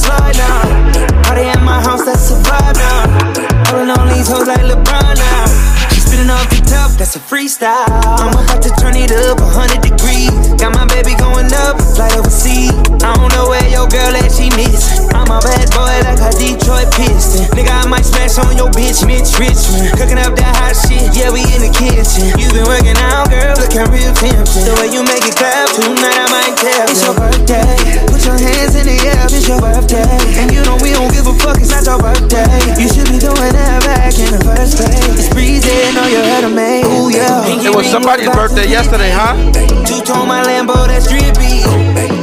friend 0.00 0.34
slide 0.34 0.36
now. 0.36 1.22
Party 1.22 1.42
at 1.42 1.62
my 1.62 1.80
house, 1.80 2.04
that's 2.04 2.30
a 2.30 2.36
vibe 2.36 2.76
now. 2.76 3.70
Holding 3.70 3.90
on 3.90 4.08
these 4.08 4.28
hoes 4.28 4.46
like 4.46 4.60
LeBron 4.60 5.16
now. 5.16 5.46
She 5.92 6.00
spitting 6.00 6.30
off 6.30 6.48
the 6.50 6.60
top, 6.66 6.92
that's 6.98 7.16
a 7.16 7.18
freestyle. 7.20 7.86
I'm 8.20 8.32
about 8.32 8.62
to 8.62 8.70
turn 8.80 8.96
it 8.96 9.12
up 9.12 9.40
100 9.40 9.82
degrees. 9.82 10.30
Got 10.60 10.74
my 10.74 10.86
baby 10.86 11.14
going 11.16 11.52
up, 11.68 11.80
fly 11.94 12.10
overseas. 12.16 12.72
I 13.02 13.14
don't 13.14 13.32
know 13.32 13.48
where 13.48 13.66
your 13.68 13.88
girl 13.88 14.14
at, 14.16 14.32
she 14.32 14.48
miss. 14.56 15.10
I'm 15.30 15.38
bad 15.46 15.70
boy 15.70 15.94
like 16.02 16.18
a 16.18 16.30
Detroit 16.34 16.90
Piston. 16.90 17.46
Nigga, 17.54 17.70
I 17.70 17.86
might 17.86 18.02
smash 18.02 18.34
on 18.42 18.58
your 18.58 18.66
bitch, 18.74 19.06
Mitch 19.06 19.30
Richmond. 19.38 19.94
Cooking 19.94 20.18
up 20.18 20.34
that 20.34 20.54
hot 20.58 20.74
shit, 20.74 21.06
yeah, 21.14 21.30
we 21.30 21.46
in 21.54 21.62
the 21.62 21.70
kitchen. 21.70 22.34
You 22.34 22.50
been 22.50 22.66
working 22.66 22.98
out, 22.98 23.30
girl, 23.30 23.54
looking 23.54 23.86
real 23.94 24.10
tempting. 24.18 24.66
The 24.66 24.74
way 24.82 24.90
you 24.90 25.06
make 25.06 25.22
it 25.22 25.38
clap, 25.38 25.70
tonight 25.70 26.18
I 26.18 26.26
might 26.34 26.54
tell. 26.58 26.82
It's 26.90 27.06
your 27.06 27.14
birthday, 27.14 27.78
put 28.10 28.26
your 28.26 28.38
hands 28.42 28.74
in 28.74 28.90
the 28.90 28.98
air, 29.06 29.22
it's 29.30 29.46
your 29.46 29.62
birthday. 29.62 30.18
And 30.42 30.50
you 30.50 30.66
know 30.66 30.74
we 30.82 30.90
don't 30.90 31.14
give 31.14 31.30
a 31.30 31.34
fuck, 31.38 31.62
it's 31.62 31.70
not 31.70 31.86
your 31.86 32.02
birthday. 32.02 32.50
You 32.74 32.90
should 32.90 33.06
be 33.06 33.22
doing 33.22 33.54
that 33.54 33.86
back 33.86 34.10
in 34.18 34.34
the 34.34 34.42
first 34.42 34.82
place. 34.82 35.14
It's 35.14 35.30
breezy, 35.30 35.70
know 35.94 36.10
you 36.10 36.26
heard 36.26 36.50
of 36.50 36.54
me. 36.58 36.82
Ooh, 36.82 37.06
yeah. 37.06 37.46
It 37.46 37.70
was 37.70 37.86
somebody's 37.86 38.34
birthday 38.34 38.66
yesterday, 38.66 39.14
huh? 39.14 39.38
Two 39.86 40.02
tone 40.02 40.26
my 40.26 40.42
Lambo, 40.42 40.90
that's 40.90 41.06
drippy. 41.06 41.62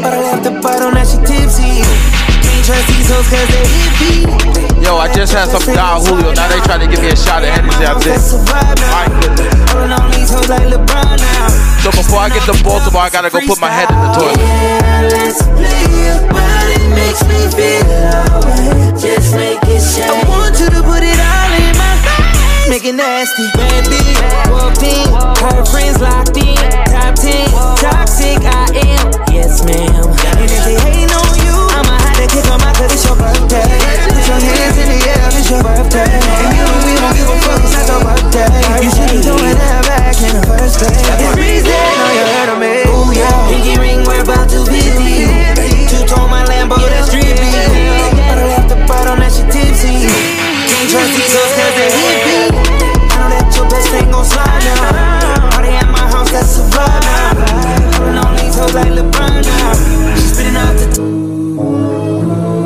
But 0.03 0.11
I 0.11 0.19
left 0.27 0.43
the 0.43 0.59
bottle, 0.59 0.91
now 0.91 1.07
she 1.07 1.15
tipsy. 1.23 1.87
Trust 2.67 2.87
these 2.91 3.07
hoes 3.07 3.23
cause 3.31 3.47
they. 3.47 4.83
Yo, 4.83 4.99
I 4.99 5.07
just 5.15 5.31
had 5.31 5.47
some 5.47 5.63
Don 5.73 6.03
Julio. 6.03 6.35
Now 6.35 6.51
they 6.51 6.59
trying 6.67 6.83
to 6.83 6.87
give 6.91 6.99
me 6.99 7.07
a 7.07 7.15
shot 7.15 7.39
of 7.39 7.47
Hennessy 7.47 7.87
out 7.87 8.03
there. 8.03 8.19
My 8.91 9.07
goodness. 9.23 9.55
These 10.11 10.35
hoes 10.35 10.49
like 10.51 10.67
LeBron 10.67 11.15
now. 11.15 11.47
So 11.79 11.95
before 11.95 12.19
I 12.19 12.27
get 12.27 12.43
to 12.43 12.51
Baltimore, 12.67 13.03
I 13.03 13.09
gotta 13.09 13.29
go 13.29 13.39
put 13.47 13.61
my 13.63 13.71
head 13.71 13.87
in 13.87 13.95
the 13.95 14.11
toilet. 14.19 14.35
Let's 15.15 15.47
play 15.47 15.79
your 15.95 16.19
body 16.27 16.91
makes 16.91 17.23
me 17.23 17.47
feel 17.55 17.87
alright. 18.35 18.99
Just 18.99 19.31
make 19.31 19.63
it 19.63 19.79
shake. 19.79 20.46
Make 22.77 22.93
it 22.93 22.93
nasty. 22.93 23.41
Bad 23.57 23.89
bitch, 23.89 24.21
walked 24.53 24.85
in. 24.85 25.09
Her 25.41 25.65
friends 25.65 25.97
locked 25.97 26.37
in. 26.37 26.53
Top 26.93 27.17
10, 27.17 27.49
toxic 27.81 28.37
I 28.45 28.69
am. 28.85 29.09
Yes, 29.33 29.65
ma'am. 29.65 30.05
And 30.37 30.45
if 30.45 30.61
they 30.61 30.77
hating 30.85 31.09
on 31.09 31.33
you, 31.41 31.57
I'ma 31.73 31.97
have 31.97 32.21
to 32.21 32.27
kick 32.29 32.45
'em 32.45 32.61
out 32.61 32.77
'cause 32.77 32.93
it's 32.93 33.01
your 33.01 33.17
birthday. 33.17 33.65
Put 34.13 34.27
your 34.29 34.37
hands 34.45 34.77
in 34.77 34.93
the 34.93 35.09
air, 35.09 35.25
it's 35.25 35.49
your 35.49 35.63
birthday. 35.65 36.05
And 36.05 36.53
you 36.53 36.61
know 36.69 36.77
we 36.85 36.93
don't 37.01 37.17
give 37.17 37.29
a 37.33 37.37
fuck, 37.49 37.65
it's 37.65 37.73
not 37.73 37.87
your 37.89 38.01
birthday. 38.05 38.45
You 38.85 38.89
should 38.93 39.09
be 39.09 39.19
doing 39.25 39.57
that 39.57 39.81
back 39.89 40.21
in 40.21 40.31
the 40.37 40.45
first 40.45 40.77
place. 40.77 41.01
It's 41.01 41.33
breezy, 41.33 41.73
know 41.73 42.13
you 42.13 42.25
heard 42.29 42.49
of 42.53 42.59
me. 42.61 42.85
Ooh, 42.93 43.09
yeah. 43.09 43.49
Pinky 43.49 43.73
ring, 43.81 44.05
we're 44.05 44.21
about 44.21 44.49
to 44.53 44.61
be 44.69 44.85
deep. 45.01 45.33
Two 45.89 46.05
tone 46.05 46.29
my 46.29 46.45
Lambo, 46.45 46.77
that's 46.77 47.09
drippy. 47.09 47.57
I 48.29 48.45
left 48.53 48.69
the 48.69 48.77
bottle, 48.85 49.17
now 49.17 49.29
she 49.33 49.41
tipsy. 49.49 50.46
Can't 50.87 50.99
trust 51.03 51.17
these 51.19 51.35
hoes 51.35 51.51
'cause 51.57 51.75
they 51.77 51.89
hippie. 51.97 52.47
I 53.11 53.19
know 53.19 53.27
that 53.33 53.47
your 53.57 53.67
best 53.67 53.87
friend 53.89 54.07
gon' 54.09 54.23
slide 54.23 54.63
now. 54.67 55.49
Party 55.51 55.71
at 55.81 55.89
my 55.91 56.05
house, 56.13 56.31
that's 56.31 56.59
a 56.59 56.63
vibe 56.73 57.03
now. 57.03 58.23
On 58.23 58.35
these 58.37 58.55
hoes 58.55 58.73
like 58.73 58.93
LeBron 58.97 59.43
now. 59.51 59.73
She 60.15 60.27
spitting 60.31 60.55
out 60.55 60.75
the. 60.79 60.87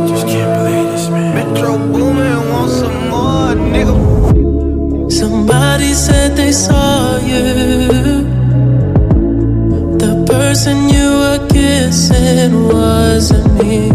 Just 0.09 0.25
can't 0.27 0.51
believe 0.57 0.87
this, 0.93 1.09
man. 1.09 1.33
Metro 1.33 1.71
Boomin, 1.93 2.39
want 2.51 2.71
some 2.79 3.09
more, 3.09 3.55
nigga. 3.73 3.95
Somebody 5.11 5.91
said 5.95 6.35
they 6.35 6.51
saw 6.51 7.17
you. 7.31 7.45
The 10.03 10.13
person 10.31 10.89
you 10.89 11.07
were 11.21 11.41
kissing 11.55 12.53
wasn't 12.69 13.47
me. 13.59 13.89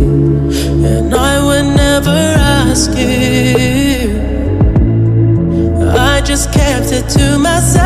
And 0.92 1.14
I 1.14 1.34
would 1.46 1.68
never 1.84 2.18
ask 2.58 2.90
you. 2.98 3.75
To 7.08 7.38
myself. 7.38 7.85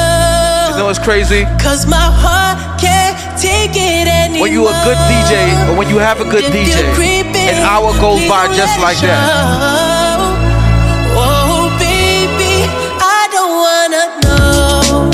Know 0.81 0.87
what's 0.87 0.97
crazy? 0.97 1.45
Cause 1.61 1.85
my 1.85 2.09
heart 2.09 2.57
can't 2.81 3.13
take 3.37 3.77
it 3.77 4.09
anymore. 4.09 4.49
When 4.49 4.51
you 4.51 4.65
a 4.65 4.73
good 4.81 4.97
DJ, 5.05 5.69
or 5.69 5.77
when 5.77 5.87
you 5.89 5.99
have 6.01 6.19
a 6.19 6.25
good 6.25 6.41
DJ, 6.49 6.73
an 7.53 7.61
hour 7.61 7.93
goes 8.01 8.25
by 8.25 8.49
just 8.57 8.81
like 8.81 8.97
that. 9.05 9.21
Oh, 11.13 11.69
baby, 11.77 12.65
I 12.97 13.29
don't 13.29 13.61
wanna 13.61 14.05
know 14.25 15.05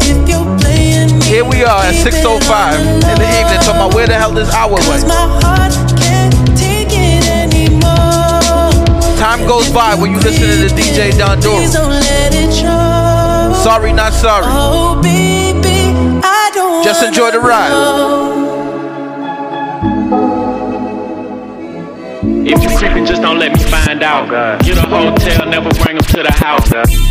if 0.00 0.16
you're 0.24 0.48
playing 0.64 1.12
me. 1.18 1.26
Here 1.28 1.44
we 1.44 1.62
are 1.62 1.84
at 1.84 1.92
6.05 1.92 2.40
in 2.80 3.20
the 3.20 3.28
evening, 3.36 3.60
talking 3.60 3.84
about 3.84 3.92
where 3.92 4.06
the 4.06 4.14
hell 4.14 4.32
this 4.32 4.48
hour 4.48 4.80
went. 4.88 5.04
my 5.04 5.28
heart 5.44 5.76
can't 6.00 6.32
take 6.56 6.88
it 6.88 7.28
anymore. 7.28 7.84
Time 9.20 9.46
goes 9.46 9.68
by 9.68 9.94
when 9.94 10.10
you 10.12 10.20
listen 10.20 10.48
to 10.48 10.56
the 10.56 10.72
DJ 10.72 11.12
Don 11.18 11.36
Please 11.36 11.76
Sorry, 13.62 13.92
not 13.92 14.14
sorry. 14.14 14.46
Oh, 14.46 14.98
baby, 15.02 15.92
I 16.24 16.50
don't 16.54 16.82
Just 16.82 17.04
enjoy 17.04 17.30
the 17.30 17.40
ride. 17.40 17.70
If 22.46 22.62
you 22.62 22.78
creeping, 22.78 23.04
just 23.04 23.20
don't 23.20 23.38
let 23.38 23.52
me 23.52 23.62
find 23.64 24.02
out. 24.02 24.30
Get 24.64 24.78
a 24.78 24.88
hotel, 24.88 25.46
never 25.46 25.68
bring 25.84 25.96
them 25.98 26.06
to 26.06 26.22
the 26.22 26.32
house. 26.32 26.72
Yeah. 26.72 27.09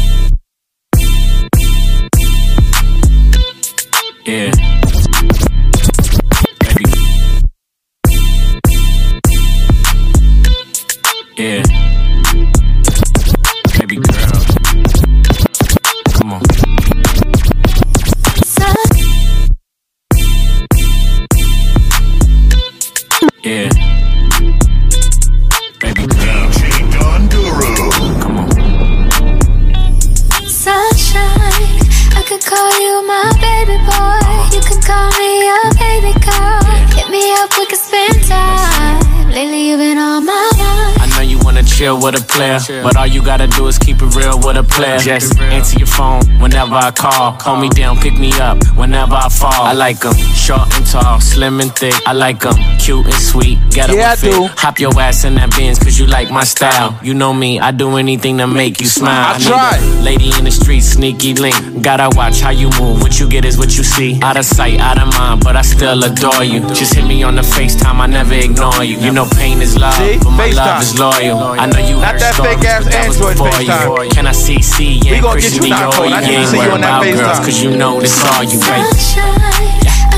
But 42.84 42.96
all 42.96 43.08
you 43.08 43.22
gotta 43.24 43.48
do 43.48 43.68
is 43.68 43.78
keep 43.78 43.98
it 44.02 44.16
real 44.16 44.38
with 44.38 44.58
a 44.58 44.64
player. 44.64 44.98
Just 45.00 45.40
answer 45.40 45.78
your 45.80 45.88
phone 46.00 46.22
whenever 46.44 46.76
I 46.76 46.92
call. 46.92 47.34
Call 47.44 47.58
me 47.64 47.70
down, 47.70 47.98
pick 48.00 48.16
me 48.18 48.32
up 48.40 48.58
whenever 48.82 49.16
I 49.16 49.30
fall. 49.42 49.64
I 49.72 49.74
like 49.86 50.00
'em 50.06 50.16
short 50.46 50.68
and 50.76 50.86
tall, 50.94 51.20
slim 51.20 51.60
and 51.60 51.72
thick. 51.76 51.94
I 52.08 52.14
like 52.14 52.46
'em 52.46 52.56
cute 52.84 53.06
and 53.06 53.22
sweet. 53.32 53.58
Get 53.76 53.90
Yeah, 53.94 54.12
I 54.14 54.16
fit. 54.16 54.32
do. 54.32 54.48
Hop 54.64 54.80
your 54.80 54.94
ass 55.08 55.24
in 55.28 55.36
that 55.36 55.50
Benz, 55.56 55.78
cause 55.84 56.00
you 56.00 56.06
like 56.18 56.30
my 56.40 56.46
style. 56.56 56.90
You 57.08 57.14
know 57.22 57.34
me, 57.34 57.60
I 57.60 57.72
do 57.72 57.88
anything 58.04 58.38
to 58.42 58.48
make 58.48 58.76
you 58.82 58.88
smile. 58.88 59.34
I 59.36 59.38
need 59.38 59.48
try. 59.48 59.78
Lady 60.10 60.30
in 60.40 60.46
the 60.46 60.52
street, 60.62 60.84
sneaky 60.96 61.34
link. 61.34 61.58
Gotta 61.88 62.08
watch 62.20 62.40
how 62.46 62.52
you 62.62 62.70
move. 62.80 62.96
What 63.04 63.20
you 63.20 63.28
get 63.36 63.44
is 63.46 63.58
what 63.58 63.72
you 63.78 63.84
see. 63.84 64.12
Out 64.28 64.38
of 64.38 64.46
sight, 64.46 64.80
out 64.80 64.98
of 65.04 65.08
mind, 65.20 65.44
but 65.44 65.56
I 65.56 65.64
still 65.76 66.00
adore 66.10 66.44
you. 66.54 66.60
Just 66.80 66.94
hit 66.96 67.06
me 67.14 67.18
on 67.24 67.36
the 67.36 67.42
FaceTime, 67.56 68.00
I 68.00 68.08
never 68.08 68.34
ignore 68.48 68.84
you. 68.90 68.98
You 69.06 69.12
know 69.12 69.26
pain 69.42 69.62
is 69.62 69.76
love, 69.78 69.94
See? 69.96 70.18
but 70.24 70.32
my 70.32 70.48
FaceTime. 70.50 70.56
love 70.56 70.82
is 70.84 70.94
loyal. 71.00 71.38
I 71.64 71.66
know 71.72 71.80
you 71.90 71.96
Not 71.98 72.06
heard 72.14 72.20
that 72.22 72.34
stories, 72.36 72.56
fake 72.56 72.66
ass 72.74 72.84
but 72.84 72.92
that 72.94 73.08
was 73.08 73.18
Android 73.18 73.38
FaceTime. 73.54 74.04
you. 74.06 74.10
Can 74.16 74.26
I 74.28 74.32
see 74.46 74.62
C? 74.62 75.00
Yeah, 75.04 75.12
We 75.14 75.20
gonna 75.20 75.42
get 75.42 75.54
you 75.56 75.62
Dior, 75.90 76.06
on. 76.06 76.12
Oh, 76.12 76.14
I 76.14 76.22
need 76.22 76.28
to 76.28 76.34
yeah, 76.34 76.46
see 76.46 76.62
you 76.62 76.72
on 76.72 76.82
that 76.82 77.02
FaceTime. 77.02 77.44
Cause 77.44 77.62
you 77.64 77.76
know 77.76 78.00
this 78.00 78.22
all 78.26 78.44
you, 78.44 78.60
baby. 78.62 78.86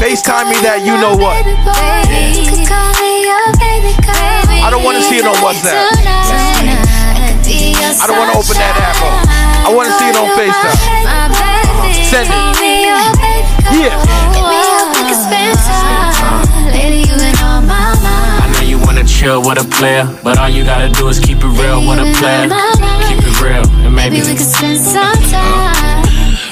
FaceTime 0.01 0.49
me 0.49 0.57
that 0.65 0.81
you 0.83 0.97
know 0.97 1.15
what. 1.15 1.37
You 1.45 1.55
can 2.43 2.65
call 2.65 2.91
me 2.99 3.23
your 3.23 3.53
baby 3.61 3.93
girl. 4.01 4.65
I 4.65 4.69
don't 4.71 4.83
wanna 4.83 5.01
see 5.01 5.17
it 5.17 5.25
on 5.25 5.35
WhatsApp. 5.39 5.87
I 8.01 8.07
don't 8.07 8.17
wanna 8.17 8.33
open 8.33 8.57
that 8.57 8.75
app 8.81 8.97
up. 8.99 9.13
I 9.67 9.69
wanna 9.73 9.93
see 9.95 10.09
it 10.09 10.17
on 10.17 10.27
FaceTime. 10.35 10.75
Send 12.03 12.27
it. 12.27 12.35
Yeah. 13.71 13.95
I 18.41 18.49
know 18.53 18.67
you 18.67 18.79
wanna 18.79 19.03
chill 19.03 19.41
with 19.41 19.61
a 19.61 19.67
player, 19.69 20.09
but 20.23 20.37
all 20.39 20.49
you 20.49 20.65
gotta 20.65 20.89
do 20.89 21.07
is 21.07 21.19
keep 21.19 21.37
it 21.37 21.45
real 21.45 21.79
with 21.87 21.99
a 21.99 22.11
player. 22.19 22.70
Keep 23.11 23.23
it 23.25 23.41
real, 23.41 23.67
and 23.85 23.93
maybe 23.93 24.19
Maybe 24.19 24.31
we 24.31 24.35
could 24.37 24.47
spend 24.47 24.79
some 24.79 25.13
time. 25.29 25.70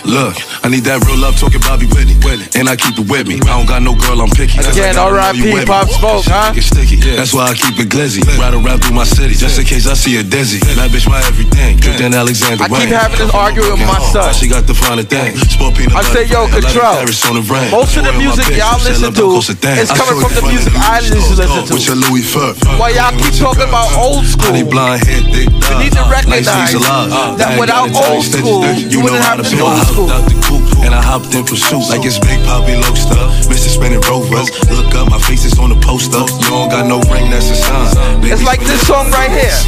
Look, 0.09 0.41
I 0.65 0.73
need 0.73 0.89
that 0.89 1.05
real 1.05 1.21
love 1.21 1.37
talking 1.37 1.61
Bobby 1.61 1.85
Whitney. 1.85 2.17
And 2.57 2.65
I 2.65 2.73
keep 2.73 2.97
it 2.97 3.05
with 3.05 3.29
me. 3.29 3.37
I 3.45 3.53
don't 3.53 3.69
got 3.69 3.85
no 3.85 3.93
girl, 3.93 4.25
I'm 4.25 4.33
picky. 4.33 4.57
Again, 4.57 4.97
R.I.P. 4.97 5.37
you 5.37 5.53
with 5.53 5.65
me. 5.65 5.69
Pop 5.69 5.85
Smoke, 5.85 6.25
huh? 6.25 6.49
Get 6.49 6.65
sticky. 6.65 6.97
That's 7.13 7.29
why 7.29 7.49
I 7.49 7.53
keep 7.53 7.77
it 7.77 7.93
glizzy. 7.93 8.25
Ride 8.41 8.57
around 8.57 8.81
through 8.81 8.97
my 8.97 9.05
city, 9.05 9.37
just 9.37 9.61
in 9.61 9.69
case 9.69 9.85
I 9.85 9.93
see 9.93 10.17
a 10.17 10.25
dizzy. 10.25 10.57
That 10.73 10.89
bitch 10.89 11.05
my 11.05 11.21
everything. 11.29 11.77
Good 11.77 12.01
than 12.01 12.17
Alexander 12.17 12.65
I 12.65 12.73
keep 12.73 12.89
having 12.89 13.21
this 13.21 13.29
argument 13.29 13.77
with 13.77 13.85
my 13.85 14.01
son. 14.09 14.33
She 14.33 14.49
got 14.49 14.65
the 14.65 14.73
finer 14.73 15.05
thing. 15.05 15.37
Sport 15.45 15.77
I 15.93 16.01
say, 16.09 16.25
yo, 16.25 16.49
Control. 16.49 17.05
Paris 17.05 17.21
on 17.29 17.37
the 17.37 17.45
rain. 17.45 17.69
Most 17.69 17.93
of 17.93 18.09
the 18.09 18.13
music 18.17 18.49
y'all 18.57 18.81
listen 18.81 19.13
to 19.13 19.25
cost 19.29 19.53
a 19.53 19.57
thing. 19.61 19.77
is 19.77 19.93
coming 19.93 20.17
from 20.17 20.33
the 20.33 20.41
music 20.49 20.73
I 20.73 21.05
listen 21.05 21.37
to. 21.37 21.69
With 21.69 21.85
your 21.85 22.01
Louis 22.09 22.25
fur. 22.25 22.57
Why 22.81 22.97
y'all 22.97 23.13
keep 23.13 23.37
talking 23.37 23.69
about 23.69 23.93
old 23.93 24.25
school? 24.25 24.49
Honey 24.49 24.65
blonde 24.65 25.05
hair, 25.05 25.21
thick 25.29 25.53
You 25.53 25.75
need 25.77 25.93
to 25.93 26.03
recognize 26.09 26.49
that 26.49 27.61
without 27.61 27.93
got 27.93 27.93
it 27.93 27.93
tight, 27.93 28.09
old 28.09 28.25
school, 28.25 28.65
you 28.89 29.05
wouldn't 29.05 29.21
how 29.21 29.37
have 29.37 29.45
to 29.45 29.51
been 29.53 29.61
old 29.61 29.77
I 29.77 29.98
hopped 30.07 30.11
out 30.11 30.25
the 30.29 30.37
coupe 30.47 30.85
and 30.85 30.93
I 30.95 31.01
hopped 31.01 31.33
in 31.35 31.43
pursuit 31.43 31.83
like 31.89 32.05
it's 32.05 32.19
Big 32.19 32.39
Poppy 32.45 32.75
Loaster. 32.79 33.19
Mr. 33.51 33.67
Spinning 33.67 34.01
Rovers. 34.07 34.47
Look 34.71 34.95
up, 34.95 35.09
my 35.09 35.19
face 35.19 35.43
is 35.43 35.59
on 35.59 35.69
the 35.69 35.79
poster. 35.83 36.19
You 36.19 36.49
don't 36.49 36.69
got 36.69 36.87
no 36.87 36.99
ring, 37.11 37.29
that's 37.31 37.49
a 37.49 37.55
sign. 37.55 38.21
Baby, 38.21 38.33
It's 38.33 38.43
like 38.43 38.61
this 38.61 38.85
song 38.87 39.11
right 39.11 39.31
here. 39.31 39.59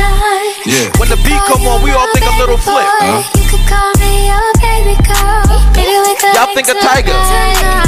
Yeah. 0.63 0.91
When 0.99 1.09
the 1.09 1.19
beat 1.25 1.41
come 1.49 1.65
on, 1.67 1.83
we 1.83 1.91
all 1.91 2.07
think 2.13 2.25
a 2.25 2.35
little 2.39 2.57
flip. 2.57 2.85
Huh? 3.01 3.23
You 3.35 3.45
could 3.49 3.65
call 3.67 3.91
me 3.99 4.29
your 4.29 4.47
baby 4.61 4.95
girl. 5.03 5.59
Maybe 5.75 5.97
we 5.99 6.13
could 6.15 6.35
Y'all 6.35 6.53
think 6.53 6.69
of 6.69 6.77
link 6.77 6.85
Tiger. 6.85 7.81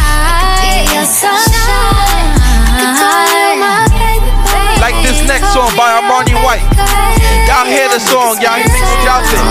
Like 4.84 5.00
this 5.00 5.24
next 5.26 5.54
song 5.54 5.72
by 5.80 5.96
Armani 5.96 6.36
White. 6.44 6.60
Y'all 7.48 7.64
hear 7.64 7.88
the 7.88 8.04
song, 8.04 8.36
y'all 8.44 8.60
think 8.60 8.84
what 8.84 9.00
y'all 9.08 9.24
think. 9.32 9.48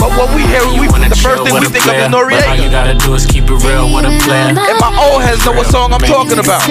But 0.00 0.16
what 0.16 0.32
we 0.34 0.48
hear, 0.48 0.64
we, 0.80 0.88
the 0.88 1.20
first 1.20 1.44
thing 1.44 1.52
we 1.52 1.60
think 1.68 1.84
of 1.84 1.92
is 1.92 2.08
But 2.08 2.48
all 2.48 2.56
you 2.56 2.70
gotta 2.70 2.94
do 2.96 3.12
is 3.12 3.26
keep 3.26 3.44
it 3.44 3.60
real 3.68 3.92
with 3.92 4.08
a 4.08 4.16
player. 4.24 4.56
And 4.56 4.80
my 4.80 4.88
old 4.96 5.20
heads 5.20 5.44
know 5.44 5.52
what 5.52 5.66
song 5.66 5.92
I'm 5.92 6.00
talking 6.00 6.38
about. 6.38 6.64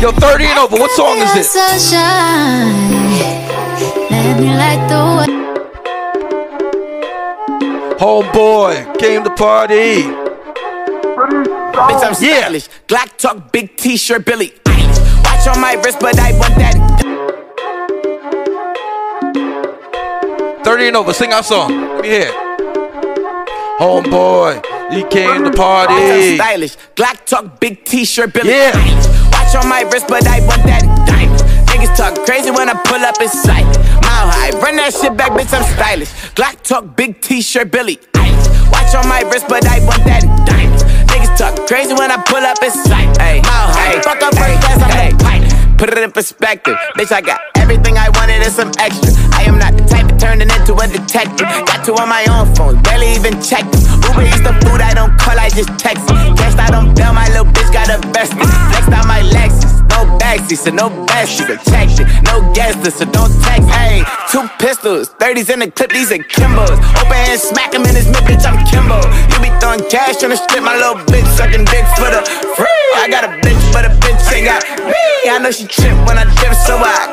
Yo, 0.00 0.10
30 0.10 0.44
and 0.46 0.58
over, 0.58 0.76
what 0.80 0.90
song 0.92 1.18
is 1.18 1.34
this? 1.34 1.52
Sunshine. 1.52 2.72
Let 4.08 4.40
me 4.40 4.56
light 4.56 4.88
the 4.88 5.04
way. 5.20 5.28
Homeboy 8.00 8.98
came 8.98 9.22
to 9.22 9.30
party. 9.34 10.04
Bitch, 11.76 12.02
I'm 12.02 12.14
stylish. 12.14 12.70
Glock 12.88 13.18
talk, 13.18 13.52
big 13.52 13.76
t-shirt, 13.76 14.24
Billie 14.24 14.48
Eilish. 14.48 14.63
Watch 15.44 15.56
on 15.56 15.60
my 15.60 15.74
wrist, 15.74 16.00
but 16.00 16.18
I 16.18 16.32
want 16.38 16.54
that. 16.56 16.72
30 20.64 20.86
and 20.88 20.96
over, 20.96 21.12
sing 21.12 21.34
our 21.34 21.42
song. 21.42 21.68
Let 21.96 22.00
me 22.00 22.08
hear. 22.08 22.32
Homeboy, 23.78 24.64
he 24.90 25.02
came 25.10 25.44
to 25.44 25.50
Bitch, 25.50 25.58
I'm 25.60 25.86
party. 25.86 26.36
stylish. 26.36 26.76
Glock 26.96 27.26
talk, 27.26 27.60
big 27.60 27.84
t-shirt, 27.84 28.32
Billy 28.32 28.48
Yeah. 28.52 28.72
Watch 29.32 29.54
on 29.56 29.68
my 29.68 29.82
wrist, 29.92 30.06
but 30.08 30.26
I 30.26 30.40
want 30.46 30.62
that 30.64 30.80
diamond. 31.06 31.38
Niggas 31.68 31.94
talk 31.94 32.24
crazy 32.24 32.50
when 32.50 32.70
I 32.70 32.74
pull 32.84 33.04
up 33.04 33.20
in 33.20 33.28
sight. 33.28 33.66
Mile 34.00 34.30
high, 34.32 34.50
run 34.60 34.76
that 34.76 34.94
shit 34.94 35.14
back, 35.14 35.32
bitch, 35.32 35.52
I'm 35.52 35.62
stylish. 35.74 36.08
Glock 36.34 36.62
talk, 36.62 36.96
big 36.96 37.20
t-shirt, 37.20 37.70
Billie 37.70 37.96
Eilish. 38.14 38.72
Watch 38.72 38.94
on 38.94 39.06
my 39.10 39.20
wrist, 39.30 39.44
but 39.50 39.66
I 39.66 39.84
want 39.84 40.04
that 40.04 40.22
diamond. 40.46 40.80
Niggas 41.14 41.38
talk 41.38 41.54
crazy 41.68 41.94
when 41.94 42.10
I 42.10 42.16
pull 42.26 42.42
up 42.42 42.60
in 42.60 42.72
sight. 42.72 43.16
High, 43.20 44.00
fuck 44.02 44.20
up 44.20 44.34
first 44.34 44.60
class, 44.62 44.82
I'm 44.82 45.16
the 45.16 45.24
pilot. 45.24 45.53
Put 45.78 45.90
it 45.90 45.98
in 45.98 46.12
perspective, 46.12 46.76
bitch. 46.96 47.12
I 47.12 47.20
got 47.20 47.40
everything 47.56 47.98
I 47.98 48.08
wanted 48.10 48.42
and 48.42 48.52
some 48.52 48.70
extra. 48.78 49.10
I 49.34 49.42
am 49.44 49.58
not 49.58 49.76
the 49.76 49.84
type 49.84 50.10
of 50.10 50.18
turned 50.18 50.42
into 50.42 50.74
a 50.74 50.86
detective. 50.86 51.46
Got 51.66 51.84
two 51.84 51.94
on 51.94 52.08
my 52.08 52.24
own 52.30 52.54
phone, 52.54 52.80
barely 52.82 53.12
even 53.14 53.42
checked 53.42 53.74
it. 53.74 53.82
Uber 54.06 54.22
eats 54.22 54.40
the 54.40 54.54
food 54.62 54.80
I 54.80 54.94
don't 54.94 55.18
call, 55.18 55.38
I 55.38 55.50
just 55.50 55.74
text. 55.78 56.06
Guessed 56.38 56.58
I 56.58 56.70
don't 56.70 56.94
bail, 56.94 57.12
my 57.12 57.26
little 57.28 57.50
bitch 57.50 57.72
got 57.72 57.90
a 57.90 57.98
vested. 58.14 58.46
Flexed 58.70 58.92
out 58.94 59.06
my 59.06 59.20
Lexus, 59.34 59.82
no 59.90 60.06
backseat, 60.18 60.58
so 60.62 60.70
no 60.70 60.88
besties. 61.10 61.50
It, 61.50 62.24
no 62.24 62.40
list, 62.84 62.98
so 62.98 63.04
don't 63.04 63.32
text. 63.42 63.68
Hey, 63.68 64.04
two 64.30 64.46
pistols, 64.58 65.10
30s 65.18 65.50
in 65.52 65.58
the 65.60 65.70
clip, 65.70 65.90
these 65.90 66.10
are 66.12 66.18
Kimbos. 66.18 66.78
Open 67.00 67.18
hand, 67.18 67.40
smack 67.40 67.74
him 67.74 67.82
in 67.82 67.94
his 67.94 68.06
mid, 68.06 68.24
bitch, 68.24 68.44
I'm 68.46 68.58
Kimbo. 68.66 69.00
You 69.32 69.38
be 69.42 69.50
throwing 69.60 69.82
cash 69.90 70.22
on 70.22 70.30
the 70.30 70.36
strip, 70.36 70.62
my 70.62 70.74
little 70.76 71.02
bitch 71.10 71.26
sucking 71.36 71.64
dick 71.66 71.86
for 71.98 72.10
the 72.10 72.22
free. 72.56 72.88
I 72.96 73.08
got 73.10 73.24
a 73.24 73.32
bitch, 73.42 73.62
but 73.72 73.84
a 73.84 73.90
bitch 74.00 74.22
ain't 74.32 74.46
got 74.46 74.62
me. 74.86 75.30
I 75.30 75.38
know 75.38 75.50
she 75.50 75.63
trip 75.68 75.96
when 76.06 76.18
I 76.18 76.24
dip, 76.40 76.54
so 76.54 76.76
I. 76.76 77.08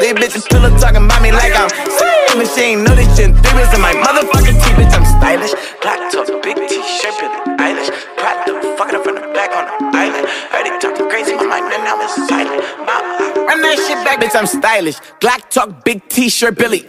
These 0.00 0.14
bitches 0.14 0.48
pillow 0.48 0.70
talking 0.78 1.04
about 1.04 1.22
me 1.22 1.30
like 1.32 1.54
I'm 1.54 1.68
free. 1.68 2.10
But 2.34 2.48
she 2.54 2.74
ain't 2.74 2.82
know 2.82 2.94
this 2.94 3.06
shit. 3.14 3.30
Three 3.44 3.62
in 3.62 3.80
my 3.80 3.92
motherfucking 3.92 4.56
teeth, 4.56 4.76
bitch, 4.78 4.94
I'm 4.96 5.04
stylish. 5.04 5.52
Black 5.82 6.00
top, 6.10 6.26
big 6.42 6.56
t-shirt, 6.56 7.14
Billie 7.20 7.42
Eilish. 7.60 7.90
Pride 8.16 8.40
the 8.46 8.52
fucking 8.78 8.96
up 8.96 9.04
from 9.04 9.14
the 9.16 9.24
back 9.36 9.52
on 9.52 9.68
the 9.68 9.98
island. 9.98 10.26
Heard 10.50 10.66
it 10.66 10.80
talking 10.80 11.08
crazy, 11.08 11.34
my 11.36 11.44
mind, 11.44 11.72
and 11.72 11.84
now 11.84 12.00
it's 12.00 12.16
silent. 12.26 12.62
My, 12.88 12.98
run 13.46 13.60
that 13.62 13.76
shit 13.78 14.00
back, 14.02 14.18
bitch, 14.18 14.34
I'm 14.34 14.46
stylish. 14.46 14.96
Glock 15.20 15.50
talk, 15.50 15.84
big 15.84 16.08
t-shirt, 16.08 16.56
Eilish. 16.56 16.88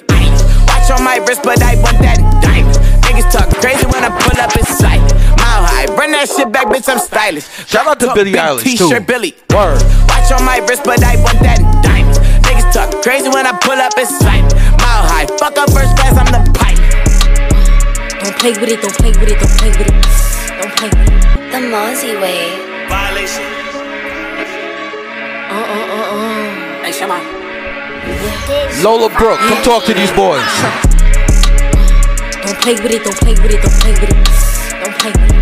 Watch 0.68 0.92
on 0.92 1.04
my 1.04 1.18
wrist, 1.28 1.44
but 1.44 1.62
I 1.62 1.76
want 1.84 2.00
that 2.00 2.18
diamond. 2.42 2.76
Niggas 3.04 3.30
talk 3.32 3.50
crazy 3.60 3.86
when 3.86 4.04
I 4.04 4.10
pull 4.10 4.40
up 4.40 4.56
in 4.56 4.64
sight. 4.64 5.03
Mile 6.04 6.12
high, 6.12 6.12
run 6.12 6.12
that 6.12 6.28
shit 6.28 6.52
back, 6.52 6.68
bitch, 6.68 6.90
I'm 6.92 7.00
stylish. 7.00 7.48
Shout 7.68 7.88
out 7.88 8.00
to 8.00 8.12
Billy 8.14 8.32
Billie 8.32 8.32
big 8.32 8.42
Eilish, 8.42 8.64
T-shirt, 8.64 8.90
too. 8.90 9.08
Billy. 9.08 9.32
Word. 9.56 9.80
Watch 10.12 10.32
on 10.36 10.44
my 10.44 10.60
wrist, 10.68 10.84
but 10.84 11.04
I 11.04 11.16
want 11.24 11.40
that 11.48 11.64
diamond. 11.80 12.20
Niggas 12.44 12.74
talk 12.76 12.92
crazy 13.04 13.30
when 13.30 13.48
I 13.48 13.56
pull 13.64 13.80
up 13.80 13.96
in 13.96 14.08
sight. 14.08 14.44
Mile 14.84 15.08
high, 15.08 15.28
fuck 15.40 15.56
up 15.56 15.72
first 15.72 15.96
class, 15.96 16.16
I'm 16.20 16.28
the 16.28 16.44
pipe. 16.52 16.76
Don't 18.20 18.36
play 18.36 18.52
with 18.52 18.68
it, 18.68 18.82
don't 18.84 18.96
play 19.00 19.12
with 19.16 19.32
it, 19.32 19.40
don't 19.40 19.56
play 19.56 19.72
with 19.72 19.88
it. 19.88 19.96
Don't 20.60 20.76
play 20.76 20.92
with 20.92 21.08
it. 21.08 21.16
The 21.56 21.60
Mozzie 21.72 22.20
way. 22.20 22.60
Violation. 22.92 23.48
Uh 25.48 25.56
uh 25.56 25.96
uh 25.96 26.20
uh. 26.20 26.84
Hey, 26.84 26.92
Shema. 26.92 27.20
Lola 28.84 29.08
Brooke, 29.16 29.40
come 29.40 29.64
talk 29.64 29.86
to 29.88 29.94
these 29.94 30.12
boys. 30.12 30.44
Don't 32.44 32.60
play 32.60 32.76
with 32.76 32.92
it, 32.92 33.04
don't 33.08 33.16
play 33.16 33.36
with 33.40 33.56
it, 33.56 33.62
don't 33.64 33.80
play 33.80 33.96
with 33.96 34.12
it. 34.12 34.20
Don't 34.84 35.00
play 35.00 35.12
with 35.12 35.32
it. 35.32 35.33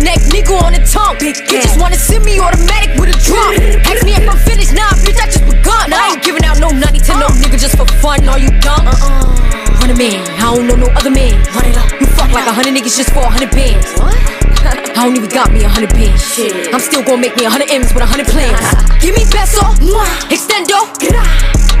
Just 0.00 0.16
want 0.16 0.16
a 0.16 0.16
roughneck 0.16 0.20
nigga 0.32 0.54
on 0.64 0.72
the 0.72 0.82
tongue. 0.88 1.16
Big 1.18 1.36
you 1.50 1.60
just 1.60 1.80
wanna 1.80 1.96
send 1.96 2.24
me 2.24 2.40
automatic 2.40 2.96
with 2.98 3.10
a 3.12 3.18
drum. 3.24 3.52
Ask 3.90 4.04
me 4.04 4.12
if 4.16 4.28
I'm 4.28 4.38
finished, 4.38 4.72
nah, 4.72 4.88
bitch, 5.04 5.20
I 5.20 5.26
just 5.26 5.44
begun. 5.44 5.92
I 5.92 6.14
ain't 6.14 6.22
giving 6.24 6.44
out 6.44 6.58
no 6.58 6.70
nutty 6.70 6.98
to 7.00 7.12
no 7.18 7.28
nigga 7.40 7.58
just 7.60 7.76
for 7.76 7.86
fun. 8.00 8.26
Are 8.28 8.38
you 8.38 8.50
dumb? 8.60 8.86
Uh-uh. 8.86 9.80
Run 9.80 9.90
a 9.90 9.96
man, 9.96 10.20
I 10.40 10.54
don't 10.54 10.66
know 10.66 10.76
no 10.76 10.88
other 10.96 11.10
man. 11.10 11.36
Run 11.52 11.66
it 11.66 11.76
up. 11.76 11.88
You 12.00 12.06
fuck 12.06 12.32
like 12.32 12.46
a 12.46 12.52
hundred 12.52 12.74
niggas 12.74 12.96
just 12.96 13.12
for 13.12 13.20
a 13.20 13.30
hundred 13.30 13.50
bands. 13.52 13.86
What? 14.00 14.16
I 14.96 15.08
don't 15.08 15.16
even 15.16 15.30
got 15.30 15.52
me 15.52 15.64
a 15.64 15.68
hundred 15.68 15.90
bands. 15.90 16.20
Shit. 16.20 16.72
I'm 16.72 16.80
still 16.80 17.02
gonna 17.02 17.20
make 17.20 17.36
me 17.36 17.44
a 17.44 17.50
hundred 17.50 17.70
M's 17.70 17.92
with 17.92 18.02
a 18.02 18.08
hundred 18.08 18.28
plans. 18.28 18.60
Give 19.04 19.16
me 19.16 19.24
peso, 19.24 19.64
extendo. 20.28 20.84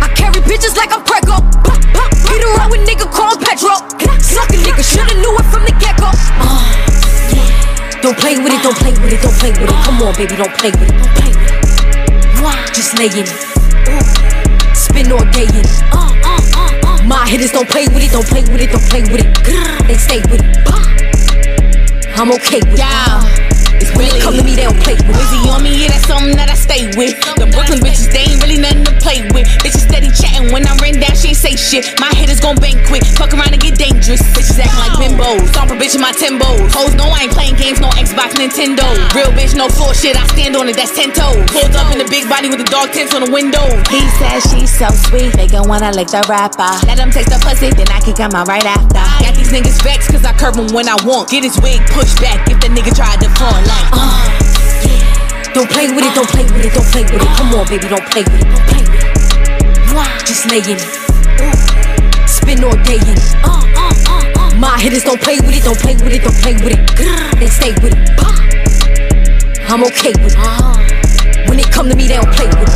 I 0.00 0.08
carry 0.16 0.40
bitches 0.48 0.76
like 0.76 0.92
I'm 0.92 1.04
Prego. 1.04 1.44
Get 2.30 2.44
around 2.56 2.70
with 2.70 2.88
nigga 2.88 3.10
called 3.10 3.40
Petro. 3.40 3.76
Suck 4.22 4.48
a 4.48 4.56
nigga, 4.56 4.80
shoulda 4.80 5.14
knew 5.20 5.34
it 5.36 5.46
from 5.52 5.64
the 5.64 5.74
get 5.76 5.98
go. 5.98 6.08
Uh, 6.08 6.80
Don't 8.02 8.16
play 8.16 8.38
with 8.38 8.50
it, 8.50 8.62
don't 8.62 8.76
play 8.76 8.92
with 8.92 9.12
it, 9.12 9.20
don't 9.20 9.34
play 9.34 9.50
with 9.52 9.68
it. 9.68 9.84
Come 9.84 10.00
on, 10.00 10.14
baby, 10.14 10.34
don't 10.36 10.56
play 10.56 10.70
with 10.70 10.88
it. 10.88 10.96
Don't 10.96 11.14
play 11.20 11.32
with 11.36 11.52
it. 11.52 12.74
Just 12.74 12.98
lay 12.98 13.12
in 13.12 13.28
it. 13.28 14.76
Spin 14.76 15.12
all 15.12 15.24
day 15.32 15.44
in 15.44 15.60
it. 15.60 15.68
Uh, 15.92 16.08
uh, 16.24 16.40
uh, 16.56 17.04
My 17.04 17.28
hitters 17.28 17.52
don't 17.52 17.68
play 17.68 17.86
with 17.88 18.02
it, 18.02 18.10
don't 18.10 18.26
play 18.26 18.42
with 18.42 18.60
it, 18.60 18.70
don't 18.70 18.82
play 18.88 19.02
with 19.02 19.20
it. 19.20 19.86
They 19.86 19.98
stay 19.98 20.20
with 20.30 20.40
it. 20.40 20.56
I'm 22.16 22.32
okay 22.32 22.60
with 22.60 22.80
it. 22.80 23.49
When 23.96 24.08
they 24.08 24.20
come 24.20 24.36
to 24.36 24.44
me, 24.44 24.54
they 24.54 24.66
don't 24.66 24.78
play 24.82 24.94
with 24.94 25.10
it. 25.10 25.16
Wizzy 25.16 25.40
on 25.50 25.62
me, 25.62 25.82
yeah, 25.82 25.90
that's 25.92 26.06
something 26.06 26.36
that 26.36 26.50
I 26.50 26.56
stay 26.56 26.90
with. 26.98 27.16
The 27.38 27.46
Brooklyn 27.50 27.80
bitches, 27.80 28.10
they 28.12 28.26
ain't 28.26 28.40
really 28.42 28.58
nothing 28.58 28.84
to 28.86 28.94
play 29.02 29.22
with. 29.34 29.46
Bitches 29.60 29.86
steady 29.86 30.10
chatting 30.10 30.52
when 30.52 30.66
I'm 30.66 30.78
written 30.78 31.00
down, 31.00 31.14
she 31.16 31.32
ain't 31.32 31.40
say 31.40 31.54
shit. 31.56 31.86
My 31.98 32.10
hitters 32.14 32.40
gon' 32.40 32.56
bang 32.56 32.78
quick, 32.86 33.04
fuck 33.16 33.32
around 33.34 33.52
and 33.52 33.62
get 33.62 33.76
dangerous. 33.78 34.22
Bitches 34.34 34.58
acting 34.60 34.80
like 34.80 34.94
bimbos, 34.98 35.48
stomp 35.50 35.70
a 35.72 35.76
bitch 35.76 35.94
in 35.94 36.02
my 36.02 36.12
Timbos. 36.12 36.70
Hoes 36.72 36.94
know 36.94 37.08
I 37.08 37.26
ain't 37.26 37.34
playing 37.34 37.56
games, 37.56 37.80
no 37.80 37.88
Xbox, 37.96 38.36
Nintendo. 38.36 38.84
Real 39.14 39.32
bitch, 39.32 39.56
no 39.56 39.68
floor 39.68 39.94
shit, 39.94 40.16
I 40.16 40.26
stand 40.34 40.56
on 40.56 40.68
it, 40.68 40.76
that's 40.76 40.94
10 40.94 41.12
toes. 41.12 41.40
Pulled 41.50 41.74
up 41.74 41.90
in 41.92 41.98
the 41.98 42.08
big 42.08 42.28
body 42.28 42.48
with 42.48 42.58
the 42.58 42.68
dog 42.68 42.92
tints 42.92 43.14
on 43.14 43.24
the 43.24 43.32
window. 43.32 43.64
He 43.88 44.02
says 44.20 44.44
she's 44.50 44.70
so 44.70 44.88
sweet, 45.08 45.32
they 45.34 45.48
gon' 45.48 45.68
wanna 45.68 45.92
lick 45.92 46.08
the 46.08 46.22
rapper. 46.28 46.70
Let 46.86 46.98
him 46.98 47.10
taste 47.10 47.30
the 47.30 47.40
pussy, 47.40 47.70
then 47.72 47.88
I 47.88 48.00
can 48.00 48.14
come 48.14 48.34
out 48.34 48.48
right 48.48 48.64
after. 48.64 49.00
Got 49.24 49.34
these 49.34 49.50
niggas 49.50 49.82
vexed 49.82 50.10
cause 50.12 50.24
I 50.24 50.32
curb 50.36 50.56
him 50.56 50.72
when 50.74 50.88
I 50.88 50.96
want. 51.04 51.30
Get 51.30 51.44
his 51.44 51.58
wig 51.60 51.80
pushed 51.90 52.20
back 52.20 52.48
if 52.50 52.60
the 52.60 52.68
nigga 52.68 52.94
tried 52.94 53.20
to 53.22 53.28
front 53.40 53.66
like, 53.66 53.79
uh. 53.92 55.54
Don't 55.54 55.70
play 55.70 55.88
with 55.88 56.04
it, 56.04 56.14
don't 56.14 56.28
play 56.28 56.44
with 56.44 56.64
it, 56.64 56.72
don't 56.72 56.86
play 56.92 57.02
with 57.04 57.22
it. 57.22 57.28
Come 57.36 57.54
on, 57.54 57.66
baby, 57.68 57.88
don't 57.88 58.06
play 58.10 58.22
with 58.22 58.40
it. 58.40 58.48
Don't 58.48 58.66
play 58.68 58.82
with 58.82 58.94
it. 58.94 59.10
Just 60.30 60.46
lay 60.50 60.58
in 60.58 60.78
it. 60.78 62.28
Spin 62.28 62.62
all 62.62 62.76
day 62.84 63.02
in 63.02 63.18
it. 63.18 63.34
Uh, 63.42 63.60
uh, 63.74 63.90
uh, 64.38 64.54
My 64.56 64.78
hitters 64.78 65.02
don't 65.02 65.20
play 65.20 65.40
with 65.40 65.54
it, 65.54 65.64
don't 65.64 65.78
play 65.78 65.96
with 65.96 66.12
it, 66.12 66.22
don't 66.22 66.36
play 66.36 66.54
with 66.54 66.72
it. 66.72 66.78
They 67.40 67.48
stay 67.48 67.72
with 67.82 67.92
it. 67.92 68.10
I'm 69.68 69.82
okay 69.84 70.12
with 70.22 70.34
it. 70.34 70.38
Uh-huh. 70.38 71.48
When 71.48 71.56
they 71.58 71.64
come 71.64 71.88
to 71.88 71.96
me, 71.96 72.06
they 72.06 72.14
don't 72.16 72.32
play 72.32 72.46
with 72.46 72.68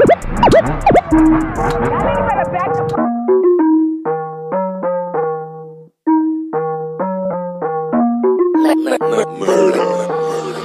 it. 0.00 0.10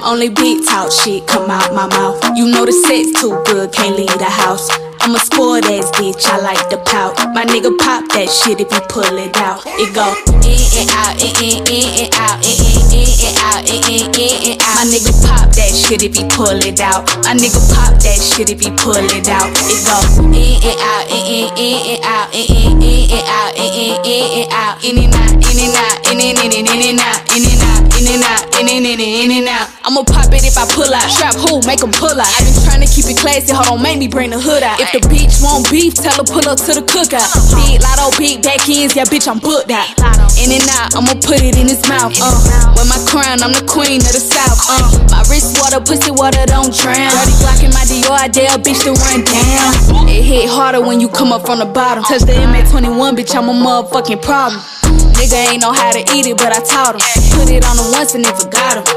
Only 0.04 0.30
big 0.30 0.66
talk 0.66 0.92
shit 0.92 1.28
come 1.28 1.50
out 1.52 1.74
my 1.74 1.88
mouth. 1.88 2.18
You 2.36 2.48
know 2.50 2.66
the 2.66 2.72
sex 2.72 3.20
too 3.20 3.36
good, 3.46 3.72
can't 3.74 3.98
leave 3.98 4.18
the 4.18 4.26
house. 4.26 4.70
I'm 5.02 5.16
a 5.16 5.20
sport 5.20 5.66
ass 5.66 5.92
bitch, 5.92 6.26
I 6.26 6.40
like 6.40 6.70
the 6.70 6.78
pout. 6.78 7.18
My 7.34 7.46
nigga 7.46 7.78
pop 7.78 8.08
that 8.14 8.30
shit 8.30 8.60
if 8.60 8.72
you 8.72 8.82
pull 8.90 9.18
it 9.18 9.36
out. 9.38 9.64
It 9.66 9.94
go 9.94 10.08
in 10.48 10.60
and 10.80 10.90
out, 10.96 11.20
in 11.20 11.36
in 11.44 11.60
in 11.68 11.88
and 12.06 12.14
out, 12.16 12.40
in 12.46 12.56
in 12.56 12.89
in 12.92 13.08
and 13.28 13.38
out, 13.50 13.62
in 13.70 13.82
in 13.88 14.06
in 14.14 14.54
and 14.54 14.62
out. 14.62 14.76
My 14.80 14.86
nigga 14.90 15.14
pop 15.26 15.50
that 15.56 15.72
shit 15.74 16.04
if 16.04 16.16
he 16.16 16.24
pull 16.30 16.60
it 16.64 16.80
out. 16.80 17.06
My 17.26 17.34
nigga 17.34 17.60
pop 17.74 17.96
that 18.02 18.20
shit 18.20 18.50
if 18.50 18.60
he 18.62 18.72
pull 18.72 18.96
it 18.98 19.28
out. 19.30 19.50
It 19.70 19.82
go 19.86 19.98
in 20.30 20.60
and 20.62 20.80
out, 20.80 21.06
in 21.10 21.24
in 21.26 21.48
in 21.58 22.00
and 22.00 22.06
out, 22.06 22.34
in 22.34 22.46
in 22.48 22.82
in 22.82 23.12
and 23.12 23.28
out, 23.28 23.56
in 23.58 23.74
in 23.74 24.00
in 24.06 24.34
and 24.40 24.54
out, 24.54 24.84
in 24.84 24.98
and 24.98 25.14
out, 25.14 25.34
in 25.50 25.58
and 25.60 25.76
out, 25.76 25.98
in 26.10 26.20
and 26.20 26.38
in 26.40 26.52
and 26.54 26.68
in 26.68 26.82
and 26.90 27.00
out, 27.00 27.20
in 27.36 27.44
and 27.44 27.62
out, 27.62 27.82
in 27.98 28.08
and 28.08 28.24
out, 28.24 28.44
in 28.60 28.68
and 28.70 28.86
in 28.86 29.00
and 29.00 29.02
in 29.02 29.32
and 29.32 29.48
out. 29.48 29.68
I'ma 29.84 30.04
pop 30.04 30.32
it 30.34 30.46
if 30.46 30.58
I 30.58 30.66
pull 30.70 30.90
out. 30.94 31.08
Trap 31.10 31.36
who, 31.36 31.62
make 31.66 31.82
'em 31.84 31.92
pull 31.92 32.14
out. 32.14 32.30
I 32.30 32.44
been 32.46 32.56
trying 32.64 32.82
to 32.82 32.90
keep 32.90 33.06
it 33.10 33.18
classy, 33.18 33.52
hold 33.54 33.80
on, 33.80 33.82
make 33.82 33.98
me 33.98 34.08
bring 34.08 34.30
the 34.30 34.40
hood 34.40 34.64
out. 34.64 34.80
If 34.80 34.92
the 34.94 35.02
bitch 35.10 35.42
want 35.42 35.70
beef, 35.70 35.96
tell 35.96 36.16
her 36.16 36.24
pull 36.24 36.48
up 36.48 36.60
to 36.66 36.72
the 36.78 36.84
cookout. 36.86 37.28
Big 37.66 37.82
lotto, 37.82 38.16
big 38.18 38.42
back 38.44 38.68
ends, 38.70 38.96
yeah, 38.96 39.06
bitch, 39.06 39.28
I'm 39.28 39.40
booked 39.40 39.72
out. 39.72 39.88
In 40.40 40.52
and 40.52 40.68
out, 40.78 40.96
I'ma 40.96 41.14
put 41.20 41.42
it 41.42 41.58
in 41.58 41.68
his 41.68 41.82
mouth. 41.90 42.14
Uh, 42.22 42.79
with 42.80 42.88
my 42.88 43.00
crown, 43.12 43.44
I'm 43.44 43.52
the 43.52 43.68
queen 43.68 44.00
of 44.00 44.16
the 44.16 44.24
south. 44.24 44.64
Uh, 44.72 44.88
my 45.12 45.22
wrist 45.28 45.60
water, 45.60 45.84
pussy 45.84 46.12
water, 46.12 46.40
don't 46.48 46.72
drown. 46.72 47.12
Dirty 47.12 47.36
Glock 47.44 47.60
in 47.64 47.72
my 47.76 47.84
Dior, 47.84 48.16
I 48.16 48.28
dare 48.32 48.56
a 48.56 48.60
bitch 48.60 48.80
to 48.88 48.96
run 48.96 49.28
down. 49.28 50.08
It 50.08 50.24
hit 50.24 50.48
harder 50.48 50.80
when 50.80 51.00
you 51.00 51.10
come 51.10 51.32
up 51.32 51.46
from 51.46 51.60
the 51.60 51.66
bottom. 51.66 52.04
Touch 52.04 52.24
the 52.24 52.34
MA21, 52.34 53.20
bitch, 53.20 53.36
I'm 53.36 53.50
a 53.50 53.54
motherfucking 53.54 54.24
problem. 54.24 54.62
Nigga 55.20 55.52
ain't 55.52 55.62
know 55.62 55.74
how 55.74 55.92
to 55.92 56.00
eat 56.16 56.26
it, 56.26 56.38
but 56.38 56.56
I 56.56 56.64
taught 56.64 56.96
him. 56.96 57.04
Put 57.36 57.52
it 57.52 57.66
on 57.68 57.76
him 57.76 57.92
once 57.92 58.16
and 58.16 58.24
then 58.24 58.36
forgot 58.36 58.80
him. 58.80 58.88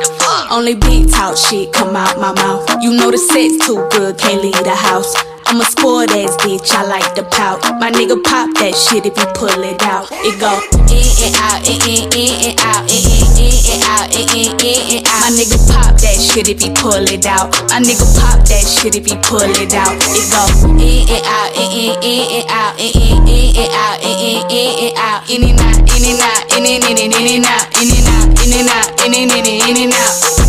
Only 0.51 0.75
big 0.75 1.11
talk 1.11 1.37
shit 1.37 1.73
come 1.73 1.97
out 1.97 2.19
my 2.19 2.33
mouth. 2.33 2.63
You 2.81 2.95
know 2.95 3.11
the 3.11 3.19
sex 3.19 3.67
too 3.67 3.83
good, 3.91 4.19
can't 4.19 4.43
leave 4.43 4.63
the 4.63 4.75
house. 4.75 5.11
I'm 5.47 5.61
a 5.61 5.65
sport 5.65 6.11
ass 6.13 6.37
bitch, 6.41 6.71
I 6.73 6.85
like 6.87 7.15
the 7.15 7.25
pout. 7.25 7.61
My 7.81 7.91
nigga 7.91 8.17
pop 8.23 8.53
that 8.61 8.75
shit 8.75 9.07
if 9.07 9.17
you 9.17 9.27
pull 9.35 9.53
it 9.63 9.83
out. 9.83 10.09
It 10.11 10.39
go 10.41 10.53
in 10.89 11.05
and 11.25 11.35
out, 11.37 11.61
in 11.69 11.81
in 11.85 12.09
in 12.13 12.53
and 12.53 12.61
out, 12.61 12.85
in 12.89 13.03
in 13.05 13.27
in 13.37 13.53
and 13.73 13.83
out, 13.85 14.09
in 14.13 14.29
in 14.33 14.53
in 14.61 14.81
and 14.97 15.07
out. 15.07 15.21
My 15.25 15.31
nigga 15.33 15.59
pop 15.69 15.97
that 16.01 16.17
shit 16.17 16.49
if 16.49 16.61
he 16.61 16.71
pull 16.73 17.05
it 17.05 17.27
out. 17.27 17.53
My 17.69 17.81
nigga 17.81 18.07
pop 18.17 18.41
that 18.49 18.65
shit 18.65 18.95
if 18.97 19.05
he 19.05 19.17
pull 19.25 19.45
it 19.45 19.75
out. 19.75 19.93
It 20.15 20.27
go 20.31 20.43
in 20.77 21.09
and 21.11 21.25
out, 21.27 21.51
in 21.53 21.69
in 21.73 21.97
in 22.01 22.43
and 22.43 22.51
out, 22.51 22.75
in 22.79 22.93
in 22.93 23.29
in 23.29 23.57
and 23.57 23.73
out, 23.73 23.99
in 24.01 24.15
in 24.19 24.41
in 24.49 24.89
and 24.89 24.99
out, 24.99 25.29
in 25.29 25.43
and 25.43 25.61
out, 25.61 25.79
in 25.91 26.03
and 26.07 26.21
out, 26.21 26.43
in 26.53 26.65
and 26.65 26.85
in 26.87 26.97
and 26.97 27.13
in 27.13 27.27
and 27.41 27.47
out, 27.47 27.67
in 27.77 27.89
and 27.89 28.09
out, 28.09 28.29
in 28.41 28.53
and 28.53 28.69
out, 28.69 28.89
in 29.05 29.13
and 29.13 29.31
in 29.33 29.45
and 29.45 29.61
in 29.69 29.77
and 29.85 29.93
out. 29.93 30.42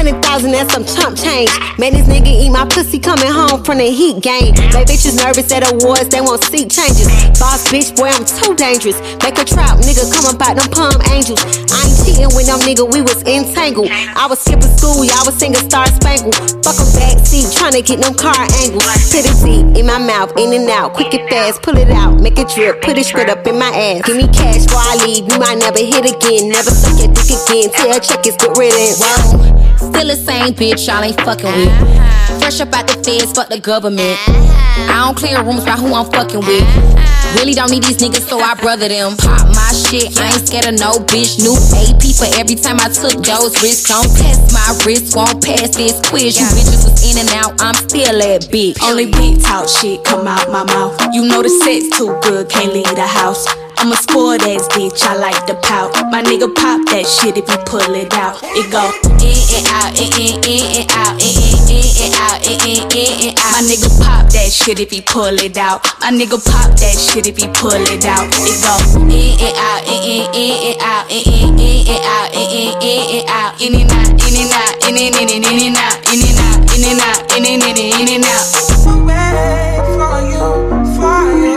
Hundred 0.00 0.24
thousand 0.24 0.52
that's 0.56 0.72
some 0.72 0.88
chump 0.88 1.12
change. 1.12 1.52
Man, 1.76 1.92
this 1.92 2.08
nigga 2.08 2.32
eat 2.32 2.48
my 2.48 2.64
pussy 2.64 2.96
coming 2.96 3.28
home 3.28 3.60
from 3.60 3.76
the 3.76 3.92
heat 3.92 4.24
game. 4.24 4.56
They 4.72 4.88
bitches 4.88 5.12
nervous 5.12 5.52
at 5.52 5.60
awards, 5.60 6.08
they 6.08 6.24
won't 6.24 6.40
seek 6.48 6.72
changes. 6.72 7.04
Boss 7.36 7.68
bitch, 7.68 7.92
boy, 7.92 8.08
I'm 8.08 8.24
too 8.24 8.56
dangerous. 8.56 8.96
Make 9.20 9.36
a 9.36 9.44
trap, 9.44 9.76
nigga, 9.84 10.08
come 10.08 10.24
about 10.32 10.56
them 10.56 10.72
palm 10.72 10.96
angels. 11.12 11.44
I 11.68 11.84
ain't 11.84 11.92
cheating 12.00 12.32
with 12.32 12.48
them 12.48 12.64
nigga, 12.64 12.88
we 12.88 13.04
was 13.04 13.20
entangled. 13.28 13.92
I 13.92 14.24
was 14.24 14.40
skipping 14.40 14.72
school, 14.72 15.04
y'all 15.04 15.20
was 15.28 15.36
singing 15.36 15.60
Star 15.68 15.84
Spangled. 15.92 16.32
Fuck 16.64 16.80
a 16.80 16.86
backseat, 16.96 17.52
trying 17.52 17.76
to 17.76 17.84
get 17.84 18.00
them 18.00 18.16
car 18.16 18.40
angles. 18.64 18.88
Put 19.12 19.28
it 19.28 19.36
deep 19.44 19.68
in 19.76 19.84
my 19.84 20.00
mouth, 20.00 20.32
in 20.40 20.56
and 20.56 20.64
out, 20.72 20.96
quick 20.96 21.12
and 21.12 21.28
fast, 21.28 21.60
pull 21.60 21.76
it 21.76 21.92
out, 21.92 22.16
make 22.24 22.40
it 22.40 22.48
drip, 22.48 22.80
put 22.80 22.96
it 22.96 23.04
straight 23.04 23.28
up 23.28 23.44
in 23.44 23.60
my 23.60 23.68
ass. 23.68 24.08
Give 24.08 24.16
me 24.16 24.32
cash 24.32 24.64
before 24.64 24.80
I 24.80 24.96
leave, 25.04 25.28
you 25.28 25.36
might 25.36 25.60
never 25.60 25.84
hit 25.84 26.08
again, 26.08 26.48
never 26.48 26.72
suck 26.72 26.96
your 26.96 27.12
dick 27.12 27.36
again. 27.36 27.68
Tell 27.68 28.00
check 28.00 28.24
is 28.24 28.40
good 28.40 28.56
riddance. 28.56 28.96
Whoa. 28.96 29.69
Still 29.80 30.08
the 30.12 30.16
same 30.16 30.52
bitch, 30.52 30.86
y'all 30.86 31.02
ain't 31.02 31.16
fucking 31.22 31.48
with. 31.56 31.68
Uh-huh. 31.68 32.38
Fresh 32.38 32.60
up 32.60 32.72
out 32.74 32.86
the 32.86 33.00
feds, 33.00 33.32
fuck 33.32 33.48
the 33.48 33.58
government. 33.58 34.20
Uh-huh. 34.28 34.92
I 34.92 35.06
don't 35.06 35.16
clear 35.16 35.42
rooms 35.42 35.64
by 35.64 35.72
who 35.72 35.94
I'm 35.94 36.04
fucking 36.12 36.40
with. 36.40 36.62
Uh-huh. 36.62 37.38
Really 37.40 37.54
don't 37.54 37.70
need 37.70 37.84
these 37.84 37.96
niggas, 37.96 38.28
so 38.28 38.40
I 38.40 38.54
brother 38.60 38.88
them. 38.88 39.16
Pop 39.16 39.48
my 39.56 39.72
shit, 39.72 40.18
I 40.20 40.36
ain't 40.36 40.44
scared 40.44 40.66
of 40.68 40.76
no 40.76 41.00
bitch. 41.08 41.40
New 41.40 41.56
AP 41.72 42.12
for 42.12 42.28
every 42.36 42.56
time 42.60 42.76
I 42.76 42.92
took 42.92 43.24
those 43.24 43.56
risks. 43.64 43.88
Don't 43.88 44.04
test 44.20 44.52
my 44.52 44.68
wrist, 44.84 45.16
won't 45.16 45.40
pass 45.40 45.72
this 45.76 45.96
quiz. 46.04 46.36
You 46.36 46.44
bitches 46.44 46.84
was 46.84 47.00
in 47.00 47.16
and 47.16 47.30
out, 47.40 47.56
I'm 47.62 47.74
still 47.74 48.18
that 48.20 48.52
bitch. 48.52 48.76
Only 48.84 49.06
big 49.06 49.40
talk 49.40 49.68
shit 49.68 50.04
come 50.04 50.26
out 50.26 50.50
my 50.52 50.64
mouth. 50.64 51.00
You 51.14 51.24
know 51.24 51.40
the 51.40 51.48
sex 51.48 51.88
too 51.96 52.18
good, 52.20 52.50
can't 52.50 52.74
leave 52.74 52.84
the 52.92 53.06
house. 53.06 53.46
I'm 53.80 53.92
a 53.92 53.96
spoiled 53.96 54.44
ass 54.44 54.68
bitch, 54.76 55.00
I 55.08 55.16
like 55.16 55.46
the 55.48 55.56
pout. 55.64 55.96
My 56.12 56.20
nigga 56.20 56.52
pop 56.52 56.84
that 56.92 57.08
shit 57.08 57.40
if 57.40 57.48
you 57.48 57.56
pull 57.64 57.80
it 57.96 58.12
out. 58.12 58.36
It 58.52 58.68
go 58.68 58.92
in 59.16 59.40
and 59.56 59.64
out, 59.72 59.96
in 59.96 60.12
in 60.20 60.36
in 60.44 60.84
and 60.84 60.90
out, 60.92 61.16
in 61.16 61.32
in 61.32 61.56
in 61.64 61.88
and 62.04 62.12
out, 62.20 62.44
in 62.44 62.60
in 62.60 62.84
in 62.92 63.32
and 63.32 63.40
out. 63.40 63.56
My 63.56 63.64
nigga 63.64 63.88
pop 64.04 64.28
that 64.36 64.52
shit 64.52 64.84
if 64.84 64.92
he 64.92 65.00
pull 65.00 65.32
it 65.32 65.56
out. 65.56 65.80
My 66.04 66.12
nigga 66.12 66.36
pop 66.36 66.76
that 66.76 66.92
shit 66.92 67.24
if 67.24 67.40
he 67.40 67.48
pull 67.56 67.72
it 67.72 68.04
out. 68.04 68.28
It 68.44 68.60
go 68.60 68.76
in 69.00 69.40
and 69.40 69.56
out, 69.56 69.80
in 69.88 70.28
in 70.28 70.28
in 70.28 70.76
and 70.76 70.84
out, 70.84 71.08
in 71.08 71.24
in 71.24 71.56
in 71.56 71.88
and 71.88 72.04
out, 72.04 72.36
in 72.36 72.52
in 72.52 72.76
in 72.84 73.16
and 73.16 73.32
out, 73.32 73.56
in 73.64 73.80
and 73.80 73.88
out, 73.96 74.12
in 74.12 74.36
and 74.36 74.52
out, 74.60 74.76
in 74.84 74.92
and 74.92 75.16
in 75.16 75.24
and 75.24 75.40
in 75.40 75.72
and 75.72 75.80
out, 75.80 75.96
in 76.04 76.20
and 76.20 76.36
out, 76.36 76.68
in 76.68 76.84
and 76.84 77.00
out, 77.00 77.24
in 77.32 77.48
and 77.48 77.64
in 77.64 77.80
and 77.80 77.96
in 77.96 78.12
and 78.12 78.28
out. 78.28 78.44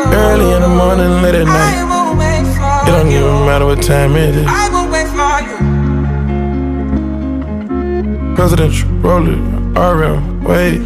Early 0.07 0.47
in 0.55 0.61
the 0.63 0.71
morning, 0.71 1.19
late 1.19 1.35
at 1.35 1.43
night. 1.51 1.92
Matter 3.53 3.67
what 3.67 3.83
time 3.83 4.15
it 4.15 4.33
is. 4.33 4.47
I 4.49 4.67
will 4.73 4.89
wait 4.89 5.05
for 5.13 5.37
you. 5.45 5.57
Presidential, 8.33 8.89
roll 8.93 9.27
it, 9.29 9.37
RM, 9.77 10.43
wait. 10.43 10.79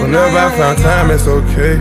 Whenever 0.00 0.38
I 0.38 0.48
found 0.56 0.78
time, 0.78 1.10
it's 1.10 1.26
okay. 1.26 1.76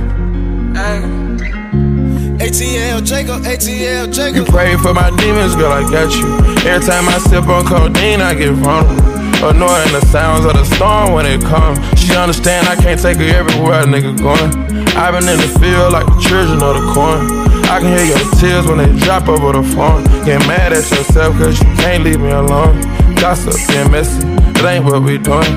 ATL 2.43 3.01
Jacob, 3.05 3.43
ATL 3.43 4.13
Jacob. 4.13 4.35
You 4.35 4.43
pray 4.43 4.75
for 4.75 4.93
my 4.93 5.09
demons, 5.15 5.55
girl, 5.55 5.71
I 5.71 5.89
got 5.89 6.13
you. 6.13 6.27
Every 6.69 6.85
time 6.85 7.07
I 7.07 7.17
sip 7.19 7.47
on 7.47 7.65
codeine, 7.65 8.19
I 8.19 8.33
get 8.33 8.51
vulnerable. 8.55 9.19
Annoying 9.41 9.93
the 9.93 10.01
sounds 10.11 10.43
of 10.43 10.51
the 10.51 10.65
storm 10.65 11.13
when 11.13 11.25
it 11.25 11.39
comes. 11.43 11.79
She 11.97 12.13
understand 12.13 12.67
I 12.67 12.75
can't 12.75 12.99
take 12.99 13.19
her 13.19 13.23
everywhere 13.23 13.83
a 13.83 13.85
nigga 13.85 14.17
going. 14.17 14.51
I've 14.97 15.13
been 15.13 15.29
in 15.29 15.37
the 15.39 15.47
field 15.61 15.93
like 15.93 16.05
the 16.07 16.19
children 16.19 16.61
of 16.61 16.75
the 16.75 16.91
corn. 16.93 17.38
I 17.69 17.79
can 17.79 17.95
hear 17.95 18.17
your 18.17 18.17
tears 18.41 18.65
when 18.65 18.79
they 18.79 18.89
drop 19.05 19.29
over 19.29 19.53
the 19.53 19.61
phone. 19.61 20.03
Get 20.25 20.41
mad 20.47 20.73
at 20.73 20.89
yourself 20.89 21.37
cause 21.37 21.61
you 21.61 21.69
can't 21.77 22.03
leave 22.03 22.19
me 22.19 22.31
alone. 22.31 22.81
Gossip 23.13 23.53
being 23.69 23.91
messy, 23.91 24.25
it 24.25 24.65
ain't 24.65 24.85
what 24.85 25.03
we 25.03 25.19
doing. 25.19 25.53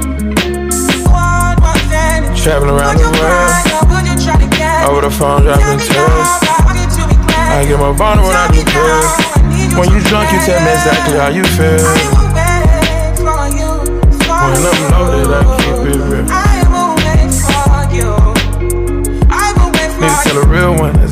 Traveling 2.37 2.77
around 2.77 3.01
the 3.01 3.09
world. 3.17 3.49
Over 4.85 5.09
the 5.09 5.11
phone, 5.11 5.49
dropping 5.49 5.81
tears. 5.81 6.29
I 7.33 7.65
get 7.67 7.79
more 7.79 7.95
vulnerable 7.95 8.29
when 8.29 8.37
I 8.37 8.49
do 8.53 8.61
pills. 8.61 9.09
When 9.73 9.89
you 9.89 10.05
drunk, 10.05 10.29
you 10.37 10.41
tell 10.45 10.61
me 10.61 10.69
exactly 10.69 11.17
how 11.17 11.33
you 11.33 11.45
feel. 11.57 11.81
When 14.37 14.61
I'm 14.69 14.81
loaded, 14.93 15.33
I 15.33 15.49
keep 15.65 15.97
it 15.97 16.01
real. 16.13 16.29
Need 19.97 20.13
to 20.13 20.29
tell 20.29 20.39
a 20.43 20.47
real 20.47 20.77
one 20.77 21.12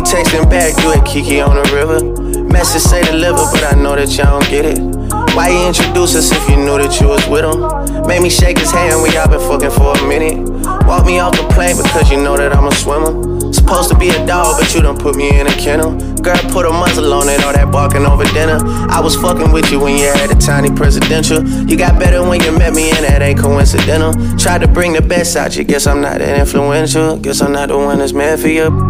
Be 0.00 0.06
texting 0.06 0.48
back, 0.48 0.72
you 0.82 0.92
at 0.92 1.04
Kiki 1.04 1.40
on 1.42 1.56
the 1.56 1.66
river. 1.76 2.00
Message 2.48 2.80
say 2.80 3.04
deliver, 3.04 3.44
but 3.52 3.62
I 3.68 3.76
know 3.76 3.94
that 3.94 4.08
y'all 4.16 4.40
don't 4.40 4.48
get 4.48 4.64
it. 4.64 4.80
Why 5.36 5.52
you 5.52 5.68
introduce 5.68 6.16
us 6.16 6.32
if 6.32 6.40
you 6.48 6.56
knew 6.56 6.80
that 6.80 6.98
you 7.02 7.08
was 7.08 7.20
with 7.28 7.44
him? 7.44 7.60
Made 8.08 8.22
me 8.22 8.30
shake 8.30 8.56
his 8.56 8.70
hand 8.70 9.02
when 9.02 9.12
y'all 9.12 9.28
been 9.28 9.44
fucking 9.44 9.68
for 9.76 9.92
a 9.92 10.00
minute. 10.08 10.40
Walk 10.88 11.04
me 11.04 11.20
off 11.20 11.36
the 11.36 11.44
plane 11.52 11.76
because 11.76 12.10
you 12.10 12.16
know 12.16 12.34
that 12.38 12.56
I'm 12.56 12.64
a 12.64 12.74
swimmer. 12.80 13.12
Supposed 13.52 13.92
to 13.92 13.98
be 13.98 14.08
a 14.08 14.24
dog, 14.24 14.56
but 14.58 14.72
you 14.72 14.80
done 14.80 14.96
put 14.96 15.16
me 15.16 15.38
in 15.38 15.46
a 15.46 15.54
kennel. 15.60 15.92
Girl, 16.24 16.40
put 16.48 16.64
a 16.64 16.72
muzzle 16.72 17.12
on 17.12 17.28
it, 17.28 17.44
all 17.44 17.52
that 17.52 17.70
barking 17.70 18.06
over 18.06 18.24
dinner. 18.32 18.56
I 18.88 19.04
was 19.04 19.16
fucking 19.20 19.52
with 19.52 19.70
you 19.70 19.80
when 19.80 20.00
you 20.00 20.08
had 20.08 20.32
a 20.32 20.38
tiny 20.40 20.72
presidential. 20.72 21.44
You 21.44 21.76
got 21.76 22.00
better 22.00 22.24
when 22.24 22.40
you 22.40 22.56
met 22.56 22.72
me, 22.72 22.88
and 22.88 23.04
that 23.04 23.20
ain't 23.20 23.38
coincidental. 23.38 24.16
Tried 24.38 24.62
to 24.64 24.68
bring 24.68 24.94
the 24.94 25.02
best 25.02 25.36
out 25.36 25.58
you, 25.58 25.64
guess 25.64 25.86
I'm 25.86 26.00
not 26.00 26.24
that 26.24 26.40
influential. 26.40 27.18
Guess 27.18 27.42
I'm 27.42 27.52
not 27.52 27.68
the 27.68 27.76
one 27.76 27.98
that's 27.98 28.14
meant 28.14 28.40
for 28.40 28.48
you. 28.48 28.89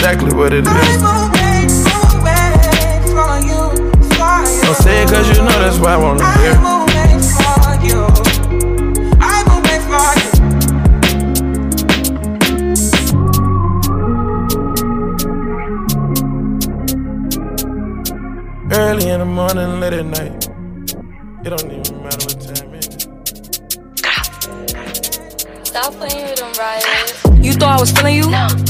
exactly 0.00 0.32
what 0.32 0.50
it 0.50 0.66
is. 0.66 1.02
Don't 4.62 4.74
say 4.76 5.02
it 5.02 5.10
cause 5.10 5.28
you 5.28 5.42
know 5.44 5.58
that's 5.60 5.78
why 5.78 5.92
I 5.92 5.96
wanna 5.98 6.24
hear. 6.38 6.56
Early 18.72 19.10
in 19.10 19.18
the 19.18 19.26
morning, 19.26 19.80
late 19.80 19.92
at 19.92 20.06
night. 20.06 20.48
It 21.44 21.50
don't 21.50 21.70
even 21.70 22.02
matter 22.02 22.24
what 22.24 22.40
time 22.40 22.72
it 22.72 22.86
is. 22.86 23.02
Stop 25.68 25.92
playing 25.94 26.24
with 26.24 26.36
them, 26.36 26.52
Riley. 26.58 27.42
You 27.46 27.52
thought 27.52 27.76
I 27.76 27.80
was 27.80 27.90
feeling 27.90 28.16
you? 28.16 28.69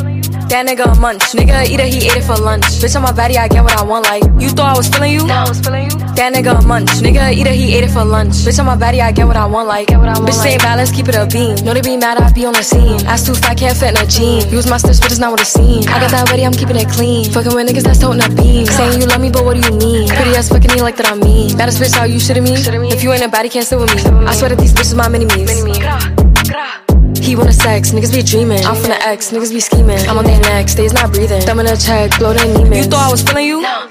That 0.50 0.66
nigga 0.66 0.82
a 0.82 1.00
munch. 1.00 1.22
Nigga 1.30 1.62
eat 1.62 1.78
it, 1.78 1.94
he 1.94 2.10
ate 2.10 2.18
it 2.18 2.26
for 2.26 2.34
lunch. 2.34 2.82
Bitch 2.82 2.96
on 2.96 3.02
my 3.02 3.12
body, 3.12 3.38
I 3.38 3.46
get 3.46 3.62
what 3.62 3.78
I 3.78 3.84
want. 3.84 4.02
Like 4.10 4.24
you 4.42 4.50
thought 4.50 4.74
I 4.74 4.76
was 4.76 4.88
feeling 4.88 5.12
you? 5.14 5.22
I 5.30 5.46
was 5.46 5.60
feeling 5.62 5.86
you. 5.86 5.94
That 6.18 6.34
nigga 6.34 6.58
a 6.58 6.66
munch. 6.66 6.90
Nigga 7.06 7.30
eat 7.30 7.46
it, 7.46 7.54
he 7.54 7.78
ate 7.78 7.84
it 7.84 7.90
for 7.94 8.04
lunch. 8.04 8.34
Bitch 8.42 8.58
on 8.58 8.66
my 8.66 8.74
body, 8.74 9.00
I 9.00 9.12
get 9.12 9.28
what 9.28 9.36
I 9.36 9.46
want. 9.46 9.68
Like 9.68 9.86
get 9.86 10.00
what 10.02 10.08
I 10.08 10.18
want. 10.18 10.28
Bitch 10.28 10.42
say 10.42 10.58
bad, 10.58 10.74
let's 10.82 10.90
keep 10.90 11.06
it 11.06 11.14
a 11.14 11.24
beam. 11.30 11.54
No 11.64 11.72
they 11.72 11.80
be 11.80 11.96
mad, 11.96 12.18
I 12.18 12.32
be 12.32 12.44
on 12.46 12.52
the 12.52 12.64
scene. 12.64 12.98
Ass 13.06 13.24
too 13.24 13.34
fat, 13.34 13.58
can't 13.58 13.76
fit 13.78 13.94
in 13.94 14.02
a 14.02 14.06
jean. 14.10 14.42
Use 14.50 14.68
my 14.68 14.78
stitch, 14.78 14.98
but 14.98 15.14
it's 15.14 15.22
not 15.22 15.30
what 15.30 15.40
it 15.40 15.46
seems. 15.46 15.86
I 15.86 16.02
got 16.02 16.10
that 16.10 16.28
ready, 16.30 16.44
I'm 16.44 16.52
keeping 16.52 16.74
it 16.74 16.88
clean. 16.88 17.30
Fucking 17.30 17.54
with 17.54 17.70
niggas 17.70 17.86
that's 17.86 18.00
toting 18.00 18.18
a 18.18 18.28
beam. 18.34 18.66
Saying 18.66 19.00
you 19.00 19.06
love 19.06 19.20
me, 19.20 19.30
but 19.30 19.44
what 19.44 19.54
do 19.54 19.62
you 19.62 19.78
mean? 19.78 20.08
Pretty 20.10 20.34
ass 20.34 20.48
fucking 20.50 20.74
me 20.74 20.82
like 20.82 20.96
that 20.98 21.06
I'm 21.06 21.20
mean. 21.20 21.56
Baddest 21.56 21.78
bitch, 21.78 21.94
how 21.94 22.10
you 22.10 22.18
shitting 22.18 22.42
me? 22.42 22.58
If 22.90 23.04
you 23.04 23.12
ain't 23.12 23.22
a 23.22 23.28
body, 23.28 23.48
can't 23.48 23.64
sit 23.64 23.78
with 23.78 23.94
me. 23.94 24.02
I 24.26 24.34
swear 24.34 24.50
that 24.50 24.58
these 24.58 24.74
bitches 24.74 24.98
my 24.98 25.06
mini 25.06 25.30
me's. 25.30 26.89
He 27.20 27.36
wanna 27.36 27.52
sex, 27.52 27.92
niggas 27.92 28.12
be 28.12 28.22
dreaming. 28.22 28.64
I'm 28.64 28.74
from 28.74 28.90
the 28.90 29.00
X, 29.06 29.30
niggas 29.30 29.50
be 29.52 29.60
scheming. 29.60 29.98
I'm 30.08 30.18
on 30.18 30.24
their 30.24 30.40
necks, 30.40 30.72
stays 30.72 30.92
not 30.92 31.12
breathing. 31.12 31.42
Thumb 31.42 31.60
in 31.60 31.66
a 31.66 31.76
check, 31.76 32.18
blow 32.18 32.32
their 32.32 32.46
Neiman. 32.46 32.76
You 32.76 32.84
thought 32.84 33.06
I 33.08 33.10
was 33.10 33.22
feeling 33.22 33.46
you? 33.46 33.62
No 33.62 33.88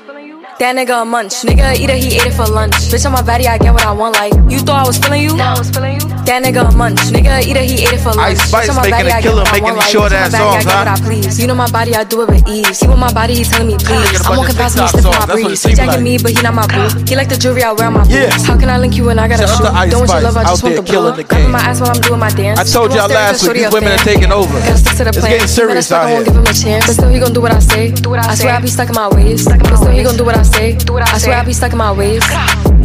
That 0.60 0.76
nigga 0.76 1.04
a 1.04 1.06
munch. 1.06 1.34
Nigga 1.44 1.78
either 1.80 1.94
he 1.94 2.16
ate 2.16 2.26
it 2.26 2.34
for 2.34 2.48
lunch. 2.48 2.74
Bitch 2.92 3.06
on 3.06 3.12
my 3.14 3.22
body, 3.22 3.48
I 3.48 3.58
get 3.58 3.74
what 3.74 3.86
I 3.86 3.92
want. 3.92 4.16
Like 4.16 4.34
you 4.52 4.60
thought 4.60 4.84
I 4.84 4.88
was 4.88 4.98
feeling 4.98 5.22
you. 5.24 5.38
I 5.38 5.58
was 5.58 5.70
feeling 5.70 6.02
you. 6.02 6.09
That 6.30 6.46
nigga 6.46 6.62
a 6.62 6.78
munch. 6.78 7.10
Nigga 7.10 7.42
either 7.42 7.66
he 7.66 7.90
ate 7.90 7.98
it 7.98 8.06
for 8.06 8.14
lunch. 8.14 8.38
Ice 8.38 8.54
Spice 8.54 8.70
my 8.70 8.86
making 8.86 9.10
body, 9.10 9.10
a 9.10 9.18
I 9.18 9.22
killer, 9.26 9.46
making 9.50 9.74
these 9.74 9.90
short 9.90 10.14
bitch 10.14 10.22
on 10.22 10.30
ass 10.30 10.38
my 10.38 10.38
body, 10.38 10.62
songs, 10.62 10.62
I 10.62 10.70
get 10.70 10.78
what 10.78 10.86
huh? 10.86 10.94
I 10.94 11.02
please. 11.02 11.40
You 11.42 11.48
know 11.50 11.58
my 11.58 11.72
body, 11.74 11.92
I 11.98 12.04
do 12.06 12.22
it 12.22 12.30
with 12.30 12.46
ease. 12.46 12.78
He 12.80 12.86
with 12.86 13.02
my 13.02 13.10
body, 13.10 13.34
he 13.34 13.44
telling 13.50 13.66
me 13.66 13.82
please. 13.82 14.14
Get 14.14 14.22
a 14.22 14.30
I'm 14.30 14.38
bunch 14.38 14.46
walking 14.46 14.54
of 14.54 14.62
past 14.62 14.78
me, 14.78 14.86
sniffing 14.94 15.10
my 15.10 15.26
That's 15.26 15.26
what 15.26 15.40
it 15.42 15.44
breeze. 15.50 15.64
He 15.66 15.74
jacking 15.74 16.06
me, 16.06 16.14
but 16.22 16.30
he 16.38 16.40
not 16.46 16.54
my 16.54 16.70
boo. 16.70 16.86
He 17.10 17.18
like 17.18 17.34
the 17.34 17.38
jewelry 17.42 17.66
I 17.66 17.74
wear 17.74 17.90
on 17.90 17.98
my 17.98 18.06
boobs. 18.06 18.14
Yeah. 18.14 18.30
How 18.46 18.54
can 18.62 18.70
I 18.70 18.78
link 18.78 18.94
you 18.94 19.10
when 19.10 19.18
I 19.18 19.26
got 19.26 19.42
a 19.42 19.50
shoe? 19.50 19.66
Don't 19.90 20.06
want 20.06 20.14
your 20.14 20.22
love, 20.22 20.38
I 20.38 20.46
just 20.46 20.62
want 20.62 20.76
the 20.78 20.86
killing 20.86 21.18
blue. 21.18 21.26
the 21.26 21.50
my 21.50 21.66
ass 21.66 21.82
while 21.82 21.90
I'm 21.90 22.02
doing 22.06 22.22
my 22.22 22.30
dance. 22.30 22.62
I 22.62 22.66
told 22.70 22.94
You 22.94 23.02
y'all 23.02 23.10
won't 23.10 23.18
stare 23.18 23.26
at 23.26 23.34
last 23.34 23.42
week, 23.50 23.58
these 23.58 23.74
women 23.74 23.90
are 23.98 24.06
taking 24.06 24.30
over. 24.30 24.54
Gotta 24.54 24.78
stick 24.78 25.02
to 25.02 25.04
the 25.10 25.14
It's 25.18 25.26
getting 25.26 25.50
serious 25.50 25.90
Better 25.90 25.98
out 25.98 26.06
I 26.06 26.14
won't 26.14 26.30
here. 26.30 26.30
give 26.30 26.38
him 26.38 26.46
a 26.46 26.54
chance. 26.54 26.86
But 26.86 26.94
still, 26.94 27.10
he 27.10 27.18
gon' 27.18 27.34
do 27.34 27.42
what 27.42 27.54
I 27.58 27.62
say. 27.66 27.90
I 27.90 28.36
swear 28.38 28.54
I 28.54 28.62
be 28.62 28.70
stuck 28.70 28.90
in 28.94 28.94
my 28.94 29.10
ways. 29.10 29.50
But 29.50 29.82
still, 29.82 29.98
he 29.98 30.06
gon' 30.06 30.14
do 30.14 30.30
what 30.30 30.38
I 30.38 30.46
say. 30.46 30.78
I 30.78 31.18
swear 31.18 31.42
I 31.42 31.44
be 31.44 31.58
stuck 31.58 31.74
in 31.74 31.82
my 31.82 31.90
ways. 31.90 32.22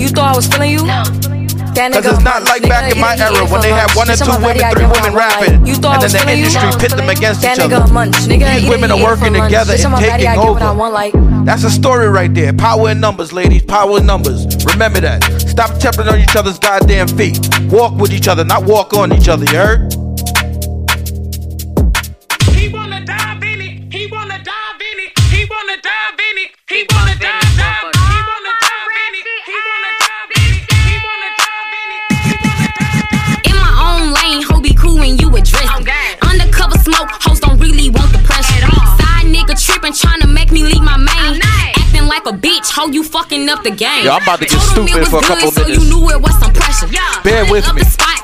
You 0.00 0.08
thought 0.08 0.32
I 0.32 0.34
was 0.34 0.48
feeling 0.48 0.72
you? 0.72 0.88
Cause 1.74 2.06
it's 2.06 2.22
not 2.22 2.44
like 2.44 2.62
back 2.62 2.94
in 2.94 3.00
my 3.00 3.16
era 3.16 3.44
when 3.50 3.60
they 3.60 3.70
had 3.70 3.90
one 3.94 4.10
or 4.10 4.16
two 4.16 4.30
women, 4.30 4.54
three 4.54 4.86
get 4.86 4.88
what 4.88 4.98
I 4.98 5.02
women 5.02 5.14
rapping, 5.14 5.66
You 5.66 5.74
thought 5.74 6.00
I 6.00 6.04
and 6.06 6.14
then 6.14 6.26
the 6.26 6.32
industry 6.34 6.70
pit 6.78 6.90
them 6.96 7.08
against 7.10 7.44
each 7.44 7.58
other. 7.58 7.76
a 7.76 7.86
munch. 7.92 8.14
Nigga, 8.30 8.60
These 8.60 8.68
women 8.70 8.90
are 8.90 9.02
working 9.02 9.34
together 9.34 9.74
and 9.74 9.92
my 9.92 10.00
body, 10.00 10.26
I 10.28 10.34
taking 10.36 10.42
get 10.42 10.78
what 10.78 10.94
I 10.94 11.10
over. 11.10 11.44
That's 11.44 11.64
a 11.64 11.70
story 11.70 12.08
right 12.08 12.32
there. 12.32 12.52
Power 12.52 12.90
in 12.90 13.00
numbers, 13.00 13.32
ladies. 13.32 13.62
Power 13.62 13.98
in 13.98 14.06
numbers. 14.06 14.46
Remember 14.64 15.00
that. 15.00 15.22
Stop 15.42 15.78
stepping 15.80 16.08
on 16.08 16.18
each 16.18 16.36
other's 16.36 16.58
goddamn 16.58 17.08
feet. 17.08 17.38
Walk 17.70 17.94
with 17.96 18.12
each 18.12 18.28
other, 18.28 18.44
not 18.44 18.64
walk 18.64 18.94
on 18.94 19.12
each 19.12 19.28
other. 19.28 19.44
You 19.44 19.58
heard? 19.58 20.03
Ho, 42.74 42.90
you 42.90 43.02
fucking 43.04 43.48
up 43.48 43.62
the 43.62 43.70
game. 43.70 44.04
Yo, 44.04 44.10
I'm 44.12 44.22
about 44.22 44.40
to 44.42 44.46
get 44.46 44.58
Told 44.58 44.88
it 44.88 44.90
stupid 44.90 45.00
was 45.06 45.08
for 45.08 45.18
a 45.18 45.20
good, 45.20 45.28
couple 45.28 45.50
so 45.52 45.62
minutes. 45.62 45.78
you 45.78 45.90
knew 45.94 46.10
it 46.10 46.20
was 46.20 46.34
some 46.42 46.52
pressure. 46.52 46.88
Yeah. 46.90 47.22
Bear 47.22 47.46
with 47.50 47.66
me. 47.74 47.82
Spot, 47.86 48.18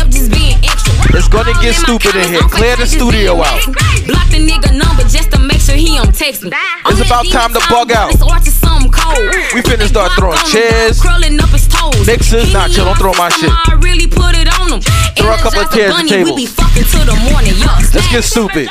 up, 0.00 0.08
just 0.08 0.30
being 0.32 0.56
extra. 0.64 0.92
It's 1.16 1.28
gonna 1.28 1.52
get 1.60 1.74
stupid 1.76 2.16
in 2.16 2.28
here. 2.32 2.42
Clear 2.48 2.76
the 2.76 2.86
studio 2.86 3.40
out. 3.40 3.60
Block 4.08 4.26
the 4.32 4.40
nigga 4.40 4.72
number 4.76 5.04
just 5.08 5.30
to 5.32 5.38
make 5.38 5.60
sure 5.60 5.76
he 5.76 5.96
don't 5.96 6.14
text 6.14 6.42
me. 6.42 6.50
It's 6.86 7.00
about 7.00 7.26
time 7.28 7.52
to 7.52 7.60
bug 7.68 7.92
out. 7.92 8.12
It's 8.12 8.22
or 8.22 8.36
to 8.40 8.50
something 8.50 8.90
cold. 8.90 9.18
We 9.54 9.60
finna 9.62 9.86
start 9.88 10.12
throwing 10.18 10.36
Block 10.36 10.44
on 10.44 10.50
him, 10.50 10.68
chairs. 10.68 11.00
Curling 11.00 11.40
up 11.40 11.50
his 11.50 11.68
toes. 11.68 12.06
Mixers, 12.06 12.52
nah, 12.52 12.68
chill, 12.68 12.84
don't 12.84 12.96
throw 12.98 13.12
my 13.14 13.28
shit. 13.28 13.50
I 13.52 13.78
really 13.80 14.06
put 14.08 14.34
it 14.36 14.48
on 14.60 14.72
him. 14.72 14.80
Throw 15.16 15.32
a 15.34 15.38
couple 15.38 15.60
of 15.60 15.70
chairs 15.70 15.92
at 15.94 15.98
the 15.98 16.02
We 16.04 16.24
table. 16.24 16.36
be 16.36 16.46
fucking 16.46 16.84
till 16.90 17.04
the 17.06 17.16
morning, 17.30 17.54
yo. 17.60 17.70
Let's 17.94 18.08
get 18.10 18.24
stupid. 18.24 18.68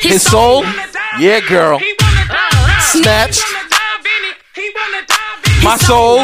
His 0.00 0.22
soul? 0.22 0.64
Yeah, 1.20 1.40
girl. 1.40 1.78
Snatched. 2.96 3.44
My 5.62 5.76
soul. 5.76 6.20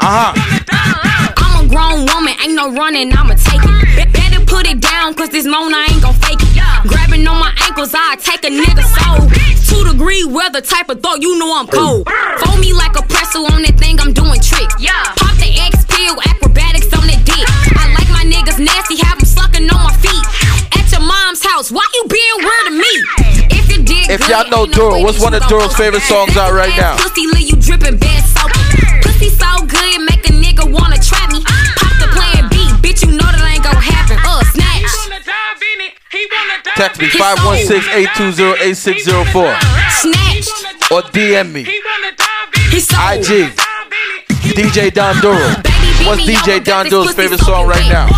Uh 0.00 0.32
huh. 0.34 1.34
I'm 1.36 1.64
a 1.64 1.68
grown 1.68 2.06
woman, 2.06 2.34
ain't 2.42 2.54
no 2.54 2.72
running, 2.72 3.12
I'ma 3.12 3.34
take 3.34 3.62
it. 3.62 3.76
Be- 3.94 4.10
better 4.10 4.44
put 4.44 4.66
it 4.66 4.80
down, 4.80 5.14
cause 5.14 5.30
this 5.30 5.46
moan 5.46 5.74
I 5.74 5.86
ain't 5.90 6.02
gon' 6.02 6.14
fake 6.14 6.42
it. 6.42 6.88
Grabbing 6.88 7.26
on 7.26 7.38
my 7.38 7.54
ankles, 7.62 7.94
I 7.94 8.16
take 8.16 8.42
a 8.44 8.50
nigga 8.50 8.82
soul. 8.98 9.30
Two 9.68 9.84
degree 9.90 10.24
weather 10.24 10.60
type 10.60 10.88
of 10.88 11.00
thought, 11.00 11.22
you 11.22 11.38
know 11.38 11.54
I'm 11.54 11.68
cold. 11.68 12.08
Fold 12.42 12.58
me 12.58 12.72
like 12.72 12.98
a 12.98 13.02
pretzel 13.02 13.46
on 13.52 13.62
that 13.62 13.78
thing, 13.78 14.00
I'm 14.00 14.12
doing 14.12 14.40
tricks. 14.40 14.74
Pop 15.14 15.36
the 15.38 15.50
X 15.62 15.84
pill, 15.86 16.18
acrobatics 16.26 16.90
on 16.98 17.06
that 17.06 17.22
dick. 17.22 17.46
I 17.78 17.94
like 17.94 18.10
my 18.10 18.24
niggas 18.26 18.58
nasty, 18.58 18.96
have 19.04 19.18
them 19.18 19.27
mom's 21.28 21.44
house, 21.44 21.68
why 21.70 21.84
you 21.92 22.08
being 22.08 22.38
weird 22.40 22.64
to 22.64 22.70
me? 22.72 22.88
If 23.52 23.68
you 23.68 23.84
dig 23.84 24.08
If 24.08 24.16
good, 24.20 24.30
y'all 24.30 24.48
know 24.48 24.64
ain't 24.64 24.74
no 24.76 24.98
what's 25.04 25.20
one 25.20 25.34
of 25.34 25.42
gon' 25.44 25.60
Doru's 25.60 25.76
favorite 25.76 26.00
songs 26.08 26.34
out 26.38 26.54
right 26.54 26.74
now? 26.74 26.96
Pussy 26.96 27.26
leave 27.26 27.50
you 27.52 27.56
dripping 27.60 27.98
bad 27.98 28.24
soaking. 28.32 28.64
Pussy 29.04 29.28
so 29.28 29.60
good, 29.68 30.00
make 30.08 30.24
a 30.24 30.32
nigga 30.32 30.64
wanna 30.64 30.96
trap 30.96 31.28
me. 31.28 31.44
Pop 31.44 31.92
the 32.00 32.08
plan 32.16 32.48
B, 32.48 32.56
bitch, 32.80 33.04
you 33.04 33.12
know 33.12 33.28
that 33.28 33.44
ain't 33.44 33.60
gon' 33.62 33.76
happen. 33.76 34.16
Uh, 34.24 34.40
snatch. 34.56 34.88
Text 36.80 36.96
me 37.00 37.08
516-820-8604 37.12 39.52
Snatch. 40.00 40.48
or 40.90 41.02
DM 41.12 41.52
me. 41.52 41.68
IG. 42.72 43.52
DJ 44.56 44.88
Don 44.94 45.14
Doru. 45.16 45.44
What's 46.06 46.22
DJ 46.22 46.64
Don 46.64 46.86
Doru's 46.86 47.12
favorite 47.12 47.40
song 47.40 47.66
right 47.66 47.86
now? 47.92 48.08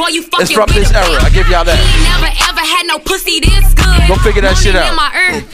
Boy, 0.00 0.08
you 0.16 0.22
fucking 0.24 0.48
It's 0.48 0.52
from 0.56 0.68
this 0.72 0.88
a 0.90 0.96
era. 0.96 1.20
I 1.20 1.28
give 1.28 1.48
y'all 1.52 1.64
that. 1.68 1.76
ain't 1.76 2.04
never 2.08 2.30
ever 2.48 2.64
had 2.64 2.84
no 2.88 2.96
pussy 2.98 3.40
this 3.44 3.68
good. 3.76 4.00
Go 4.08 4.16
figure 4.24 4.40
that 4.48 4.56
shit 4.56 4.72
out. 4.72 4.96
my 4.96 5.12
ear. 5.12 5.44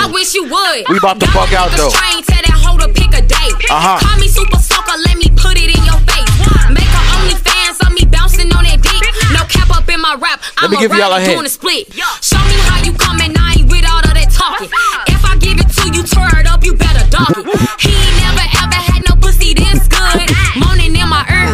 I 0.00 0.08
wish 0.08 0.32
you 0.32 0.48
would. 0.48 0.88
We 0.88 0.96
about 0.96 1.20
to 1.20 1.28
bug 1.36 1.52
out 1.52 1.68
though. 1.76 1.92
Train, 1.92 2.24
tell 2.24 2.40
that 2.40 2.56
hoe 2.56 2.80
to 2.80 2.88
pick 2.88 3.12
a 3.12 3.20
date. 3.20 3.52
Uh-huh. 3.68 4.00
Call 4.00 4.16
me 4.16 4.28
super 4.32 4.56
soaker, 4.56 4.96
let 5.04 5.20
me 5.20 5.28
put 5.36 5.60
it 5.60 5.68
in 5.68 5.82
your 5.84 6.00
face. 6.08 6.32
Make 6.72 6.88
a 6.88 7.02
OnlyFans 7.20 7.76
of 7.84 7.92
me 7.92 8.08
bouncing 8.08 8.48
on 8.56 8.64
that 8.64 8.80
dick. 8.80 9.04
No 9.36 9.44
cap 9.52 9.68
up 9.76 9.84
in 9.92 10.00
my 10.00 10.16
rap. 10.16 10.40
Let 10.64 10.64
I'm 10.64 10.70
me 10.72 10.80
give 10.80 10.96
y'all 10.96 11.12
a 11.12 11.20
hint. 11.20 11.36
doing 11.36 11.46
a 11.46 11.52
split. 11.52 11.92
Show 12.24 12.40
me 12.48 12.56
how 12.72 12.80
you 12.80 12.96
coming, 12.96 13.36
I 13.36 13.60
ain't 13.60 13.68
with 13.68 13.84
all 13.84 14.00
of 14.00 14.14
that 14.16 14.30
talking. 14.32 14.72
If 15.12 15.20
I 15.28 15.36
give 15.36 15.60
it 15.60 15.68
to 15.68 15.84
you, 15.92 16.02
tear 16.08 16.40
it 16.40 16.48
up, 16.48 16.64
you 16.64 16.72
better 16.72 17.04
dog 17.12 17.36
it. 17.36 17.44
He 17.84 17.92
never 18.24 18.44
ever 18.64 18.78
had 18.80 19.04
no 19.04 19.14
pussy 19.20 19.52
this 19.52 19.84
good. 19.92 20.24
Moaning 20.56 20.96
in 20.96 21.08
my 21.08 21.22
ear. 21.28 21.52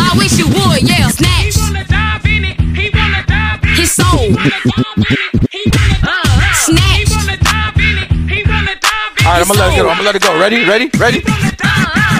I 0.00 0.16
wish 0.16 0.38
you 0.40 0.48
would, 0.48 0.80
yeah. 0.88 1.12
Snatch. 1.12 1.43
Snatch. 6.54 7.14
All 9.24 9.32
right, 9.32 9.40
I'm 9.40 9.48
gonna 9.48 9.58
let 9.58 9.72
it 9.72 9.76
go. 9.76 9.88
I'm 9.88 9.96
gonna 9.96 10.02
let 10.02 10.16
it 10.16 10.22
go. 10.22 10.38
Ready? 10.38 10.64
Ready? 10.66 10.90
Ready? 10.98 11.22
Uh-huh. 11.24 12.13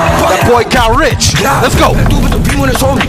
That 0.00 0.48
boy 0.48 0.64
got 0.72 0.96
Rich. 0.96 1.36
Let's 1.44 1.76
go. 1.76 1.92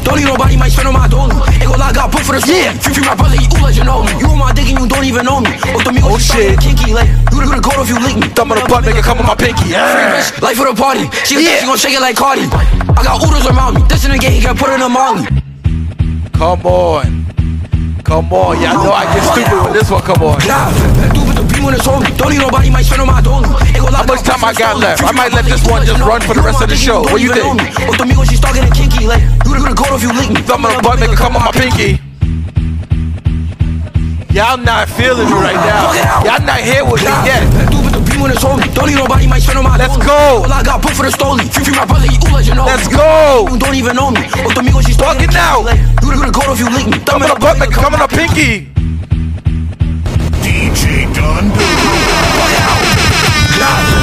Don't 0.04 0.18
need 0.20 0.28
nobody, 0.28 0.58
my 0.58 0.68
spend 0.68 0.88
on 0.88 0.96
my 0.96 1.08
dolly. 1.08 1.36
Ain't 1.56 1.72
gon' 1.72 1.80
lie, 1.80 1.94
got 1.96 2.12
book 2.12 2.24
for 2.28 2.36
the. 2.36 2.44
Yeah. 2.44 2.76
Free, 2.84 3.00
free 3.00 3.06
my 3.08 3.16
brother, 3.16 3.40
he 3.40 3.48
ooh 3.48 3.64
like 3.64 3.76
you 3.80 3.86
know 3.88 4.04
me. 4.04 4.12
You 4.20 4.28
on 4.28 4.40
my 4.40 4.52
dick 4.52 4.68
and 4.68 4.80
you 4.80 4.88
don't 4.88 5.06
even 5.06 5.24
know 5.24 5.40
me. 5.40 5.56
Oh, 5.72 6.16
oh 6.16 6.20
shit. 6.20 6.60
Kinky, 6.60 6.92
like, 6.92 7.08
you 7.32 7.40
the 7.48 7.60
good 7.64 7.80
if 7.80 7.88
you 7.88 8.00
lick 8.00 8.18
me. 8.20 8.28
Thumb 8.36 8.52
on 8.52 8.60
the 8.60 8.68
butt, 8.68 8.84
make 8.84 9.00
it 9.00 9.04
come 9.04 9.20
on 9.20 9.28
my 9.28 9.36
pinky. 9.36 9.72
Bitch, 9.72 10.36
life 10.42 10.58
for 10.58 10.68
the 10.68 10.76
party. 10.76 11.08
She 11.24 11.40
yeah. 11.40 11.64
she 11.64 11.66
gon' 11.66 11.78
shake 11.80 11.96
it 11.96 12.04
like 12.04 12.16
Cardi. 12.20 12.44
I 12.52 13.02
got 13.08 13.24
oodles 13.24 13.48
around 13.48 13.80
me. 13.80 13.82
This 13.88 14.04
in 14.04 14.12
the 14.12 14.20
game, 14.20 14.36
he 14.36 14.42
can 14.42 14.58
put 14.58 14.70
it 14.70 14.82
in 14.82 14.92
Molly. 14.92 15.24
Come 16.36 16.66
on. 16.68 17.22
Come 18.04 18.34
on. 18.34 18.60
yeah, 18.60 18.74
I 18.74 18.84
know 18.84 18.92
I 18.92 19.08
get 19.14 19.24
stupid 19.32 19.64
with 19.64 19.74
this 19.80 19.88
one 19.88 20.02
come 20.02 20.24
on. 20.24 21.31
Don't 21.62 22.34
need 22.34 22.42
nobody, 22.42 22.70
might 22.70 22.82
spend 22.82 23.02
on 23.02 23.08
my 23.08 23.22
dolly. 23.22 23.46
How 23.46 24.04
much 24.04 24.26
time 24.26 24.44
I 24.44 24.54
got 24.54 24.78
left? 24.78 25.04
I 25.04 25.12
might 25.12 25.32
let 25.32 25.46
this 25.46 25.62
one 25.70 25.86
just 25.86 26.02
run 26.02 26.22
for 26.22 26.34
the 26.34 26.42
rest 26.42 26.62
of 26.62 26.70
the 26.70 26.76
show. 26.76 27.02
What 27.06 27.22
you 27.22 27.30
think? 27.34 27.46
Oh, 27.86 27.94
Domingo, 27.98 28.24
she's 28.26 28.40
talking 28.40 28.66
to 28.66 28.72
kinky. 28.74 29.06
Like, 29.06 29.22
you 29.46 29.54
the 29.54 29.70
good 29.70 29.94
if 29.94 30.02
you 30.02 30.10
lick 30.10 30.34
me. 30.34 30.42
Thumb 30.42 30.66
on 30.66 30.74
the 30.74 30.82
butt, 30.82 31.00
make 31.00 31.14
it 31.14 31.18
come 31.18 31.38
on 31.38 31.46
my 31.46 31.54
pinky. 31.54 32.02
Y'all 34.34 34.58
not 34.58 34.90
feeling 34.90 35.30
me 35.30 35.38
right 35.38 35.54
now. 35.54 35.94
Y'all 36.26 36.42
not 36.42 36.62
here 36.66 36.82
with 36.82 37.06
me 37.06 37.14
yet. 37.30 37.46
Don't 38.74 38.88
need 38.90 38.98
nobody, 38.98 39.28
might 39.28 39.42
spend 39.42 39.58
on 39.58 39.66
my 39.66 39.78
Let's 39.78 39.98
go. 39.98 40.46
I 40.50 40.64
got 40.64 40.82
book 40.82 40.94
for 40.98 41.06
the. 41.06 41.14
Free, 41.14 41.66
free 41.66 41.76
my 41.78 41.86
brother, 41.86 42.10
you 42.10 42.56
know 42.56 42.66
Let's 42.66 42.88
go. 42.88 43.46
You 43.52 43.60
don't 43.60 43.76
even 43.76 43.96
know 43.96 44.10
me. 44.10 44.26
Oh, 44.42 44.50
Domingo, 44.50 44.82
she's 44.82 44.98
talking 44.98 45.30
now. 45.30 45.62
You 46.02 46.10
the 46.10 46.32
good 46.34 46.50
if 46.54 46.60
you 46.60 46.70
lick 46.74 46.88
me. 46.88 46.98
Thumb 47.06 47.22
on 47.22 47.30
the 47.30 47.38
butt, 47.38 47.60
make 47.60 47.70
it 47.70 47.76
come 47.76 47.94
on 47.94 48.00
my 48.00 48.08
pinky. 48.08 48.71
DJ 50.44 51.14
Don. 51.14 51.52
Don't 53.60 54.01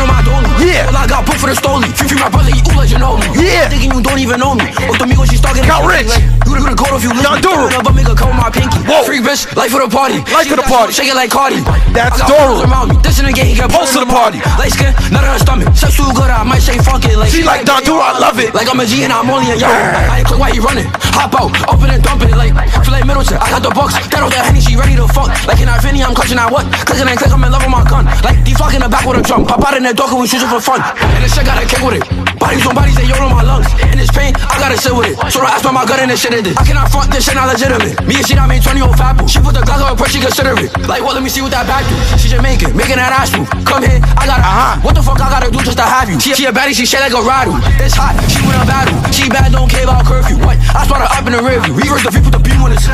on 0.00 0.08
my 0.08 0.20
dolly. 0.24 0.48
Yeah. 0.64 0.88
Well, 0.88 0.98
I 0.98 1.06
got 1.06 1.26
book 1.28 1.36
for 1.36 1.48
the 1.48 1.56
stolly. 1.56 1.88
Free, 1.92 2.08
free 2.08 2.20
my 2.20 2.32
brother, 2.32 2.50
he 2.50 2.60
ooh 2.60 2.76
like 2.76 2.90
you 2.90 2.98
know 2.98 3.20
me. 3.20 3.28
Yeah. 3.36 3.68
Thinking 3.68 3.92
you 3.92 4.00
don't 4.00 4.20
even 4.20 4.40
know 4.40 4.56
me. 4.56 4.66
Oh, 4.88 4.96
Domingo, 4.96 5.24
she's 5.28 5.40
talking 5.40 5.64
Cal 5.64 5.84
Rich. 5.84 6.10
You 6.48 6.56
the 6.56 6.74
good 6.74 6.92
if 6.96 7.02
you 7.04 7.12
lick 7.14 7.24
Don 7.24 7.36
me. 7.36 7.44
Doru. 7.44 7.66
But 7.84 7.94
make 7.94 8.08
her 8.08 8.16
come 8.16 8.32
on 8.32 8.38
my 8.38 8.50
pinky. 8.50 8.80
Whoa. 8.88 9.04
Free 9.04 9.20
bitch, 9.20 9.44
life 9.54 9.70
for 9.70 9.82
the 9.82 9.90
party. 9.90 10.18
Life 10.32 10.48
for 10.48 10.58
the 10.58 10.66
party. 10.66 10.92
Shake 10.92 11.12
it 11.12 11.16
like 11.16 11.30
Cardi. 11.30 11.60
That's 11.92 12.20
I 12.20 12.26
got 12.26 12.32
Doru. 12.32 12.88
me. 12.88 12.96
This 13.04 13.20
in 13.20 13.26
the 13.26 13.34
game, 13.34 13.52
he 13.52 13.54
can 13.54 13.68
Most 13.70 13.94
of 13.94 14.02
the 14.06 14.10
party. 14.10 14.40
Light 14.56 14.72
skin, 14.72 14.92
not 15.12 15.24
on 15.24 15.36
her 15.36 15.42
stomach. 15.42 15.68
Sex 15.76 15.96
too 15.96 16.08
good, 16.16 16.30
I 16.30 16.42
might 16.42 16.64
say 16.64 16.78
fuck 16.80 17.04
it. 17.04 17.16
Like 17.16 17.30
She 17.30 17.42
like 17.42 17.64
Don 17.64 17.82
Doru, 17.82 18.00
I 18.00 18.18
love 18.18 18.38
it. 18.40 18.54
Like 18.54 18.66
I'm 18.66 18.80
a 18.80 18.86
G 18.86 19.04
and 19.04 19.12
I'm 19.12 19.28
only 19.30 19.52
a 19.52 19.56
young. 19.56 19.70
I 19.70 20.20
ain't 20.20 20.26
quick, 20.26 20.40
why 20.40 20.50
you 20.50 20.62
running? 20.62 20.88
Hop 21.14 21.34
out, 21.38 21.50
open 21.70 21.90
and 21.90 22.02
dump 22.02 22.22
it. 22.22 22.34
Like 22.34 22.54
feel 22.82 22.94
like 22.94 23.06
Middleton. 23.06 23.38
I 23.38 23.50
got 23.50 23.62
the 23.62 23.72
box, 23.74 23.94
that 23.94 24.22
on 24.22 24.30
the 24.30 24.40
Henny, 24.40 24.60
she 24.60 24.76
ready 24.76 24.96
to 24.96 25.06
fuck. 25.10 25.30
Like 25.46 25.60
in 25.60 25.68
our 25.68 25.80
Vinny, 25.80 26.02
I'm 26.02 26.14
clutching 26.14 26.38
at 26.38 26.50
what? 26.50 26.66
Clicking 26.86 27.06
and 27.06 27.18
click, 27.18 27.32
I'm 27.32 27.42
in 27.44 27.52
love 27.52 27.62
with 27.62 27.74
my 27.74 27.84
gun. 27.86 28.06
Like 28.26 28.42
deflocking 28.42 28.80
in 28.80 28.84
the 28.86 28.90
back 28.90 29.06
with 29.06 29.20
a 29.20 29.22
drum. 29.22 29.46
Pop 29.46 29.62
out 29.62 29.76
in 29.76 29.84
the 29.84 29.89
door, 29.94 30.08
cause 30.08 30.20
we 30.20 30.26
shooting 30.26 30.48
for 30.48 30.60
fun. 30.60 30.80
And 30.82 31.24
this 31.24 31.34
shit 31.34 31.44
got 31.44 31.58
a 31.58 31.66
kick 31.66 31.82
with 31.82 32.00
it. 32.00 32.04
Bodies 32.38 32.66
on 32.66 32.74
bodies, 32.74 32.96
they 32.96 33.06
yell 33.06 33.20
on 33.22 33.32
my 33.32 33.42
lungs. 33.42 33.68
In 33.92 33.98
this 33.98 34.10
pain, 34.10 34.32
I 34.36 34.56
gotta 34.58 34.78
sit 34.78 34.94
with 34.94 35.12
it. 35.12 35.16
So 35.32 35.42
I 35.42 35.56
ask 35.56 35.64
my 35.66 35.84
gut 35.84 36.00
and 36.00 36.10
this 36.10 36.20
shit 36.22 36.32
it 36.32 36.46
is. 36.46 36.56
I 36.56 36.64
cannot 36.64 36.90
front 36.90 37.10
this 37.12 37.26
shit, 37.26 37.34
not 37.34 37.48
legitimate. 37.48 37.96
Me 38.06 38.16
and 38.16 38.26
she 38.26 38.34
not 38.34 38.48
made 38.48 38.62
20 38.62 38.80
old 38.80 38.96
fat 38.96 39.14
boo. 39.18 39.28
She 39.28 39.38
put 39.40 39.54
the 39.54 39.62
glass 39.62 39.82
on 39.82 39.96
her 39.96 40.08
she 40.08 40.20
consider 40.20 40.54
it. 40.58 40.70
Like, 40.88 41.02
well, 41.02 41.14
let 41.14 41.22
me 41.22 41.30
see 41.30 41.42
what 41.42 41.52
that 41.52 41.66
back 41.66 41.86
do. 41.86 41.96
She 42.18 42.28
Jamaican, 42.28 42.76
making 42.76 42.96
that 42.96 43.12
ass 43.14 43.30
move. 43.36 43.48
Come 43.66 43.82
here, 43.82 44.00
I 44.18 44.24
got 44.26 44.40
uh-huh. 44.40 44.80
What 44.82 44.94
the 44.94 45.02
fuck 45.02 45.20
I 45.20 45.28
gotta 45.30 45.50
do 45.50 45.60
just 45.62 45.78
to 45.78 45.86
have 45.86 46.10
you? 46.10 46.18
She, 46.18 46.34
she 46.34 46.44
a 46.46 46.52
baddie, 46.52 46.74
she 46.74 46.86
shit 46.86 47.00
like 47.00 47.14
a 47.14 47.22
rattle. 47.22 47.56
It's 47.78 47.94
hot, 47.94 48.16
she 48.30 48.40
win 48.42 48.56
a 48.58 48.66
battle. 48.66 48.96
She 49.12 49.28
bad, 49.28 49.52
don't 49.52 49.70
care 49.70 49.84
about 49.84 50.06
curfew. 50.06 50.38
What? 50.38 50.58
I 50.74 50.86
spot 50.86 51.02
her 51.02 51.10
up 51.10 51.24
in 51.26 51.32
the 51.34 51.42
rear 51.42 51.60
view. 51.60 51.74
Reverse 51.74 52.04
the 52.04 52.10
V, 52.10 52.24
put 52.24 52.32
the 52.32 52.42
beam 52.42 52.62
on 52.62 52.70
his. 52.72 52.86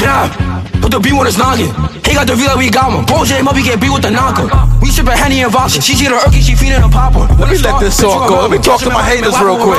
Grab. 0.00 0.32
Put 0.80 0.90
the 0.92 0.98
beam 0.98 1.20
on 1.20 1.26
his 1.26 1.36
noggin. 1.36 1.68
He 2.08 2.16
got 2.16 2.26
the 2.26 2.34
V 2.34 2.48
like 2.48 2.56
we 2.56 2.70
got 2.70 2.88
one. 2.88 3.04
Bro, 3.04 3.28
J, 3.28 3.44
Mubby 3.44 3.62
get 3.62 3.78
beat 3.80 3.92
with 3.92 4.02
the 4.02 4.10
knocker. 4.10 4.48
We 4.80 4.88
sippin' 4.88 5.12
Henny 5.12 5.44
and 5.44 5.52
vodka. 5.52 5.80
She 5.80 5.92
her 6.08 6.16
Urky, 6.16 6.40
she 6.40 6.56
feedin' 6.56 6.80
a 6.80 6.88
popper. 6.88 7.28
Let 7.36 7.52
me 7.52 7.58
let 7.58 7.78
this 7.80 8.00
song 8.00 8.26
go. 8.26 8.40
Let 8.40 8.50
me 8.50 8.58
talk 8.58 8.80
to 8.80 8.88
my 8.88 9.04
haters 9.04 9.36
real 9.38 9.60
quick. 9.60 9.76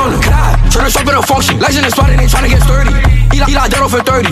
Turn 0.70 0.86
this 0.86 0.96
up 0.96 1.10
in 1.10 1.16
a 1.18 1.24
function. 1.24 1.60
Legs 1.60 1.76
in 1.76 1.84
the 1.84 1.92
spot 1.92 2.10
and 2.12 2.20
they 2.20 2.30
tryna 2.30 2.50
get 2.50 2.62
sturdy. 2.62 3.21
He 3.32 3.40
like, 3.40 3.50
he 3.50 3.56
like 3.56 3.72
dead 3.72 3.82
off 3.82 3.92
for 3.92 4.04
30. 4.04 4.28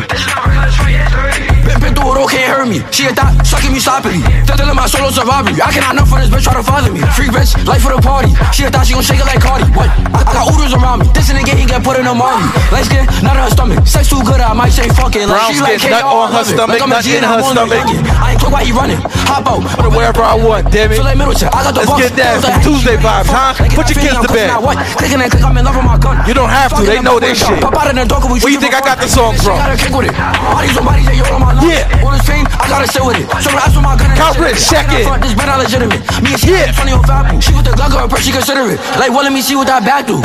Been, 1.69 1.80
been 1.80 1.93
through 1.95 2.11
it 2.11 2.17
all, 2.19 2.27
can't 2.27 2.49
hurt 2.51 2.67
me. 2.67 2.84
She 2.91 3.07
a 3.07 3.13
thought, 3.15 3.31
sucking 3.45 3.71
me 3.71 3.80
sloppily. 3.80 4.19
Telling 4.43 4.76
my 4.76 4.88
solo 4.89 5.09
survivor. 5.13 5.55
I 5.55 5.71
cannot 5.71 5.95
enough 5.95 6.09
for 6.09 6.19
this 6.19 6.27
bitch, 6.27 6.43
try 6.43 6.55
to 6.57 6.65
father 6.65 6.91
me. 6.91 6.99
Free 7.15 7.31
bitch, 7.31 7.55
life 7.63 7.81
for 7.85 7.95
the 7.95 8.01
party. 8.01 8.34
She 8.51 8.65
a 8.65 8.69
thought 8.69 8.85
she 8.89 8.93
gon' 8.93 9.05
shake 9.05 9.21
it 9.21 9.27
like 9.30 9.39
Cardi. 9.39 9.69
What? 9.71 9.88
I, 10.11 10.26
I 10.26 10.31
got 10.34 10.51
oodles 10.51 10.73
around 10.76 11.05
me. 11.05 11.07
This 11.15 11.30
in 11.31 11.38
the 11.38 11.45
game, 11.45 11.57
he 11.61 11.65
get 11.69 11.80
put 11.85 11.95
in 11.95 12.05
a 12.09 12.13
mommy. 12.13 12.43
Light 12.73 12.89
skin, 12.89 13.05
not 13.23 13.39
in 13.39 13.43
her 13.47 13.51
stomach. 13.53 13.85
Sex 13.88 14.09
too 14.09 14.19
good, 14.26 14.41
I 14.41 14.51
might 14.51 14.73
say 14.73 14.89
fuck 14.91 15.13
it. 15.15 15.30
Like, 15.30 15.38
Brown 15.38 15.51
she 15.53 15.61
like 15.61 15.80
nut 15.85 16.03
on 16.03 16.34
her 16.34 16.41
I 16.41 16.41
love 16.41 16.49
it. 16.49 16.57
stomach, 16.57 16.73
Like 16.73 16.84
I'm 16.84 16.89
nut 16.89 17.05
in 17.05 17.23
her 17.23 17.38
I'm 17.38 17.45
on 17.45 17.55
the 17.55 17.65
stomach. 17.69 17.85
I 18.17 18.34
ain't 18.34 18.39
quick, 18.41 18.51
why 18.51 18.61
you 18.65 18.73
running? 18.73 18.99
Hop 19.30 19.45
out. 19.45 19.61
Put 19.77 19.85
it 19.85 19.93
wherever 19.93 20.23
I 20.26 20.35
want, 20.35 20.73
damn 20.73 20.89
it. 20.89 20.97
Feel 20.97 21.05
like 21.05 21.21
Middleton. 21.21 21.49
I 21.53 21.61
got 21.69 21.73
the 21.77 21.85
Let's 21.85 21.93
get 22.01 22.13
that. 22.17 22.41
Some 22.41 22.59
Tuesday 22.65 22.97
vibes, 22.97 23.30
huh? 23.30 23.53
Put 23.77 23.85
your 23.93 24.01
kids 24.01 24.17
to 24.17 24.30
bed. 24.34 24.49
Clicking 24.97 25.21
and 25.21 25.30
click, 25.30 25.45
I'm 25.45 25.53
in 25.53 25.63
love 25.63 25.77
with 25.77 25.85
my 25.85 26.01
gun. 26.01 26.17
You 26.26 26.34
don't 26.34 26.49
have 26.49 26.73
to. 26.73 26.81
They 26.81 26.97
know 26.97 27.21
their 27.21 27.38
shit. 27.38 27.61
Pop 27.61 27.77
out 27.77 27.93
in 27.93 28.01
the 28.01 28.09
door, 28.09 28.26
we 28.26 28.41
Where 28.41 28.49
you 28.49 28.59
think 28.59 28.73
I 28.73 28.81
got 28.81 28.89
the 28.98 29.06
song 29.06 29.38
from? 29.38 29.61
Gotta 29.61 29.78
kick 29.78 29.94
with 29.94 30.10
it. 30.10 30.16
Bodies 30.18 30.74
on 30.74 30.86
bodies, 30.90 31.06
they 31.06 31.22
yo 31.22 31.26
on 31.30 31.41
my 31.45 31.53
lungs. 31.53 31.70
Yeah. 31.70 32.02
On 32.02 32.18
the 32.18 32.22
screen, 32.26 32.45
I 32.49 32.66
gotta 32.66 32.90
sit 32.90 33.06
with 33.06 33.22
it. 33.22 33.30
So 33.45 33.53
that's 33.53 33.78
with 33.78 33.86
my 33.86 33.94
gun. 33.94 34.10
and 34.10 34.18
Count 34.18 34.34
shit. 34.34 34.57
Rich, 34.57 34.66
check 34.66 34.90
it. 34.90 35.06
This 35.22 35.38
better 35.38 35.53
legitimate. 35.61 36.02
Me 36.26 36.34
and 36.34 36.41
she 36.41 36.49
yeah. 36.49 36.74
funny 36.74 36.98
on 36.98 37.06
fat 37.06 37.30
boo. 37.30 37.38
She 37.38 37.53
with 37.53 37.70
the 37.70 37.78
Glock 37.78 38.10
purse, 38.10 38.26
she 38.26 38.34
consider 38.34 38.66
it. 38.74 38.82
Like, 38.98 39.14
well, 39.14 39.22
let 39.22 39.34
me 39.34 39.45
see 39.45 39.53
what 39.53 39.70
that 39.70 39.86
back 39.86 40.10
do. 40.10 40.18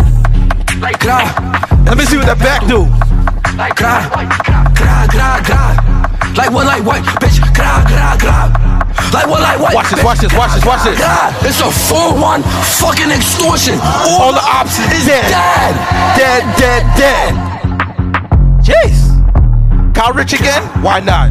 Like, 0.81 0.97
cry. 1.05 1.29
Let 1.85 2.01
me 2.01 2.09
see 2.09 2.17
what 2.17 2.27
that 2.27 2.41
back 2.41 2.65
do. 2.65 2.89
Like, 3.61 3.77
cry. 3.77 4.09
Cry, 4.73 5.07
cry, 5.13 5.45
cry. 5.45 5.95
Like 6.35 6.51
what, 6.51 6.67
like 6.67 6.83
what, 6.83 7.01
bitch? 7.23 7.39
Cry, 7.55 7.85
cry, 7.87 8.17
cry. 8.19 8.51
Like 9.13 9.29
what, 9.29 9.41
like 9.41 9.61
what? 9.61 9.75
Watch 9.75 9.91
this, 9.91 10.03
watch 10.03 10.19
this, 10.19 10.33
watch 10.35 10.55
this, 10.55 10.65
watch 10.67 10.83
this. 10.83 10.99
Cry. 10.99 11.31
It's 11.47 11.61
a 11.61 11.71
4-1 11.71 12.43
fucking 12.83 13.11
extortion. 13.11 13.79
All 14.19 14.33
the 14.33 14.43
options 14.43 14.91
is 14.93 15.07
dead. 15.07 15.31
dead. 15.31 15.75
Dead, 16.19 16.59
dead, 16.59 16.97
dead. 16.99 17.54
Jeez. 18.65 19.13
Kyle 19.95 20.15
Richh 20.15 20.33
again? 20.33 20.63
Why 20.83 20.99
not? 21.01 21.31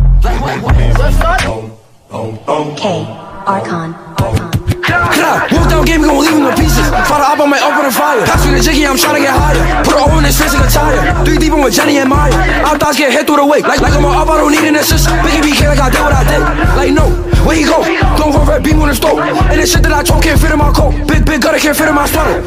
K. 2.78 3.06
Archon. 3.48 3.94
Cry. 4.18 4.53
Wolf 5.52 5.68
down 5.70 5.86
game, 5.86 6.02
we 6.02 6.08
gon' 6.08 6.20
leave 6.20 6.36
him 6.36 6.46
in 6.48 6.56
pieces. 6.56 6.88
Fire 7.08 7.24
up, 7.24 7.40
I 7.40 7.46
might 7.48 7.64
open 7.64 7.90
fire. 7.92 8.20
Pass 8.26 8.44
me 8.46 8.56
the 8.56 8.62
jiggy, 8.64 8.86
I'm 8.86 8.96
tryna 8.96 9.24
get 9.24 9.32
higher. 9.32 9.60
Put 9.84 9.96
her 9.96 10.04
over 10.04 10.20
in 10.20 10.26
his 10.26 10.36
face 10.36 10.54
like 10.54 10.68
a 10.68 10.72
tire. 10.72 11.00
Three 11.24 11.38
deep, 11.38 11.54
I'm 11.54 11.64
with 11.64 11.76
Jenny 11.76 11.98
and 12.00 12.10
Maya. 12.10 12.34
Our 12.68 12.78
thoughts 12.78 12.98
get 12.98 13.12
hit 13.12 13.28
through 13.28 13.38
the 13.38 13.46
wake. 13.46 13.68
Like, 13.68 13.82
like 13.82 13.94
I'm 13.94 14.04
a 14.04 14.12
up, 14.12 14.28
I 14.28 14.38
don't 14.38 14.52
need 14.52 14.64
an 14.68 14.76
assist. 14.76 15.08
Biggie 15.24 15.44
BK 15.44 15.68
like 15.72 15.80
I 15.80 15.90
did 15.90 16.04
what 16.04 16.16
I 16.16 16.24
did. 16.28 16.42
Like, 16.76 16.92
no, 16.92 17.08
where 17.44 17.56
he 17.56 17.64
go? 17.64 17.84
Don't 18.16 18.32
go 18.32 18.44
red 18.44 18.64
beam 18.64 18.80
on 18.80 18.88
the 18.88 18.96
stove. 18.96 19.20
And 19.20 19.60
this 19.60 19.72
shit 19.72 19.84
that 19.84 19.92
I 19.92 20.04
choke 20.04 20.24
can't 20.24 20.40
fit 20.40 20.52
in 20.52 20.60
my 20.60 20.72
coat. 20.72 20.96
Big, 21.08 21.24
big 21.26 21.42
gutter 21.44 21.60
can't 21.60 21.76
fit 21.76 21.88
in 21.88 21.96
my 21.96 22.08
sweater. 22.08 22.40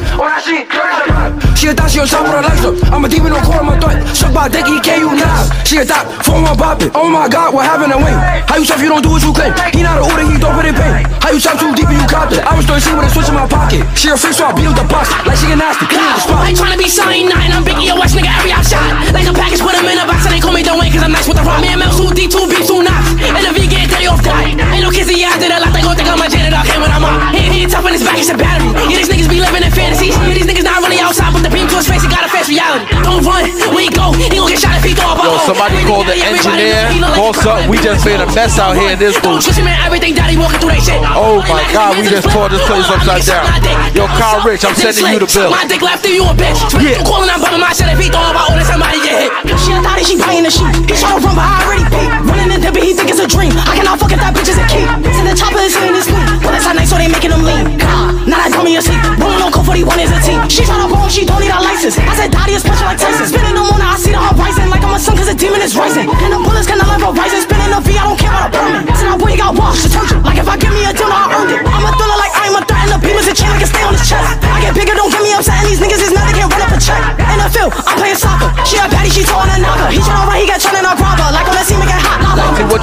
She 1.57 1.69
a 1.69 1.73
thought 1.73 1.89
she 1.89 1.99
on 2.01 2.07
top 2.07 2.21
with 2.25 2.37
her 2.37 2.43
legs 2.45 2.63
up. 2.65 2.75
I'm 2.93 3.05
a 3.05 3.09
demon 3.09 3.33
on 3.33 3.41
core 3.41 3.61
of 3.61 3.65
my 3.65 3.77
thought. 3.81 3.97
Shook 4.13 4.33
by 4.33 4.49
dick, 4.49 4.65
can't 4.85 5.01
you 5.01 5.13
now. 5.13 5.49
She 5.65 5.77
a 5.77 5.85
thought, 5.85 6.05
phone 6.21 6.45
my 6.45 6.53
bopping. 6.53 6.91
Oh 6.93 7.09
my 7.09 7.29
god, 7.29 7.53
what 7.53 7.65
happened 7.65 7.93
to 7.93 7.99
Wayne? 7.99 8.17
How 8.45 8.57
you 8.57 8.65
tough, 8.65 8.81
you 8.81 8.89
don't 8.89 9.01
do 9.01 9.09
what 9.13 9.21
you 9.21 9.33
claim. 9.33 9.53
He 9.73 9.81
not 9.81 10.01
a 10.01 10.05
order, 10.05 10.25
he 10.25 10.37
don't 10.37 10.53
put 10.53 10.65
in 10.65 10.73
pain. 10.73 11.05
How 11.21 11.33
you 11.33 11.41
chop 11.41 11.57
too 11.59 11.73
deep 11.73 11.89
and 11.89 11.97
you 11.97 12.07
copped 12.07 12.26
it? 12.33 12.43
I 12.43 12.53
was 12.55 12.65
13 12.65 12.97
with 12.97 13.07
a 13.07 13.11
switch 13.11 13.29
in 13.29 13.35
my 13.35 13.47
pocket. 13.47 13.83
She 13.95 14.09
a 14.09 14.17
freak, 14.17 14.35
so 14.35 14.47
I 14.47 14.53
beat 14.55 14.67
with 14.67 14.79
the 14.79 14.87
box. 14.87 15.11
Like 15.23 15.37
she 15.39 15.47
get 15.47 15.59
nasty, 15.59 15.85
clean 15.87 16.03
the 16.03 16.19
spot. 16.19 16.39
I 16.43 16.51
ain't 16.51 16.59
tryna 16.59 16.77
be 16.79 16.87
Sonny 16.89 17.23
Nine, 17.27 17.51
I'm 17.53 17.63
Biggie, 17.63 17.87
yo, 17.87 17.95
West 17.99 18.15
nigga, 18.17 18.31
every 18.31 18.51
outshot. 18.51 18.83
Like 19.13 19.27
a 19.27 19.33
package, 19.35 19.61
put 19.61 19.75
him 19.75 19.87
in 19.87 19.97
a 19.99 20.05
box, 20.07 20.25
and 20.27 20.33
they 20.33 20.41
call 20.41 20.53
me 20.55 20.63
Dwayne, 20.63 20.91
cause 20.91 21.03
I'm 21.03 21.13
nice 21.13 21.27
with 21.27 21.37
the 21.37 21.45
rock. 21.45 21.61
Me 21.61 21.71
and 21.71 21.79
Mel, 21.79 21.91
two 21.93 22.09
D, 22.15 22.27
two 22.27 22.45
beats, 22.49 22.67
two 22.67 22.81
knots. 22.83 23.13
And 23.19 23.43
the 23.43 23.51
V 23.53 23.67
get 23.67 23.87
dirty 23.91 24.07
off 24.07 24.21
die. 24.23 24.55
Ain't 24.73 24.83
no 24.83 24.89
kissy, 24.89 25.19
yeah, 25.19 25.33
I 25.33 25.37
did 25.39 25.51
a 25.51 25.59
lot, 25.61 25.71
they 25.71 25.83
gon' 25.83 25.95
think 25.95 26.09
I'm 26.09 26.19
a 26.19 26.27
janitor, 26.27 26.59
okay, 26.63 26.77
when 26.79 26.91
I'm 26.91 27.03
on. 27.05 27.35
He, 27.35 27.43
he 27.53 27.65
tough 27.67 27.85
in 27.85 27.93
his 27.93 28.03
back, 28.03 28.17
it's 28.17 28.31
a 28.31 28.37
battery. 28.37 28.71
Yeah, 28.89 28.97
these 29.03 29.09
niggas 29.11 29.29
be 29.29 29.39
living 29.39 29.63
in 29.63 29.71
fantasies. 29.71 30.15
Yeah, 30.17 30.33
these 30.33 30.47
niggas 30.47 30.65
not 30.65 30.81
really 30.81 30.99
outside, 31.03 31.31
but 31.35 31.43
the 31.43 31.51
beam 31.51 31.67
to 31.69 31.77
his 31.77 31.87
face, 31.87 32.01
he 32.01 32.09
got 32.09 32.23
a 32.25 32.31
face 32.31 32.49
reality. 32.49 32.87
Don't 33.03 33.21
run, 33.21 33.45
we 33.75 33.91
go, 33.93 34.11
he 34.15 34.31
gon' 34.31 34.49
get 34.49 34.59
shot 34.63 34.75
if 34.79 34.85
he 34.87 34.93
throw 34.95 35.13
a 35.13 35.15
ball. 35.19 35.37
Yo, 35.37 35.47
somebody 35.47 35.77
call 35.85 36.01
the 36.07 36.15
engineer. 36.17 36.89
Call 37.13 37.33
something. 37.33 37.69
We 37.69 37.77
just 37.83 38.05
made 38.05 38.19
a 38.21 38.27
mess 38.33 38.57
out 38.57 38.73
here 38.75 38.95
in 38.95 38.99
this 38.99 39.19
Don't 39.21 39.37
booth. 39.37 39.43
trust 39.45 39.59
me, 39.59 39.65
man, 39.67 39.77
everything 39.83 40.13
daddy 40.15 40.37
walking 40.37 40.59
through 40.63 40.73
they 40.73 40.81
shit. 40.81 40.97
Oh 41.13 41.43
my 41.45 41.61
god, 41.73 41.97
we 41.99 42.07
just 42.07 42.16
this 42.23 42.63
place 42.65 42.89
upside 42.89 43.21
down. 43.29 43.45
Yo, 43.93 44.09
Kyle 44.17 44.41
Richh, 44.41 44.65
I'm 44.65 44.73
sending 44.73 45.05
you 45.13 45.19
the 45.21 45.29
bill. 45.29 45.51
My 45.53 45.65
dick 45.69 45.81
left 45.81 46.01
you 46.05 46.25
a 46.25 46.33
bitch. 46.33 46.57
Yeah. 46.81 46.97
I'm 46.97 47.05
calling, 47.05 47.29
I'm 47.29 47.41
bumming 47.41 47.61
my 47.61 47.73
shit 47.73 47.89
if 47.93 47.99
he 48.01 48.09
throw 48.09 48.25
about 48.25 48.49
order 48.49 48.65
somebody 48.65 48.97
get 49.05 49.29
hit. 49.29 49.31
She 49.61 49.73
a 49.73 49.81
thotty, 49.85 50.01
she 50.01 50.15
buying 50.17 50.41
the 50.41 50.49
sheet. 50.49 50.65
He 50.89 50.97
run, 50.97 51.21
but 51.21 51.45
I 51.45 51.61
already 51.61 51.85
paid. 51.93 52.09
Running 52.25 52.57
in 52.57 52.59
Debbie, 52.61 52.81
he 52.81 52.93
think 52.97 53.13
it's 53.13 53.21
a 53.21 53.29
dream. 53.29 53.53
I 53.53 53.77
cannot 53.77 54.01
fuck 54.01 54.09
if 54.09 54.19
that 54.19 54.33
bitch 54.33 54.49
is 54.49 54.57
a 54.57 54.65
key. 54.65 54.85
See 55.13 55.25
the 55.25 55.35
chopper 55.37 55.61
is 55.61 55.77
in 55.77 55.93
his 55.93 56.09
sleep. 56.09 56.25
Well, 56.41 56.53
that's 56.57 56.65
how 56.65 56.73
nice, 56.73 56.89
so 56.89 56.97
they 56.97 57.09
making 57.11 57.33
him 57.33 57.43
lean. 57.45 57.77
Now 58.25 58.41
that 58.41 58.51
dummy 58.51 58.75
asleep. 58.75 58.99
Rolling 59.21 59.41
on 59.41 59.51
code 59.53 59.69
41 59.69 60.01
is 60.01 60.11
a 60.11 60.19
team. 60.25 60.41
She 60.49 60.65
tryna 60.65 60.89
bone, 60.89 61.07
she 61.13 61.23
don't 61.23 61.39
need 61.39 61.53
a 61.53 61.61
license. 61.61 62.01
I 62.01 62.13
said, 62.17 62.33
Dottie 62.33 62.57
is 62.57 62.63
punching 62.65 62.87
like 62.87 62.97
Tyson. 62.97 63.29
Spinning 63.29 63.55
the 63.55 63.63
moon, 63.63 63.79
I 63.79 63.95
see 63.95 64.11
the 64.11 64.19
horizon. 64.19 64.67
Like 64.73 64.83
I'm 64.83 64.95
a 64.95 64.99
sun, 64.99 65.15
cause 65.15 65.29
a 65.29 65.37
demon 65.37 65.61
is 65.61 65.77
rising. 65.77 66.09
And 66.09 66.31
the 66.33 66.39
bullets 66.41 66.65
cannot 66.65 66.89
level 66.89 67.13
rising. 67.13 67.45
Spinning 67.45 67.71
the 67.71 67.79
V, 67.85 67.95
I 67.95 68.03
don't 68.09 68.19
care 68.19 68.33
about 68.33 68.49
a 68.49 68.57
burning. 68.57 68.85
So 68.97 69.03
now 69.05 69.15
boy, 69.15 69.31
you 69.31 69.39
got 69.39 69.53
washed, 69.53 69.85
detergent. 69.87 70.25
Like 70.25 70.39
if 70.41 70.47
I 70.47 70.55
give 70.57 70.73
me 70.75 70.83
a 70.83 70.91
deal, 70.91 71.07
I 71.07 71.23
earned 71.39 71.51
it. 71.55 71.61
I'm 71.63 71.87
a 71.87 72.06
thriller 72.07 72.23
like 72.23 72.31
I'm 72.39 72.55
a 72.55 72.63
threat. 72.63 72.87
And 72.87 73.03
the 73.03 73.09
is 73.19 73.27
a 73.27 73.35
chain, 73.35 73.51
I 73.51 73.59
can 73.59 73.67
stay 73.67 73.83
on 73.83 73.91
his 73.91 74.07
chest. 74.07 74.39
I 74.47 74.63
get 74.63 74.71
bigger, 74.71 74.95
don't 74.95 75.11
get 75.11 75.19
me 75.19 75.35
upset. 75.35 75.59
And 75.59 75.67
these 75.67 75.83
niggas 75.83 75.99
is 75.99 76.11
mad, 76.15 76.31
they 76.31 76.39
can't 76.39 76.47
run 76.47 76.63
up 76.63 76.71
a 76.71 76.79
check. 76.79 77.03
Field, 77.47 77.71
I'm 77.71 77.95
playing 77.95 78.19
soccer. 78.19 78.51
She 78.67 78.75
a 78.75 78.91
baddie, 78.91 79.07
she 79.07 79.23
throwing 79.23 79.47
a 79.47 79.55
knocker. 79.63 79.87
He 79.87 80.03
tryna 80.03 80.27
run, 80.27 80.35
he 80.35 80.47
got 80.47 80.59
turned 80.59 80.76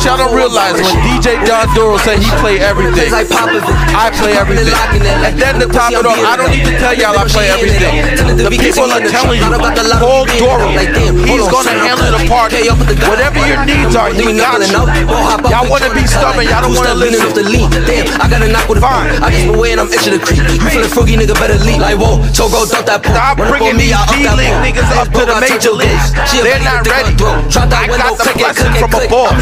y'all 0.04 0.20
don't 0.20 0.36
realize 0.36 0.76
when 0.76 0.96
DJ 1.08 1.40
Don 1.48 1.64
Doru 1.72 1.96
say 2.04 2.20
he 2.20 2.28
play 2.44 2.60
everything, 2.60 3.08
I 3.08 4.12
play 4.12 4.36
everything. 4.36 4.68
And 5.24 5.34
then 5.40 5.56
to 5.60 5.66
top 5.66 5.96
it 5.96 6.04
off, 6.04 6.20
I 6.20 6.36
don't 6.36 6.52
need 6.52 6.68
to 6.68 6.76
tell 6.76 6.92
y'all 6.92 7.16
I 7.16 7.24
play 7.24 7.48
everything. 7.48 8.04
The 8.36 8.52
people 8.52 8.92
are 8.92 9.00
telling 9.00 9.40
you, 9.40 9.48
call 9.96 10.28
Doru. 10.36 10.68
He's 11.24 11.48
gonna 11.48 11.72
handle 11.80 12.12
the 12.12 12.20
party. 12.28 12.68
Whatever 13.08 13.40
your 13.48 13.64
needs 13.64 13.96
are, 13.96 14.12
he 14.12 14.28
got 14.36 14.60
you. 14.60 14.76
Y'all 15.48 15.64
wanna 15.72 15.88
be 15.96 16.04
stubborn, 16.04 16.44
y'all 16.52 16.68
don't 16.68 16.76
wanna 16.76 16.94
listen. 16.94 17.32
Damn, 17.88 18.20
I 18.20 18.28
got 18.28 18.44
a 18.44 18.48
knock 18.52 18.68
with 18.68 18.78
a 18.78 18.84
fine. 18.84 19.08
I 19.24 19.32
just 19.32 19.48
been 19.48 19.56
waiting, 19.56 19.80
I'm 19.80 19.88
itching 19.88 20.12
to 20.12 20.20
creep. 20.20 20.44
You 20.44 20.60
feeling 20.68 20.92
froggy, 20.92 21.16
nigga, 21.16 21.34
better 21.40 21.56
leave. 21.64 21.80
Like, 21.80 21.96
whoa, 21.96 22.20
Togo, 22.36 22.68
dump 22.68 22.84
that 22.92 23.00
pump. 23.00 23.16
Stop 23.16 23.40
bringing 23.40 23.72
on 23.72 23.80
me, 23.80 23.88
these 23.88 23.96
I 23.96 24.04
up 24.04 24.12
that 24.12 24.36
D-League 24.36 24.58
niggas 24.68 24.90
up 25.00 25.08
to 25.16 25.22
the 25.24 25.36
major 25.40 25.72
leagues. 25.72 26.12
They're 26.44 26.60
not 26.60 26.84
ready. 26.84 27.16
Drop 27.16 27.72
that 27.72 27.88
I 27.88 27.96
got 27.96 28.20
the 28.20 28.32
blessing 28.36 28.74
from 28.76 28.90
click. 28.92 29.08
above. 29.08 29.32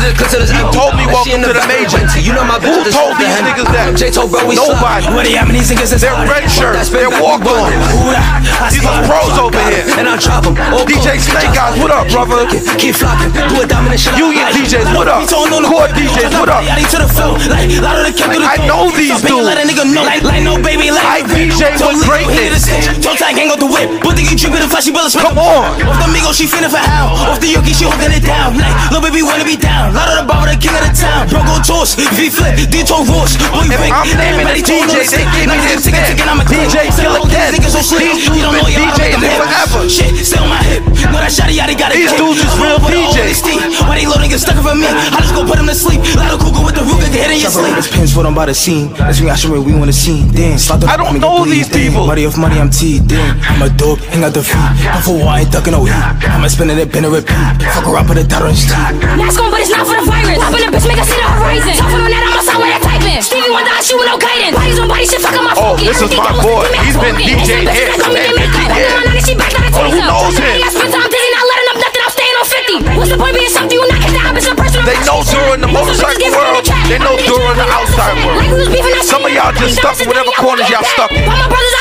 I'm 0.53 0.69
just 0.69 0.69
click 0.69 0.69
to 0.69 0.69
this 0.69 0.69
He 0.69 0.69
empty. 0.69 0.77
told 0.77 0.93
me 0.97 1.05
welcome 1.07 1.41
to 1.43 1.53
the 1.53 1.65
back, 1.65 1.69
major. 1.69 2.20
You 2.20 2.33
know 2.33 2.45
my 2.45 2.59
Who 2.61 2.70
told 2.93 3.16
this 3.16 3.24
these 3.24 3.37
is 3.37 3.43
niggas 3.43 3.70
that? 3.73 3.89
J 3.97 4.11
told 4.12 4.29
bro, 4.31 4.45
we 4.47 4.55
Nobody. 4.55 5.05
slide. 5.07 5.15
Where 5.15 5.24
they 5.24 5.37
at, 5.37 5.45
man, 5.49 5.57
these 5.57 5.70
niggas 5.70 5.93
is 5.93 6.01
They're 6.03 6.15
red 6.29 6.47
shirts. 6.51 6.89
They're 6.91 7.09
back, 7.11 7.20
we 7.20 7.24
walk-ons. 7.24 7.45
ballin'. 7.45 7.81
Ooh, 8.05 8.12
I 8.12 8.69
These 8.73 8.85
are 8.87 9.03
pros 9.09 9.35
over 9.39 9.62
here. 9.73 9.85
And 9.99 10.09
I 10.09 10.16
drop 10.16 10.47
'em. 10.47 10.55
Oh, 10.73 10.85
DJ 10.85 11.16
cool. 11.16 11.24
Snake 11.24 11.57
Eyes, 11.57 11.77
what 11.81 11.91
up, 11.91 12.07
brother? 12.12 12.45
Keep 12.79 12.95
flocking. 12.97 13.33
Do 13.33 13.62
a 13.62 13.66
diamond 13.66 13.93
and 13.97 14.01
shit. 14.01 14.15
Union 14.16 14.47
DJs, 14.53 14.89
what 14.95 15.09
up? 15.09 15.24
Core 15.29 15.89
DJs, 15.97 16.33
what 16.39 16.49
up? 16.49 16.62
to 16.93 16.99
the 16.99 17.09
floor. 17.09 17.39
Like, 17.49 17.70
lot 17.81 17.97
of 18.01 18.05
the 18.07 18.12
kick 18.12 18.29
Like, 18.29 18.61
I 18.61 18.66
know 18.66 18.91
these 18.93 19.20
dudes. 19.23 19.47
Let 19.49 19.57
a 19.59 19.65
nigga 19.66 19.85
know. 19.89 20.03
Like, 20.05 20.23
like 20.23 20.43
no 20.43 20.59
baby, 20.61 20.91
like 20.91 21.05
I 21.07 21.20
DJ 21.24 21.73
Don't 21.79 21.97
with 21.97 22.05
let 22.05 22.27
greatness. 22.29 22.66
the. 22.69 23.01
Don't 23.01 23.16
tag, 23.16 23.35
hang 23.39 23.49
out 23.51 23.59
the 23.61 23.66
whip. 23.70 23.89
But 24.03 24.16
think 24.16 24.31
you 24.31 24.37
dripping 24.37 24.61
the 24.61 24.69
flashy 24.69 24.91
bullets. 24.93 25.16
Come 25.16 25.39
on. 25.39 25.65
Off 25.89 25.99
the 26.03 26.09
Migo, 26.12 26.33
she 26.37 26.45
finna 26.47 26.69
for 26.69 26.77
how? 26.83 27.15
Off 27.33 27.41
the 27.41 27.49
Yogi, 27.49 27.73
she 27.73 27.85
holding 27.85 28.12
it 28.12 28.24
down. 28.24 28.59
Like, 28.59 28.74
little 28.91 29.01
baby 29.01 29.23
wanna 29.23 29.45
be 29.45 29.57
down. 29.57 29.95
Lot 29.95 30.09
of 30.12 30.16
the 30.20 30.27
barber, 30.43 30.55
the 30.55 30.59
king 30.59 30.74
of 30.74 30.82
the 30.82 30.93
town. 30.94 31.28
Bro, 31.31 31.47
go 31.47 31.56
toss. 31.62 31.94
V 31.94 32.31
flip, 32.31 32.59
Dito 32.66 32.98
Ross. 33.06 33.39
Boy, 33.39 33.70
If 33.70 33.78
Rick. 33.78 33.93
I'm 33.94 34.06
naming 34.19 34.43
Everybody 34.43 34.60
the 34.62 34.66
told 34.66 34.82
DJ, 34.82 34.90
on 34.90 34.90
the 34.90 34.98
they 34.98 35.06
stick. 35.06 35.27
give 35.31 35.47
me 35.47 35.55
Like, 35.55 35.62
this 35.70 35.82
ticket, 35.86 36.01
neck. 36.02 36.09
ticket, 36.10 36.27
I'm 36.28 36.40
a 36.40 36.44
click. 36.44 36.59
DJ 36.66 36.77
Still 36.90 37.05
Killer 37.06 37.19
all 37.23 37.27
these 37.27 37.36
Ken. 37.36 37.51
niggas 37.55 37.73
so 37.73 37.82
slick. 37.82 38.02
These 38.02 38.27
You 38.27 38.31
dudes 38.32 38.43
don't 38.43 38.55
know 38.59 38.64
been 38.66 38.74
y'all, 38.74 38.98
DJs 38.98 39.14
I'm 39.14 39.23
hip. 39.23 39.39
forever. 39.39 39.81
Shit, 39.89 40.12
stay 40.27 40.40
on 40.43 40.48
my 40.51 40.62
hip. 40.66 40.82
Know 41.12 41.20
that 41.23 41.31
shotty, 41.32 41.55
yada, 41.56 41.74
got 41.78 41.90
a 41.93 41.94
These 41.97 42.10
kick. 42.12 42.19
dudes 42.19 42.40
is 42.43 42.52
real 42.59 42.78
Put 42.82 42.93
it 42.93 42.98
all 43.02 43.12
DJs. 43.14 43.23
in 43.23 43.28
his 43.31 43.40
teeth. 43.43 43.62
Why 43.86 43.94
they 43.98 44.06
loading 44.06 44.31
get 44.32 44.40
stuck 44.43 44.59
for 44.59 44.74
me? 44.74 44.86
I 44.89 45.19
just 45.23 45.35
go 45.35 45.43
put 45.47 45.59
him 45.59 45.66
to 45.70 45.77
sleep. 45.77 46.01
Lot 46.19 46.32
of 46.35 46.40
Cougar 46.43 46.62
with 46.66 46.74
the 46.77 46.85
Ruger 46.86 47.06
the 47.06 47.19
hit 47.19 47.31
in 47.31 47.39
your 47.43 47.51
Separate 47.52 47.73
sleep. 47.73 47.77
his 47.77 47.89
pins, 47.93 48.10
put 48.14 48.27
him 48.27 48.35
by 48.35 48.47
the 48.51 48.55
scene. 48.56 48.93
That's 48.98 49.20
when 49.20 49.31
I 49.31 49.36
show 49.36 49.52
we 49.60 49.74
wanna 49.74 49.93
see. 49.94 50.24
Damn, 50.32 50.59
slap 50.59 50.81
the 50.81 50.86
I 50.89 50.97
don't 50.97 51.20
know 51.20 51.44
these 51.44 51.69
people. 51.69 52.06
Money 52.06 52.24
of 52.24 52.36
money, 52.39 52.59
I'm 52.59 52.70
T. 52.70 52.98
Damn, 53.01 53.39
I'm 53.47 53.62
a 53.62 53.69
dog, 53.70 54.01
ain't 54.12 54.23
got 54.24 54.32
the 54.35 54.43
feet. 54.43 54.56
I'm 54.90 55.02
for 55.02 55.23
I 55.27 55.40
ain't 55.44 55.52
ducking 55.52 55.73
no 55.73 55.85
heat. 55.85 55.94
I'ma 56.27 56.48
spin 56.48 56.70
it, 56.70 56.90
been 56.93 57.05
a 57.05 57.10
repeat. 57.10 57.62
Fuck 57.74 57.85
her 57.86 57.97
up 57.97 58.09
with 58.09 58.19
a 58.19 58.24
dot 58.24 58.43
on 58.43 58.51
his 58.51 58.64
teeth. 58.64 58.97
Mask 59.19 59.40
on, 59.40 59.51
but 59.51 59.60
it's 59.60 59.70
not 59.70 59.86
for 59.86 59.97
the 60.01 60.05
virus. 60.37 60.45
Pop 60.45 60.57
in 60.57 60.71
the 60.71 60.77
bitch, 60.77 60.87
make 60.89 60.99
her 60.99 61.05
see 61.05 61.21
the 61.21 61.29
horizon. 61.29 61.73
Talking 61.77 62.01
on 62.01 62.11
that, 62.11 62.23
I'm 62.25 62.35
outside 62.39 62.61
I 62.63 62.79
type 62.81 63.05
in. 63.05 63.21
Stevie 63.23 63.51
Wonder, 63.53 63.73
I 63.73 63.81
shoot 63.85 63.99
with 63.99 64.09
no 64.09 64.17
guidance. 64.17 64.57
Bodies 64.57 64.79
on 64.81 64.89
body, 64.89 65.05
shit, 65.07 65.21
fuck 65.21 65.37
up 65.37 65.45
my 65.45 65.53
Oh, 65.57 65.77
this 65.77 66.01
is 66.01 66.11
my 66.17 66.33
that 66.33 66.37
boy. 66.41 66.63
with 66.65 66.81
He's 66.85 66.97
been 66.97 67.17
funky. 67.17 67.35
DJing 67.37 67.67
Bitch, 67.69 67.77
hits, 67.77 67.99
like, 67.99 68.07
I'm 68.07 68.15
man. 68.15 68.29
in 68.29 68.37
makeup. 68.41 68.69
Yeah. 68.73 68.89
Now, 68.93 69.13
now, 69.13 69.21
she 69.25 69.35
back, 69.37 69.53
now 69.53 69.63
I 69.63 69.71
Oh, 69.73 69.89
who 69.91 70.01
knows 70.01 70.37
him? 70.39 70.57
else 70.63 70.75
spent 70.77 70.93
time 70.93 71.09
dizzy, 71.11 71.31
not 71.33 71.45
letting 71.49 71.69
up 71.73 71.79
nothing, 71.83 72.03
I'm 72.03 72.13
staying 72.13 72.37
on 72.39 72.47
50. 72.47 72.75
What's 72.99 73.11
the 73.13 73.19
point 73.19 73.35
being 73.37 73.53
something 73.53 73.77
you 73.77 73.85
not 73.89 74.01
get 74.01 74.13
down, 74.17 74.31
bitch, 74.37 74.49
a 74.49 74.55
personal 74.57 74.85
They 74.89 74.99
know. 75.05 75.21
Doru 75.23 75.55
in 75.57 75.61
the 75.65 75.71
motorcycle 75.71 76.29
world. 76.33 76.72
From 76.98 77.16
the 77.16 77.23
track. 77.23 77.32
They 77.32 77.36
know 77.36 77.48
I'm 77.48 77.56
the 77.56 77.64
outside 77.73 78.16
world. 78.24 78.44
was 78.52 78.69
beefing, 78.69 78.93
that 78.93 79.05
Some 79.06 79.24
of 79.24 79.32
y'all 79.32 79.52
just 79.56 79.77
stuck 79.81 79.97
in 80.01 80.09
whatever 80.09 80.32
corners 80.36 80.69
y'all 80.69 80.85
stuck 80.85 81.12
in. 81.12 81.24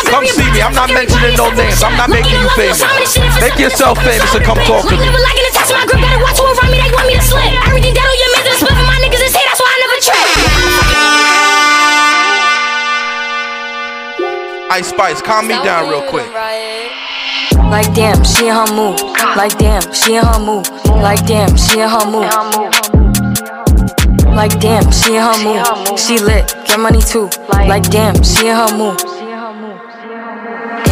Come 0.07 0.25
see 0.27 0.47
me. 0.51 0.61
I'm 0.61 0.75
not 0.75 0.91
mentioning 0.91 1.35
no 1.35 1.51
names. 1.51 1.83
I'm 1.83 1.95
not 1.97 2.09
making 2.09 2.39
you 2.39 2.49
famous. 2.55 2.83
Make 3.41 3.57
yourself 3.59 3.97
famous 4.03 4.31
and 4.35 4.43
come 4.43 4.59
talk 4.63 4.87
to 4.87 4.95
me. 4.95 5.03
Living 5.03 5.23
like 5.23 5.37
an 5.39 5.45
attached 5.51 5.73
my 5.73 5.83
grip, 5.87 5.99
better 5.99 6.21
watch 6.23 6.39
who 6.39 6.45
around 6.47 6.71
me, 6.71 6.77
they 6.79 6.91
want 6.91 7.07
me 7.07 7.15
to 7.15 7.23
slip. 7.23 7.51
Everything 7.67 7.93
that 7.95 8.05
on 8.05 8.15
your 8.15 8.31
and 8.39 8.55
split 8.55 8.75
for 8.75 8.87
my 8.87 8.97
niggas 9.03 9.23
is 9.23 9.33
here, 9.35 9.47
that's 9.47 9.59
why 9.59 9.71
I 9.71 9.77
never 9.83 9.97
trip. 9.99 10.27
Ice 14.71 14.87
Spice, 14.87 15.21
calm 15.21 15.47
me 15.47 15.55
down 15.63 15.89
real 15.89 16.03
quick. 16.07 16.27
Like 17.71 17.93
damn, 17.93 18.23
she 18.23 18.47
in 18.47 18.55
her 18.55 18.67
mood. 18.73 18.99
Like 19.35 19.57
damn, 19.57 19.81
she 19.91 20.15
in 20.15 20.23
her 20.23 20.39
mood. 20.39 20.67
Like 20.99 21.25
damn, 21.25 21.55
she 21.57 21.79
in 21.79 21.89
her 21.89 22.05
mood. 22.07 23.10
Like 24.35 24.59
damn, 24.59 24.89
she 24.91 25.15
in 25.15 25.21
her 25.21 25.37
mood. 25.43 25.99
She 25.99 26.17
lit, 26.19 26.47
get 26.65 26.79
money 26.79 27.01
too. 27.01 27.29
Like 27.49 27.89
damn, 27.89 28.15
she 28.23 28.47
in 28.47 28.55
her 28.55 28.75
mood. 28.75 28.99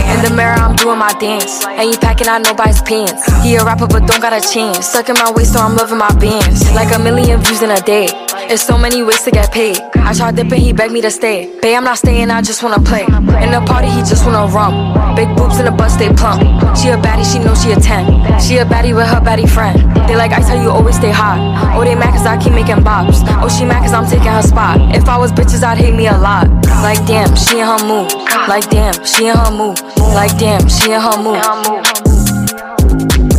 In 0.10 0.26
the 0.26 0.34
mirror, 0.36 0.58
I'm 0.58 0.76
doing 0.76 0.98
my 1.00 1.14
dance. 1.20 1.66
Ain't 1.66 2.02
packing 2.02 2.28
out 2.28 2.42
nobody's 2.42 2.82
pants. 2.82 3.26
He 3.42 3.56
a 3.56 3.64
rapper, 3.64 3.88
but 3.88 4.06
don't 4.06 4.22
got 4.22 4.34
a 4.34 4.42
chance. 4.42 4.88
Stuck 4.88 5.10
in 5.10 5.16
my 5.16 5.32
waist, 5.32 5.54
so 5.54 5.60
I'm 5.60 5.76
loving 5.76 5.98
my 5.98 6.14
bands. 6.20 6.70
Like 6.74 6.94
a 6.94 7.00
million 7.00 7.40
views 7.42 7.62
in 7.62 7.72
a 7.72 7.80
day. 7.82 8.08
There's 8.50 8.64
so 8.64 8.80
many 8.80 9.04
ways 9.04 9.22
to 9.26 9.30
get 9.30 9.52
paid. 9.52 9.78
I 9.94 10.12
tried 10.12 10.36
dipping, 10.36 10.60
he 10.60 10.74
begged 10.74 10.92
me 10.92 11.02
to 11.02 11.12
stay. 11.12 11.56
Babe, 11.62 11.78
I'm 11.78 11.84
not 11.84 12.00
staying, 12.00 12.32
I 12.32 12.42
just 12.42 12.64
wanna 12.64 12.82
play. 12.82 13.04
In 13.04 13.52
the 13.54 13.64
party, 13.68 13.88
he 13.90 14.00
just 14.00 14.26
wanna 14.26 14.52
rum. 14.52 15.16
Big 15.16 15.30
boobs 15.38 15.60
in 15.60 15.66
the 15.66 15.72
bus, 15.72 15.96
they 15.98 16.10
plump. 16.10 16.42
She 16.76 16.90
a 16.90 16.98
baddie, 16.98 17.32
she 17.32 17.38
know 17.38 17.54
she 17.54 17.74
a 17.74 17.76
10. 17.76 18.42
She 18.42 18.58
a 18.58 18.66
baddie 18.66 18.96
with 18.96 19.06
her 19.06 19.22
baddie 19.22 19.48
friend. 19.48 19.78
They 20.10 20.16
like 20.16 20.32
I 20.32 20.40
tell 20.40 20.60
you 20.60 20.72
always 20.72 20.96
stay 20.96 21.12
hot. 21.12 21.38
Oh, 21.78 21.84
they 21.84 21.94
mad 21.94 22.16
cause 22.16 22.26
I 22.26 22.42
keep 22.42 22.54
making 22.54 22.78
bops. 22.78 23.22
Oh, 23.40 23.50
she 23.50 23.66
mad 23.66 23.84
cause 23.84 23.94
I'm 23.94 24.10
taking 24.10 24.34
her 24.34 24.42
spot. 24.42 24.82
If 24.96 25.08
I 25.08 25.16
was 25.20 25.32
bitches, 25.32 25.62
I'd 25.62 25.78
hate 25.78 25.94
me 25.94 26.08
a 26.08 26.18
lot. 26.18 26.50
Like 26.82 27.06
damn, 27.06 27.36
she 27.36 27.60
in 27.60 27.68
her 27.68 27.86
mood. 27.86 28.12
Like 28.50 28.68
damn, 28.72 28.98
she 29.06 29.28
in 29.28 29.36
her 29.38 29.52
mood. 29.52 29.80
Like 30.18 30.36
damn, 30.40 30.68
she 30.68 30.92
in 30.92 31.00
her 31.00 31.22
mood. 31.22 32.09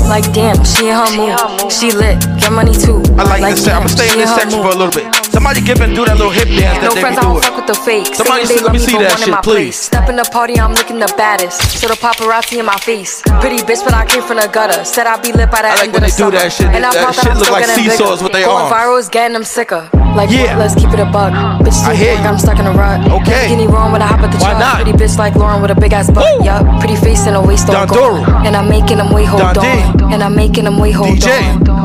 Like 0.09 0.33
damn, 0.33 0.65
she 0.65 0.89
in 0.89 0.95
her 0.95 1.17
mood. 1.17 1.71
She 1.71 1.93
lit, 1.93 2.19
get 2.41 2.53
money 2.53 2.73
too. 2.73 3.03
I 3.19 3.25
like 3.25 3.55
this. 3.55 3.69
I'ma 3.69 3.87
stay 3.87 4.11
in 4.11 4.19
this 4.19 4.35
section 4.35 4.63
for 4.63 4.69
a 4.69 4.75
little 4.75 4.91
bit. 4.91 5.20
Somebody 5.31 5.61
give 5.63 5.81
and 5.81 5.95
do 5.95 6.05
that 6.05 6.17
little 6.17 6.31
hip 6.33 6.49
dance 6.49 6.79
that 6.83 6.91
No 6.91 6.95
they 6.95 7.01
friends, 7.01 7.17
be 7.19 7.23
I 7.23 7.33
don't 7.33 7.43
fuck 7.43 7.57
with 7.57 7.67
the 7.67 7.75
fake. 7.75 8.15
Somebody 8.15 8.47
let 8.61 8.73
me 8.73 8.79
see 8.79 8.99
that 8.99 9.19
shit, 9.19 9.31
my 9.31 9.41
please. 9.41 9.77
Step 9.79 10.09
in 10.09 10.17
the 10.17 10.25
party, 10.33 10.59
I'm 10.59 10.75
looking 10.75 10.99
the 10.99 11.13
baddest. 11.17 11.61
So 11.79 11.87
the 11.89 11.95
paparazzi 11.95 12.59
in 12.59 12.67
my 12.67 12.77
face. 12.79 13.23
Pretty 13.41 13.59
bitch, 13.63 13.83
but 13.85 13.95
I 13.95 14.05
came 14.07 14.23
from 14.23 14.37
the 14.43 14.49
gutter. 14.49 14.85
Said 14.85 15.07
I'd 15.07 15.23
be 15.23 15.33
lit 15.33 15.51
by 15.51 15.63
the 15.63 15.69
I 15.71 15.87
like 15.87 15.93
when 15.93 16.03
they 16.03 16.11
the 16.11 16.19
do 16.19 16.31
that 16.35 16.53
shit. 16.53 16.67
And 16.75 16.85
I 16.85 16.93
That 16.93 17.15
thought 17.15 17.15
shit 17.15 17.25
that 17.25 17.33
I'm 17.33 17.39
look 17.39 17.51
like 17.51 17.67
seesaws 17.67 18.23
with 18.23 18.33
their 18.33 18.45
Going 18.47 18.67
arms. 18.67 18.75
viral 18.75 18.99
is 18.99 19.09
getting 19.09 19.33
them 19.35 19.45
sicker. 19.45 19.89
Like, 20.19 20.31
Yeah. 20.31 20.59
let's 20.59 20.75
keep 20.75 20.91
it 20.91 20.99
a 20.99 21.07
bug. 21.07 21.33
Bitch, 21.63 21.79
I 21.87 21.95
hear 21.95 22.15
you. 22.19 22.27
I'm 22.27 22.39
stuck 22.39 22.59
in 22.59 22.67
a 22.67 22.73
rut. 22.75 23.07
Okay. 23.23 23.55
Me 23.55 23.67
wrong 23.71 23.93
when 23.93 24.03
I 24.03 24.07
hop 24.11 24.21
at 24.27 24.33
the 24.33 24.39
Why 24.43 24.51
truck. 24.51 24.59
not? 24.59 24.75
Pretty 24.83 24.93
bitch 24.99 25.17
like 25.17 25.37
Lauren 25.37 25.63
with 25.63 25.71
a 25.71 25.79
big 25.79 25.93
ass 25.93 26.11
butt. 26.11 26.27
Yup. 26.45 26.67
Pretty 26.81 26.97
face 26.97 27.27
and 27.29 27.37
a 27.37 27.41
waist 27.41 27.69
on 27.71 27.87
Don 27.87 27.87
gone. 27.87 28.47
And 28.47 28.57
I'm 28.57 28.69
making 28.69 28.97
them 28.99 29.13
wait, 29.13 29.27
hold 29.27 29.59
on. 29.59 29.65
And 30.13 30.23
I'm 30.23 30.35
making 30.35 30.65
them 30.65 30.79
wait, 30.79 30.93
hold 30.93 31.23
on. 31.23 31.80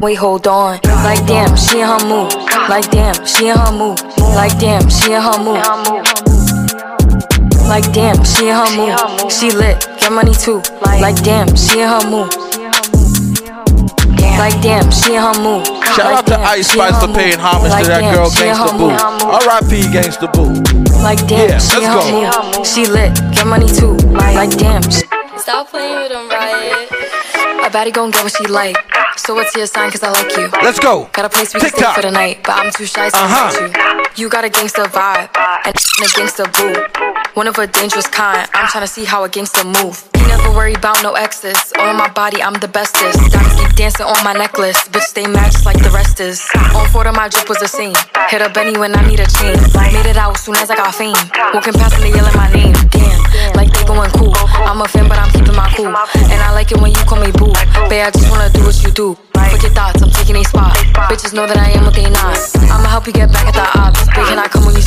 Wait, 0.00 0.14
hold 0.16 0.46
on. 0.46 0.78
Like 1.04 1.24
damn, 1.26 1.56
she 1.56 1.80
in 1.80 1.86
her 1.86 1.98
mood. 2.06 2.32
Like 2.68 2.90
damn, 2.90 3.14
she 3.26 3.48
in 3.48 3.56
her 3.56 3.72
mood. 3.72 4.00
Like 4.18 4.58
damn, 4.58 4.88
she 4.90 5.12
in 5.12 5.22
her 5.22 5.38
mood. 5.42 5.62
Like 7.66 7.90
damn, 7.92 8.22
she 8.24 8.48
in 8.48 8.54
her 8.54 8.70
mood. 8.76 9.32
She 9.32 9.50
lit, 9.50 9.80
get 9.98 10.12
money 10.12 10.32
too. 10.34 10.62
Like 10.82 11.22
damn, 11.22 11.54
she 11.56 11.80
in 11.80 11.88
her 11.88 12.04
mood. 12.10 12.32
Like 14.38 14.60
damn, 14.60 14.90
she 14.90 15.14
in 15.14 15.22
her 15.22 15.34
mood. 15.40 15.66
Shout 15.96 15.98
Like, 15.98 16.18
out 16.18 16.24
to 16.26 16.30
damn, 16.32 16.44
Ice 16.44 16.68
Spice 16.70 17.00
for 17.04 17.12
paying 17.14 17.38
homage 17.38 17.70
Like, 17.72 17.84
to 17.84 17.88
that 17.88 18.00
damn, 18.00 18.14
girl 18.14 18.28
Gangsta 18.30 18.76
Boo. 18.76 18.90
R.I.P. 19.32 19.82
Gangsta 19.96 20.28
Boo. 20.32 20.52
Like 21.02 21.26
damn, 21.26 21.48
Yeah, 21.48 21.58
she 21.58 21.76
in 21.78 21.82
let's 21.84 22.04
her 22.06 22.12
go. 22.12 22.58
mood. 22.58 22.66
She 22.66 22.86
lit, 22.86 23.14
get 23.32 23.46
money 23.46 23.66
too. 23.68 23.96
Like 24.12 24.50
damn. 24.58 24.82
Stop 25.38 25.68
playing 25.70 25.96
with 26.02 26.12
them, 26.12 26.28
riot. 26.28 26.90
A 27.66 27.70
baddie 27.70 27.92
gon' 27.92 28.10
get 28.10 28.22
what 28.22 28.32
she 28.36 28.46
like. 28.46 28.76
So 29.18 29.34
what's 29.34 29.54
your 29.56 29.66
sign? 29.66 29.90
Cause 29.90 30.02
I 30.02 30.10
like 30.10 30.30
you. 30.36 30.48
Let's 30.62 30.78
go. 30.78 31.08
Got 31.12 31.24
a 31.24 31.28
place 31.28 31.52
we 31.52 31.60
can 31.60 31.70
stay 31.70 31.92
for 31.94 32.02
the 32.02 32.10
night, 32.12 32.40
but 32.44 32.52
I'm 32.54 32.70
too 32.72 32.86
shy 32.86 33.08
to 33.10 33.16
Uh-huh. 33.16 33.50
you. 34.14 34.24
You 34.24 34.28
got 34.30 34.44
a 34.44 34.48
gangster 34.48 34.84
vibe 34.84 35.28
and 35.66 35.74
a 36.04 36.08
gangster 36.16 36.44
boo. 36.46 36.74
One 37.34 37.48
of 37.48 37.58
a 37.58 37.66
dangerous 37.66 38.06
kind. 38.06 38.48
I'm 38.54 38.68
trying 38.68 38.84
to 38.86 38.88
see 38.92 39.04
how 39.04 39.24
a 39.24 39.28
gangster 39.28 39.64
move. 39.64 40.04
You 40.16 40.26
never 40.28 40.50
worry 40.50 40.74
about 40.74 41.02
no 41.02 41.14
exes. 41.14 41.72
On 41.78 41.96
my 41.96 42.08
body, 42.10 42.42
I'm 42.42 42.54
the 42.54 42.68
bestest. 42.68 43.18
Diamonds 43.32 43.60
keep 43.60 43.72
dancing 43.74 44.06
on 44.06 44.22
my 44.24 44.32
necklace. 44.32 44.88
Bitch, 44.88 45.02
stay 45.14 45.26
matched 45.26 45.64
like 45.66 45.82
the 45.82 45.90
rest 45.90 46.20
is. 46.20 46.40
On 46.74 46.86
four, 46.90 47.04
my 47.12 47.28
drip 47.28 47.48
was 47.48 47.58
the 47.58 47.68
same. 47.68 47.94
Hit 48.30 48.42
a 48.42 48.48
Benny 48.50 48.78
when 48.78 48.94
I 48.96 49.06
need 49.06 49.20
a 49.20 49.26
chain. 49.26 49.56
Made 49.92 50.06
it 50.06 50.16
out 50.16 50.38
soon 50.38 50.56
as 50.56 50.70
I 50.70 50.76
got 50.76 50.94
fame. 50.94 51.16
Walking 51.54 51.74
past 51.74 51.94
and 51.96 52.04
they 52.04 52.12
yelling 52.14 52.36
my 52.36 52.50
name. 52.52 52.72
Damn, 52.90 53.20
like 53.54 53.70
they 53.72 53.84
going 53.84 54.10
cool. 54.18 54.34
I'm 54.66 54.80
a 54.80 54.88
fan, 54.88 55.08
but 55.08 55.18
I'm 55.18 55.30
keeping 55.30 55.54
my 55.54 55.70
cool. 55.76 55.86
And 55.86 56.40
I 56.42 56.50
like 56.52 56.72
it 56.72 56.80
when 56.80 56.90
you 56.90 57.02
call 57.04 57.20
me 57.20 57.30
boo. 57.30 57.52
Babe, 57.88 58.06
I 58.06 58.10
just 58.10 58.30
wanna 58.30 58.50
do 58.50 58.64
what 58.64 58.76
you 58.82 58.90
do. 58.90 59.14
Fuck 59.34 59.62
your 59.62 59.70
thoughts, 59.70 60.02
I'm 60.02 60.10
taking 60.10 60.36
a 60.36 60.44
spot. 60.44 60.74
Bitches 61.10 61.32
know 61.32 61.46
that 61.46 61.56
I 61.56 61.70
am 61.76 61.84
what 61.84 61.94
they 61.94 62.08
not. 62.10 62.36
I'ma 62.72 62.88
help 62.88 63.06
you 63.06 63.12
get 63.12 63.30
back 63.30 63.46
at 63.46 63.54
the 63.54 63.66
odds. 63.78 64.00
Babe, 64.10 64.26
can 64.26 64.38
I 64.38 64.48
come 64.48 64.66
when 64.66 64.74
you 64.74 64.82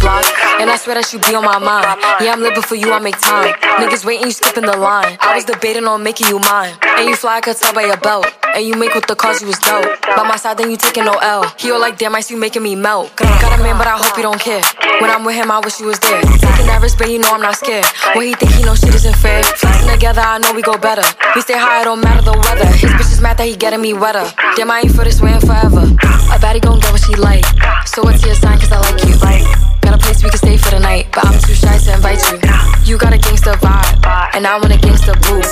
block? 0.00 0.24
And 0.60 0.70
I 0.70 0.76
swear 0.76 0.96
that 0.96 1.12
you 1.12 1.18
be 1.18 1.34
on 1.34 1.44
my 1.44 1.58
mind. 1.58 1.84
Yeah, 2.20 2.32
I'm 2.32 2.40
living 2.40 2.62
for 2.62 2.76
you, 2.76 2.92
I 2.92 2.98
make 2.98 3.18
time. 3.20 3.52
Niggas 3.80 4.04
waiting, 4.04 4.26
you 4.26 4.32
skipping 4.32 4.64
the 4.64 4.76
line. 4.76 5.18
I 5.20 5.34
was 5.36 5.44
debating 5.44 5.84
on 5.84 6.02
making 6.02 6.28
you 6.28 6.38
mine. 6.38 6.72
And 6.96 7.08
you 7.08 7.16
fly, 7.16 7.36
I 7.36 7.40
could 7.40 7.56
tell 7.56 7.74
by 7.74 7.84
your 7.84 7.98
belt. 7.98 8.26
And 8.54 8.64
you 8.64 8.74
make 8.74 8.94
with 8.94 9.06
the 9.06 9.16
cause 9.16 9.42
you 9.42 9.48
was 9.48 9.58
dope. 9.58 9.84
By 10.16 10.22
my 10.22 10.36
side, 10.36 10.58
then 10.58 10.70
you 10.70 10.76
taking 10.76 11.04
no 11.04 11.18
L. 11.18 11.42
He 11.58 11.70
all 11.72 11.80
like, 11.80 11.98
damn, 11.98 12.14
I 12.14 12.20
see 12.20 12.34
you 12.34 12.40
making 12.40 12.62
me 12.62 12.76
melt. 12.76 13.14
Got 13.16 13.58
a 13.58 13.62
man, 13.62 13.76
but 13.76 13.86
I 13.86 13.98
hope 13.98 14.16
you 14.16 14.22
don't 14.22 14.40
care. 14.40 14.62
When 15.00 15.10
I'm 15.10 15.24
with 15.24 15.34
him, 15.34 15.50
I 15.50 15.58
wish 15.58 15.80
you 15.80 15.86
was 15.86 15.98
there. 15.98 16.22
Taking 16.22 16.70
that 16.70 16.78
risk, 16.80 16.98
but 16.98 17.10
you 17.10 17.18
know 17.18 17.30
I'm 17.32 17.42
not 17.42 17.56
scared. 17.56 17.84
When 18.14 18.26
he 18.26 18.34
think 18.34 18.52
he 18.52 18.62
know 18.62 18.74
shit 18.74 18.94
isn't 18.94 19.16
fair. 19.16 19.42
Flexing 19.42 19.90
together, 19.90 20.20
I 20.20 20.38
know 20.38 20.52
we 20.52 20.62
go 20.62 20.78
better. 20.78 21.02
We 21.34 21.42
stay 21.42 21.58
high, 21.58 21.82
it 21.82 21.84
don't 21.84 22.00
matter 22.00 22.22
the 22.22 22.32
weather. 22.32 22.66
His 22.66 22.90
bitch 22.92 23.12
is 23.12 23.20
mad 23.20 23.38
that 23.38 23.46
he 23.48 23.56
getting 23.56 23.82
me 23.82 23.92
wetter. 23.92 24.24
Damn, 24.54 24.70
I 24.70 24.80
ain't 24.80 24.94
for 24.94 25.04
this 25.04 25.20
way 25.20 25.34
forever. 25.40 25.82
A 26.30 26.38
baddie 26.38 26.62
gon' 26.62 26.78
get 26.78 26.92
what 26.92 27.02
she 27.02 27.14
like. 27.16 27.44
So 27.86 28.02
what's 28.02 28.24
your 28.24 28.34
sign? 28.34 28.58
Cause 28.58 28.70
I 28.70 28.78
like 28.78 29.02
you. 29.04 29.73
Got 29.84 29.94
a 29.94 29.98
place 29.98 30.24
we 30.24 30.30
can 30.30 30.38
stay 30.38 30.56
for 30.56 30.70
the 30.70 30.80
night, 30.80 31.08
but 31.12 31.26
I'm 31.26 31.38
too 31.40 31.54
shy 31.54 31.76
to 31.76 31.94
invite 31.94 32.22
you. 32.32 32.38
You 32.84 32.98
got 32.98 33.12
a 33.12 33.18
gangster 33.18 33.52
vibe, 33.52 34.34
and 34.34 34.46
I 34.46 34.58
want 34.58 34.72
a 34.72 34.78
gangster 34.78 35.14
boo. 35.14 35.42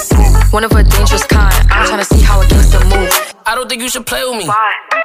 One 0.50 0.64
of 0.64 0.72
a 0.72 0.82
dangerous 0.82 1.24
kind. 1.26 1.54
I'm 1.70 1.86
trying 1.86 1.98
to 1.98 2.04
see 2.04 2.20
how 2.22 2.40
a 2.40 2.46
gangster 2.46 2.84
move. 2.86 3.31
I 3.44 3.54
don't 3.58 3.68
think 3.68 3.82
you 3.82 3.90
should 3.90 4.06
play 4.06 4.22
with 4.22 4.38
me. 4.38 4.46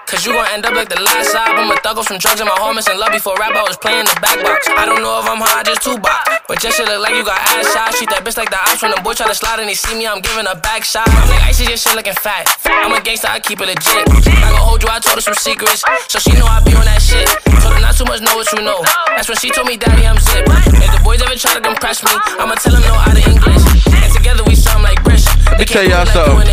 Cause 0.05 0.23
you 0.23 0.31
gon' 0.31 0.47
end 0.53 0.64
up 0.64 0.72
like 0.77 0.88
the 0.88 1.01
last 1.01 1.34
album. 1.34 1.73
A 1.73 1.76
thug 1.81 1.97
some 2.05 2.22
drugs 2.22 2.39
in 2.39 2.47
my 2.47 2.55
homies 2.61 2.85
missing 2.85 2.97
love 3.01 3.11
before 3.11 3.35
rap. 3.35 3.51
I 3.57 3.65
was 3.65 3.76
playing 3.76 4.05
the 4.05 4.15
back 4.22 4.39
box. 4.45 4.69
I 4.69 4.85
don't 4.85 5.01
know 5.01 5.19
if 5.19 5.27
I'm 5.27 5.41
high, 5.41 5.65
just 5.65 5.81
two 5.81 5.97
box. 5.97 6.30
But 6.47 6.61
just 6.61 6.77
shit 6.77 6.85
look 6.88 7.01
like 7.01 7.18
you 7.18 7.26
got 7.26 7.41
ass 7.41 7.65
shots. 7.73 7.97
Treat 7.97 8.14
that 8.14 8.22
bitch 8.23 8.38
like 8.38 8.53
the 8.53 8.61
ops 8.61 8.80
when 8.80 8.93
the 8.93 9.01
boy 9.01 9.18
try 9.18 9.27
to 9.27 9.35
slide 9.35 9.59
and 9.59 9.68
they 9.68 9.76
see 9.76 9.97
me. 9.97 10.07
I'm 10.07 10.22
giving 10.22 10.47
a 10.47 10.55
back 10.55 10.85
shot. 10.85 11.09
I'm 11.09 11.27
like 11.27 11.43
I 11.43 11.51
see 11.51 11.65
your 11.65 11.76
shit 11.76 11.97
looking 11.97 12.15
fat. 12.22 12.45
I'm 12.65 12.93
a 12.93 13.01
gangster, 13.01 13.27
I 13.27 13.41
keep 13.41 13.59
it 13.59 13.68
legit. 13.68 14.05
I 14.05 14.53
gon' 14.53 14.64
hold 14.64 14.80
you, 14.80 14.89
I 14.89 15.01
told 15.01 15.18
her 15.18 15.26
some 15.26 15.35
secrets. 15.35 15.84
So 16.07 16.22
she 16.22 16.31
know 16.38 16.45
I 16.47 16.61
be 16.61 16.77
on 16.77 16.85
that 16.85 17.01
shit. 17.01 17.27
Told 17.59 17.73
her 17.73 17.81
not 17.81 17.97
too 17.97 18.05
much, 18.05 18.22
know 18.22 18.38
what 18.38 18.47
you 18.53 18.61
know. 18.64 18.80
That's 19.18 19.27
when 19.27 19.38
she 19.41 19.51
told 19.51 19.68
me, 19.68 19.76
Daddy, 19.76 20.07
I'm 20.07 20.19
zip. 20.22 20.45
If 20.77 20.91
the 20.93 21.01
boys 21.03 21.19
ever 21.19 21.35
try 21.35 21.57
to 21.57 21.64
compress 21.64 21.99
me, 22.05 22.14
I'ma 22.38 22.55
tell 22.61 22.72
them 22.72 22.85
no 22.85 22.95
out 22.95 23.18
of 23.18 23.23
English. 23.27 23.64
And 23.91 24.11
together 24.14 24.45
we 24.47 24.55
something 24.55 24.88
like 24.88 25.03
Brish. 25.03 25.27
Let 25.51 25.59
me 25.59 25.65
tell 25.65 25.83
y'all 25.83 26.05
something. 26.05 26.47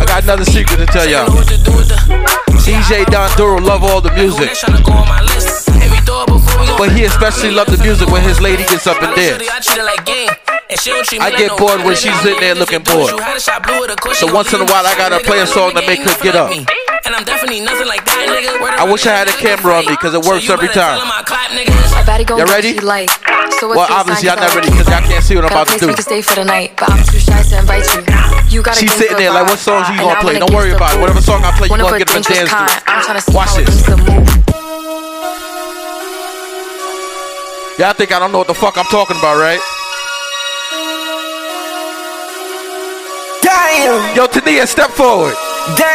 I 0.00 0.04
got 0.06 0.24
another 0.24 0.44
secret 0.44 0.78
to 0.78 0.86
tell 0.86 1.08
y'all. 1.08 1.28
DJ 2.64 3.04
Don 3.06 3.28
Doru 3.30 3.64
love 3.64 3.84
all 3.84 4.00
the 4.00 4.12
music. 4.12 5.67
But 6.26 6.90
he 6.92 7.04
especially 7.04 7.50
love 7.50 7.66
the 7.70 7.78
music 7.82 8.08
when 8.08 8.22
his 8.22 8.40
lady 8.40 8.64
gets 8.64 8.86
up 8.86 9.02
and 9.02 9.14
dance. 9.14 9.42
I 11.20 11.30
get 11.36 11.56
bored 11.58 11.82
when 11.84 11.94
she's 11.96 12.14
sitting 12.22 12.40
there 12.40 12.54
looking 12.54 12.82
bored. 12.82 13.14
So 14.14 14.32
once 14.32 14.52
in 14.52 14.60
a 14.60 14.66
while 14.66 14.86
I 14.86 14.94
gotta 14.96 15.20
play 15.20 15.40
a 15.40 15.46
song 15.46 15.74
to 15.74 15.82
make 15.86 16.00
her 16.00 16.14
get 16.22 16.34
up. 16.36 16.50
And 17.06 17.14
I'm 17.14 17.24
definitely 17.24 17.60
nothing 17.60 17.86
like 17.86 18.04
that, 18.04 18.26
nigga. 18.28 18.58
I 18.78 18.84
wish 18.90 19.06
I 19.06 19.14
had 19.16 19.28
a 19.28 19.32
camera 19.32 19.74
on 19.78 19.86
me 19.86 19.92
because 19.92 20.14
it 20.14 20.22
works 20.24 20.48
every 20.50 20.68
time. 20.68 20.98
A 20.98 22.02
baddie 22.04 22.28
Y'all 22.28 22.46
ready? 22.46 22.78
like. 22.80 23.10
So 23.60 23.68
Well, 23.68 23.86
obviously 23.90 24.28
sign? 24.28 24.36
y'all 24.38 24.46
not 24.46 24.54
ready 24.54 24.70
because 24.70 24.86
you. 24.86 24.92
y'all 24.94 25.02
can't 25.08 25.24
see 25.24 25.34
what 25.34 25.44
I'm 25.44 25.50
Got 25.50 25.66
about 25.66 25.66
to 25.66 25.78
place 25.78 25.82
we 25.82 25.86
do. 25.88 25.94
can 25.94 26.02
stay 26.04 26.22
for 26.22 26.34
the 26.36 26.44
night, 26.44 26.76
but 26.76 26.90
I'm 26.90 27.02
too 27.04 27.18
shy 27.18 27.42
to 27.42 27.58
invite 27.58 27.86
you. 27.94 28.02
You 28.58 28.62
got 28.62 28.76
a 28.76 28.78
She's 28.78 28.92
sitting 28.92 29.16
there 29.16 29.32
like, 29.32 29.46
what 29.48 29.58
songs 29.58 29.88
you 29.88 29.96
gonna 29.98 30.20
play? 30.20 30.38
Don't 30.38 30.52
worry 30.54 30.70
about 30.72 30.94
it. 30.94 31.00
Whatever 31.00 31.20
song 31.22 31.42
I 31.44 31.50
play, 31.56 31.66
you 31.66 31.70
One 31.72 31.80
of 31.80 31.86
gonna 31.86 31.98
get 31.98 32.10
up 32.10 32.16
and 32.16 32.24
dance 32.24 32.50
kind. 32.50 32.68
to. 32.68 32.82
I'm 32.90 33.02
trying 33.02 33.16
to 33.18 33.22
see 33.24 33.34
Watch 33.34 33.54
this. 33.56 34.67
Y'all 37.78 37.94
think 37.94 38.10
I 38.10 38.18
don't 38.18 38.32
know 38.32 38.38
what 38.38 38.48
the 38.48 38.54
fuck 38.58 38.76
I'm 38.76 38.90
talking 38.90 39.16
about, 39.16 39.38
right? 39.38 39.62
Damn. 43.38 44.16
Yo, 44.16 44.26
Tania, 44.26 44.66
step 44.66 44.90
forward. 44.90 45.38
Damn. 45.78 45.86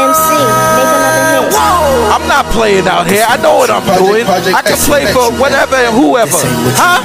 MC, 0.00 0.32
make 0.32 0.88
another 0.96 1.44
hit. 1.44 1.52
I'm 2.16 2.24
not 2.24 2.46
playing 2.56 2.88
out 2.88 3.06
here. 3.06 3.26
I 3.28 3.36
know 3.36 3.58
what 3.60 3.68
I'm 3.68 3.84
doing. 4.00 4.24
I 4.24 4.62
can 4.64 4.78
play 4.88 5.04
for 5.12 5.28
whatever 5.36 5.76
and 5.76 5.94
whoever. 5.94 6.40
Huh? 6.72 7.04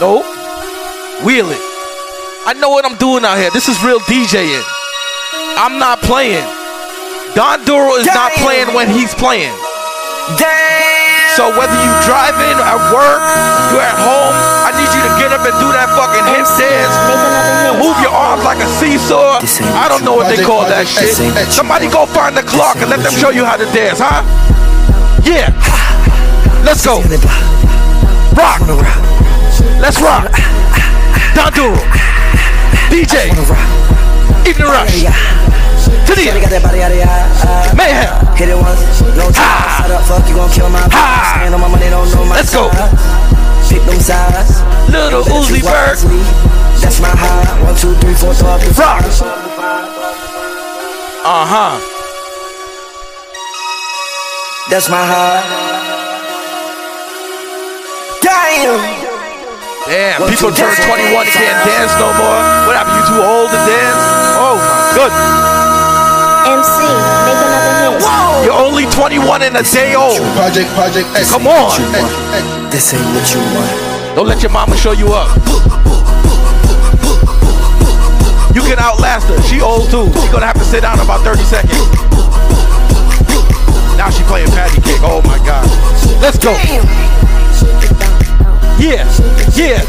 Nope. 0.00 0.24
Wheel 1.26 1.50
it. 1.50 1.60
I 2.48 2.54
know 2.56 2.70
what 2.70 2.86
I'm 2.86 2.96
doing 2.96 3.26
out 3.26 3.36
here. 3.36 3.50
This 3.50 3.68
is 3.68 3.84
real 3.84 4.00
DJing. 4.00 4.64
I'm 5.58 5.78
not 5.78 6.00
playing. 6.00 6.57
Don 7.38 7.62
Doru 7.62 7.94
is 8.02 8.10
not 8.10 8.34
playing 8.42 8.74
when 8.74 8.90
he's 8.90 9.14
playing. 9.14 9.54
So 11.38 11.54
whether 11.54 11.78
you 11.86 11.92
driving 12.02 12.58
or 12.58 12.66
at 12.66 12.82
work, 12.90 13.22
you're 13.70 13.78
at 13.78 13.94
home, 13.94 14.34
I 14.66 14.74
need 14.74 14.90
you 14.90 14.98
to 15.06 15.12
get 15.22 15.30
up 15.30 15.46
and 15.46 15.54
do 15.62 15.70
that 15.70 15.86
fucking 15.94 16.26
hip 16.34 16.50
dance. 16.58 17.78
Move 17.78 17.94
your 18.02 18.10
arms 18.10 18.42
like 18.42 18.58
a 18.58 18.66
seesaw. 18.82 19.38
I 19.78 19.86
don't 19.86 20.02
know 20.02 20.18
what 20.18 20.26
they 20.26 20.42
call 20.42 20.66
that 20.66 20.90
shit. 20.90 21.14
Somebody 21.54 21.86
go 21.86 22.10
find 22.10 22.34
the 22.34 22.42
clock 22.42 22.82
and 22.82 22.90
let 22.90 23.06
them 23.06 23.14
show 23.14 23.30
you 23.30 23.46
how 23.46 23.54
to 23.54 23.70
dance, 23.70 24.02
huh? 24.02 24.26
Yeah. 25.22 25.54
Let's 26.66 26.82
go. 26.82 26.98
Rock. 28.34 28.66
Let's 29.78 30.02
rock. 30.02 30.26
Don 31.38 31.54
Doru. 31.54 31.78
DJ. 32.90 33.30
Evening 34.42 34.66
Rush. 34.66 35.06
Tadia. 36.08 37.74
Mayhem. 37.76 38.36
Hit 38.36 38.48
it 38.48 38.56
once, 38.56 39.00
no 39.16 39.30
time. 39.30 39.68
Shut 39.78 39.90
up, 39.90 40.02
fuck, 40.04 40.28
you 40.28 40.34
gon' 40.34 40.50
kill 40.50 40.70
my 40.70 40.80
vibe. 40.88 41.24
Stand 41.30 41.54
on 41.54 41.60
my 41.60 41.68
money, 41.68 41.90
don't 41.90 42.08
know 42.14 42.24
my 42.24 42.36
Let's 42.36 42.54
go. 42.54 42.70
Pick 43.68 43.82
them 43.84 44.00
sides. 44.00 44.62
Little 44.90 45.22
Uzi 45.24 45.60
Vert. 45.60 46.00
That's 46.80 47.00
my 47.00 47.08
high. 47.12 47.62
One, 47.64 47.76
two, 47.76 47.94
three, 48.00 48.14
four, 48.14 48.30
up 48.30 48.60
the 48.60 48.70
Rock. 48.78 49.04
Uh 51.24 51.44
huh. 51.44 51.74
That's 54.70 54.88
my 54.88 55.04
high. 55.04 55.42
Damn. 58.22 59.08
Damn, 59.86 60.20
One, 60.20 60.30
people 60.30 60.52
turn 60.52 60.74
21 60.74 61.24
and 61.24 61.32
can't 61.32 61.64
dance 61.64 61.92
no 61.96 62.12
more. 62.12 62.40
What 62.68 62.76
happened? 62.76 63.00
You 63.00 63.04
too 63.08 63.22
old 63.24 63.48
to 63.50 63.56
dance? 63.56 64.04
Oh 64.36 64.56
my 64.56 64.94
goodness. 64.94 65.77
MC, 66.48 66.80
make 67.28 67.40
another 67.44 67.72
hit. 67.76 68.44
You're 68.44 68.56
only 68.56 68.86
21 68.88 69.42
and 69.42 69.56
a 69.56 69.62
day 69.62 69.94
old. 69.94 70.16
Project, 70.32 70.70
project, 70.72 71.08
X. 71.12 71.30
Come 71.30 71.46
on. 71.46 71.76
This 72.70 72.94
ain't 72.94 73.04
what 73.12 73.26
you 73.34 73.40
want. 73.52 74.16
Don't 74.16 74.26
let 74.26 74.42
your 74.42 74.50
mama 74.52 74.76
show 74.76 74.92
you 74.92 75.12
up. 75.12 75.28
You 78.54 78.62
can 78.62 78.78
outlast 78.78 79.28
her. 79.28 79.40
She 79.42 79.60
old 79.60 79.90
too. 79.90 80.08
She 80.20 80.28
gonna 80.32 80.46
have 80.46 80.58
to 80.58 80.64
sit 80.64 80.80
down 80.82 80.98
in 80.98 81.04
about 81.04 81.20
30 81.20 81.42
seconds. 81.44 81.78
Now 83.98 84.10
she 84.10 84.22
playing 84.24 84.48
patty 84.48 84.80
cake. 84.80 85.02
Oh 85.02 85.20
my 85.26 85.38
god. 85.44 85.66
Let's 86.22 86.38
go. 86.38 86.52
Yeah, 88.78 89.04
yeah, 89.54 89.82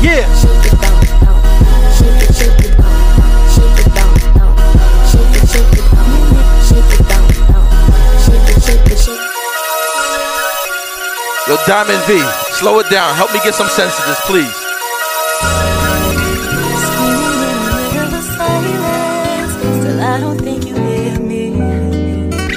yeah. 0.00 0.75
Yo, 11.48 11.56
Diamond 11.64 12.02
V, 12.06 12.18
slow 12.58 12.80
it 12.80 12.90
down. 12.90 13.14
Help 13.14 13.32
me 13.32 13.38
get 13.44 13.54
some 13.54 13.68
sense 13.68 13.94
to 13.96 14.02
this, 14.08 14.20
please. 14.26 14.50
I 20.02 20.18
don't 20.18 20.38
think 20.38 20.66
you 20.66 20.74
hear 20.74 21.20
me. 21.20 21.52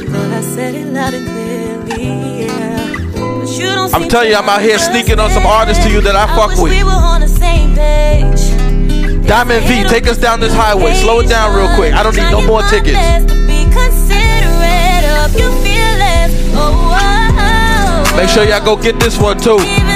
Thought 0.07 0.31
I 0.33 0.41
said 0.41 0.73
it 0.73 0.87
loud 0.87 1.13
and 1.13 1.27
clearly. 1.27 2.45
Yeah. 2.45 2.93
But 3.13 3.49
you 3.49 3.65
don't 3.67 3.93
I'm 3.93 4.09
telling 4.09 4.29
you, 4.29 4.35
I'm 4.35 4.49
out 4.49 4.61
here 4.61 4.79
sneaking 4.79 5.19
on 5.19 5.29
some 5.29 5.45
artists 5.45 5.83
to 5.85 5.91
you 5.91 6.01
that 6.01 6.15
I 6.15 6.25
fuck 6.35 6.57
we 6.57 6.63
with. 6.63 6.83
were 6.83 6.89
on 6.89 7.21
the 7.21 7.27
same 7.27 7.75
page. 7.75 9.27
Diamond 9.27 9.65
V, 9.67 9.83
take 9.83 10.07
us 10.07 10.17
down 10.17 10.39
this 10.39 10.53
highway. 10.53 10.95
Slow 10.95 11.19
it 11.19 11.29
down 11.29 11.55
real 11.55 11.69
quick. 11.75 11.93
I 11.93 12.01
don't 12.01 12.15
need 12.15 12.31
no 12.31 12.41
more 12.41 12.63
tickets. 12.63 12.97
Make 18.19 18.27
sure 18.27 18.43
y'all 18.43 18.59
go 18.59 18.75
get 18.75 18.99
this 18.99 19.17
one 19.17 19.37
too. 19.37 19.88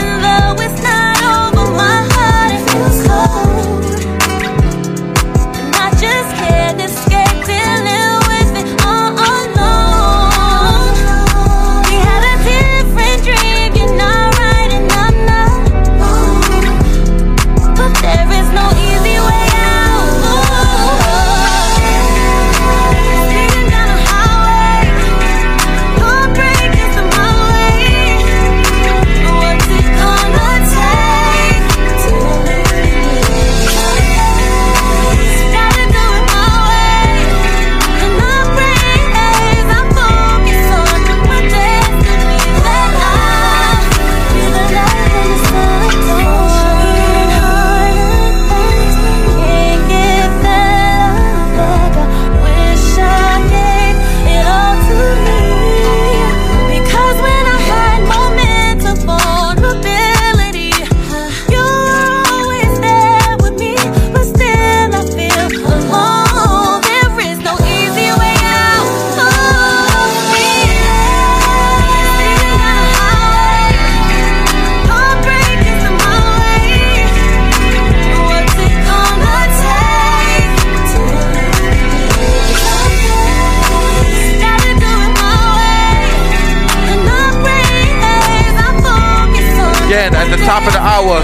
Top 90.54 90.70
of 90.70 90.74
the 90.78 90.86
hour, 90.86 91.18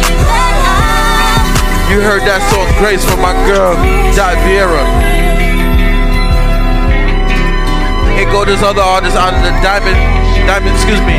you 1.85 2.01
heard 2.01 2.25
that 2.25 2.41
song 2.49 2.65
Grace 2.81 3.05
from 3.05 3.21
my 3.21 3.29
girl, 3.45 3.77
Dot 4.17 4.33
Vieira. 4.41 4.81
Here 8.17 8.25
go 8.33 8.41
this 8.41 8.65
other 8.65 8.81
artist 8.81 9.13
out 9.13 9.37
of 9.37 9.41
the 9.45 9.53
Diamond, 9.61 9.93
Diamond, 10.49 10.73
excuse 10.73 10.97
me, 11.05 11.13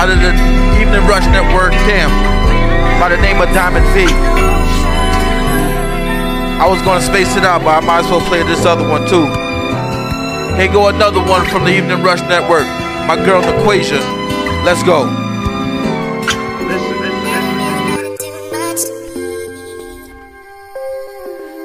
out 0.00 0.08
of 0.08 0.16
the 0.24 0.32
Evening 0.80 1.04
Rush 1.04 1.28
Network 1.28 1.76
camp 1.84 2.08
by 2.96 3.12
the 3.12 3.20
name 3.20 3.44
of 3.44 3.52
Diamond 3.52 3.84
V. 3.92 4.08
I 6.56 6.64
was 6.64 6.80
gonna 6.80 7.04
space 7.04 7.36
it 7.36 7.44
out, 7.44 7.60
but 7.60 7.76
I 7.76 7.84
might 7.84 8.08
as 8.08 8.08
well 8.08 8.24
play 8.24 8.40
this 8.40 8.64
other 8.64 8.88
one 8.88 9.04
too. 9.04 9.28
Here 10.56 10.72
go 10.72 10.88
another 10.88 11.20
one 11.20 11.44
from 11.52 11.68
the 11.68 11.76
Evening 11.76 12.00
Rush 12.00 12.24
Network. 12.24 12.64
My 13.04 13.20
girl 13.20 13.44
Equation. 13.44 14.00
Let's 14.64 14.80
go. 14.80 15.19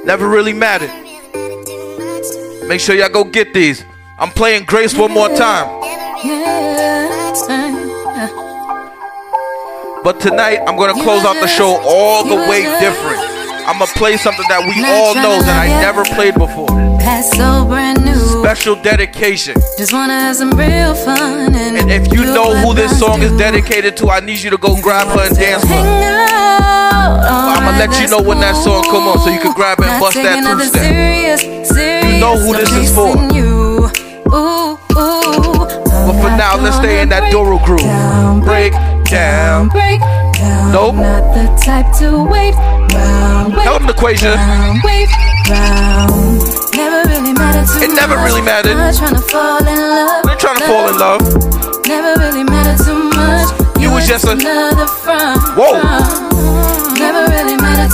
Never 0.06 0.30
really 0.30 0.54
mattered. 0.54 0.92
Make 2.68 2.80
sure 2.80 2.96
y'all 2.96 3.10
go 3.10 3.24
get 3.24 3.56
these. 3.56 3.84
I'm 4.20 4.30
playing 4.30 4.66
Grace 4.66 4.96
one 4.96 5.12
more 5.12 5.30
time. 5.30 5.66
But 10.04 10.20
tonight 10.20 10.60
I'm 10.68 10.78
gonna 10.78 10.94
close 10.94 11.26
out 11.26 11.42
the 11.42 11.48
show 11.48 11.82
all 11.84 12.24
the 12.24 12.36
way 12.36 12.62
different. 12.80 13.18
I'm 13.68 13.80
gonna 13.80 13.92
play 13.98 14.16
something 14.18 14.46
that 14.48 14.62
we 14.62 14.86
all 14.86 15.16
know 15.16 15.42
that 15.42 15.60
I 15.60 15.70
never 15.82 16.06
played 16.06 16.36
before. 16.36 16.70
So 17.34 18.42
special 18.42 18.76
dedication. 18.76 19.56
Just 19.76 19.92
wanna 19.92 20.14
have 20.14 20.36
some 20.36 20.52
real 20.52 20.94
fun 20.94 21.56
and, 21.56 21.78
And 21.78 21.92
if 21.92 22.14
you 22.14 22.26
know 22.26 22.56
who 22.56 22.76
this 22.76 23.00
song 23.00 23.24
is 23.24 23.32
dedicated 23.38 23.98
to, 23.98 24.10
I 24.12 24.20
need 24.20 24.40
you 24.44 24.52
to 24.52 24.58
go 24.58 24.80
grab 24.82 25.08
her 25.08 25.26
and 25.26 25.36
dance 25.36 25.64
with 25.64 25.72
her. 25.72 26.65
I'm 27.76 27.92
let 27.92 28.00
you 28.00 28.08
know 28.08 28.22
when 28.22 28.40
that 28.40 28.56
song 28.56 28.84
come 28.88 29.04
on 29.04 29.20
so 29.20 29.28
you 29.28 29.40
can 29.44 29.52
grab 29.52 29.80
it 29.80 29.86
and 29.86 30.00
bust 30.00 30.16
that 30.16 30.40
two 30.40 30.64
step. 30.64 30.88
You 32.08 32.20
know 32.24 32.40
who 32.40 32.56
this 32.56 32.72
is 32.72 32.88
for. 32.88 33.12
You. 33.36 33.92
Ooh, 34.32 34.80
ooh. 34.96 35.68
But 36.08 36.16
for 36.24 36.32
now, 36.40 36.56
let's 36.56 36.78
stay 36.80 37.02
in 37.02 37.10
that 37.10 37.28
Doru 37.36 37.60
groove. 37.68 37.84
Break 38.48 38.72
down. 39.12 39.68
Break 39.76 40.00
down. 40.40 40.72
Nope. 40.72 40.96
Not 40.96 41.36
the 41.36 41.52
type 41.60 41.92
to 42.00 42.24
wait 42.24 42.56
round. 42.96 43.52
Him, 43.60 43.90
Equation. 43.90 44.32
round, 44.32 44.80
wait 44.88 45.12
round. 45.52 46.40
Never 46.80 47.04
really 47.12 47.34
mattered 47.36 47.84
It 47.84 47.92
never 47.92 48.16
really 48.24 48.42
mattered. 48.42 48.80
Not 48.80 48.96
trying 48.96 49.16
to 49.16 49.22
fall 49.22 49.60
in 49.60 49.76
love. 49.76 50.24
We 50.24 50.32
ain't 50.32 50.40
trying 50.40 50.60
to 50.60 50.64
fall 50.64 50.88
in 50.88 50.96
love. 50.98 51.22
Never 51.86 52.16
really 52.24 52.44
mattered 52.46 52.80
too 52.88 53.04
much. 53.12 53.52
You 53.82 53.92
was 53.92 54.08
just 54.08 54.24
a- 54.24 54.40
front. 55.04 55.44
Whoa. 55.60 56.25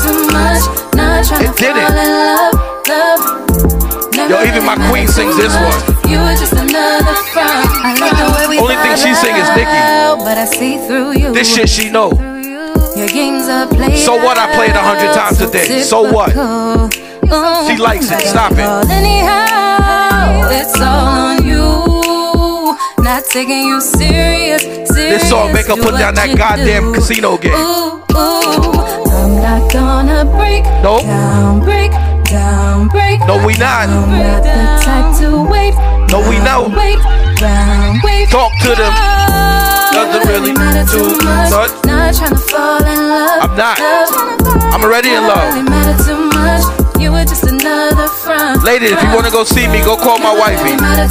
Too 0.03 0.27
much. 0.33 0.63
Not 0.95 1.25
trying 1.27 1.45
It 1.45 1.53
to 1.55 1.61
didn't. 1.61 1.87
fall 1.87 1.97
in 1.97 2.11
love. 2.11 2.53
Love. 2.87 3.21
Never 4.15 4.29
Yo, 4.33 4.43
even 4.49 4.65
my 4.65 4.75
queen 4.89 5.07
sings 5.07 5.35
this 5.37 5.53
one. 5.55 5.81
You 6.11 6.19
were 6.19 6.35
just 6.35 6.53
another 6.53 7.15
front. 7.31 7.67
I 7.85 7.95
like 7.99 8.17
the 8.17 8.27
way 8.35 8.45
we 8.49 8.59
Only 8.59 8.75
thing 8.83 8.95
she 8.97 9.13
sing 9.15 9.35
is 9.35 9.47
Nicki. 9.55 9.71
out, 9.71 10.19
But 10.19 10.37
I 10.37 10.45
see 10.45 10.77
through 10.85 11.17
you. 11.17 11.33
This 11.33 11.47
shit 11.53 11.69
she 11.69 11.89
know. 11.89 12.11
Your 12.95 13.07
games 13.07 13.47
are 13.47 13.67
played 13.67 13.97
So 13.97 14.15
what? 14.17 14.37
I 14.37 14.51
play 14.53 14.67
it 14.67 14.75
a 14.75 14.79
hundred 14.83 15.13
times 15.15 15.39
a 15.41 15.49
day. 15.49 15.81
So 15.81 16.11
what? 16.11 16.27
typical. 16.35 16.89
She 17.67 17.77
likes 17.77 18.11
it. 18.11 18.27
Stop 18.27 18.51
it. 18.53 18.89
Anyhow, 18.91 20.49
it's 20.51 20.75
all 20.79 21.07
on 21.07 21.45
you. 21.45 22.75
Not 23.03 23.23
taking 23.31 23.65
you 23.67 23.79
serious. 23.79 24.61
serious. 24.61 24.89
This 24.89 25.29
song 25.29 25.53
make 25.53 25.67
her 25.67 25.75
put 25.77 25.97
down 25.97 26.15
that 26.15 26.35
goddamn 26.37 26.91
do. 26.91 26.93
casino 26.95 27.37
game. 27.37 27.53
Ooh, 27.53 28.03
ooh, 28.11 29.00
I'm 29.21 29.35
not 29.37 29.71
gonna 29.71 30.25
break 30.25 30.63
Nope. 30.81 31.03
down, 31.03 31.59
break 31.59 31.91
down, 32.25 32.87
break. 32.87 33.19
No, 33.27 33.37
we 33.45 33.53
not. 33.61 33.87
I'm 33.87 34.09
not 34.09 34.41
the 34.41 34.57
type 34.81 35.13
to 35.21 35.45
wait. 35.45 35.75
No, 36.09 36.25
we 36.27 36.39
know. 36.41 36.73
Wait, 36.73 36.97
round, 37.39 38.01
wait. 38.03 38.29
Talk 38.29 38.51
to 38.65 38.73
them. 38.73 38.93
Doesn't 39.93 40.27
really 40.27 40.53
matter 40.53 40.89
do 40.89 41.13
too 41.13 41.23
much. 41.23 41.51
Not 41.85 42.15
trying 42.15 42.31
to 42.31 42.37
fall 42.37 42.81
in 42.81 42.97
love. 43.13 43.45
I'm 43.45 43.55
not. 43.55 43.77
I'm 44.73 44.81
already 44.81 45.09
in 45.13 45.21
love. 45.27 45.69
matter. 45.69 46.99
You 47.01 47.11
were 47.11 47.25
just 47.25 47.43
another 47.43 48.07
front. 48.07 48.63
Ladies, 48.63 48.91
if 48.91 49.01
you 49.01 49.09
want 49.09 49.25
to 49.25 49.31
go 49.31 49.43
see 49.43 49.67
me, 49.67 49.81
go 49.81 49.97
call 49.97 50.19
my 50.19 50.33
wifey. 50.37 50.77
Matter. 50.77 51.09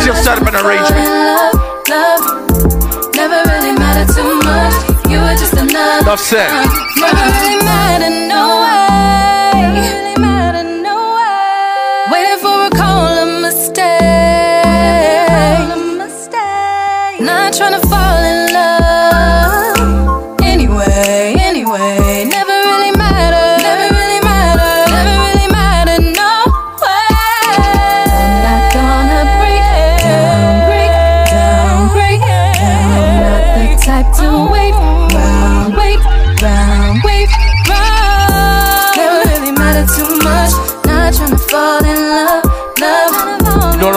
She'll 0.00 0.14
set 0.14 0.40
up 0.40 0.48
an 0.48 0.56
arrangement. 0.56 1.04
Never 3.14 3.40
really 3.52 3.72
mattered 3.76 4.08
too 4.14 4.40
much. 4.40 4.67
Enough 6.08 6.20
said. 6.20 6.48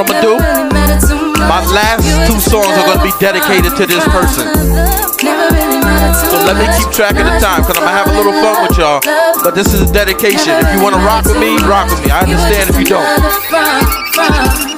You 0.02 0.08
know 0.08 0.18
what 0.18 0.26
I'm 0.26 0.34
gonna 0.34 0.34
do? 0.34 0.42
Never 0.42 0.58
really 0.58 0.74
mattered 0.74 1.02
too 1.06 1.22
much. 1.30 1.46
My 1.46 1.62
last 1.78 2.10
two 2.26 2.40
songs 2.42 2.74
are 2.74 2.86
gonna 2.90 3.06
be 3.06 3.14
dedicated 3.22 3.78
to 3.78 3.86
this 3.86 4.02
person. 4.10 4.50
Never 5.22 5.54
really 5.54 5.78
mattered 5.78 6.18
So 6.26 6.42
let 6.42 6.58
me 6.58 6.66
keep 6.74 6.90
track 6.90 7.22
of 7.22 7.26
the 7.30 7.38
time, 7.38 7.62
cause 7.62 7.78
I'm 7.78 7.86
gonna 7.86 7.94
have 7.94 8.08
a 8.10 8.18
little 8.18 8.34
fun 8.34 8.66
with 8.66 8.78
y'all. 8.82 9.00
But 9.44 9.54
this 9.54 9.76
is 9.76 9.88
a 9.88 9.94
dedication. 9.94 10.58
If 10.58 10.74
you 10.74 10.82
wanna 10.82 11.06
rock 11.06 11.26
with 11.26 11.38
me, 11.38 11.54
rock 11.70 11.90
with 11.92 12.02
me. 12.02 12.10
I 12.10 12.22
understand 12.22 12.72
if 12.72 12.80
you 12.80 12.86
don't. 12.86 14.71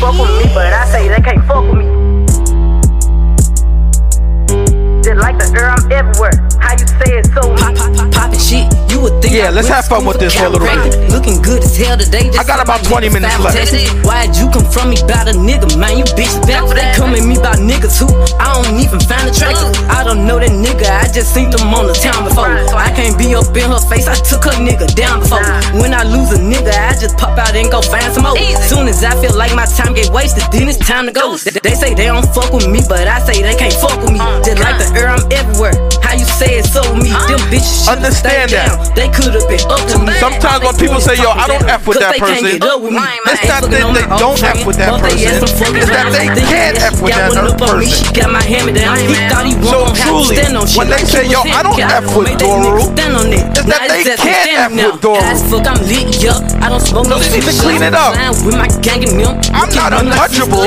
Fuck 0.00 0.18
with 0.18 0.30
me, 0.30 0.50
but 0.54 0.72
I 0.72 0.86
say 0.86 1.08
they 1.08 1.20
can't 1.20 1.44
fuck 1.46 1.62
with 1.62 1.84
me. 1.84 2.09
Just 5.10 5.22
like 5.26 5.38
the 5.42 5.50
air, 5.58 5.74
I'm 5.74 5.82
everywhere. 5.90 6.30
How 6.62 6.78
you 6.78 6.86
say 6.86 7.18
it 7.18 7.26
so 7.34 7.42
Pop, 7.58 7.74
pop, 7.74 7.90
pop, 7.98 8.08
poppin' 8.14 8.38
shit. 8.38 8.62
You 8.94 9.02
would 9.02 9.18
think 9.18 9.34
Yeah, 9.34 9.50
I 9.50 9.50
let's 9.50 9.66
went 9.66 9.82
have 9.82 9.90
fun 9.90 10.06
with 10.06 10.22
this 10.22 10.30
for 10.38 10.46
a 10.46 10.54
little 10.54 10.62
calibrated. 10.70 11.02
bit. 11.02 11.10
Looking 11.10 11.42
good 11.42 11.66
as 11.66 11.74
hell 11.74 11.98
today. 11.98 12.30
I 12.38 12.46
got 12.46 12.62
about 12.62 12.86
20 12.86 13.10
minutes 13.10 13.34
left. 13.42 13.58
Why'd 14.06 14.38
you 14.38 14.46
come 14.54 14.62
from 14.70 14.94
me 14.94 15.02
about 15.02 15.26
a 15.26 15.34
nigga, 15.34 15.66
man? 15.74 15.98
You 15.98 16.06
bitch 16.14 16.30
back 16.46 16.62
for 16.62 16.78
that. 16.78 16.94
Come 16.94 17.18
at 17.18 17.26
me 17.26 17.34
about 17.42 17.58
niggas 17.58 17.98
who 17.98 18.06
I 18.38 18.54
don't 18.54 18.78
even 18.78 19.02
find 19.02 19.26
attractive. 19.26 19.74
I 19.90 20.06
don't 20.06 20.30
know 20.30 20.38
that 20.38 20.54
nigga, 20.54 20.86
I 20.86 21.10
just 21.10 21.34
seen 21.34 21.50
them 21.50 21.74
on 21.74 21.90
the 21.90 21.94
town 21.98 22.22
before. 22.30 22.46
I 22.78 22.94
can't 22.94 23.18
be 23.18 23.34
up 23.34 23.50
in 23.50 23.66
her 23.66 23.82
face, 23.90 24.06
I 24.06 24.14
took 24.14 24.46
her 24.46 24.54
nigga 24.62 24.86
down 24.94 25.26
before. 25.26 25.42
When 25.82 25.90
I 25.90 26.06
lose 26.06 26.30
a 26.30 26.38
nigga, 26.38 26.70
I 26.70 26.94
just 26.94 27.18
pop 27.18 27.34
out 27.34 27.50
and 27.58 27.66
go 27.66 27.82
find 27.82 28.06
some 28.14 28.30
more. 28.30 28.38
Soon 28.62 28.86
as 28.86 29.02
I 29.02 29.18
feel 29.18 29.34
like 29.34 29.54
my 29.58 29.66
time 29.66 29.90
get 29.94 30.10
wasted, 30.14 30.46
then 30.54 30.70
it's 30.70 30.78
time 30.78 31.06
to 31.06 31.12
go. 31.12 31.34
They 31.34 31.50
they 31.58 31.74
say 31.74 31.94
they 31.98 32.06
don't 32.06 32.26
fuck 32.30 32.52
with 32.54 32.70
me, 32.70 32.78
but 32.86 33.10
I 33.10 33.18
say 33.26 33.42
they 33.42 33.58
can't 33.58 33.74
fuck 33.74 33.98
with 34.02 34.12
me. 34.14 34.20
Uh, 34.22 34.38
just 34.46 34.58
like 34.62 34.78
the 34.78 34.86
air, 35.00 35.08
I'm 35.08 35.24
everywhere. 35.32 35.72
How 36.04 36.12
you 36.18 36.26
say 36.26 36.60
it 36.60 36.66
so 36.66 36.82
me? 36.94 37.08
Ah. 37.14 37.24
Them 37.30 37.40
bitches 37.48 37.88
Understand 37.88 38.50
that. 38.52 38.92
They 38.92 39.08
could 39.08 39.32
have 39.32 39.46
been 39.48 39.62
up 39.70 39.80
to 39.94 39.96
me. 40.02 40.12
Sometimes 40.20 40.60
when 40.66 40.76
people 40.76 41.00
say, 41.00 41.16
yo, 41.16 41.32
I 41.32 41.48
don't 41.48 41.64
F 41.64 41.86
with 41.88 41.98
that 42.02 42.20
person, 42.20 42.60
it's 42.60 42.60
not 42.60 43.62
that 43.62 43.70
they 43.70 43.80
don't 44.18 44.42
F 44.42 44.66
with 44.66 44.76
that 44.76 45.00
person, 45.00 45.40
it's 45.40 45.88
that 45.88 46.10
they 46.12 46.28
can't 46.44 46.76
F 46.82 47.00
with 47.00 47.14
that 47.14 47.32
other 47.32 47.56
person. 47.56 47.86
She 47.86 48.10
got 48.12 48.28
my 48.28 48.42
hammer 48.42 48.74
down. 48.74 48.98
He 49.00 49.16
thought 49.30 49.46
he 49.46 49.54
So 49.64 49.86
to 49.86 49.94
truly, 49.96 50.36
stand 50.36 50.58
on 50.58 50.66
shit. 50.66 50.78
when 50.78 50.88
they 50.90 51.02
say, 51.06 51.24
yo, 51.30 51.40
I 51.46 51.62
don't. 51.62 51.78
F 51.80 52.06
with 52.12 52.28
Made 52.28 52.38
that 52.38 52.50
nigga 52.50 52.74
Doru, 52.74 52.84
stand 52.92 53.14
on 53.16 53.26
it. 53.32 53.44
it's 53.56 53.66
that 53.70 53.82
they 53.88 54.04
can't 54.04 54.50
F 54.66 54.72
with. 54.74 55.00
Doru. 55.00 55.20
I'm 55.70 55.78
lit, 55.86 56.10
yup. 56.18 56.42
I 56.58 56.68
don't 56.68 56.82
smoke 56.82 57.06
no 57.06 57.22
they 57.22 57.38
need 57.38 57.46
to 57.46 57.54
clean 57.62 57.86
it 57.86 57.94
up. 57.94 58.18
Flying 58.18 58.34
With 58.42 58.58
my 58.58 58.66
gang 58.82 59.06
and 59.06 59.14
them. 59.14 59.38
I'm 59.54 59.70
not 59.70 59.94
untouchable, 59.94 60.66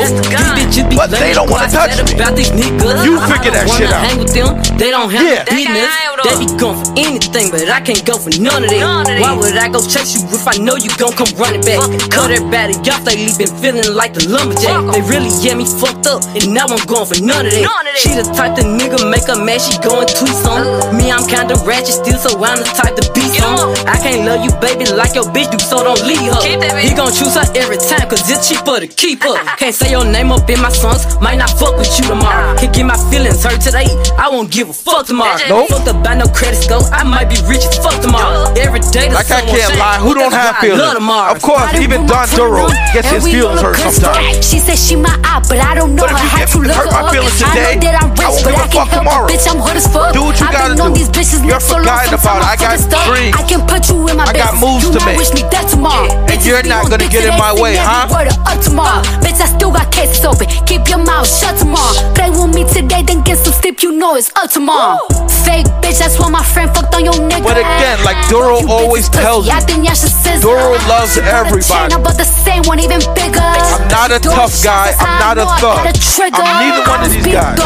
but 0.95 1.11
they 1.11 1.35
don't 1.35 1.51
wanna 1.51 1.67
touch 1.67 1.99
me. 2.07 2.15
About 2.15 2.39
these 2.39 2.55
niggas. 2.55 3.03
You 3.03 3.19
figure 3.27 3.51
that 3.51 3.67
shit 3.67 3.91
out. 3.91 4.22
Hang 4.23 4.55
with 4.55 4.63
them. 4.63 4.77
They 4.77 4.91
don't 4.91 5.09
have 5.11 5.21
Yeah. 5.23 5.43
business. 5.43 5.89
They 6.23 6.39
be 6.39 6.45
going 6.57 6.79
for 6.79 6.91
anything, 6.95 7.51
but 7.51 7.67
I 7.67 7.81
can't 7.81 8.03
go 8.05 8.17
for 8.17 8.31
none 8.39 8.63
of 8.63 8.69
that. 8.69 9.19
Why 9.19 9.33
would 9.35 9.57
I 9.57 9.67
go 9.67 9.79
chase 9.83 10.15
you 10.15 10.23
if 10.31 10.47
I 10.47 10.55
know 10.57 10.75
you 10.75 10.89
gon' 10.95 11.11
come 11.13 11.27
running 11.35 11.61
back? 11.61 11.79
Cut 12.09 12.31
everybody 12.31 12.73
off, 12.89 13.03
they 13.03 13.27
been 13.37 13.51
feeling 13.59 13.93
like 13.93 14.13
the 14.13 14.23
lumberjack. 14.29 14.87
They 14.93 15.01
really 15.01 15.31
get 15.43 15.57
me 15.57 15.65
fucked 15.65 16.07
up, 16.07 16.23
and 16.35 16.53
now 16.53 16.65
I'm 16.69 16.79
going 16.87 17.05
for 17.05 17.19
none 17.21 17.45
of 17.45 17.51
that. 17.51 17.67
She 17.99 18.15
the 18.15 18.23
type 18.33 18.57
of 18.57 18.63
nigga 18.65 19.03
make 19.11 19.27
her 19.27 19.35
mad, 19.35 19.59
she 19.61 19.75
going 19.83 20.07
tweet 20.07 20.39
on. 20.47 20.63
Uh. 20.63 20.93
Me, 20.93 21.11
I'm 21.11 21.27
kinda 21.27 21.55
ratchet 21.67 21.99
still, 21.99 22.17
so 22.17 22.31
I'm 22.39 22.59
the 22.63 22.69
type 22.71 22.95
to 22.95 23.03
be 23.11 23.21
some. 23.35 23.75
I 23.85 23.97
can't 23.99 24.23
love 24.23 24.45
you, 24.45 24.51
baby, 24.63 24.85
like 24.95 25.13
your 25.15 25.25
bitch 25.35 25.51
do, 25.51 25.59
so 25.59 25.83
don't 25.83 25.99
leave 26.07 26.23
her. 26.31 26.79
He 26.79 26.95
gon' 26.95 27.11
choose 27.11 27.35
her 27.35 27.43
every 27.55 27.77
time, 27.77 28.07
cause 28.07 28.23
it's 28.31 28.47
cheaper 28.47 28.79
to 28.79 28.87
keep 28.87 29.23
her. 29.23 29.35
Can't 29.59 29.75
say 29.75 29.91
your 29.91 30.05
name 30.05 30.31
up 30.31 30.49
in 30.49 30.59
my 30.61 30.69
songs, 30.71 31.03
might 31.19 31.37
not 31.37 31.49
fuck 31.59 31.75
with 31.77 31.91
you 31.99 32.05
tomorrow. 32.07 32.53
Uh. 32.53 32.59
Can't 32.59 32.73
get 32.73 32.85
my 32.85 32.97
feelings 33.11 33.43
hurt 33.43 33.59
today, 33.59 33.87
I 34.17 34.29
won't 34.29 34.51
give 34.51 34.69
a 34.69 34.73
fuck 34.73 35.05
tomorrow. 35.07 35.37
Nope. 35.49 35.69
Fucked 35.69 35.87
up 35.89 36.03
by 36.03 36.15
no 36.15 36.25
credit 36.31 36.61
score, 36.61 36.81
I 36.93 37.03
might 37.03 37.27
be 37.29 37.35
rich 37.49 37.65
as 37.65 37.77
fuck 37.77 37.99
tomorrow. 38.01 38.47
Every 38.55 38.79
day 38.93 39.09
to 39.09 39.15
Like 39.15 39.29
I 39.31 39.41
can't 39.41 39.67
change, 39.67 39.79
lie, 39.79 39.99
who 39.99 40.13
don't 40.13 40.31
have 40.31 40.55
why 40.55 40.57
I 40.57 40.61
feelings? 40.61 40.81
love. 41.03 41.35
Of 41.35 41.41
course, 41.41 41.73
even 41.81 42.05
Don 42.05 42.27
Doru 42.37 42.69
gets 42.93 43.09
his 43.09 43.23
feelings 43.25 43.59
hurt 43.61 43.77
sometimes. 43.77 44.39
She 44.45 44.59
said 44.59 44.77
she 44.77 44.95
my 44.95 45.11
eye, 45.25 45.41
but 45.49 45.59
I 45.59 45.75
don't 45.75 45.95
know 45.95 46.03
But 46.07 46.11
if 46.13 46.17
her. 46.17 46.23
you 46.23 46.29
Had 46.29 46.47
to 46.53 46.57
look 46.59 46.71
hurt 46.77 46.87
her 46.87 46.91
my 46.93 47.03
up. 47.09 47.13
feelings 47.13 47.35
I 47.41 47.49
today, 47.51 47.75
know 47.75 47.81
that 47.89 47.95
I'm 48.03 48.09
I 48.13 48.13
rich, 48.13 48.31
won't 48.31 48.43
but 48.43 48.53
give 48.53 48.61
I 48.61 48.63
a 48.63 48.69
can't 48.69 48.73
fuck 48.73 48.89
help 48.93 49.03
tomorrow. 49.03 49.27
Bitch, 49.27 49.45
I'm 49.49 49.59
hood 49.59 49.77
as 49.77 49.87
fuck. 49.91 50.09
Do 50.13 50.21
what 50.23 50.39
you 50.39 50.45
I've 50.47 50.53
gotta 50.53 50.75
been 50.77 50.93
do. 50.93 50.95
these 50.95 51.09
bitches 51.11 51.41
You're 51.43 51.59
neck 51.59 51.65
so 51.65 51.75
long, 51.75 51.83
forgotten 51.83 52.13
about 52.15 52.39
it. 52.39 52.47
I 52.47 52.53
I 52.53 52.55
got 52.55 52.71
forget 52.79 52.87
stuff. 52.87 53.05
dreams. 53.11 53.35
I 53.35 53.43
can 53.49 53.61
put 53.67 53.81
you 53.89 53.97
in 54.07 54.15
my 54.17 54.25
I 54.29 54.33
got 54.33 54.53
moves 54.61 54.85
to 54.93 54.99
make. 55.03 55.17
wish 55.17 55.31
me 55.33 55.43
dead 55.49 55.65
tomorrow. 55.67 56.07
And 56.29 56.39
you're 56.45 56.63
not 56.63 56.87
gonna 56.89 57.09
get 57.09 57.25
till 57.25 57.33
in 57.33 57.37
my 57.39 57.51
way, 57.55 57.75
every 57.75 57.87
huh? 57.87 58.07
word 58.13 58.27
of 58.31 58.37
up 58.47 58.59
tomorrow. 58.61 59.01
Bitch, 59.25 59.39
I 59.41 59.47
still 59.49 59.71
got 59.73 59.89
cases 59.91 60.23
open. 60.23 60.47
Keep 60.69 60.87
your 60.87 61.01
mouth 61.01 61.27
shut 61.27 61.57
tomorrow. 61.57 61.93
Play 62.13 62.29
with 62.29 62.53
me 62.53 62.63
today, 62.69 63.01
then 63.03 63.21
get 63.25 63.37
some 63.41 63.53
sleep. 63.53 63.81
You 63.83 63.91
know 63.95 64.02
it's 64.11 64.31
up 64.35 64.51
tomorrow. 64.51 64.99
Fake 65.47 65.65
bitch, 65.79 65.99
that's 65.99 66.19
why 66.19 66.29
my 66.29 66.43
friend 66.43 66.69
fucked 66.75 66.93
on 66.95 67.03
your 67.05 67.15
nigga. 67.15 67.43
But 67.43 67.57
again, 67.57 68.03
like 68.03 68.19
Doru 68.27 68.67
always 68.67 69.07
tells 69.07 69.47
you, 69.47 69.55
think 69.63 69.87
y'all 69.87 69.95
should 69.95 70.11
scissor. 70.11 70.43
Doru 70.43 70.75
loves 70.91 71.15
She 71.15 71.21
put 71.21 71.29
a 71.29 71.39
everybody. 71.39 71.95
but 72.03 72.15
the 72.19 72.27
same 72.27 72.63
one 72.67 72.79
even 72.79 72.99
bigger. 73.15 73.39
I'm 73.39 73.87
not 73.87 74.11
a 74.11 74.19
tough 74.19 74.51
guy. 74.63 74.91
I'm 74.99 75.19
not 75.19 75.39
a 75.39 75.47
know 75.47 75.55
thug. 75.57 75.87
a 75.87 75.93
trigger. 75.95 76.43
I'm 76.43 76.67
neither 76.67 76.83
one 76.83 77.01
of 77.07 77.11
these 77.15 77.25
guys. 77.25 77.57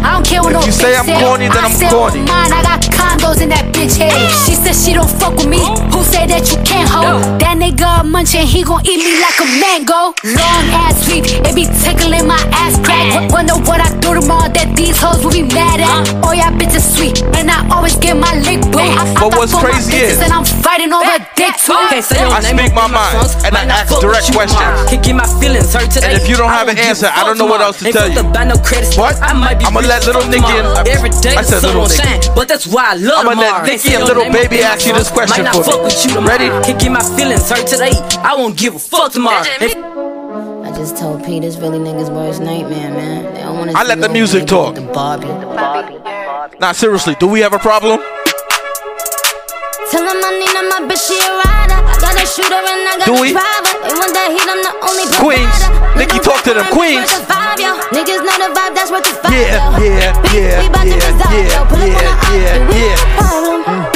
I 0.00 0.16
don't 0.16 0.24
care 0.24 0.42
what 0.42 0.56
If 0.56 0.66
you 0.66 0.72
say 0.72 0.96
I'm 0.96 1.06
corny, 1.20 1.48
then 1.52 1.60
I'm 1.60 1.72
say 1.72 1.92
oh, 1.92 2.08
corny. 2.08 2.24
Mine, 2.24 2.52
I 2.56 2.62
got 2.64 2.80
condos 2.88 3.44
in 3.44 3.52
that 3.52 3.68
bitch 3.76 4.00
head. 4.00 4.16
She 4.48 4.56
said 4.56 4.72
she 4.72 4.96
don't 4.96 5.10
fuck 5.20 5.36
with 5.36 5.48
me. 5.48 5.60
Who 5.92 6.00
say 6.02 6.24
that 6.26 6.48
you 6.48 6.56
can't 6.64 6.88
hold? 6.88 7.20
That 7.40 7.60
nigga 7.60 8.08
munching, 8.08 8.48
he 8.48 8.64
gon' 8.64 8.80
eat 8.88 9.04
me 9.04 9.20
like 9.20 9.36
a 9.44 9.48
mango. 9.60 10.16
Long 10.24 10.64
ass 10.72 11.04
sweep, 11.04 11.28
it 11.44 11.54
be 11.54 11.68
tickling 11.84 12.24
my 12.26 12.40
ass 12.64 12.80
crack. 12.80 13.28
Wonder 13.30 13.60
what 13.68 13.84
I 13.84 13.92
do 14.00 14.16
tomorrow 14.16 14.48
that 14.48 14.72
these 14.74 14.96
hoes 14.96 15.20
will 15.24 15.32
be 15.32 15.42
mad 15.42 15.65
at. 15.66 16.06
Oh 16.22 16.32
yeah, 16.32 16.50
bitches 16.54 16.86
sweet, 16.96 17.22
and 17.36 17.50
I 17.50 17.66
always 17.74 17.96
get 17.96 18.16
my 18.16 18.32
lick 18.46 18.60
boo. 18.72 18.78
I, 18.78 19.02
I 19.02 19.14
But 19.20 19.36
what's 19.36 19.52
for 19.52 19.62
my 19.62 19.70
crazy 19.74 19.96
is- 19.96 20.20
and 20.20 20.32
I'm 20.32 20.44
fighting 20.44 20.92
over 20.92 21.18
dick 21.34 21.54
too. 21.58 21.74
Can't 21.90 22.04
say 22.04 22.20
your 22.20 22.30
I 22.32 22.40
name 22.40 22.58
speak 22.58 22.74
my 22.74 22.86
mind, 22.88 23.14
songs, 23.30 23.44
and 23.44 23.56
I 23.56 23.64
ask 23.66 23.90
fuck 23.92 24.00
direct 24.00 24.28
you 24.28 24.34
questions. 24.34 24.60
tomorrow. 24.60 24.88
Can 24.88 25.00
get 25.02 25.14
my 25.16 25.28
feelings 25.40 25.72
hurt 25.74 25.90
today. 25.90 26.12
And 26.12 26.22
if 26.22 26.28
you 26.28 26.36
don't 26.36 26.50
have 26.50 26.68
an 26.68 26.76
won't 26.76 26.78
give 26.78 26.86
answer, 26.88 27.08
I 27.12 27.24
don't 27.24 27.38
know 27.38 27.46
what 27.46 27.60
else 27.60 27.78
to 27.80 27.86
Ain't 27.86 27.96
tell 27.96 28.06
fucked 28.08 28.14
you. 28.22 28.26
up 28.28 28.34
by 28.34 28.44
no 28.44 28.56
credit 28.58 28.92
score. 28.92 29.04
What? 29.10 29.22
I 29.22 29.32
might 29.32 29.58
be 29.58 29.64
I'ma 29.66 29.80
let 29.80 30.06
little 30.06 30.22
for 30.22 30.28
Nicky 30.30 30.42
tomorrow. 30.46 30.78
and- 30.78 30.88
Every 30.88 31.10
day 31.10 31.34
I 31.36 31.42
said 31.42 31.60
the 31.60 31.60
sun 31.60 31.70
little 31.74 31.80
won't 31.86 31.92
Nicky. 31.96 32.30
but 32.34 32.48
that's 32.48 32.66
why 32.66 32.84
I 32.92 32.94
love 32.94 33.26
I'ma 33.26 33.32
let 33.34 33.46
tomorrow. 33.46 33.66
Nicky 33.66 33.94
and 33.94 34.04
little 34.04 34.28
baby 34.32 34.62
ask 34.62 34.86
you 34.86 34.92
this 34.94 35.10
question 35.10 35.44
might 35.44 35.54
not 35.54 35.64
for 35.64 35.66
me. 35.66 35.72
fuck 35.72 35.82
with 35.84 36.04
you 36.04 36.10
tomorrow. 36.14 36.28
Ready? 36.38 36.48
Can 36.66 36.78
get 36.78 36.92
my 36.92 37.04
feelings 37.16 37.48
hurt 37.50 37.66
today. 37.66 37.92
I 38.22 38.34
won't 38.36 38.56
give 38.56 38.74
a 38.74 38.78
fuck 38.78 39.12
tomorrow. 39.12 39.44
If 40.76 40.80
I 40.80 40.84
just 40.92 40.96
told 41.00 41.24
Pete 41.24 41.42
it's 41.42 41.56
really 41.56 41.78
niggas' 41.78 42.12
worst 42.12 42.42
nightmare, 42.42 42.92
man. 42.92 43.32
They 43.32 43.40
don't 43.40 43.56
wanna 43.56 43.72
I 43.72 43.80
see 43.82 43.88
let 43.88 44.00
the 44.04 44.08
no 44.08 44.12
music 44.12 44.42
nigga 44.44 44.48
talk. 44.48 44.74
with 44.74 44.84
The 44.86 44.92
Barbie. 44.92 45.32
Nah, 46.60 46.72
seriously, 46.72 47.16
do 47.18 47.26
we 47.26 47.40
have 47.40 47.54
a 47.54 47.58
problem? 47.58 47.96
Tell 49.88 50.04
him 50.04 50.20
I 50.20 50.30
need 50.36 50.52
him, 50.52 50.68
my 50.68 50.84
bitch, 50.84 51.00
she 51.08 51.16
a 51.16 51.32
rider. 51.32 51.80
I 51.80 51.96
got 51.96 52.12
a 52.20 52.26
shooter 52.28 52.60
and 52.60 52.84
I 52.92 53.00
got 53.00 53.06
Do 53.08 53.14
a 53.16 53.20
we? 53.24 53.32
driver. 53.32 53.72
They 53.88 53.94
want 53.96 54.12
that 54.12 54.28
heat, 54.28 54.44
I'm 54.44 54.60
the 54.60 54.72
only 54.84 55.06
Queens. 55.16 55.48
provider. 55.64 55.96
Nicki, 55.96 56.18
talk 56.20 56.44
to 56.44 56.52
them. 56.52 56.68
Niggas 56.68 56.76
Queens. 56.76 57.08
worth 57.08 57.24
a 57.24 57.32
five, 57.32 57.56
yo. 57.56 57.72
Niggas 57.96 58.20
know 58.20 58.36
the 58.36 58.48
vibe, 58.52 58.72
that's 58.76 58.90
worth 58.92 59.08
the 59.08 59.16
five, 59.16 59.32
Yeah, 59.32 59.80
yo. 59.80 59.80
yeah, 59.80 60.12
Bitch, 60.12 60.36
yeah, 60.36 60.60
we 60.60 60.68
bout 60.68 60.84
to 60.84 60.92
yeah, 60.92 61.08
resolve, 61.08 61.32
yeah, 61.32 61.56
yo. 61.56 61.64
Pull 61.72 61.80
up 61.80 61.88
on 61.88 61.88
yeah, 61.88 62.04
the 62.04 62.12
op, 62.12 62.36
yeah, 62.36 62.68
we 62.68 62.76
yeah. 62.76 62.92
got 62.92 63.00
a 63.00 63.16
problem. 63.16 63.95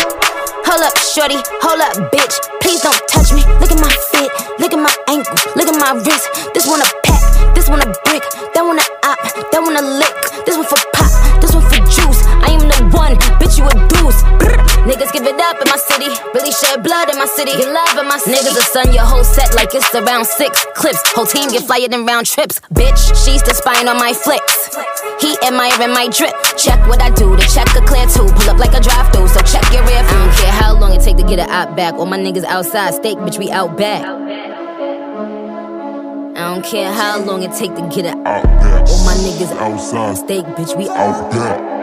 Hold 0.70 0.82
up, 0.82 0.96
shorty, 0.98 1.34
hold 1.66 1.82
up, 1.82 1.98
bitch. 2.14 2.38
Please 2.62 2.80
don't 2.80 2.94
touch 3.08 3.32
me. 3.32 3.42
Look 3.58 3.72
at 3.72 3.80
my 3.82 3.90
fit, 4.14 4.30
look 4.60 4.72
at 4.72 4.78
my 4.78 4.94
ankle, 5.08 5.34
look 5.56 5.66
at 5.66 5.74
my 5.74 5.98
wrist. 5.98 6.30
This 6.54 6.64
one 6.64 6.80
a 6.80 6.86
pack, 7.02 7.56
this 7.56 7.68
one 7.68 7.82
a 7.82 7.86
brick, 8.06 8.22
that 8.54 8.62
one 8.62 8.78
a 8.78 8.86
op, 9.02 9.18
that 9.50 9.58
one 9.58 9.74
a 9.74 9.82
lick. 9.82 10.46
This 10.46 10.56
one 10.56 10.66
for 10.66 10.78
pop, 10.94 11.10
this 11.42 11.52
one 11.52 11.66
for 11.66 11.74
juice. 11.90 12.22
I 12.46 12.54
am 12.54 12.62
the 12.70 12.96
one, 12.96 13.16
bitch, 13.42 13.58
you 13.58 13.66
a 13.66 13.74
deuce. 13.88 14.22
Brr. 14.38 14.59
Niggas 14.88 15.12
give 15.12 15.24
it 15.28 15.38
up 15.38 15.60
in 15.60 15.68
my 15.68 15.76
city, 15.76 16.08
really 16.32 16.52
shed 16.52 16.82
blood 16.82 17.10
in 17.12 17.18
my 17.18 17.26
city, 17.26 17.52
get 17.52 17.68
love 17.68 17.98
in 17.98 18.08
my 18.08 18.16
city. 18.16 18.38
Niggas 18.38 18.54
will 18.54 18.70
sun 18.72 18.92
your 18.92 19.04
whole 19.04 19.24
set 19.24 19.54
like 19.54 19.74
it's 19.74 19.94
around 19.94 20.24
six 20.26 20.64
clips. 20.74 21.02
Whole 21.12 21.26
team 21.26 21.50
get 21.50 21.64
flyer 21.64 21.88
than 21.88 22.06
round 22.06 22.26
trips. 22.26 22.60
Bitch, 22.72 22.98
she's 23.24 23.42
the 23.42 23.52
spine 23.52 23.88
on 23.88 23.98
my 23.98 24.14
flicks. 24.14 24.74
He 25.20 25.36
admiring 25.44 25.92
my 25.92 26.08
drip. 26.08 26.32
Check 26.56 26.80
what 26.88 27.02
I 27.02 27.10
do 27.10 27.36
to 27.36 27.44
check 27.48 27.68
a 27.76 27.84
clear 27.84 28.06
two. 28.06 28.24
Pull 28.24 28.50
up 28.50 28.58
like 28.58 28.72
a 28.72 28.80
drive 28.80 29.12
through, 29.12 29.28
so 29.28 29.40
check 29.44 29.64
your 29.70 29.84
rear. 29.84 30.00
I 30.00 30.12
don't 30.16 30.34
care 30.40 30.52
how 30.52 30.72
long 30.78 30.94
it 30.94 31.02
take 31.02 31.18
to 31.18 31.24
get 31.24 31.38
it 31.38 31.48
out 31.50 31.76
back. 31.76 31.94
All 31.94 32.06
my 32.06 32.18
niggas 32.18 32.44
outside, 32.44 32.94
steak, 32.94 33.18
bitch, 33.18 33.38
we 33.38 33.50
out 33.50 33.76
back. 33.76 34.04
I 36.40 36.54
don't 36.54 36.64
care 36.64 36.90
how 36.90 37.20
long 37.20 37.42
it 37.42 37.52
take 37.52 37.74
to 37.74 37.82
get 37.94 38.06
it 38.06 38.16
out. 38.24 38.46
All 38.88 39.04
my 39.04 39.12
niggas 39.12 39.52
outside, 39.60 40.16
steak, 40.16 40.44
bitch, 40.56 40.74
we 40.76 40.88
out 40.88 41.30
back. 41.30 41.79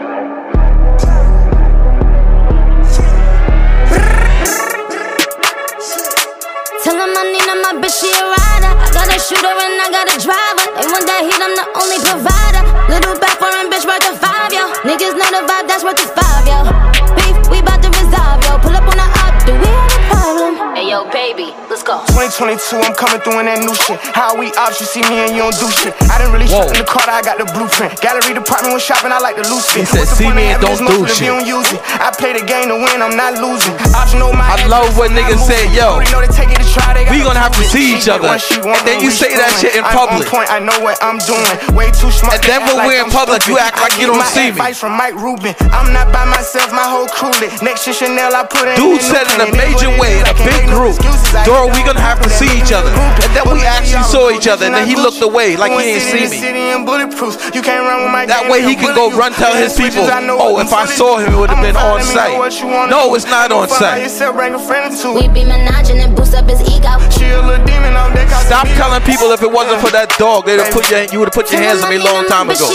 Bitch, 7.88 8.00
she 8.00 8.10
a 8.12 8.20
rider. 8.20 8.72
I 8.76 8.88
got 8.92 9.08
a 9.08 9.18
shooter 9.18 9.48
and 9.48 9.80
I 9.80 9.88
got 9.90 10.06
a 10.12 10.16
driver. 10.20 10.64
They 10.76 10.86
want 10.92 11.06
that 11.08 11.24
heat, 11.24 11.40
I'm 11.40 11.56
the 11.56 11.66
only 11.80 11.98
provider. 12.04 12.62
Little 12.92 13.16
back 13.18 13.40
foreign 13.40 13.72
bitch 13.72 13.88
worth 13.88 14.04
a 14.04 14.12
five, 14.16 14.52
yo. 14.52 14.68
Niggas 14.84 15.16
know 15.16 15.28
the 15.32 15.42
vibe, 15.48 15.66
that's 15.68 15.84
worth 15.84 16.00
a 16.00 16.08
five, 16.12 16.44
yo. 16.44 16.68
Beef, 17.16 17.36
we 17.48 17.62
bout 17.62 17.80
to 17.82 17.88
resolve, 17.88 18.44
yo. 18.44 18.58
Pull 18.60 18.76
up 18.76 18.84
on 18.84 18.96
the 18.96 19.08
up, 19.24 19.34
do 19.46 19.52
we 19.56 19.68
have 19.72 19.92
a 19.96 20.00
problem? 20.12 20.47
Hey, 20.78 20.94
yo, 20.94 21.10
baby, 21.10 21.50
let's 21.66 21.82
go. 21.82 21.98
2022, 22.14 22.54
I'm 22.78 22.94
coming 22.94 23.18
through 23.26 23.42
in 23.42 23.50
that 23.50 23.58
new 23.66 23.74
shit. 23.74 23.98
How 24.14 24.38
we 24.38 24.54
ops, 24.54 24.78
you 24.78 24.86
see 24.86 25.02
me 25.10 25.26
and 25.26 25.34
you 25.34 25.42
don't 25.42 25.58
do 25.58 25.66
shit. 25.74 25.90
I 26.06 26.22
didn't 26.22 26.30
really 26.30 26.46
shit 26.46 26.70
in 26.70 26.78
the 26.78 26.86
car, 26.86 27.02
I 27.10 27.18
got 27.18 27.34
the 27.42 27.50
blueprint. 27.50 27.98
Gallery 27.98 28.30
department 28.30 28.78
when 28.78 28.82
shopping, 28.82 29.10
I 29.10 29.18
like 29.18 29.34
to 29.42 29.46
lose 29.50 29.66
He 29.74 29.82
it. 29.82 29.90
said, 29.90 30.06
the 30.06 30.14
"See 30.14 30.30
point 30.30 30.38
me 30.38 30.54
and 30.54 30.62
of 30.62 30.70
having 30.78 30.86
don't 30.86 31.02
do 31.02 31.10
shit. 31.10 31.26
You 31.26 31.34
don't 31.34 31.50
use 31.50 31.66
it? 31.74 31.82
I 31.98 32.14
play 32.14 32.30
the 32.38 32.46
game 32.46 32.70
to 32.70 32.78
win, 32.78 33.02
I'm 33.02 33.18
not 33.18 33.42
losing. 33.42 33.74
Ops 33.90 34.14
know 34.14 34.30
my 34.30 34.54
I 34.54 34.70
love 34.70 34.94
what 34.94 35.10
niggas 35.10 35.42
say, 35.42 35.66
yo, 35.74 35.98
Already 35.98 36.14
know 36.14 36.22
they 36.22 36.30
take 36.30 36.54
it 36.54 36.62
to 36.62 36.68
try, 36.70 36.94
they 36.94 37.10
we 37.10 37.26
gotta 37.26 37.34
gonna 37.34 37.42
have 37.42 37.58
to 37.58 37.64
see 37.66 37.98
each 37.98 38.06
other. 38.06 38.30
what 38.30 38.38
she 38.38 38.62
want 38.62 38.78
And 38.86 38.86
then 38.86 38.98
you 39.02 39.10
say 39.10 39.34
that 39.34 39.50
shit 39.58 39.74
in 39.74 39.82
public. 39.82 40.30
on 40.30 40.30
point, 40.30 40.46
I 40.46 40.62
know 40.62 40.78
what 40.78 40.94
I'm 41.02 41.18
doing. 41.26 41.74
Way 41.74 41.90
too 41.90 42.14
smart. 42.14 42.38
And 42.38 42.42
then 42.46 42.62
when 42.70 42.86
we're 42.86 43.02
in 43.02 43.10
public, 43.10 43.50
you 43.50 43.58
act 43.58 43.82
like 43.82 43.98
you 43.98 44.06
don't 44.06 44.22
my 44.22 44.30
see 44.30 44.54
me. 44.54 44.54
advice 44.54 44.78
from 44.78 44.94
Mike 44.94 45.18
Rubin. 45.18 45.58
I'm 45.74 45.90
not 45.90 46.14
by 46.14 46.22
myself, 46.30 46.70
my 46.70 46.86
whole 46.86 47.10
crew 47.10 47.34
lit. 47.42 47.50
Next 47.66 47.82
to 47.90 47.90
Chanel, 47.90 48.30
I 48.30 48.46
put 48.46 48.62
in 48.70 48.78
Dude 48.78 49.02
the 49.02 49.10
said 49.10 49.26
in 49.34 49.42
a 49.42 49.50
new 49.50 49.58
pen. 49.58 49.66
It 49.66 49.74
is 49.74 49.82
major 49.82 49.90
what 49.90 49.98
it 49.98 50.00
way, 50.06 50.12
is. 50.14 50.22
in 50.22 50.26
I 50.28 50.30
a 50.30 50.34
can't 50.38 50.46
big 50.46 50.60
make 50.62 50.67
no 50.67 50.67
group. 50.70 50.94
excuses. 50.96 51.34
I 51.34 51.44
Doru, 51.44 51.66
ain't 51.66 51.76
we 51.76 51.80
got 51.82 51.94
gonna 51.96 52.04
have 52.04 52.20
to 52.22 52.30
see 52.30 52.48
each 52.58 52.72
other. 52.72 52.90
And 52.92 53.30
then 53.36 53.44
we 53.52 53.64
actually 53.64 54.04
saw 54.04 54.30
each 54.30 54.46
other, 54.48 54.66
and 54.66 54.74
then 54.74 54.86
he 54.88 54.96
looked 54.96 55.20
away 55.22 55.56
like 55.56 55.72
he 55.72 55.78
Going 55.78 55.88
ain't 55.98 56.02
city 56.02 56.26
see 56.26 56.32
me. 56.32 56.38
city 56.40 56.64
and 56.74 56.86
bulletproofs. 56.86 57.36
You 57.54 57.62
can't 57.62 57.84
run 57.84 58.02
with 58.04 58.12
my 58.12 58.26
That 58.26 58.48
way 58.50 58.62
he 58.62 58.74
can 58.76 58.94
go 58.94 59.10
run 59.12 59.32
tell 59.32 59.54
his 59.54 59.74
people, 59.76 60.04
oh, 60.08 60.58
if 60.60 60.72
I 60.72 60.86
saw 60.86 61.18
him, 61.18 61.32
it 61.32 61.38
would've 61.38 61.60
been 61.60 61.76
on 61.76 61.98
me, 62.00 62.04
site. 62.04 62.32
know 62.32 62.38
what 62.38 62.54
you 62.60 62.66
wanna 62.68 62.90
No, 62.90 63.14
it's 63.14 63.26
not 63.26 63.52
on 63.52 63.68
fuck 63.68 63.78
site. 63.78 63.94
by 63.98 64.02
yourself, 64.04 64.36
bring 64.36 64.54
a 64.54 64.58
friend 64.58 64.92
or 64.92 64.96
two. 64.96 65.14
We 65.14 65.28
be 65.28 65.44
menaging 65.44 66.00
and 66.02 66.14
boost 66.16 66.34
up 66.34 66.48
his 66.48 66.60
ego. 66.62 66.96
She 67.10 67.28
a 67.30 67.40
little 67.42 67.64
demon 67.64 67.94
on 67.96 68.12
deck. 68.14 68.28
I 68.32 68.44
Stop 68.44 68.66
telling 68.76 69.02
people 69.02 69.30
if 69.32 69.42
it 69.42 69.50
wasn't 69.50 69.80
for 69.80 69.90
that 69.92 70.08
dog, 70.18 70.46
they'd 70.46 70.58
have 70.60 70.72
put 70.72 70.90
your, 70.90 71.04
you 71.12 71.18
would 71.20 71.28
have 71.28 71.36
put 71.36 71.50
your 71.52 71.60
hands 71.60 71.82
on 71.82 71.90
me 71.90 71.96
a 71.96 72.04
long 72.04 72.26
time 72.26 72.48
ago. 72.50 72.68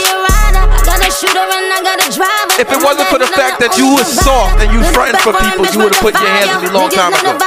Bitch, 0.54 0.54
she 0.54 0.54
a 0.54 0.54
rider. 0.54 0.74
I 0.74 0.82
got 0.86 1.02
a 1.02 1.12
shooter 1.12 1.40
and 1.40 1.74
I 1.74 1.82
got 1.84 2.00
a 2.00 2.10
driver. 2.14 2.62
If 2.62 2.70
it 2.70 2.84
wasn't 2.84 3.08
for 3.10 3.20
the 3.20 3.28
fact 3.28 3.60
that 3.60 3.78
you 3.78 3.88
was 3.94 4.08
soft 4.08 4.62
and 4.62 4.72
you 4.72 4.84
fronting 4.94 5.20
for 5.22 5.34
people, 5.34 5.66
you 5.66 5.80
would 5.84 5.94
have 5.94 6.04
put 6.04 6.14
your 6.14 6.30
hands 6.30 6.50
on 6.54 6.62
me 6.64 6.70
long 6.70 6.90
time 6.90 7.14
ago. 7.14 7.38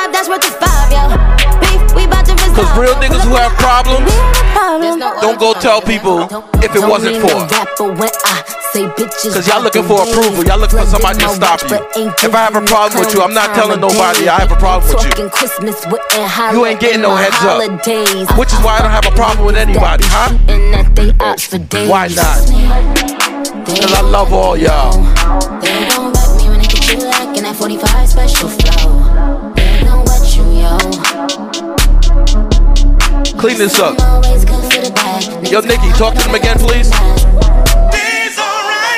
Cause 2.57 2.73
real 2.79 2.95
niggas 2.97 3.21
who 3.21 3.37
have 3.37 3.53
problems 3.61 4.11
don't 5.21 5.39
go 5.39 5.53
tell 5.53 5.83
people 5.83 6.25
if 6.65 6.75
it 6.75 6.81
wasn't 6.81 7.21
for. 7.21 7.45
Cause 8.73 9.47
y'all 9.47 9.63
looking 9.63 9.85
for 9.85 10.03
approval. 10.03 10.45
Y'all 10.45 10.59
looking 10.59 10.79
for 10.79 10.87
somebody 10.87 11.19
to 11.21 11.29
stop 11.29 11.61
you. 11.69 11.77
If 12.25 12.35
I 12.35 12.39
have 12.49 12.57
a 12.57 12.63
problem 12.65 13.01
with 13.05 13.13
you, 13.15 13.21
I'm 13.21 13.35
not 13.35 13.55
telling 13.55 13.81
nobody 13.81 14.29
I 14.29 14.41
have 14.41 14.53
a 14.53 14.57
problem 14.57 14.89
with 14.89 15.05
you. 15.05 15.29
You 16.55 16.67
ain't 16.67 16.81
getting 16.81 17.03
no 17.03 17.15
heads 17.15 17.37
up. 17.45 17.61
Which 18.39 18.53
is 18.53 18.61
why 18.65 18.79
I 18.79 18.83
don't 18.83 18.91
have 18.91 19.07
a 19.07 19.15
problem 19.15 19.47
with 19.47 19.57
anybody, 19.57 20.05
huh? 20.07 20.33
Why 21.89 22.09
not? 22.09 22.39
Cause 23.67 23.93
I 23.93 24.01
love 24.01 24.33
all 24.33 24.57
y'all. 24.57 24.93
They 25.61 25.85
me 26.39 26.49
when 26.49 26.61
get 26.61 26.89
you 26.93 27.05
like 27.05 27.37
in 27.37 27.45
that 27.45 27.57
45 27.57 28.09
special 28.09 28.49
flow. 28.49 28.86
Clean 33.47 33.59
this 33.59 33.79
up. 33.79 33.97
Yo, 35.49 35.61
Nicki, 35.61 35.89
talk 35.93 36.15
to 36.15 36.23
them 36.25 36.35
again, 36.35 36.59
please. 36.59 36.91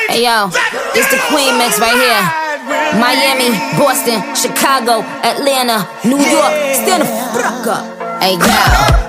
Hey 0.09 0.25
yo, 0.25 0.49
it's 0.97 1.11
the 1.11 1.21
Queen 1.29 1.55
Mix 1.59 1.77
right 1.77 1.93
here. 1.93 2.23
Miami, 2.99 3.53
Boston, 3.77 4.23
Chicago, 4.33 5.05
Atlanta, 5.21 5.85
New 6.03 6.17
York. 6.17 6.49
Stand 6.73 7.03
the 7.03 7.07
fuck 7.29 7.67
up. 7.67 8.23
Hey 8.23 8.41
yo, 8.41 9.08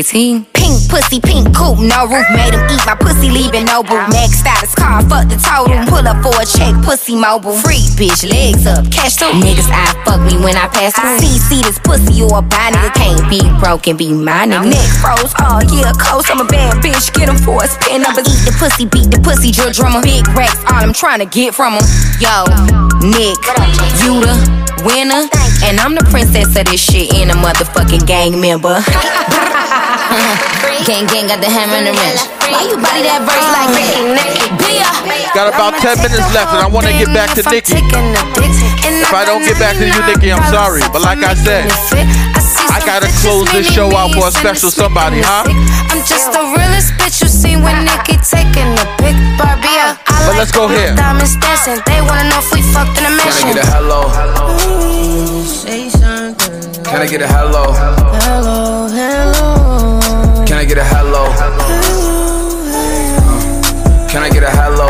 18. 0.00 0.46
Pink 0.56 0.88
pussy, 0.88 1.20
pink 1.20 1.52
coupe, 1.52 1.76
no 1.84 2.08
roof. 2.08 2.24
Made 2.32 2.56
him 2.56 2.64
eat 2.72 2.80
my 2.88 2.96
pussy, 2.96 3.28
leaving 3.28 3.68
no 3.68 3.82
boot. 3.84 4.08
Maxed 4.08 4.40
status 4.40 4.72
car, 4.74 5.04
fuck 5.04 5.28
the 5.28 5.36
total. 5.36 5.76
Pull 5.92 6.08
up 6.08 6.24
for 6.24 6.32
a 6.40 6.46
check, 6.48 6.72
pussy 6.80 7.12
mobile. 7.12 7.52
Free 7.52 7.84
bitch, 8.00 8.24
legs 8.24 8.64
up, 8.64 8.88
cash 8.88 9.20
too. 9.20 9.28
Niggas, 9.28 9.68
I 9.68 9.92
fuck 10.08 10.24
me 10.24 10.40
when 10.40 10.56
I 10.56 10.72
pass 10.72 10.96
through. 10.96 11.20
See, 11.20 11.36
see 11.36 11.60
this 11.60 11.78
pussy, 11.78 12.16
you 12.16 12.24
a 12.32 12.40
buy 12.40 12.72
nigga. 12.72 12.96
Can't 12.96 13.28
be 13.28 13.44
broke 13.60 13.88
and 13.88 13.98
be 13.98 14.08
my 14.16 14.48
nigga. 14.48 14.72
Neck 14.72 14.88
froze, 15.04 15.36
oh 15.36 15.60
yeah, 15.68 15.92
coast. 16.00 16.32
I'm 16.32 16.40
a 16.40 16.48
bad 16.48 16.80
bitch, 16.80 17.12
get 17.12 17.28
him 17.28 17.36
for 17.36 17.60
a 17.60 17.68
spin. 17.68 18.00
I'ma 18.00 18.24
eat 18.24 18.40
the 18.48 18.56
pussy, 18.56 18.88
beat 18.88 19.12
the 19.12 19.20
pussy, 19.20 19.52
drill 19.52 19.76
drummer. 19.76 20.00
Big 20.00 20.24
racks, 20.32 20.64
all 20.64 20.80
I'm 20.80 20.96
trying 20.96 21.20
to 21.20 21.28
get 21.28 21.52
from 21.52 21.76
him. 21.76 21.84
Yo, 22.24 22.48
Nick, 23.04 23.36
you 24.00 24.16
the 24.24 24.32
winner. 24.80 25.28
And 25.60 25.76
I'm 25.76 25.94
the 25.94 26.08
princess 26.08 26.56
of 26.56 26.64
this 26.72 26.80
shit 26.80 27.12
and 27.12 27.30
a 27.30 27.34
motherfucking 27.34 28.06
gang 28.06 28.40
member. 28.40 28.80
gang 30.84 31.06
gang 31.06 31.26
got 31.30 31.38
the 31.38 31.50
hammer 31.50 31.78
and 31.78 31.86
the 31.86 31.94
wrench. 31.94 32.22
Why 32.50 32.66
you 32.66 32.76
body 32.82 33.06
that 33.06 33.22
verse 33.22 33.38
oh, 33.38 33.54
like 33.54 33.70
that? 33.78 34.50
Bia. 34.58 34.88
Got 35.30 35.54
about 35.54 35.78
10 35.78 36.02
minutes 36.02 36.26
left, 36.34 36.50
and 36.50 36.62
I 36.62 36.68
want 36.68 36.86
to 36.90 36.94
get 36.94 37.14
back 37.14 37.30
to 37.38 37.42
Nicki. 37.46 37.78
If 37.78 39.14
I 39.14 39.22
don't 39.22 39.46
get 39.46 39.58
back 39.62 39.78
to 39.78 39.86
you, 39.86 40.00
Nicki, 40.10 40.34
I'm 40.34 40.42
sorry. 40.50 40.82
But 40.90 41.06
like 41.06 41.22
I 41.22 41.38
said, 41.38 41.70
I 42.74 42.82
gotta 42.82 43.06
close 43.22 43.46
this 43.54 43.70
show 43.70 43.94
out 43.94 44.10
for 44.14 44.26
a 44.26 44.32
special 44.34 44.70
somebody, 44.70 45.22
huh? 45.22 45.46
I'm 45.46 46.02
just 46.02 46.34
the 46.34 46.42
realest 46.58 46.94
bitch 46.98 47.22
you 47.22 47.30
seen 47.30 47.62
when 47.62 47.86
Nicki 47.86 48.18
taking 48.18 48.66
a 48.74 48.86
big 48.98 49.14
Barbie 49.38 49.70
But 50.26 50.34
let's 50.34 50.50
go 50.50 50.66
here. 50.66 50.94
diamonds 50.98 51.38
dancing. 51.38 51.78
They 51.86 52.02
wanna 52.02 52.26
know 52.26 52.42
if 52.42 52.50
we 52.50 52.62
fucked 52.74 52.98
in 52.98 53.06
a 53.06 53.14
Can 53.14 53.30
I 53.30 53.54
get 53.54 53.62
a 53.62 53.66
hello? 53.70 54.10
Can 56.82 57.02
I 57.02 57.06
get 57.06 57.22
a 57.22 57.28
hello? 57.28 57.70
Hello, 57.70 58.88
hello. 58.88 59.59
Can 60.70 60.78
I 60.78 60.84
get 60.84 60.92
a 60.92 60.94
hello? 60.94 61.26
Can 64.08 64.22
I 64.22 64.30
get 64.30 64.44
a 64.44 64.50
hello? 64.50 64.86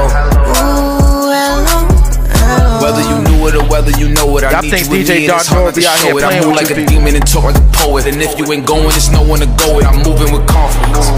Whether 2.83 3.01
you 3.09 3.23
knew 3.25 3.49
it 3.49 3.55
or 3.55 3.67
whether 3.67 3.91
you 3.99 4.11
know 4.11 4.37
it, 4.37 4.45
I 4.45 4.51
Y'all 4.51 4.61
need 4.61 4.73
think 4.73 4.91
you 4.91 5.03
DJ 5.03 5.25
it's 5.27 5.49
hard 5.49 5.75
to 5.75 5.89
out 5.89 5.97
show 5.97 6.09
here 6.09 6.19
it. 6.19 6.23
I 6.23 6.29
playing 6.29 6.45
move 6.45 6.53
with 6.53 6.69
like 6.69 6.77
a 6.77 6.87
demon 6.87 7.15
and 7.17 7.27
talk 7.27 7.45
like 7.45 7.57
a 7.57 7.65
poet. 7.73 8.05
And 8.05 8.21
if 8.21 8.39
you 8.39 8.53
ain't 8.53 8.67
going, 8.67 8.91
there's 8.91 9.11
no 9.11 9.23
one 9.23 9.41
to 9.41 9.47
go 9.47 9.77
with. 9.77 9.87
I'm 9.87 10.03
moving 10.05 10.37
with 10.37 10.47
confidence. 10.47 11.09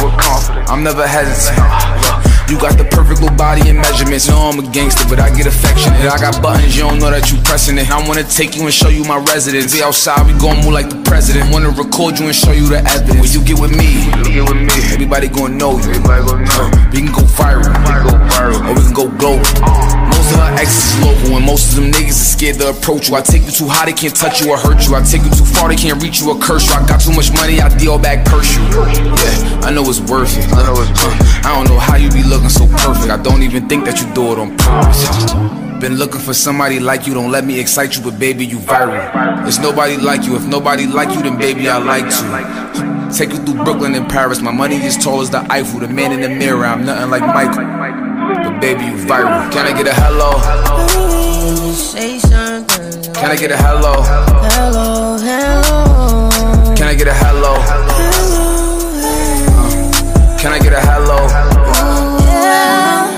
I'm 0.71 0.85
never 0.85 1.09
hesitant. 1.09 2.02
You 2.53 2.61
got 2.61 2.77
the 2.77 2.85
perfect 2.85 3.23
little 3.23 3.35
body 3.35 3.71
and 3.71 3.79
measurements. 3.79 4.29
No, 4.29 4.37
I'm 4.37 4.59
a 4.61 4.71
gangster, 4.73 5.09
but 5.09 5.19
I 5.19 5.35
get 5.35 5.47
affectionate. 5.47 6.05
I 6.05 6.21
got 6.21 6.43
buttons, 6.43 6.77
you 6.77 6.83
don't 6.83 6.99
know 6.99 7.11
that 7.11 7.33
you 7.33 7.41
pressing 7.49 7.79
it. 7.79 7.89
I 7.91 8.07
wanna 8.07 8.25
take 8.25 8.55
you 8.55 8.63
and 8.69 8.75
show 8.75 8.91
you 8.91 9.05
my 9.05 9.17
residence. 9.17 9.73
Be 9.73 9.83
outside, 9.83 10.27
we 10.27 10.39
gon' 10.39 10.61
move 10.61 10.75
like 10.77 10.91
the 10.91 11.01
president. 11.01 11.51
Wanna 11.51 11.71
record 11.71 12.21
you 12.21 12.27
and 12.27 12.37
show 12.37 12.53
you 12.53 12.69
the 12.69 12.85
evidence. 12.85 13.25
When 13.25 13.33
you 13.33 13.41
get 13.41 13.59
with 13.59 13.73
me, 13.73 14.05
get 14.29 14.45
with 14.45 14.61
me. 14.61 14.93
Everybody 14.93 15.29
gon' 15.29 15.57
know 15.57 15.81
you. 15.81 15.97
Everybody 15.97 16.27
gon' 16.29 16.45
know. 16.45 16.69
Uh, 16.69 16.91
we 16.93 17.01
can 17.01 17.09
go 17.09 17.25
viral. 17.25 17.73
We 17.73 17.89
can 17.89 18.05
go 18.05 18.21
viral. 18.29 18.61
Or 18.69 18.75
we 18.77 18.83
can 18.85 18.93
go 18.93 19.09
global. 19.17 19.49
Uh. 19.65 20.02
Most 20.33 20.41
of 20.41 20.49
her 20.49 20.55
exes 20.55 20.95
is 20.95 21.05
local, 21.05 21.37
and 21.37 21.45
most 21.45 21.71
of 21.71 21.77
them 21.77 21.93
niggas 21.93 22.09
is 22.09 22.33
scared 22.33 22.57
to 22.57 22.71
approach 22.71 23.09
you. 23.09 23.17
I 23.17 23.21
take 23.21 23.43
you 23.43 23.51
too 23.51 23.69
high, 23.69 23.87
they 23.87 23.93
can't 23.93 24.15
touch 24.15 24.41
you 24.41 24.51
or 24.51 24.57
hurt 24.57 24.87
you. 24.87 24.95
I 24.95 25.03
take 25.03 25.23
you 25.23 25.31
too 25.31 25.45
far, 25.45 25.69
they 25.69 25.77
can't 25.77 26.03
reach 26.03 26.21
you 26.21 26.31
or 26.31 26.39
curse 26.39 26.69
you. 26.69 26.75
I 26.75 26.87
got 26.87 27.01
too 27.01 27.13
much 27.13 27.33
money, 27.33 27.61
I 27.61 27.69
deal 27.77 27.99
back 27.99 28.27
curse 28.27 28.57
you. 28.57 28.63
Yeah, 28.63 29.69
I 29.69 29.71
know 29.71 29.85
it's 29.85 30.01
worth 30.01 30.37
it. 30.39 30.47
I 30.53 30.65
know 30.65 30.81
it's 30.81 31.05
worth 31.05 31.21
it. 31.21 31.45
I 31.45 31.55
don't 31.55 31.69
know 31.69 31.79
how 31.79 31.97
you 31.97 32.11
be 32.11 32.23
looking 32.23 32.49
so 32.49 32.67
perfect. 32.67 33.11
I 33.11 33.21
don't 33.23 33.43
even 33.43 33.69
think 33.69 33.85
that 33.85 34.01
you 34.01 34.13
do 34.15 34.33
it 34.33 34.39
on 34.39 34.57
purpose. 34.57 35.35
Been 35.81 35.97
looking 35.97 36.21
for 36.21 36.33
somebody 36.33 36.79
like 36.79 37.07
you, 37.07 37.15
don't 37.15 37.31
let 37.31 37.45
me 37.45 37.59
excite 37.59 37.97
you, 37.97 38.03
but 38.03 38.19
baby, 38.19 38.47
you 38.47 38.59
viral. 38.59 39.43
There's 39.43 39.59
nobody 39.59 39.97
like 39.97 40.25
you. 40.25 40.37
If 40.37 40.47
nobody 40.47 40.87
like 40.87 41.15
you, 41.15 41.23
then 41.23 41.37
baby, 41.37 41.69
I 41.69 41.79
like 41.79 42.09
to. 42.09 43.13
Take 43.13 43.31
you 43.31 43.39
through 43.45 43.65
Brooklyn 43.65 43.95
and 43.95 44.09
Paris. 44.09 44.41
My 44.41 44.53
money 44.53 44.77
is 44.77 44.97
tall 44.97 45.21
as 45.21 45.29
the 45.29 45.45
Eiffel. 45.53 45.81
The 45.81 45.89
man 45.89 46.13
in 46.13 46.23
the 46.23 46.31
mirror, 46.31 46.65
I'm 46.65 46.87
nothing 46.87 47.11
like 47.11 47.21
Michael. 47.21 48.12
But 48.29 48.61
baby, 48.61 48.85
you 48.85 48.95
viral. 49.11 49.51
Can 49.53 49.67
I 49.67 49.73
get 49.77 49.87
a 49.89 49.95
hello? 49.95 50.31
Can 53.19 53.31
I 53.31 53.37
get 53.37 53.51
a 53.51 53.57
hello? 53.57 53.95
Hello, 54.55 55.17
hello. 55.19 56.75
Can 56.77 56.87
I 56.89 56.95
get 56.95 57.09
a 57.09 57.15
hello? 57.15 57.55
Uh, 57.59 57.67
Can 60.39 60.53
I 60.53 60.59
get 60.59 60.73
a 60.73 60.81
hello? 60.81 61.19
Yeah. 62.23 63.11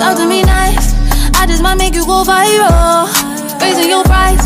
Talk 0.00 0.16
to 0.18 0.26
me 0.28 0.42
nice. 0.42 0.94
I 1.40 1.46
just 1.46 1.62
might 1.62 1.76
make 1.78 1.94
you 1.94 2.04
go 2.04 2.22
viral. 2.24 3.08
Raising 3.60 3.88
your 3.88 4.04
price. 4.04 4.44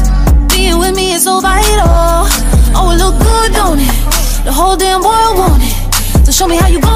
Being 0.54 0.78
with 0.78 0.94
me 0.94 1.12
is 1.14 1.24
so 1.24 1.40
vital. 1.40 2.26
Oh, 2.76 2.90
it 2.94 2.98
look 3.02 3.18
good, 3.18 3.52
don't 3.52 3.78
it? 3.80 3.90
The 4.44 4.52
whole 4.52 4.76
damn 4.76 5.02
world 5.02 5.38
want 5.38 5.62
it. 5.62 5.74
So 6.26 6.32
show 6.32 6.46
me 6.48 6.56
how 6.56 6.68
you 6.68 6.80
gon' 6.80 6.93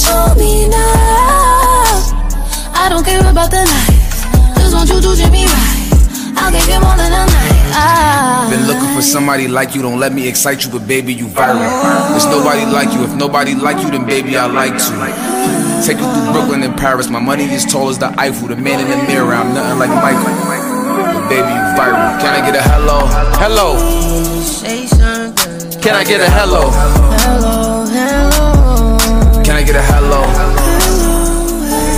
things, 0.00 0.04
so 0.04 0.08
show 0.08 0.34
me 0.36 0.68
now. 0.68 2.00
I 2.74 2.88
don't 2.88 3.04
care 3.04 3.20
about 3.20 3.50
the 3.50 3.56
life. 3.56 4.56
Just 4.56 4.74
want 4.74 4.88
you 4.88 5.00
to 5.00 5.16
treat 5.16 5.32
me 5.32 5.44
right. 5.44 5.76
I'll 6.36 6.52
give 6.52 6.68
you 6.68 6.80
more 6.80 6.96
than 6.96 7.12
a 7.12 7.26
night. 7.26 7.60
Ah. 7.72 8.48
Been 8.50 8.66
looking 8.66 8.94
for 8.94 9.02
somebody 9.02 9.48
like 9.48 9.74
you, 9.74 9.82
don't 9.82 9.98
let 10.00 10.12
me 10.12 10.26
excite 10.28 10.64
you, 10.64 10.70
but 10.70 10.86
baby, 10.86 11.12
you 11.12 11.26
viral. 11.26 11.60
There's 12.10 12.26
nobody 12.26 12.64
like 12.64 12.92
you. 12.92 13.04
If 13.04 13.14
nobody 13.14 13.54
like 13.54 13.82
you, 13.82 13.90
then 13.90 14.06
baby, 14.06 14.36
I 14.36 14.46
like 14.46 14.72
to. 14.72 14.92
Take 15.86 15.98
you 15.98 16.04
through 16.04 16.32
Brooklyn 16.32 16.62
and 16.62 16.76
Paris. 16.76 17.08
My 17.08 17.20
money 17.20 17.44
is 17.44 17.64
tall 17.64 17.88
as 17.88 17.98
the 17.98 18.12
Eiffel. 18.18 18.48
The 18.48 18.56
man 18.56 18.80
in 18.80 18.88
the 18.90 18.96
mirror, 19.06 19.32
I'm 19.32 19.54
nothing 19.54 19.78
like 19.78 19.90
Michael. 19.90 20.34
But 21.14 21.28
baby, 21.28 21.48
you 21.48 21.64
viral. 21.76 22.20
Can 22.20 22.32
I 22.34 22.40
get 22.44 22.56
a 22.56 22.62
hello? 22.62 23.06
Hello. 23.36 23.76
Can 25.80 25.94
I 25.94 26.04
get 26.04 26.20
a 26.20 26.28
hello? 26.30 26.70
Hello, 26.70 27.16
hello. 27.16 27.50
Can 27.52 27.64
I 27.64 27.69
get 29.72 29.78
a 29.78 29.86
hello? 29.92 30.22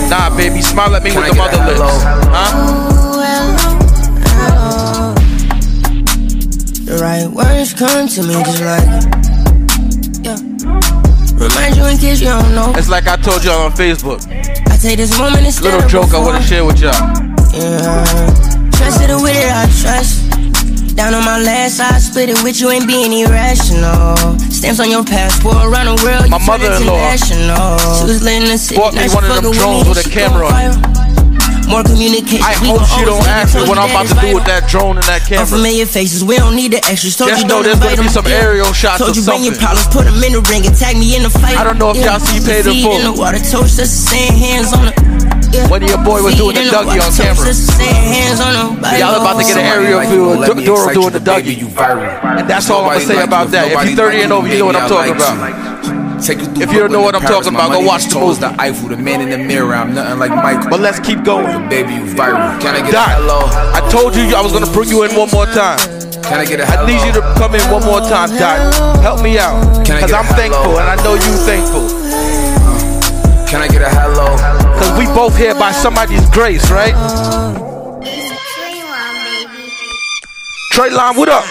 Nah, 0.09 0.29
baby, 0.37 0.61
smile 0.61 0.95
at 0.95 1.03
me 1.03 1.09
Can 1.09 1.21
with 1.21 1.31
I 1.31 1.33
the 1.33 1.35
get 1.35 1.53
a 1.53 1.57
mother 1.57 1.71
lips. 1.71 1.79
hello? 1.79 2.29
Huh? 2.29 2.83
The 6.85 6.97
right 7.01 7.27
words 7.27 7.73
come 7.73 8.07
to 8.07 8.21
me 8.21 8.33
just 8.45 8.61
like 8.61 8.85
yeah. 10.21 10.37
Remind 11.41 11.75
you 11.75 11.85
in 11.85 11.97
case 11.97 12.21
you 12.21 12.27
don't 12.27 12.53
know. 12.53 12.73
It's 12.75 12.89
like 12.89 13.07
I 13.07 13.15
told 13.15 13.43
y'all 13.43 13.65
on 13.65 13.71
Facebook. 13.71 14.21
I 14.69 14.77
take 14.77 14.97
this 14.97 15.17
moment 15.17 15.43
instead 15.45 15.63
Little 15.65 15.83
of 15.83 15.89
joke 15.89 16.13
I 16.13 16.19
want 16.19 16.37
to 16.41 16.47
share 16.47 16.63
with 16.63 16.79
y'all. 16.79 16.93
Yeah. 17.53 18.05
Trusted 18.77 19.09
it 19.09 19.19
with 19.21 19.35
it, 19.35 19.51
I 19.51 19.65
trust. 19.81 20.22
Down 20.95 21.15
on 21.15 21.25
my 21.25 21.41
last, 21.41 21.79
I 21.79 21.97
split 21.97 22.29
it 22.29 22.43
with 22.43 22.61
you, 22.61 22.69
ain't 22.69 22.85
being 22.85 23.11
irrational. 23.11 24.15
Stamps 24.53 24.79
on 24.79 24.91
your 24.91 25.03
passport 25.03 25.65
around 25.65 25.89
the 25.89 25.97
world. 26.05 26.29
My 26.29 26.37
mother-in-law. 26.37 27.17
She 27.17 27.33
was 28.05 28.21
letting 28.21 28.49
us 28.49 28.61
see. 28.61 28.75
bought 28.75 28.93
me 28.93 29.09
one 29.09 29.25
of 29.25 29.41
them 29.41 29.53
drones 29.53 29.89
with 29.89 30.05
a 30.05 30.09
camera. 30.09 30.53
More 31.65 31.81
communication. 31.81 32.45
I 32.45 32.53
hope 32.59 32.85
she 32.85 33.01
don't 33.01 33.17
always 33.17 33.25
make 33.25 33.25
it 33.25 33.41
ask 33.41 33.55
me 33.55 33.63
what 33.65 33.77
I'm 33.79 33.89
about 33.89 34.05
to 34.11 34.17
do 34.21 34.35
with 34.35 34.45
that 34.45 34.69
drone 34.69 34.97
and 35.01 35.07
that 35.09 35.25
camera. 35.25 35.47
Unfamiliar 35.47 35.85
faces, 35.87 36.21
we 36.23 36.37
don't 36.37 36.55
need 36.55 36.73
the 36.73 36.83
extras. 36.85 37.17
Told 37.17 37.31
Just 37.31 37.41
you 37.41 37.47
know 37.47 37.63
there's 37.63 37.79
gonna 37.79 37.97
be 37.97 38.07
some 38.09 38.27
aerial 38.27 38.73
shots 38.73 38.99
Told 38.99 39.15
or 39.15 39.17
you 39.17 39.25
bring 39.25 39.43
your 39.43 39.55
problems, 39.55 39.87
put 39.87 40.05
'em 40.05 40.21
in 40.21 40.33
the 40.37 40.43
ring 40.51 40.67
and 40.67 40.75
tag 40.77 40.97
me 40.97 41.15
in 41.15 41.23
the 41.23 41.31
fight. 41.31 41.57
I 41.57 41.63
don't 41.63 41.79
know 41.79 41.89
if 41.89 41.97
y'all 41.97 42.19
see 42.19 42.43
paid 42.43 42.67
in 42.67 42.83
full. 42.83 42.97
in 42.99 43.03
the 43.09 43.13
water, 43.15 43.39
toast 43.39 43.79
us 43.79 43.89
saying 43.89 44.37
hands 44.37 44.73
on 44.73 44.85
the. 44.91 45.22
Yeah. 45.53 45.69
When 45.69 45.83
your 45.85 46.01
boy 46.03 46.21
was 46.25 46.33
doing 46.35 46.55
the 46.57 46.65
Dougie 46.65 46.97
on 46.97 47.13
camera. 47.13 47.45
us 47.49 47.61
saying 47.77 47.93
hands 47.93 48.41
on 48.41 48.53
the. 48.81 48.97
Y'all 48.97 49.21
about 49.21 49.37
to 49.37 49.45
get 49.45 49.57
an 49.57 49.65
aerial 49.69 50.01
view 50.01 50.29
of 50.33 50.41
don't 50.41 50.41
let 50.41 50.57
me 50.57 50.65
Doru 50.65 50.93
doing 50.93 51.05
you, 51.05 51.09
the 51.13 51.19
but 51.21 51.43
Dougie. 51.43 51.57
you 51.57 51.67
viral. 51.67 52.09
And 52.41 52.49
that's 52.49 52.69
all 52.69 52.81
I'm 52.85 52.97
gonna 52.97 53.05
say 53.05 53.21
about 53.21 53.49
that. 53.53 53.69
If 53.69 53.85
you're 53.85 53.95
30 53.95 54.21
and 54.23 54.33
over, 54.33 54.47
you 54.49 54.57
know 54.59 54.65
what 54.65 54.75
I'm 54.75 54.89
talking 54.89 55.13
about. 55.13 55.37
Take 56.23 56.39
you 56.39 56.45
through 56.45 56.63
If 56.63 56.71
you 56.73 56.79
don't 56.79 56.91
know 56.91 57.01
what 57.01 57.13
I'm 57.15 57.21
talking 57.21 57.53
about, 57.53 57.69
go 57.71 57.81
watch 57.85 58.03
the 58.03 58.07
is 58.07 58.13
tall 58.15 58.31
as 58.31 58.39
movie. 58.39 58.55
the 58.55 58.61
Eiffel, 58.61 58.87
the 58.89 58.97
man 58.97 59.19
in 59.21 59.29
the 59.29 59.37
mirror, 59.37 59.75
I'm 59.75 59.93
nothing 59.93 60.17
like 60.19 60.31
Michael. 60.31 60.69
But 60.71 60.79
let's 60.79 60.97
keep 60.99 61.21
going. 61.23 61.45
But 61.45 61.69
baby, 61.69 61.93
you 61.93 62.05
viral. 62.15 62.57
Can 62.63 62.73
I 62.73 62.81
get 62.81 62.95
Dot, 62.95 63.09
a 63.09 63.21
hello? 63.21 63.39
I 63.77 63.81
told 63.91 64.15
you 64.15 64.23
I 64.33 64.41
was 64.41 64.53
gonna 64.53 64.71
bring 64.71 64.89
you 64.89 65.03
in 65.03 65.13
one 65.19 65.29
more 65.29 65.45
time. 65.45 65.77
Can 66.23 66.39
I 66.39 66.45
get 66.49 66.61
a 66.61 66.65
I 66.65 66.79
hello? 66.81 66.87
need 66.87 67.03
you 67.05 67.11
to 67.19 67.21
come 67.37 67.53
in 67.53 67.61
one 67.69 67.83
more 67.85 67.99
time, 68.01 68.31
Dot. 68.39 68.57
Help 69.03 69.21
me 69.21 69.37
out. 69.37 69.59
Can 69.85 69.97
I 69.99 70.07
Cause 70.07 70.09
get 70.09 70.17
a 70.17 70.23
I'm 70.23 70.25
hello? 70.31 70.39
thankful 70.39 70.73
and 70.79 70.87
I 70.89 70.95
know 71.03 71.13
you 71.13 71.33
thankful. 71.45 71.85
Can 73.51 73.61
I 73.61 73.67
get 73.67 73.81
a 73.83 73.89
hello? 73.91 74.12
Cause 74.83 74.99
we 74.99 75.05
both 75.05 75.37
here 75.37 75.55
by 75.55 75.71
somebody's 75.71 76.29
grace, 76.29 76.69
right? 76.69 76.91
Trey 80.71 80.89
Lyne, 80.89 81.15
what 81.15 81.29
up? 81.29 81.45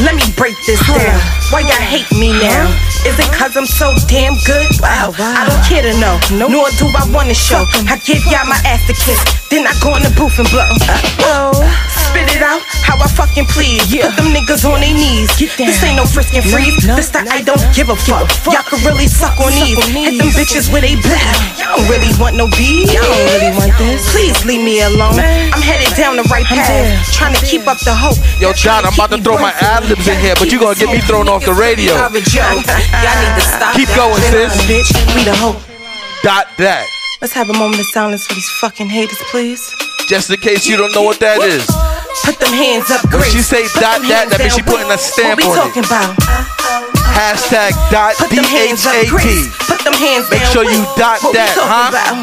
Let 0.00 0.14
me 0.14 0.22
break 0.36 0.54
this 0.64 0.78
down. 0.86 1.20
Why 1.50 1.62
y'all 1.62 1.82
hate 1.90 2.12
me 2.12 2.30
now? 2.40 2.89
Is 3.08 3.16
it 3.16 3.32
cause 3.32 3.56
I'm 3.56 3.64
so 3.64 3.96
damn 4.12 4.36
good? 4.44 4.68
Wow, 4.76 5.16
I 5.16 5.48
don't 5.48 5.64
care 5.64 5.80
to 5.80 5.96
know. 5.96 6.20
Nor 6.36 6.68
do 6.76 6.84
I 6.92 7.08
wanna 7.08 7.32
show. 7.32 7.64
I 7.88 7.96
give 8.04 8.20
y'all 8.28 8.44
my 8.44 8.60
ass 8.68 8.84
to 8.88 8.94
kiss. 8.94 9.16
Then 9.48 9.66
I 9.66 9.72
go 9.80 9.96
in 9.96 10.04
the 10.04 10.12
booth 10.12 10.36
and 10.38 10.46
blow. 10.52 10.68
Uh, 10.84 11.50
oh, 11.50 11.56
spit 11.90 12.28
it 12.28 12.44
out 12.44 12.60
how 12.84 13.00
I 13.00 13.08
fucking 13.08 13.48
please. 13.50 13.88
Put 13.88 14.14
them 14.20 14.30
niggas 14.36 14.68
on 14.68 14.84
their 14.84 14.92
knees. 14.92 15.32
This 15.40 15.80
ain't 15.82 15.96
no 15.96 16.04
frisking 16.04 16.44
freeze. 16.44 16.76
This 16.84 17.08
the 17.08 17.24
I 17.24 17.40
don't 17.40 17.58
give 17.72 17.88
a 17.88 17.96
fuck. 17.96 18.28
Y'all 18.46 18.62
can 18.68 18.84
really 18.84 19.08
suck 19.08 19.34
on 19.40 19.50
these. 19.56 19.80
Hit 19.90 20.20
them 20.20 20.30
bitches 20.36 20.68
with 20.68 20.84
a 20.84 20.94
black. 21.00 21.34
Y'all 21.56 21.80
don't 21.80 21.88
really 21.88 22.12
want 22.20 22.36
no 22.36 22.52
beef. 22.52 22.92
Y'all 22.92 23.00
don't 23.00 23.26
really 23.32 23.56
want 23.56 23.72
this. 23.80 24.04
Please 24.12 24.36
leave 24.44 24.60
me 24.60 24.84
alone. 24.84 25.16
I'm 25.16 25.64
headed 25.64 25.90
down 25.96 26.20
the 26.20 26.26
right 26.28 26.44
path. 26.44 26.84
Trying 27.16 27.34
to 27.34 27.42
keep 27.42 27.64
up 27.64 27.80
the 27.80 27.96
hope. 27.96 28.20
Yo, 28.38 28.52
John, 28.52 28.84
I'm 28.84 28.92
about 28.92 29.10
to 29.16 29.18
throw 29.18 29.40
my 29.40 29.56
ad 29.64 29.88
libs 29.88 30.06
in 30.06 30.20
here, 30.20 30.36
but 30.36 30.52
you're 30.52 30.60
gonna 30.60 30.76
get 30.76 30.92
me 30.92 31.00
thrown 31.00 31.32
off 31.32 31.48
the 31.48 31.56
radio. 31.56 31.96
Y'all 32.98 33.16
need 33.22 33.34
to 33.38 33.44
stop 33.46 33.72
Keep 33.76 33.90
going, 33.94 34.20
sis. 34.30 34.52
Bitch, 34.66 34.90
we 35.14 35.22
the 35.24 35.34
hope. 35.38 35.56
Dot 36.22 36.46
that. 36.58 36.86
Let's 37.20 37.32
have 37.32 37.48
a 37.50 37.56
moment 37.56 37.80
of 37.80 37.86
silence 37.86 38.26
for 38.26 38.34
these 38.34 38.48
fucking 38.60 38.88
haters, 38.88 39.18
please. 39.30 39.62
Just 40.08 40.28
in 40.30 40.36
case 40.40 40.66
you 40.66 40.76
don't 40.76 40.92
know 40.92 41.02
what 41.02 41.20
that 41.20 41.40
is. 41.40 41.64
Put 42.24 42.40
them 42.42 42.52
hands 42.52 42.90
up, 42.90 43.00
Grace. 43.08 43.30
When 43.30 43.30
she 43.30 43.42
say 43.44 43.62
Put 43.70 43.80
dot 43.80 44.00
that, 44.10 44.28
that 44.32 44.40
means 44.42 44.54
she 44.56 44.62
putting 44.66 44.90
a 44.90 44.98
stamp 44.98 45.38
what 45.40 45.46
we 45.46 45.52
on 45.52 45.56
it. 45.56 45.60
talking 45.70 45.84
about? 45.86 46.12
Hashtag 47.14 47.72
dot 47.92 48.16
Put 48.18 48.30
them 48.34 48.44
hands 48.44 48.84
up, 48.86 48.92
D-H-A-T. 48.92 49.10
Grace. 49.12 49.48
Put 49.68 49.80
them 49.86 49.94
hands 49.96 50.26
Make 50.32 50.42
down. 50.42 50.52
sure 50.52 50.64
you 50.66 50.82
dot 50.98 51.22
what 51.22 51.32
that, 51.36 51.54
huh? 51.56 51.92
About? 51.94 52.18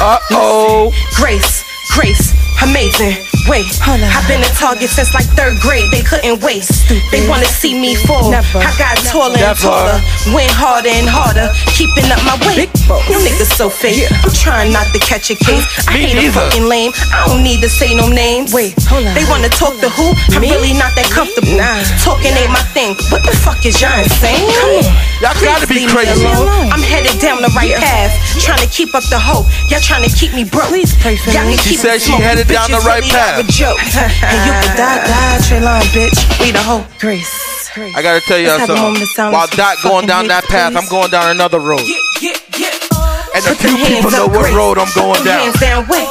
Uh-oh. 0.00 0.90
Grace, 1.18 1.62
Grace, 1.94 2.32
amazing. 2.62 3.16
Wait, 3.44 3.66
I've 3.84 4.24
been 4.26 4.40
a 4.40 4.48
target 4.56 4.88
since 4.88 5.12
like 5.12 5.28
third 5.36 5.60
grade. 5.60 5.90
They 5.92 6.00
couldn't 6.00 6.40
waste. 6.40 6.88
They 7.12 7.28
wanna 7.28 7.44
see 7.44 7.76
me 7.76 7.94
fall. 7.94 8.30
Never. 8.30 8.58
I 8.64 8.72
got 8.80 8.96
taller 9.04 9.36
and 9.36 9.52
Never. 9.52 9.68
taller, 9.68 10.00
went 10.32 10.48
harder 10.48 10.88
and 10.88 11.04
harder, 11.04 11.52
keeping 11.76 12.08
up 12.08 12.24
my 12.24 12.40
weight. 12.48 12.72
You 13.12 13.20
niggas 13.20 13.52
so 13.52 13.68
fake. 13.68 14.08
I'm 14.24 14.32
trying 14.32 14.72
not 14.72 14.88
to 14.96 14.98
catch 14.98 15.28
a 15.30 15.36
case. 15.36 15.64
I 15.88 15.92
Me 15.92 16.08
hate 16.08 16.16
a 16.16 16.20
neither. 16.24 16.40
fucking 16.40 16.64
lame. 16.64 16.92
I 17.12 17.28
don't 17.28 17.42
need 17.44 17.60
to 17.60 17.68
say 17.68 17.92
no 17.94 18.08
names. 18.08 18.54
Wait, 18.54 18.72
hold 18.88 19.04
on. 19.04 19.12
They 19.14 19.24
wanna 19.28 19.50
talk 19.52 19.76
to 19.84 19.88
who? 19.92 20.14
I'm 20.32 20.40
Me? 20.40 20.48
really 20.50 20.72
not 20.72 20.96
that 20.96 21.08
comfortable. 21.12 21.52
Nah. 21.60 21.84
Talking 22.00 22.32
ain't 22.40 22.48
my 22.52 22.64
thing. 22.72 22.96
What 23.12 23.28
the 23.28 23.36
fuck 23.44 23.60
is 23.66 23.76
y'all 23.80 23.92
insane? 24.00 24.40
Come 24.56 24.80
on. 24.80 24.88
Y'all 25.20 25.36
gotta 25.44 25.66
be 25.68 25.84
Please 25.84 25.92
leave 25.92 25.92
me 25.92 26.04
crazy. 26.08 26.24
alone. 26.24 26.72
I'm 26.72 26.80
headed 26.80 27.20
down 27.20 27.42
the 27.44 27.52
right 27.52 27.76
path, 27.76 28.12
trying 28.40 28.64
to 28.64 28.68
keep 28.72 28.94
up 28.96 29.04
the 29.12 29.20
hope. 29.20 29.44
Y'all 29.68 29.84
trying 29.84 30.08
to 30.08 30.12
keep 30.16 30.32
me 30.32 30.44
broke. 30.48 30.72
Please 30.72 30.96
pray 30.96 31.16
for 31.16 31.28
Y'all 31.30 31.44
She 31.60 31.76
keep 31.76 31.80
said 31.80 32.00
she 32.00 32.08
smoking. 32.16 32.24
headed 32.24 32.48
down 32.54 32.70
the 32.70 32.78
right 32.86 33.02
really 33.02 33.10
path. 33.10 33.42
a 33.42 33.46
joke. 33.50 33.78
and 33.98 34.38
you 34.46 34.52
can 34.62 34.76
die, 34.78 35.02
die, 35.02 35.38
Trayline, 35.42 35.88
bitch. 35.90 36.18
We 36.38 36.54
the 36.54 36.62
hoe. 36.62 36.86
Grace. 37.02 37.26
I 37.74 38.02
gotta 38.06 38.22
tell 38.22 38.38
y'all 38.38 38.54
Let's 38.54 38.70
have 38.70 38.78
a 38.78 38.80
moment 38.80 39.10
something. 39.18 39.34
While 39.34 39.50
Dot 39.58 39.82
going 39.82 40.06
down 40.06 40.30
that 40.30 40.46
path. 40.46 40.78
I'm 40.78 40.86
going 40.86 41.10
down 41.10 41.34
another 41.34 41.58
road. 41.58 41.82
And 41.82 43.42
a 43.42 43.54
few 43.58 43.74
people 43.82 44.14
know 44.14 44.30
what 44.30 44.46
Grace. 44.46 44.54
road 44.54 44.78
I'm 44.78 44.86
going 44.94 45.18
down. 45.26 45.50
hands 45.50 45.58
down. 45.58 45.82
We 45.90 46.06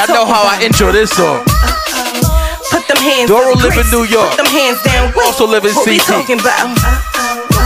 Y'all 0.00 0.08
know 0.08 0.24
how? 0.24 0.48
I 0.48 0.64
intro 0.64 0.88
this 0.96 1.12
song. 1.12 1.44
Uh-uh. 1.44 2.24
Put 2.72 2.88
them 2.88 2.96
hands 3.04 3.28
Doru 3.28 3.52
live 3.60 3.76
in 3.76 3.84
Grace. 3.84 3.92
New 3.92 4.04
York. 4.08 4.32
Put 4.32 4.48
them 4.48 4.48
hands 4.48 4.80
down. 4.80 5.12
Also 5.28 5.44
live 5.44 5.68
in 5.68 5.76
CT. 5.76 6.08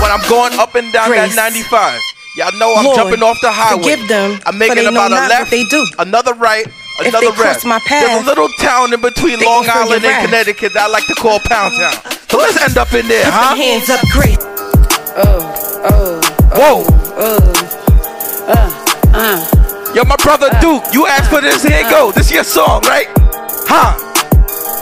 When 0.02 0.10
I'm 0.10 0.24
going 0.26 0.58
up 0.58 0.74
and 0.74 0.90
down 0.92 1.14
Grace. 1.14 1.30
that 1.30 1.54
95, 1.54 2.02
y'all 2.42 2.50
know 2.58 2.74
I'm 2.74 2.90
jumping 2.98 3.22
off 3.22 3.38
the 3.38 3.54
highway. 3.54 3.94
I'm 4.46 4.58
making 4.58 4.86
about 4.90 5.14
a 5.14 5.30
left, 5.30 5.50
they 5.54 5.62
do. 5.70 5.86
another 6.02 6.34
right, 6.34 6.66
If 7.00 7.14
another 7.14 7.30
they 7.30 7.32
cross 7.32 7.64
my 7.64 7.78
path, 7.86 8.06
There's 8.06 8.22
a 8.22 8.26
little 8.26 8.48
town 8.60 8.92
in 8.92 9.00
between 9.00 9.38
they 9.38 9.46
Long 9.46 9.66
Island 9.68 10.02
and 10.02 10.04
wrath. 10.04 10.24
Connecticut 10.26 10.72
that 10.74 10.86
I 10.86 10.88
like 10.90 11.06
to 11.06 11.14
call 11.14 11.38
Pound 11.40 11.74
Town. 11.78 11.94
So 12.28 12.38
let's 12.38 12.58
end 12.60 12.76
up 12.76 12.92
in 12.92 13.06
there, 13.06 13.24
Put 13.24 13.34
huh? 13.34 13.54
them 13.54 13.58
hands 13.58 13.88
up, 13.90 14.00
Grace. 14.10 14.38
Oh, 15.14 15.42
oh, 15.86 16.20
Whoa. 16.58 16.76
Oh, 17.18 17.38
uh, 18.48 19.14
uh. 19.14 19.94
Yo, 19.94 20.04
my 20.04 20.16
brother 20.22 20.48
uh, 20.50 20.60
Duke, 20.60 20.82
you 20.92 21.06
asked 21.06 21.30
for 21.30 21.40
this. 21.40 21.62
Here 21.62 21.80
you 21.82 21.90
go. 21.90 22.12
This 22.12 22.26
is 22.26 22.32
your 22.32 22.44
song, 22.44 22.82
right? 22.82 23.06
Huh? 23.66 23.94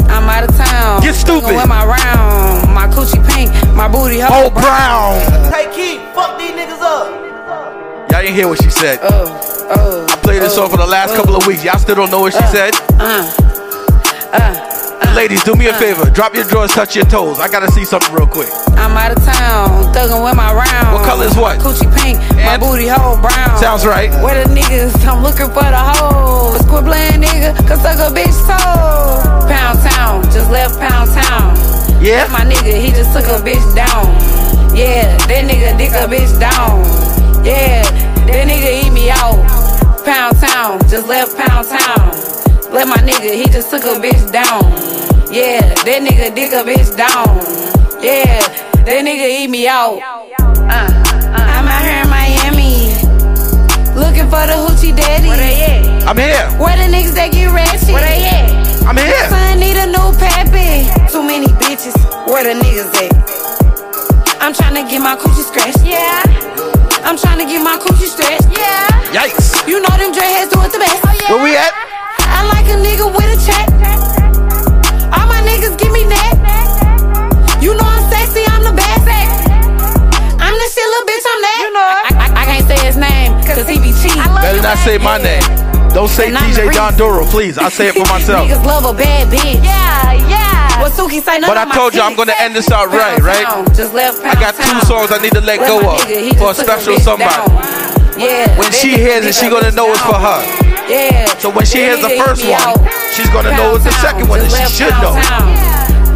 I'm 0.09 0.25
out 0.29 0.49
of 0.49 0.57
town. 0.57 1.03
Get 1.03 1.15
stupid. 1.15 1.55
With 1.55 1.69
my 1.69 1.85
round, 1.85 2.73
my 2.75 2.87
coochie 2.89 3.21
pink, 3.35 3.51
my 3.75 3.89
booty 3.89 4.21
hole 4.21 4.49
Oh, 4.49 4.51
Brown. 4.51 5.21
Hey, 5.53 5.69
Keith, 5.75 6.01
fuck 6.15 6.39
these 6.39 6.53
niggas 6.53 6.81
up. 6.81 7.26
Y'all 8.17 8.25
didn't 8.25 8.37
hear 8.41 8.49
what 8.49 8.57
she 8.65 8.71
said. 8.71 8.97
Oh, 9.03 10.09
I 10.09 10.17
played 10.25 10.41
this 10.41 10.55
song 10.55 10.71
for 10.73 10.79
the 10.79 10.89
last 10.89 11.13
couple 11.13 11.37
of 11.37 11.47
weeks. 11.47 11.61
Y'all 11.63 11.77
still 11.77 12.01
don't 12.01 12.09
know 12.09 12.25
what 12.25 12.33
she 12.33 12.41
said? 12.49 12.73
Uh, 12.97 13.29
uh, 14.33 15.13
Ladies, 15.13 15.45
do 15.45 15.53
me 15.53 15.67
a 15.67 15.75
favor. 15.77 16.09
Drop 16.09 16.33
your 16.33 16.49
drawers, 16.49 16.73
touch 16.73 16.97
your 16.97 17.05
toes. 17.05 17.39
I 17.39 17.53
gotta 17.53 17.71
see 17.77 17.85
something 17.85 18.09
real 18.17 18.25
quick. 18.25 18.49
I'm 18.81 18.97
out 18.97 19.13
of 19.13 19.21
town, 19.21 19.93
thuggin' 19.93 20.25
with 20.25 20.33
my 20.33 20.49
round. 20.49 20.97
What 20.97 21.05
color 21.05 21.27
is 21.29 21.37
what? 21.37 21.61
Coochie 21.61 21.93
pink, 21.93 22.17
my 22.41 22.57
booty 22.57 22.89
hole 22.89 23.21
brown. 23.21 23.53
Sounds 23.61 23.85
right. 23.85 24.09
Where 24.25 24.33
the 24.33 24.49
niggas? 24.49 24.97
I'm 25.05 25.21
looking 25.23 25.53
for 25.53 25.69
the 25.69 25.77
hoes. 25.77 26.65
Quit 26.73 26.89
playing 26.89 27.21
nigga, 27.21 27.53
cause 27.69 27.85
suck 27.85 28.01
a 28.01 28.09
bitch 28.17 28.33
soul. 28.33 29.45
Pound 29.45 29.77
town, 29.93 30.25
just 30.33 30.49
left 30.49 30.81
pound 30.81 31.13
town. 31.13 31.53
Yeah? 32.01 32.25
My 32.33 32.49
nigga, 32.49 32.81
he 32.81 32.97
just 32.97 33.13
took 33.13 33.29
a 33.29 33.45
bitch 33.45 33.61
down. 33.77 34.09
Yeah, 34.73 35.05
that 35.29 35.45
nigga 35.45 35.77
dick 35.77 35.93
a 35.93 36.09
bitch 36.09 36.33
down. 36.41 37.16
Yeah, 37.47 37.87
that 38.27 38.43
nigga 38.51 38.83
eat 38.83 38.91
me 38.91 39.09
out. 39.09 39.39
Pound 40.03 40.35
town, 40.43 40.81
just 40.91 41.07
left 41.07 41.39
pound 41.39 41.63
town. 41.71 42.11
Let 42.75 42.89
my 42.89 42.99
nigga, 43.07 43.39
he 43.39 43.45
just 43.47 43.71
took 43.71 43.85
a 43.85 44.03
bitch 44.03 44.33
down. 44.35 44.67
Yeah, 45.31 45.63
that 45.63 46.03
nigga 46.03 46.35
dick 46.35 46.51
a 46.51 46.67
bitch 46.67 46.91
down. 46.99 47.39
Yeah, 48.03 48.43
that 48.83 48.99
nigga 49.07 49.31
eat 49.31 49.47
me 49.47 49.69
out. 49.69 50.03
Uh, 50.43 50.91
I'm 51.39 51.71
out 51.71 51.87
here 51.87 52.03
in 52.03 52.11
Miami. 52.11 52.91
Looking 53.95 54.27
for 54.27 54.43
the 54.43 54.59
hoochie 54.59 54.91
daddy. 54.91 55.29
Where 55.29 55.39
they 55.39 55.63
at? 55.71 56.03
I'm 56.03 56.19
here. 56.19 56.51
Where 56.59 56.75
the 56.75 56.91
niggas 56.91 57.15
that 57.15 57.31
get 57.31 57.47
ratchet? 57.55 57.95
Where 57.95 58.03
they 58.03 58.27
at? 58.27 58.91
I'm 58.91 58.97
here. 58.99 59.31
Son 59.31 59.61
need 59.63 59.79
a 59.79 59.87
new 59.87 60.11
pappy. 60.19 60.91
Too 61.15 61.23
many 61.23 61.47
bitches. 61.63 61.95
Where 62.27 62.43
the 62.43 62.59
niggas 62.59 62.91
at? 63.07 64.43
I'm 64.43 64.53
tryna 64.53 64.91
get 64.91 64.99
my 64.99 65.15
coochie 65.15 65.47
scratched. 65.47 65.87
Yeah. 65.87 66.76
I'm 67.07 67.17
tryna 67.17 67.47
get 67.47 67.63
my 67.63 67.79
coochie 67.79 68.11
stretched. 68.11 68.51
Yeah. 68.51 68.83
Yikes. 69.15 69.63
You 69.69 69.79
know 69.79 69.95
them 69.95 70.11
dreadheads 70.11 70.51
do 70.51 70.59
it 70.67 70.73
the 70.75 70.83
best. 70.83 70.99
Where 71.31 71.39
we 71.43 71.55
at? 71.55 71.71
I 72.19 72.43
like 72.51 72.67
a 72.67 72.75
nigga 72.83 73.07
with 73.07 73.31
a 73.31 73.39
check. 73.47 73.67
All 75.15 75.27
my 75.31 75.39
niggas 75.47 75.79
give 75.79 75.93
me 75.95 76.03
neck. 76.05 76.35
You 77.63 77.79
know 77.79 77.87
I'm 77.87 78.03
sexy, 78.11 78.43
I'm 78.51 78.63
the 78.67 78.75
best. 78.75 79.07
I'm 80.43 80.55
the 80.59 80.67
shit, 80.67 80.83
little 80.83 81.07
bitch, 81.07 81.27
I'm 81.31 81.41
that. 81.47 81.59
You 81.63 81.71
know 81.79 81.87
I, 81.87 82.11
I, 82.11 82.27
I 82.43 82.45
can't 82.45 82.67
say 82.67 82.79
his 82.85 82.97
name, 82.99 83.31
cause 83.47 83.69
he 83.71 83.79
be 83.79 83.95
cheating. 84.03 84.23
Better 84.43 84.63
not 84.63 84.79
say 84.79 84.99
my 84.99 85.19
name. 85.19 85.43
Don't 85.95 86.11
say 86.11 86.29
And 86.29 86.37
DJ 86.37 86.67
the 86.67 86.73
Don. 86.75 86.93
Doru, 86.95 87.31
please. 87.31 87.57
I'll 87.57 87.71
say 87.71 87.89
it 87.89 87.95
for 87.95 88.07
myself. 88.13 88.51
Niggas 88.51 88.67
love 88.67 88.85
a 88.85 88.93
bad 88.93 89.31
bitch. 89.33 89.63
Yeah, 89.63 90.13
yeah. 90.29 90.46
What 90.81 90.93
Suki 90.93 91.21
say? 91.23 91.41
But 91.41 91.57
I 91.57 91.65
told 91.75 91.95
you 91.95 92.01
I'm 92.03 92.15
gonna 92.17 92.35
end 92.39 92.55
this 92.55 92.71
out 92.71 92.89
right, 92.89 93.19
right? 93.21 93.47
Just 93.75 93.95
left 93.95 94.21
I 94.25 94.35
got 94.35 94.55
two 94.55 94.81
songs 94.87 95.11
I 95.11 95.19
need 95.19 95.33
to 95.33 95.41
let 95.41 95.59
go 95.61 95.81
of 95.81 96.01
for 96.39 96.51
a 96.51 96.55
special 96.55 96.99
somebody. 97.01 97.33
Yeah. 98.17 98.49
When 98.59 98.73
she 98.73 98.97
hears 98.97 99.25
it, 99.27 99.35
she 99.35 99.49
gonna 99.49 99.73
know 99.73 99.91
it's 99.93 100.01
for 100.01 100.17
her. 100.17 100.41
Yeah. 100.89 101.27
So 101.39 101.51
when 101.51 101.67
she 101.67 101.79
hears 101.79 102.01
the 102.01 102.17
first 102.17 102.45
one, 102.45 102.89
she's 103.13 103.29
gonna 103.31 103.53
know 103.57 103.75
it's 103.77 103.85
the 103.85 103.93
second 104.01 104.29
one, 104.29 104.41
and 104.41 104.51
she 104.53 104.65
should 104.73 104.95
know. 105.05 105.13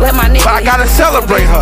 Let 0.00 0.14
my 0.14 0.28
nigga, 0.28 0.44
But 0.44 0.54
I 0.54 0.62
gotta 0.64 0.86
celebrate 0.88 1.44
her. 1.44 1.60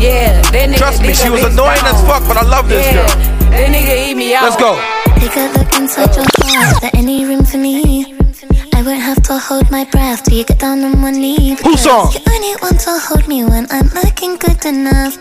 Yeah, 0.00 0.40
that 0.52 0.68
nigga 0.68 0.76
Trust 0.76 1.00
me, 1.02 1.08
dick 1.08 1.16
she 1.16 1.28
a 1.28 1.32
was 1.32 1.40
bitch 1.40 1.52
annoying 1.52 1.84
as 1.84 2.00
down. 2.00 2.06
fuck, 2.08 2.28
but 2.28 2.36
I 2.36 2.42
love 2.44 2.68
this 2.68 2.84
Yeah, 2.86 3.04
girl. 3.04 3.50
That 3.50 3.68
nigga 3.72 4.08
eat 4.08 4.14
me 4.16 4.34
out. 4.34 4.44
Let's 4.44 4.56
go. 4.56 4.76
Take 5.20 5.36
a 5.36 5.52
look 5.56 5.72
inside 5.76 6.14
your 6.16 6.24
heart. 6.36 6.72
Is 6.76 6.80
there 6.80 6.90
any 6.94 7.24
room 7.24 7.44
for 7.44 7.56
me? 7.58 7.99
Have 9.10 9.24
to 9.24 9.38
hold 9.40 9.72
my 9.72 9.82
breath 9.90 10.22
till 10.22 10.38
you 10.38 10.44
get 10.44 10.60
down 10.60 10.84
on 10.84 11.02
one 11.02 11.14
knee. 11.14 11.56
Who 11.64 11.76
song? 11.76 12.12
You 12.14 12.20
only 12.30 12.54
want 12.62 12.78
to 12.86 12.94
hold 13.02 13.26
me 13.26 13.42
when 13.42 13.66
I'm 13.68 13.88
looking 13.88 14.36
good 14.36 14.64
enough. 14.64 15.18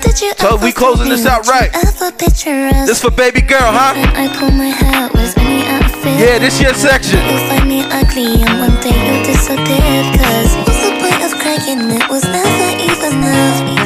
Did 0.00 0.18
you 0.22 0.32
So 0.38 0.54
ever 0.56 0.64
we 0.64 0.72
closing 0.72 1.10
this 1.10 1.26
out 1.26 1.46
right. 1.46 1.68
ever 1.74 2.12
picture 2.16 2.72
us? 2.72 2.88
This 2.88 3.02
for 3.02 3.10
baby 3.10 3.42
girl, 3.42 3.60
huh? 3.60 3.92
I 4.16 4.32
pull 4.38 4.50
my 4.52 4.72
hair, 4.72 5.10
was 5.12 5.36
any 5.36 5.68
outfit? 5.68 6.16
Yeah, 6.16 6.38
this 6.38 6.58
your 6.62 6.72
section. 6.72 7.20
You'll 7.28 7.44
find 7.46 7.68
me 7.68 7.84
ugly 7.92 8.40
and 8.40 8.56
one 8.56 8.80
day 8.80 8.96
you'll 9.04 9.24
disappear. 9.28 10.00
Cause 10.16 10.56
what's 10.64 10.80
the 10.88 10.96
point 10.96 11.20
of 11.20 11.36
crying? 11.36 11.90
It 11.92 12.08
was 12.08 12.24
never 12.24 12.68
even 12.88 13.20
enough. 13.20 13.85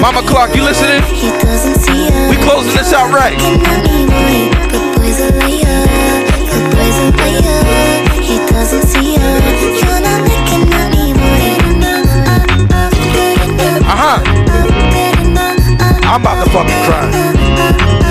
Mama 0.00 0.22
Clark, 0.22 0.54
you 0.56 0.62
listening? 0.62 1.02
He 1.14 1.28
doesn't 1.28 1.76
see 1.80 2.08
us. 2.08 2.30
We 2.30 2.36
closing 2.42 2.74
this 2.74 2.92
out 2.92 3.12
right. 3.12 3.36
But 3.36 4.96
boys 4.96 5.20
are 5.20 5.30
liar. 5.36 5.84
But 6.48 6.64
boys 6.72 6.98
are 7.02 7.12
liar. 7.20 8.22
He 8.22 8.38
doesn't 8.46 8.86
see 8.88 9.16
us. 9.16 9.82
You're 9.82 10.00
not 10.00 10.22
looking 10.22 10.72
at 10.72 10.88
me, 10.94 11.12
boy. 11.12 11.52
Uh 13.84 13.96
huh. 13.96 14.18
I'm 16.04 16.20
about 16.20 16.44
to 16.44 16.50
fucking 16.50 16.80
cry. 16.86 18.01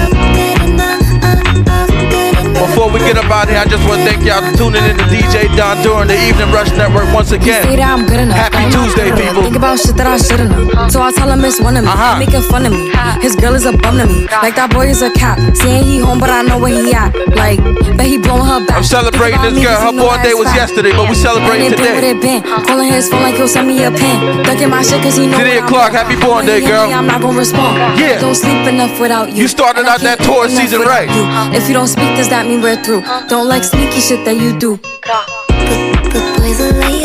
Before 2.61 2.93
we 2.93 2.99
get 3.01 3.17
up 3.17 3.25
out 3.33 3.49
here, 3.49 3.57
I 3.57 3.65
just 3.65 3.81
want 3.89 4.01
to 4.01 4.05
thank 4.05 4.21
y'all 4.21 4.37
for 4.45 4.53
tuning 4.53 4.85
in 4.85 4.93
to 4.93 5.05
DJ 5.09 5.49
Don 5.57 5.81
during 5.81 6.05
the 6.05 6.13
Evening 6.29 6.53
Rush 6.53 6.69
Network 6.77 7.09
once 7.09 7.31
again. 7.33 7.65
I'm 7.81 8.05
good 8.05 8.21
enough. 8.21 8.37
Happy 8.37 8.69
Tuesday, 8.69 9.09
people. 9.17 9.41
Think 9.41 9.57
about 9.57 9.81
shit 9.81 9.97
that 9.97 10.05
I 10.05 10.21
should've 10.21 10.45
known. 10.45 10.69
So 10.93 11.01
I 11.01 11.09
tell 11.11 11.25
him 11.25 11.41
it's 11.41 11.57
one 11.59 11.73
of 11.75 11.83
me. 11.83 11.89
Uh-huh. 11.89 12.21
Making 12.21 12.45
fun 12.53 12.69
of 12.69 12.71
me. 12.77 12.93
His 13.25 13.33
girl 13.35 13.57
is 13.57 13.65
a 13.65 13.73
bum 13.73 13.97
to 13.97 14.05
me. 14.05 14.29
Like 14.45 14.53
that 14.61 14.69
boy 14.69 14.93
is 14.93 15.01
a 15.01 15.09
cop. 15.09 15.41
Saying 15.57 15.89
he 15.89 15.97
home, 16.05 16.21
but 16.21 16.29
I 16.29 16.45
know 16.45 16.61
where 16.61 16.69
he 16.69 16.93
at. 16.93 17.09
Like, 17.33 17.57
bet 17.97 18.05
he 18.05 18.21
blowing 18.21 18.45
her 18.45 18.61
back. 18.61 18.77
I'm 18.77 18.85
celebrating 18.85 19.41
this 19.41 19.57
girl. 19.57 19.73
about 19.81 19.81
Her 19.81 19.91
he 19.91 19.97
know 19.97 20.05
born 20.05 20.19
day 20.21 20.35
was 20.37 20.49
yesterday, 20.53 20.93
but 20.93 21.09
we 21.09 21.17
celebrating 21.17 21.73
And 21.73 21.73
it 21.73 21.81
been 21.81 21.97
today. 21.97 21.97
what 21.97 22.05
it 22.05 22.21
been. 22.21 22.41
Calling 22.69 22.93
his 22.93 23.09
phone 23.09 23.25
like 23.25 23.41
he'll 23.41 23.49
send 23.49 23.65
me 23.65 23.81
a 23.81 23.89
pin. 23.89 24.45
Ducking 24.45 24.69
my 24.69 24.85
shit 24.85 25.01
cause 25.01 25.17
he 25.17 25.25
know 25.25 25.41
Lydia 25.41 25.65
what 25.65 25.65
I'm 25.65 25.69
Clark, 25.73 25.91
on. 25.97 25.97
happy 25.97 26.17
born 26.21 26.45
day, 26.45 26.61
When 26.61 26.69
he 26.69 26.69
hit 26.69 26.77
girl. 26.77 26.93
I'm 26.93 27.09
not 27.09 27.25
gonna 27.25 27.41
respond. 27.41 27.97
Yeah. 27.97 28.21
Don't 28.21 28.37
sleep 28.37 28.69
enough 28.69 28.93
without 29.01 29.33
you. 29.33 29.41
You 29.43 29.47
started 29.49 29.89
out 29.89 30.05
that 30.05 30.21
tour 30.21 30.45
season 30.45 30.85
right. 30.85 31.09
you. 31.09 31.25
If 31.57 31.65
you 31.65 31.73
don't 31.73 31.89
speak, 31.89 32.13
does 32.21 32.29
that 32.29 32.45
mean 32.45 32.50
we're 32.59 32.81
through? 32.83 33.01
Don't 33.29 33.47
like 33.47 33.63
sneaky 33.63 34.01
shit 34.01 34.25
that 34.25 34.35
you 34.35 34.57
do. 34.57 34.77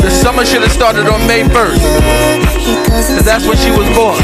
The 0.01 0.09
summer 0.11 0.43
should 0.43 0.61
have 0.61 0.71
started 0.71 1.07
on 1.07 1.25
May 1.27 1.43
1st. 1.43 1.79
Cause 2.87 3.23
that's 3.23 3.45
when 3.45 3.55
she 3.57 3.71
was 3.71 3.87
born. 3.95 4.17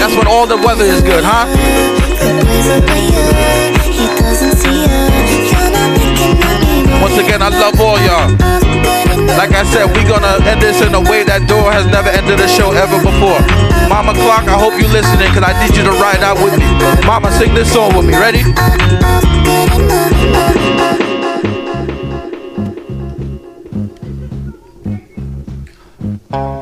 That's 0.00 0.14
when 0.16 0.26
all 0.26 0.46
the 0.46 0.56
weather 0.56 0.84
is 0.84 1.00
good, 1.02 1.24
huh? 1.24 1.46
Once 7.12 7.28
again, 7.28 7.42
I 7.42 7.50
love 7.50 7.78
all 7.78 8.00
y'all. 8.00 8.32
Like 9.36 9.52
I 9.52 9.68
said, 9.68 9.84
we 9.92 10.02
gonna 10.08 10.40
end 10.48 10.62
this 10.62 10.80
in 10.80 10.94
a 10.94 11.00
way 11.12 11.24
that 11.24 11.42
Doru 11.44 11.68
has 11.70 11.84
never 11.84 12.08
ended 12.08 12.40
a 12.40 12.48
show 12.48 12.72
ever 12.72 12.96
before. 13.04 13.36
Mama 13.84 14.16
Clock, 14.16 14.48
I 14.48 14.56
hope 14.56 14.80
you 14.80 14.88
listening, 14.88 15.28
cause 15.36 15.44
I 15.44 15.52
need 15.60 15.76
you 15.76 15.84
to 15.84 15.92
ride 16.00 16.24
out 16.24 16.40
with 16.40 16.56
me. 16.56 16.64
Mama, 17.04 17.30
sing 17.36 17.52
this 17.52 17.70
song 17.70 17.92
with 17.92 18.08
me. 18.08 18.16
Ready? 18.16 18.40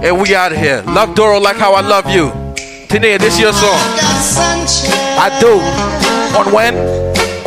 And 0.02 0.20
we 0.20 0.34
out 0.34 0.50
of 0.50 0.58
here. 0.58 0.82
Love 0.82 1.14
Doru 1.14 1.40
like 1.40 1.58
how 1.58 1.74
I 1.74 1.80
love 1.80 2.10
you. 2.10 2.34
Tania, 2.88 3.20
this 3.20 3.38
your 3.38 3.52
song. 3.52 3.78
I 5.14 5.30
do. 5.38 5.62
On 6.34 6.52
when? 6.52 6.74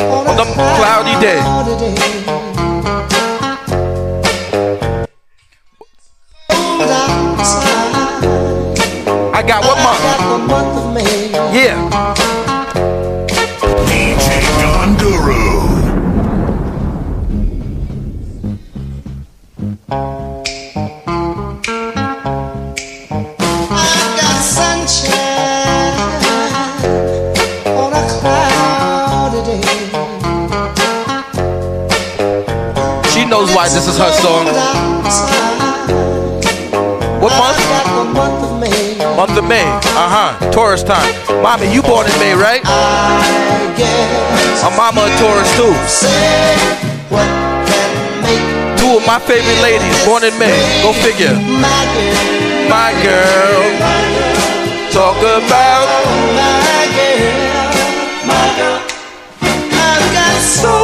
On 0.00 0.36
the 0.40 0.48
cloudy 0.80 1.20
day. 1.20 2.43
Got 9.46 9.62
what 9.64 9.76
month? 9.84 10.00
Yeah. 11.54 11.76
DJ 13.88 14.40
Don 14.60 14.96
Doru. 14.96 15.44
She 33.12 33.24
knows 33.26 33.54
why 33.54 33.68
this 33.68 33.86
is 33.86 33.98
her 33.98 34.12
song. 34.12 35.53
Month 39.24 39.38
of 39.38 39.48
May. 39.48 39.64
Uh 39.64 40.36
huh. 40.36 40.50
Taurus 40.52 40.82
time. 40.82 41.08
Mommy, 41.40 41.72
you 41.72 41.80
born 41.80 42.04
in 42.04 42.12
May, 42.20 42.36
right? 42.36 42.60
My 44.60 44.68
mama 44.76 45.08
a 45.08 45.16
Taurus 45.16 45.48
too. 45.56 45.72
Two 48.76 49.00
of 49.00 49.06
my 49.08 49.16
favorite 49.24 49.56
ladies 49.64 49.96
born 50.04 50.28
in 50.28 50.36
May. 50.36 50.52
Go 50.84 50.92
figure. 51.00 51.32
My 52.68 52.92
girl. 53.00 53.64
Talk 54.92 55.16
about 55.16 55.88
my 56.36 56.84
girl. 56.92 58.28
My 58.28 58.44
girl. 58.60 58.76
I've 59.40 60.04
got 60.12 60.36
so 60.36 60.76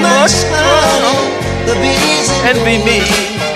much 0.00 0.40
time. 0.48 1.20
Envy 2.48 2.80
me. 2.80 3.51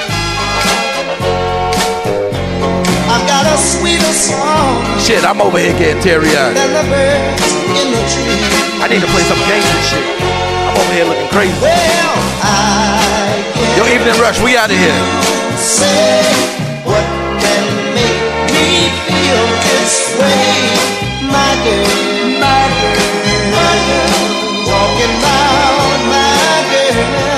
Shit, 5.07 5.23
I'm 5.23 5.41
over 5.41 5.57
here 5.57 5.71
getting 5.79 6.03
teary 6.03 6.35
eyed. 6.35 6.57
than 6.59 6.67
the 6.75 6.83
birds 6.91 7.47
in 7.79 7.95
the 7.95 8.03
tree. 8.11 8.43
I 8.83 8.91
need 8.91 8.99
to 8.99 9.07
play 9.07 9.23
some 9.31 9.39
gangster 9.47 9.83
shit. 9.87 10.03
I'm 10.67 10.75
over 10.75 10.93
here 10.99 11.07
looking 11.07 11.31
crazy. 11.31 11.55
Well, 11.63 12.19
Yo, 13.79 13.87
Evening 13.87 14.19
Rush, 14.19 14.43
we 14.43 14.59
out 14.59 14.67
of 14.67 14.75
here. 14.75 14.99
say 15.63 16.27
what 16.83 17.07
can 17.39 17.67
make 17.95 18.51
me 18.51 18.91
feel 19.07 19.43
this 19.63 19.95
way, 20.19 20.75
my 21.31 21.55
girl, 21.63 22.43
my 22.43 22.67
girl, 22.83 23.07
my 23.55 23.75
girl. 23.87 24.11
Talking 24.67 25.15
about 25.23 26.03
my 26.11 26.67
girl, 26.67 27.36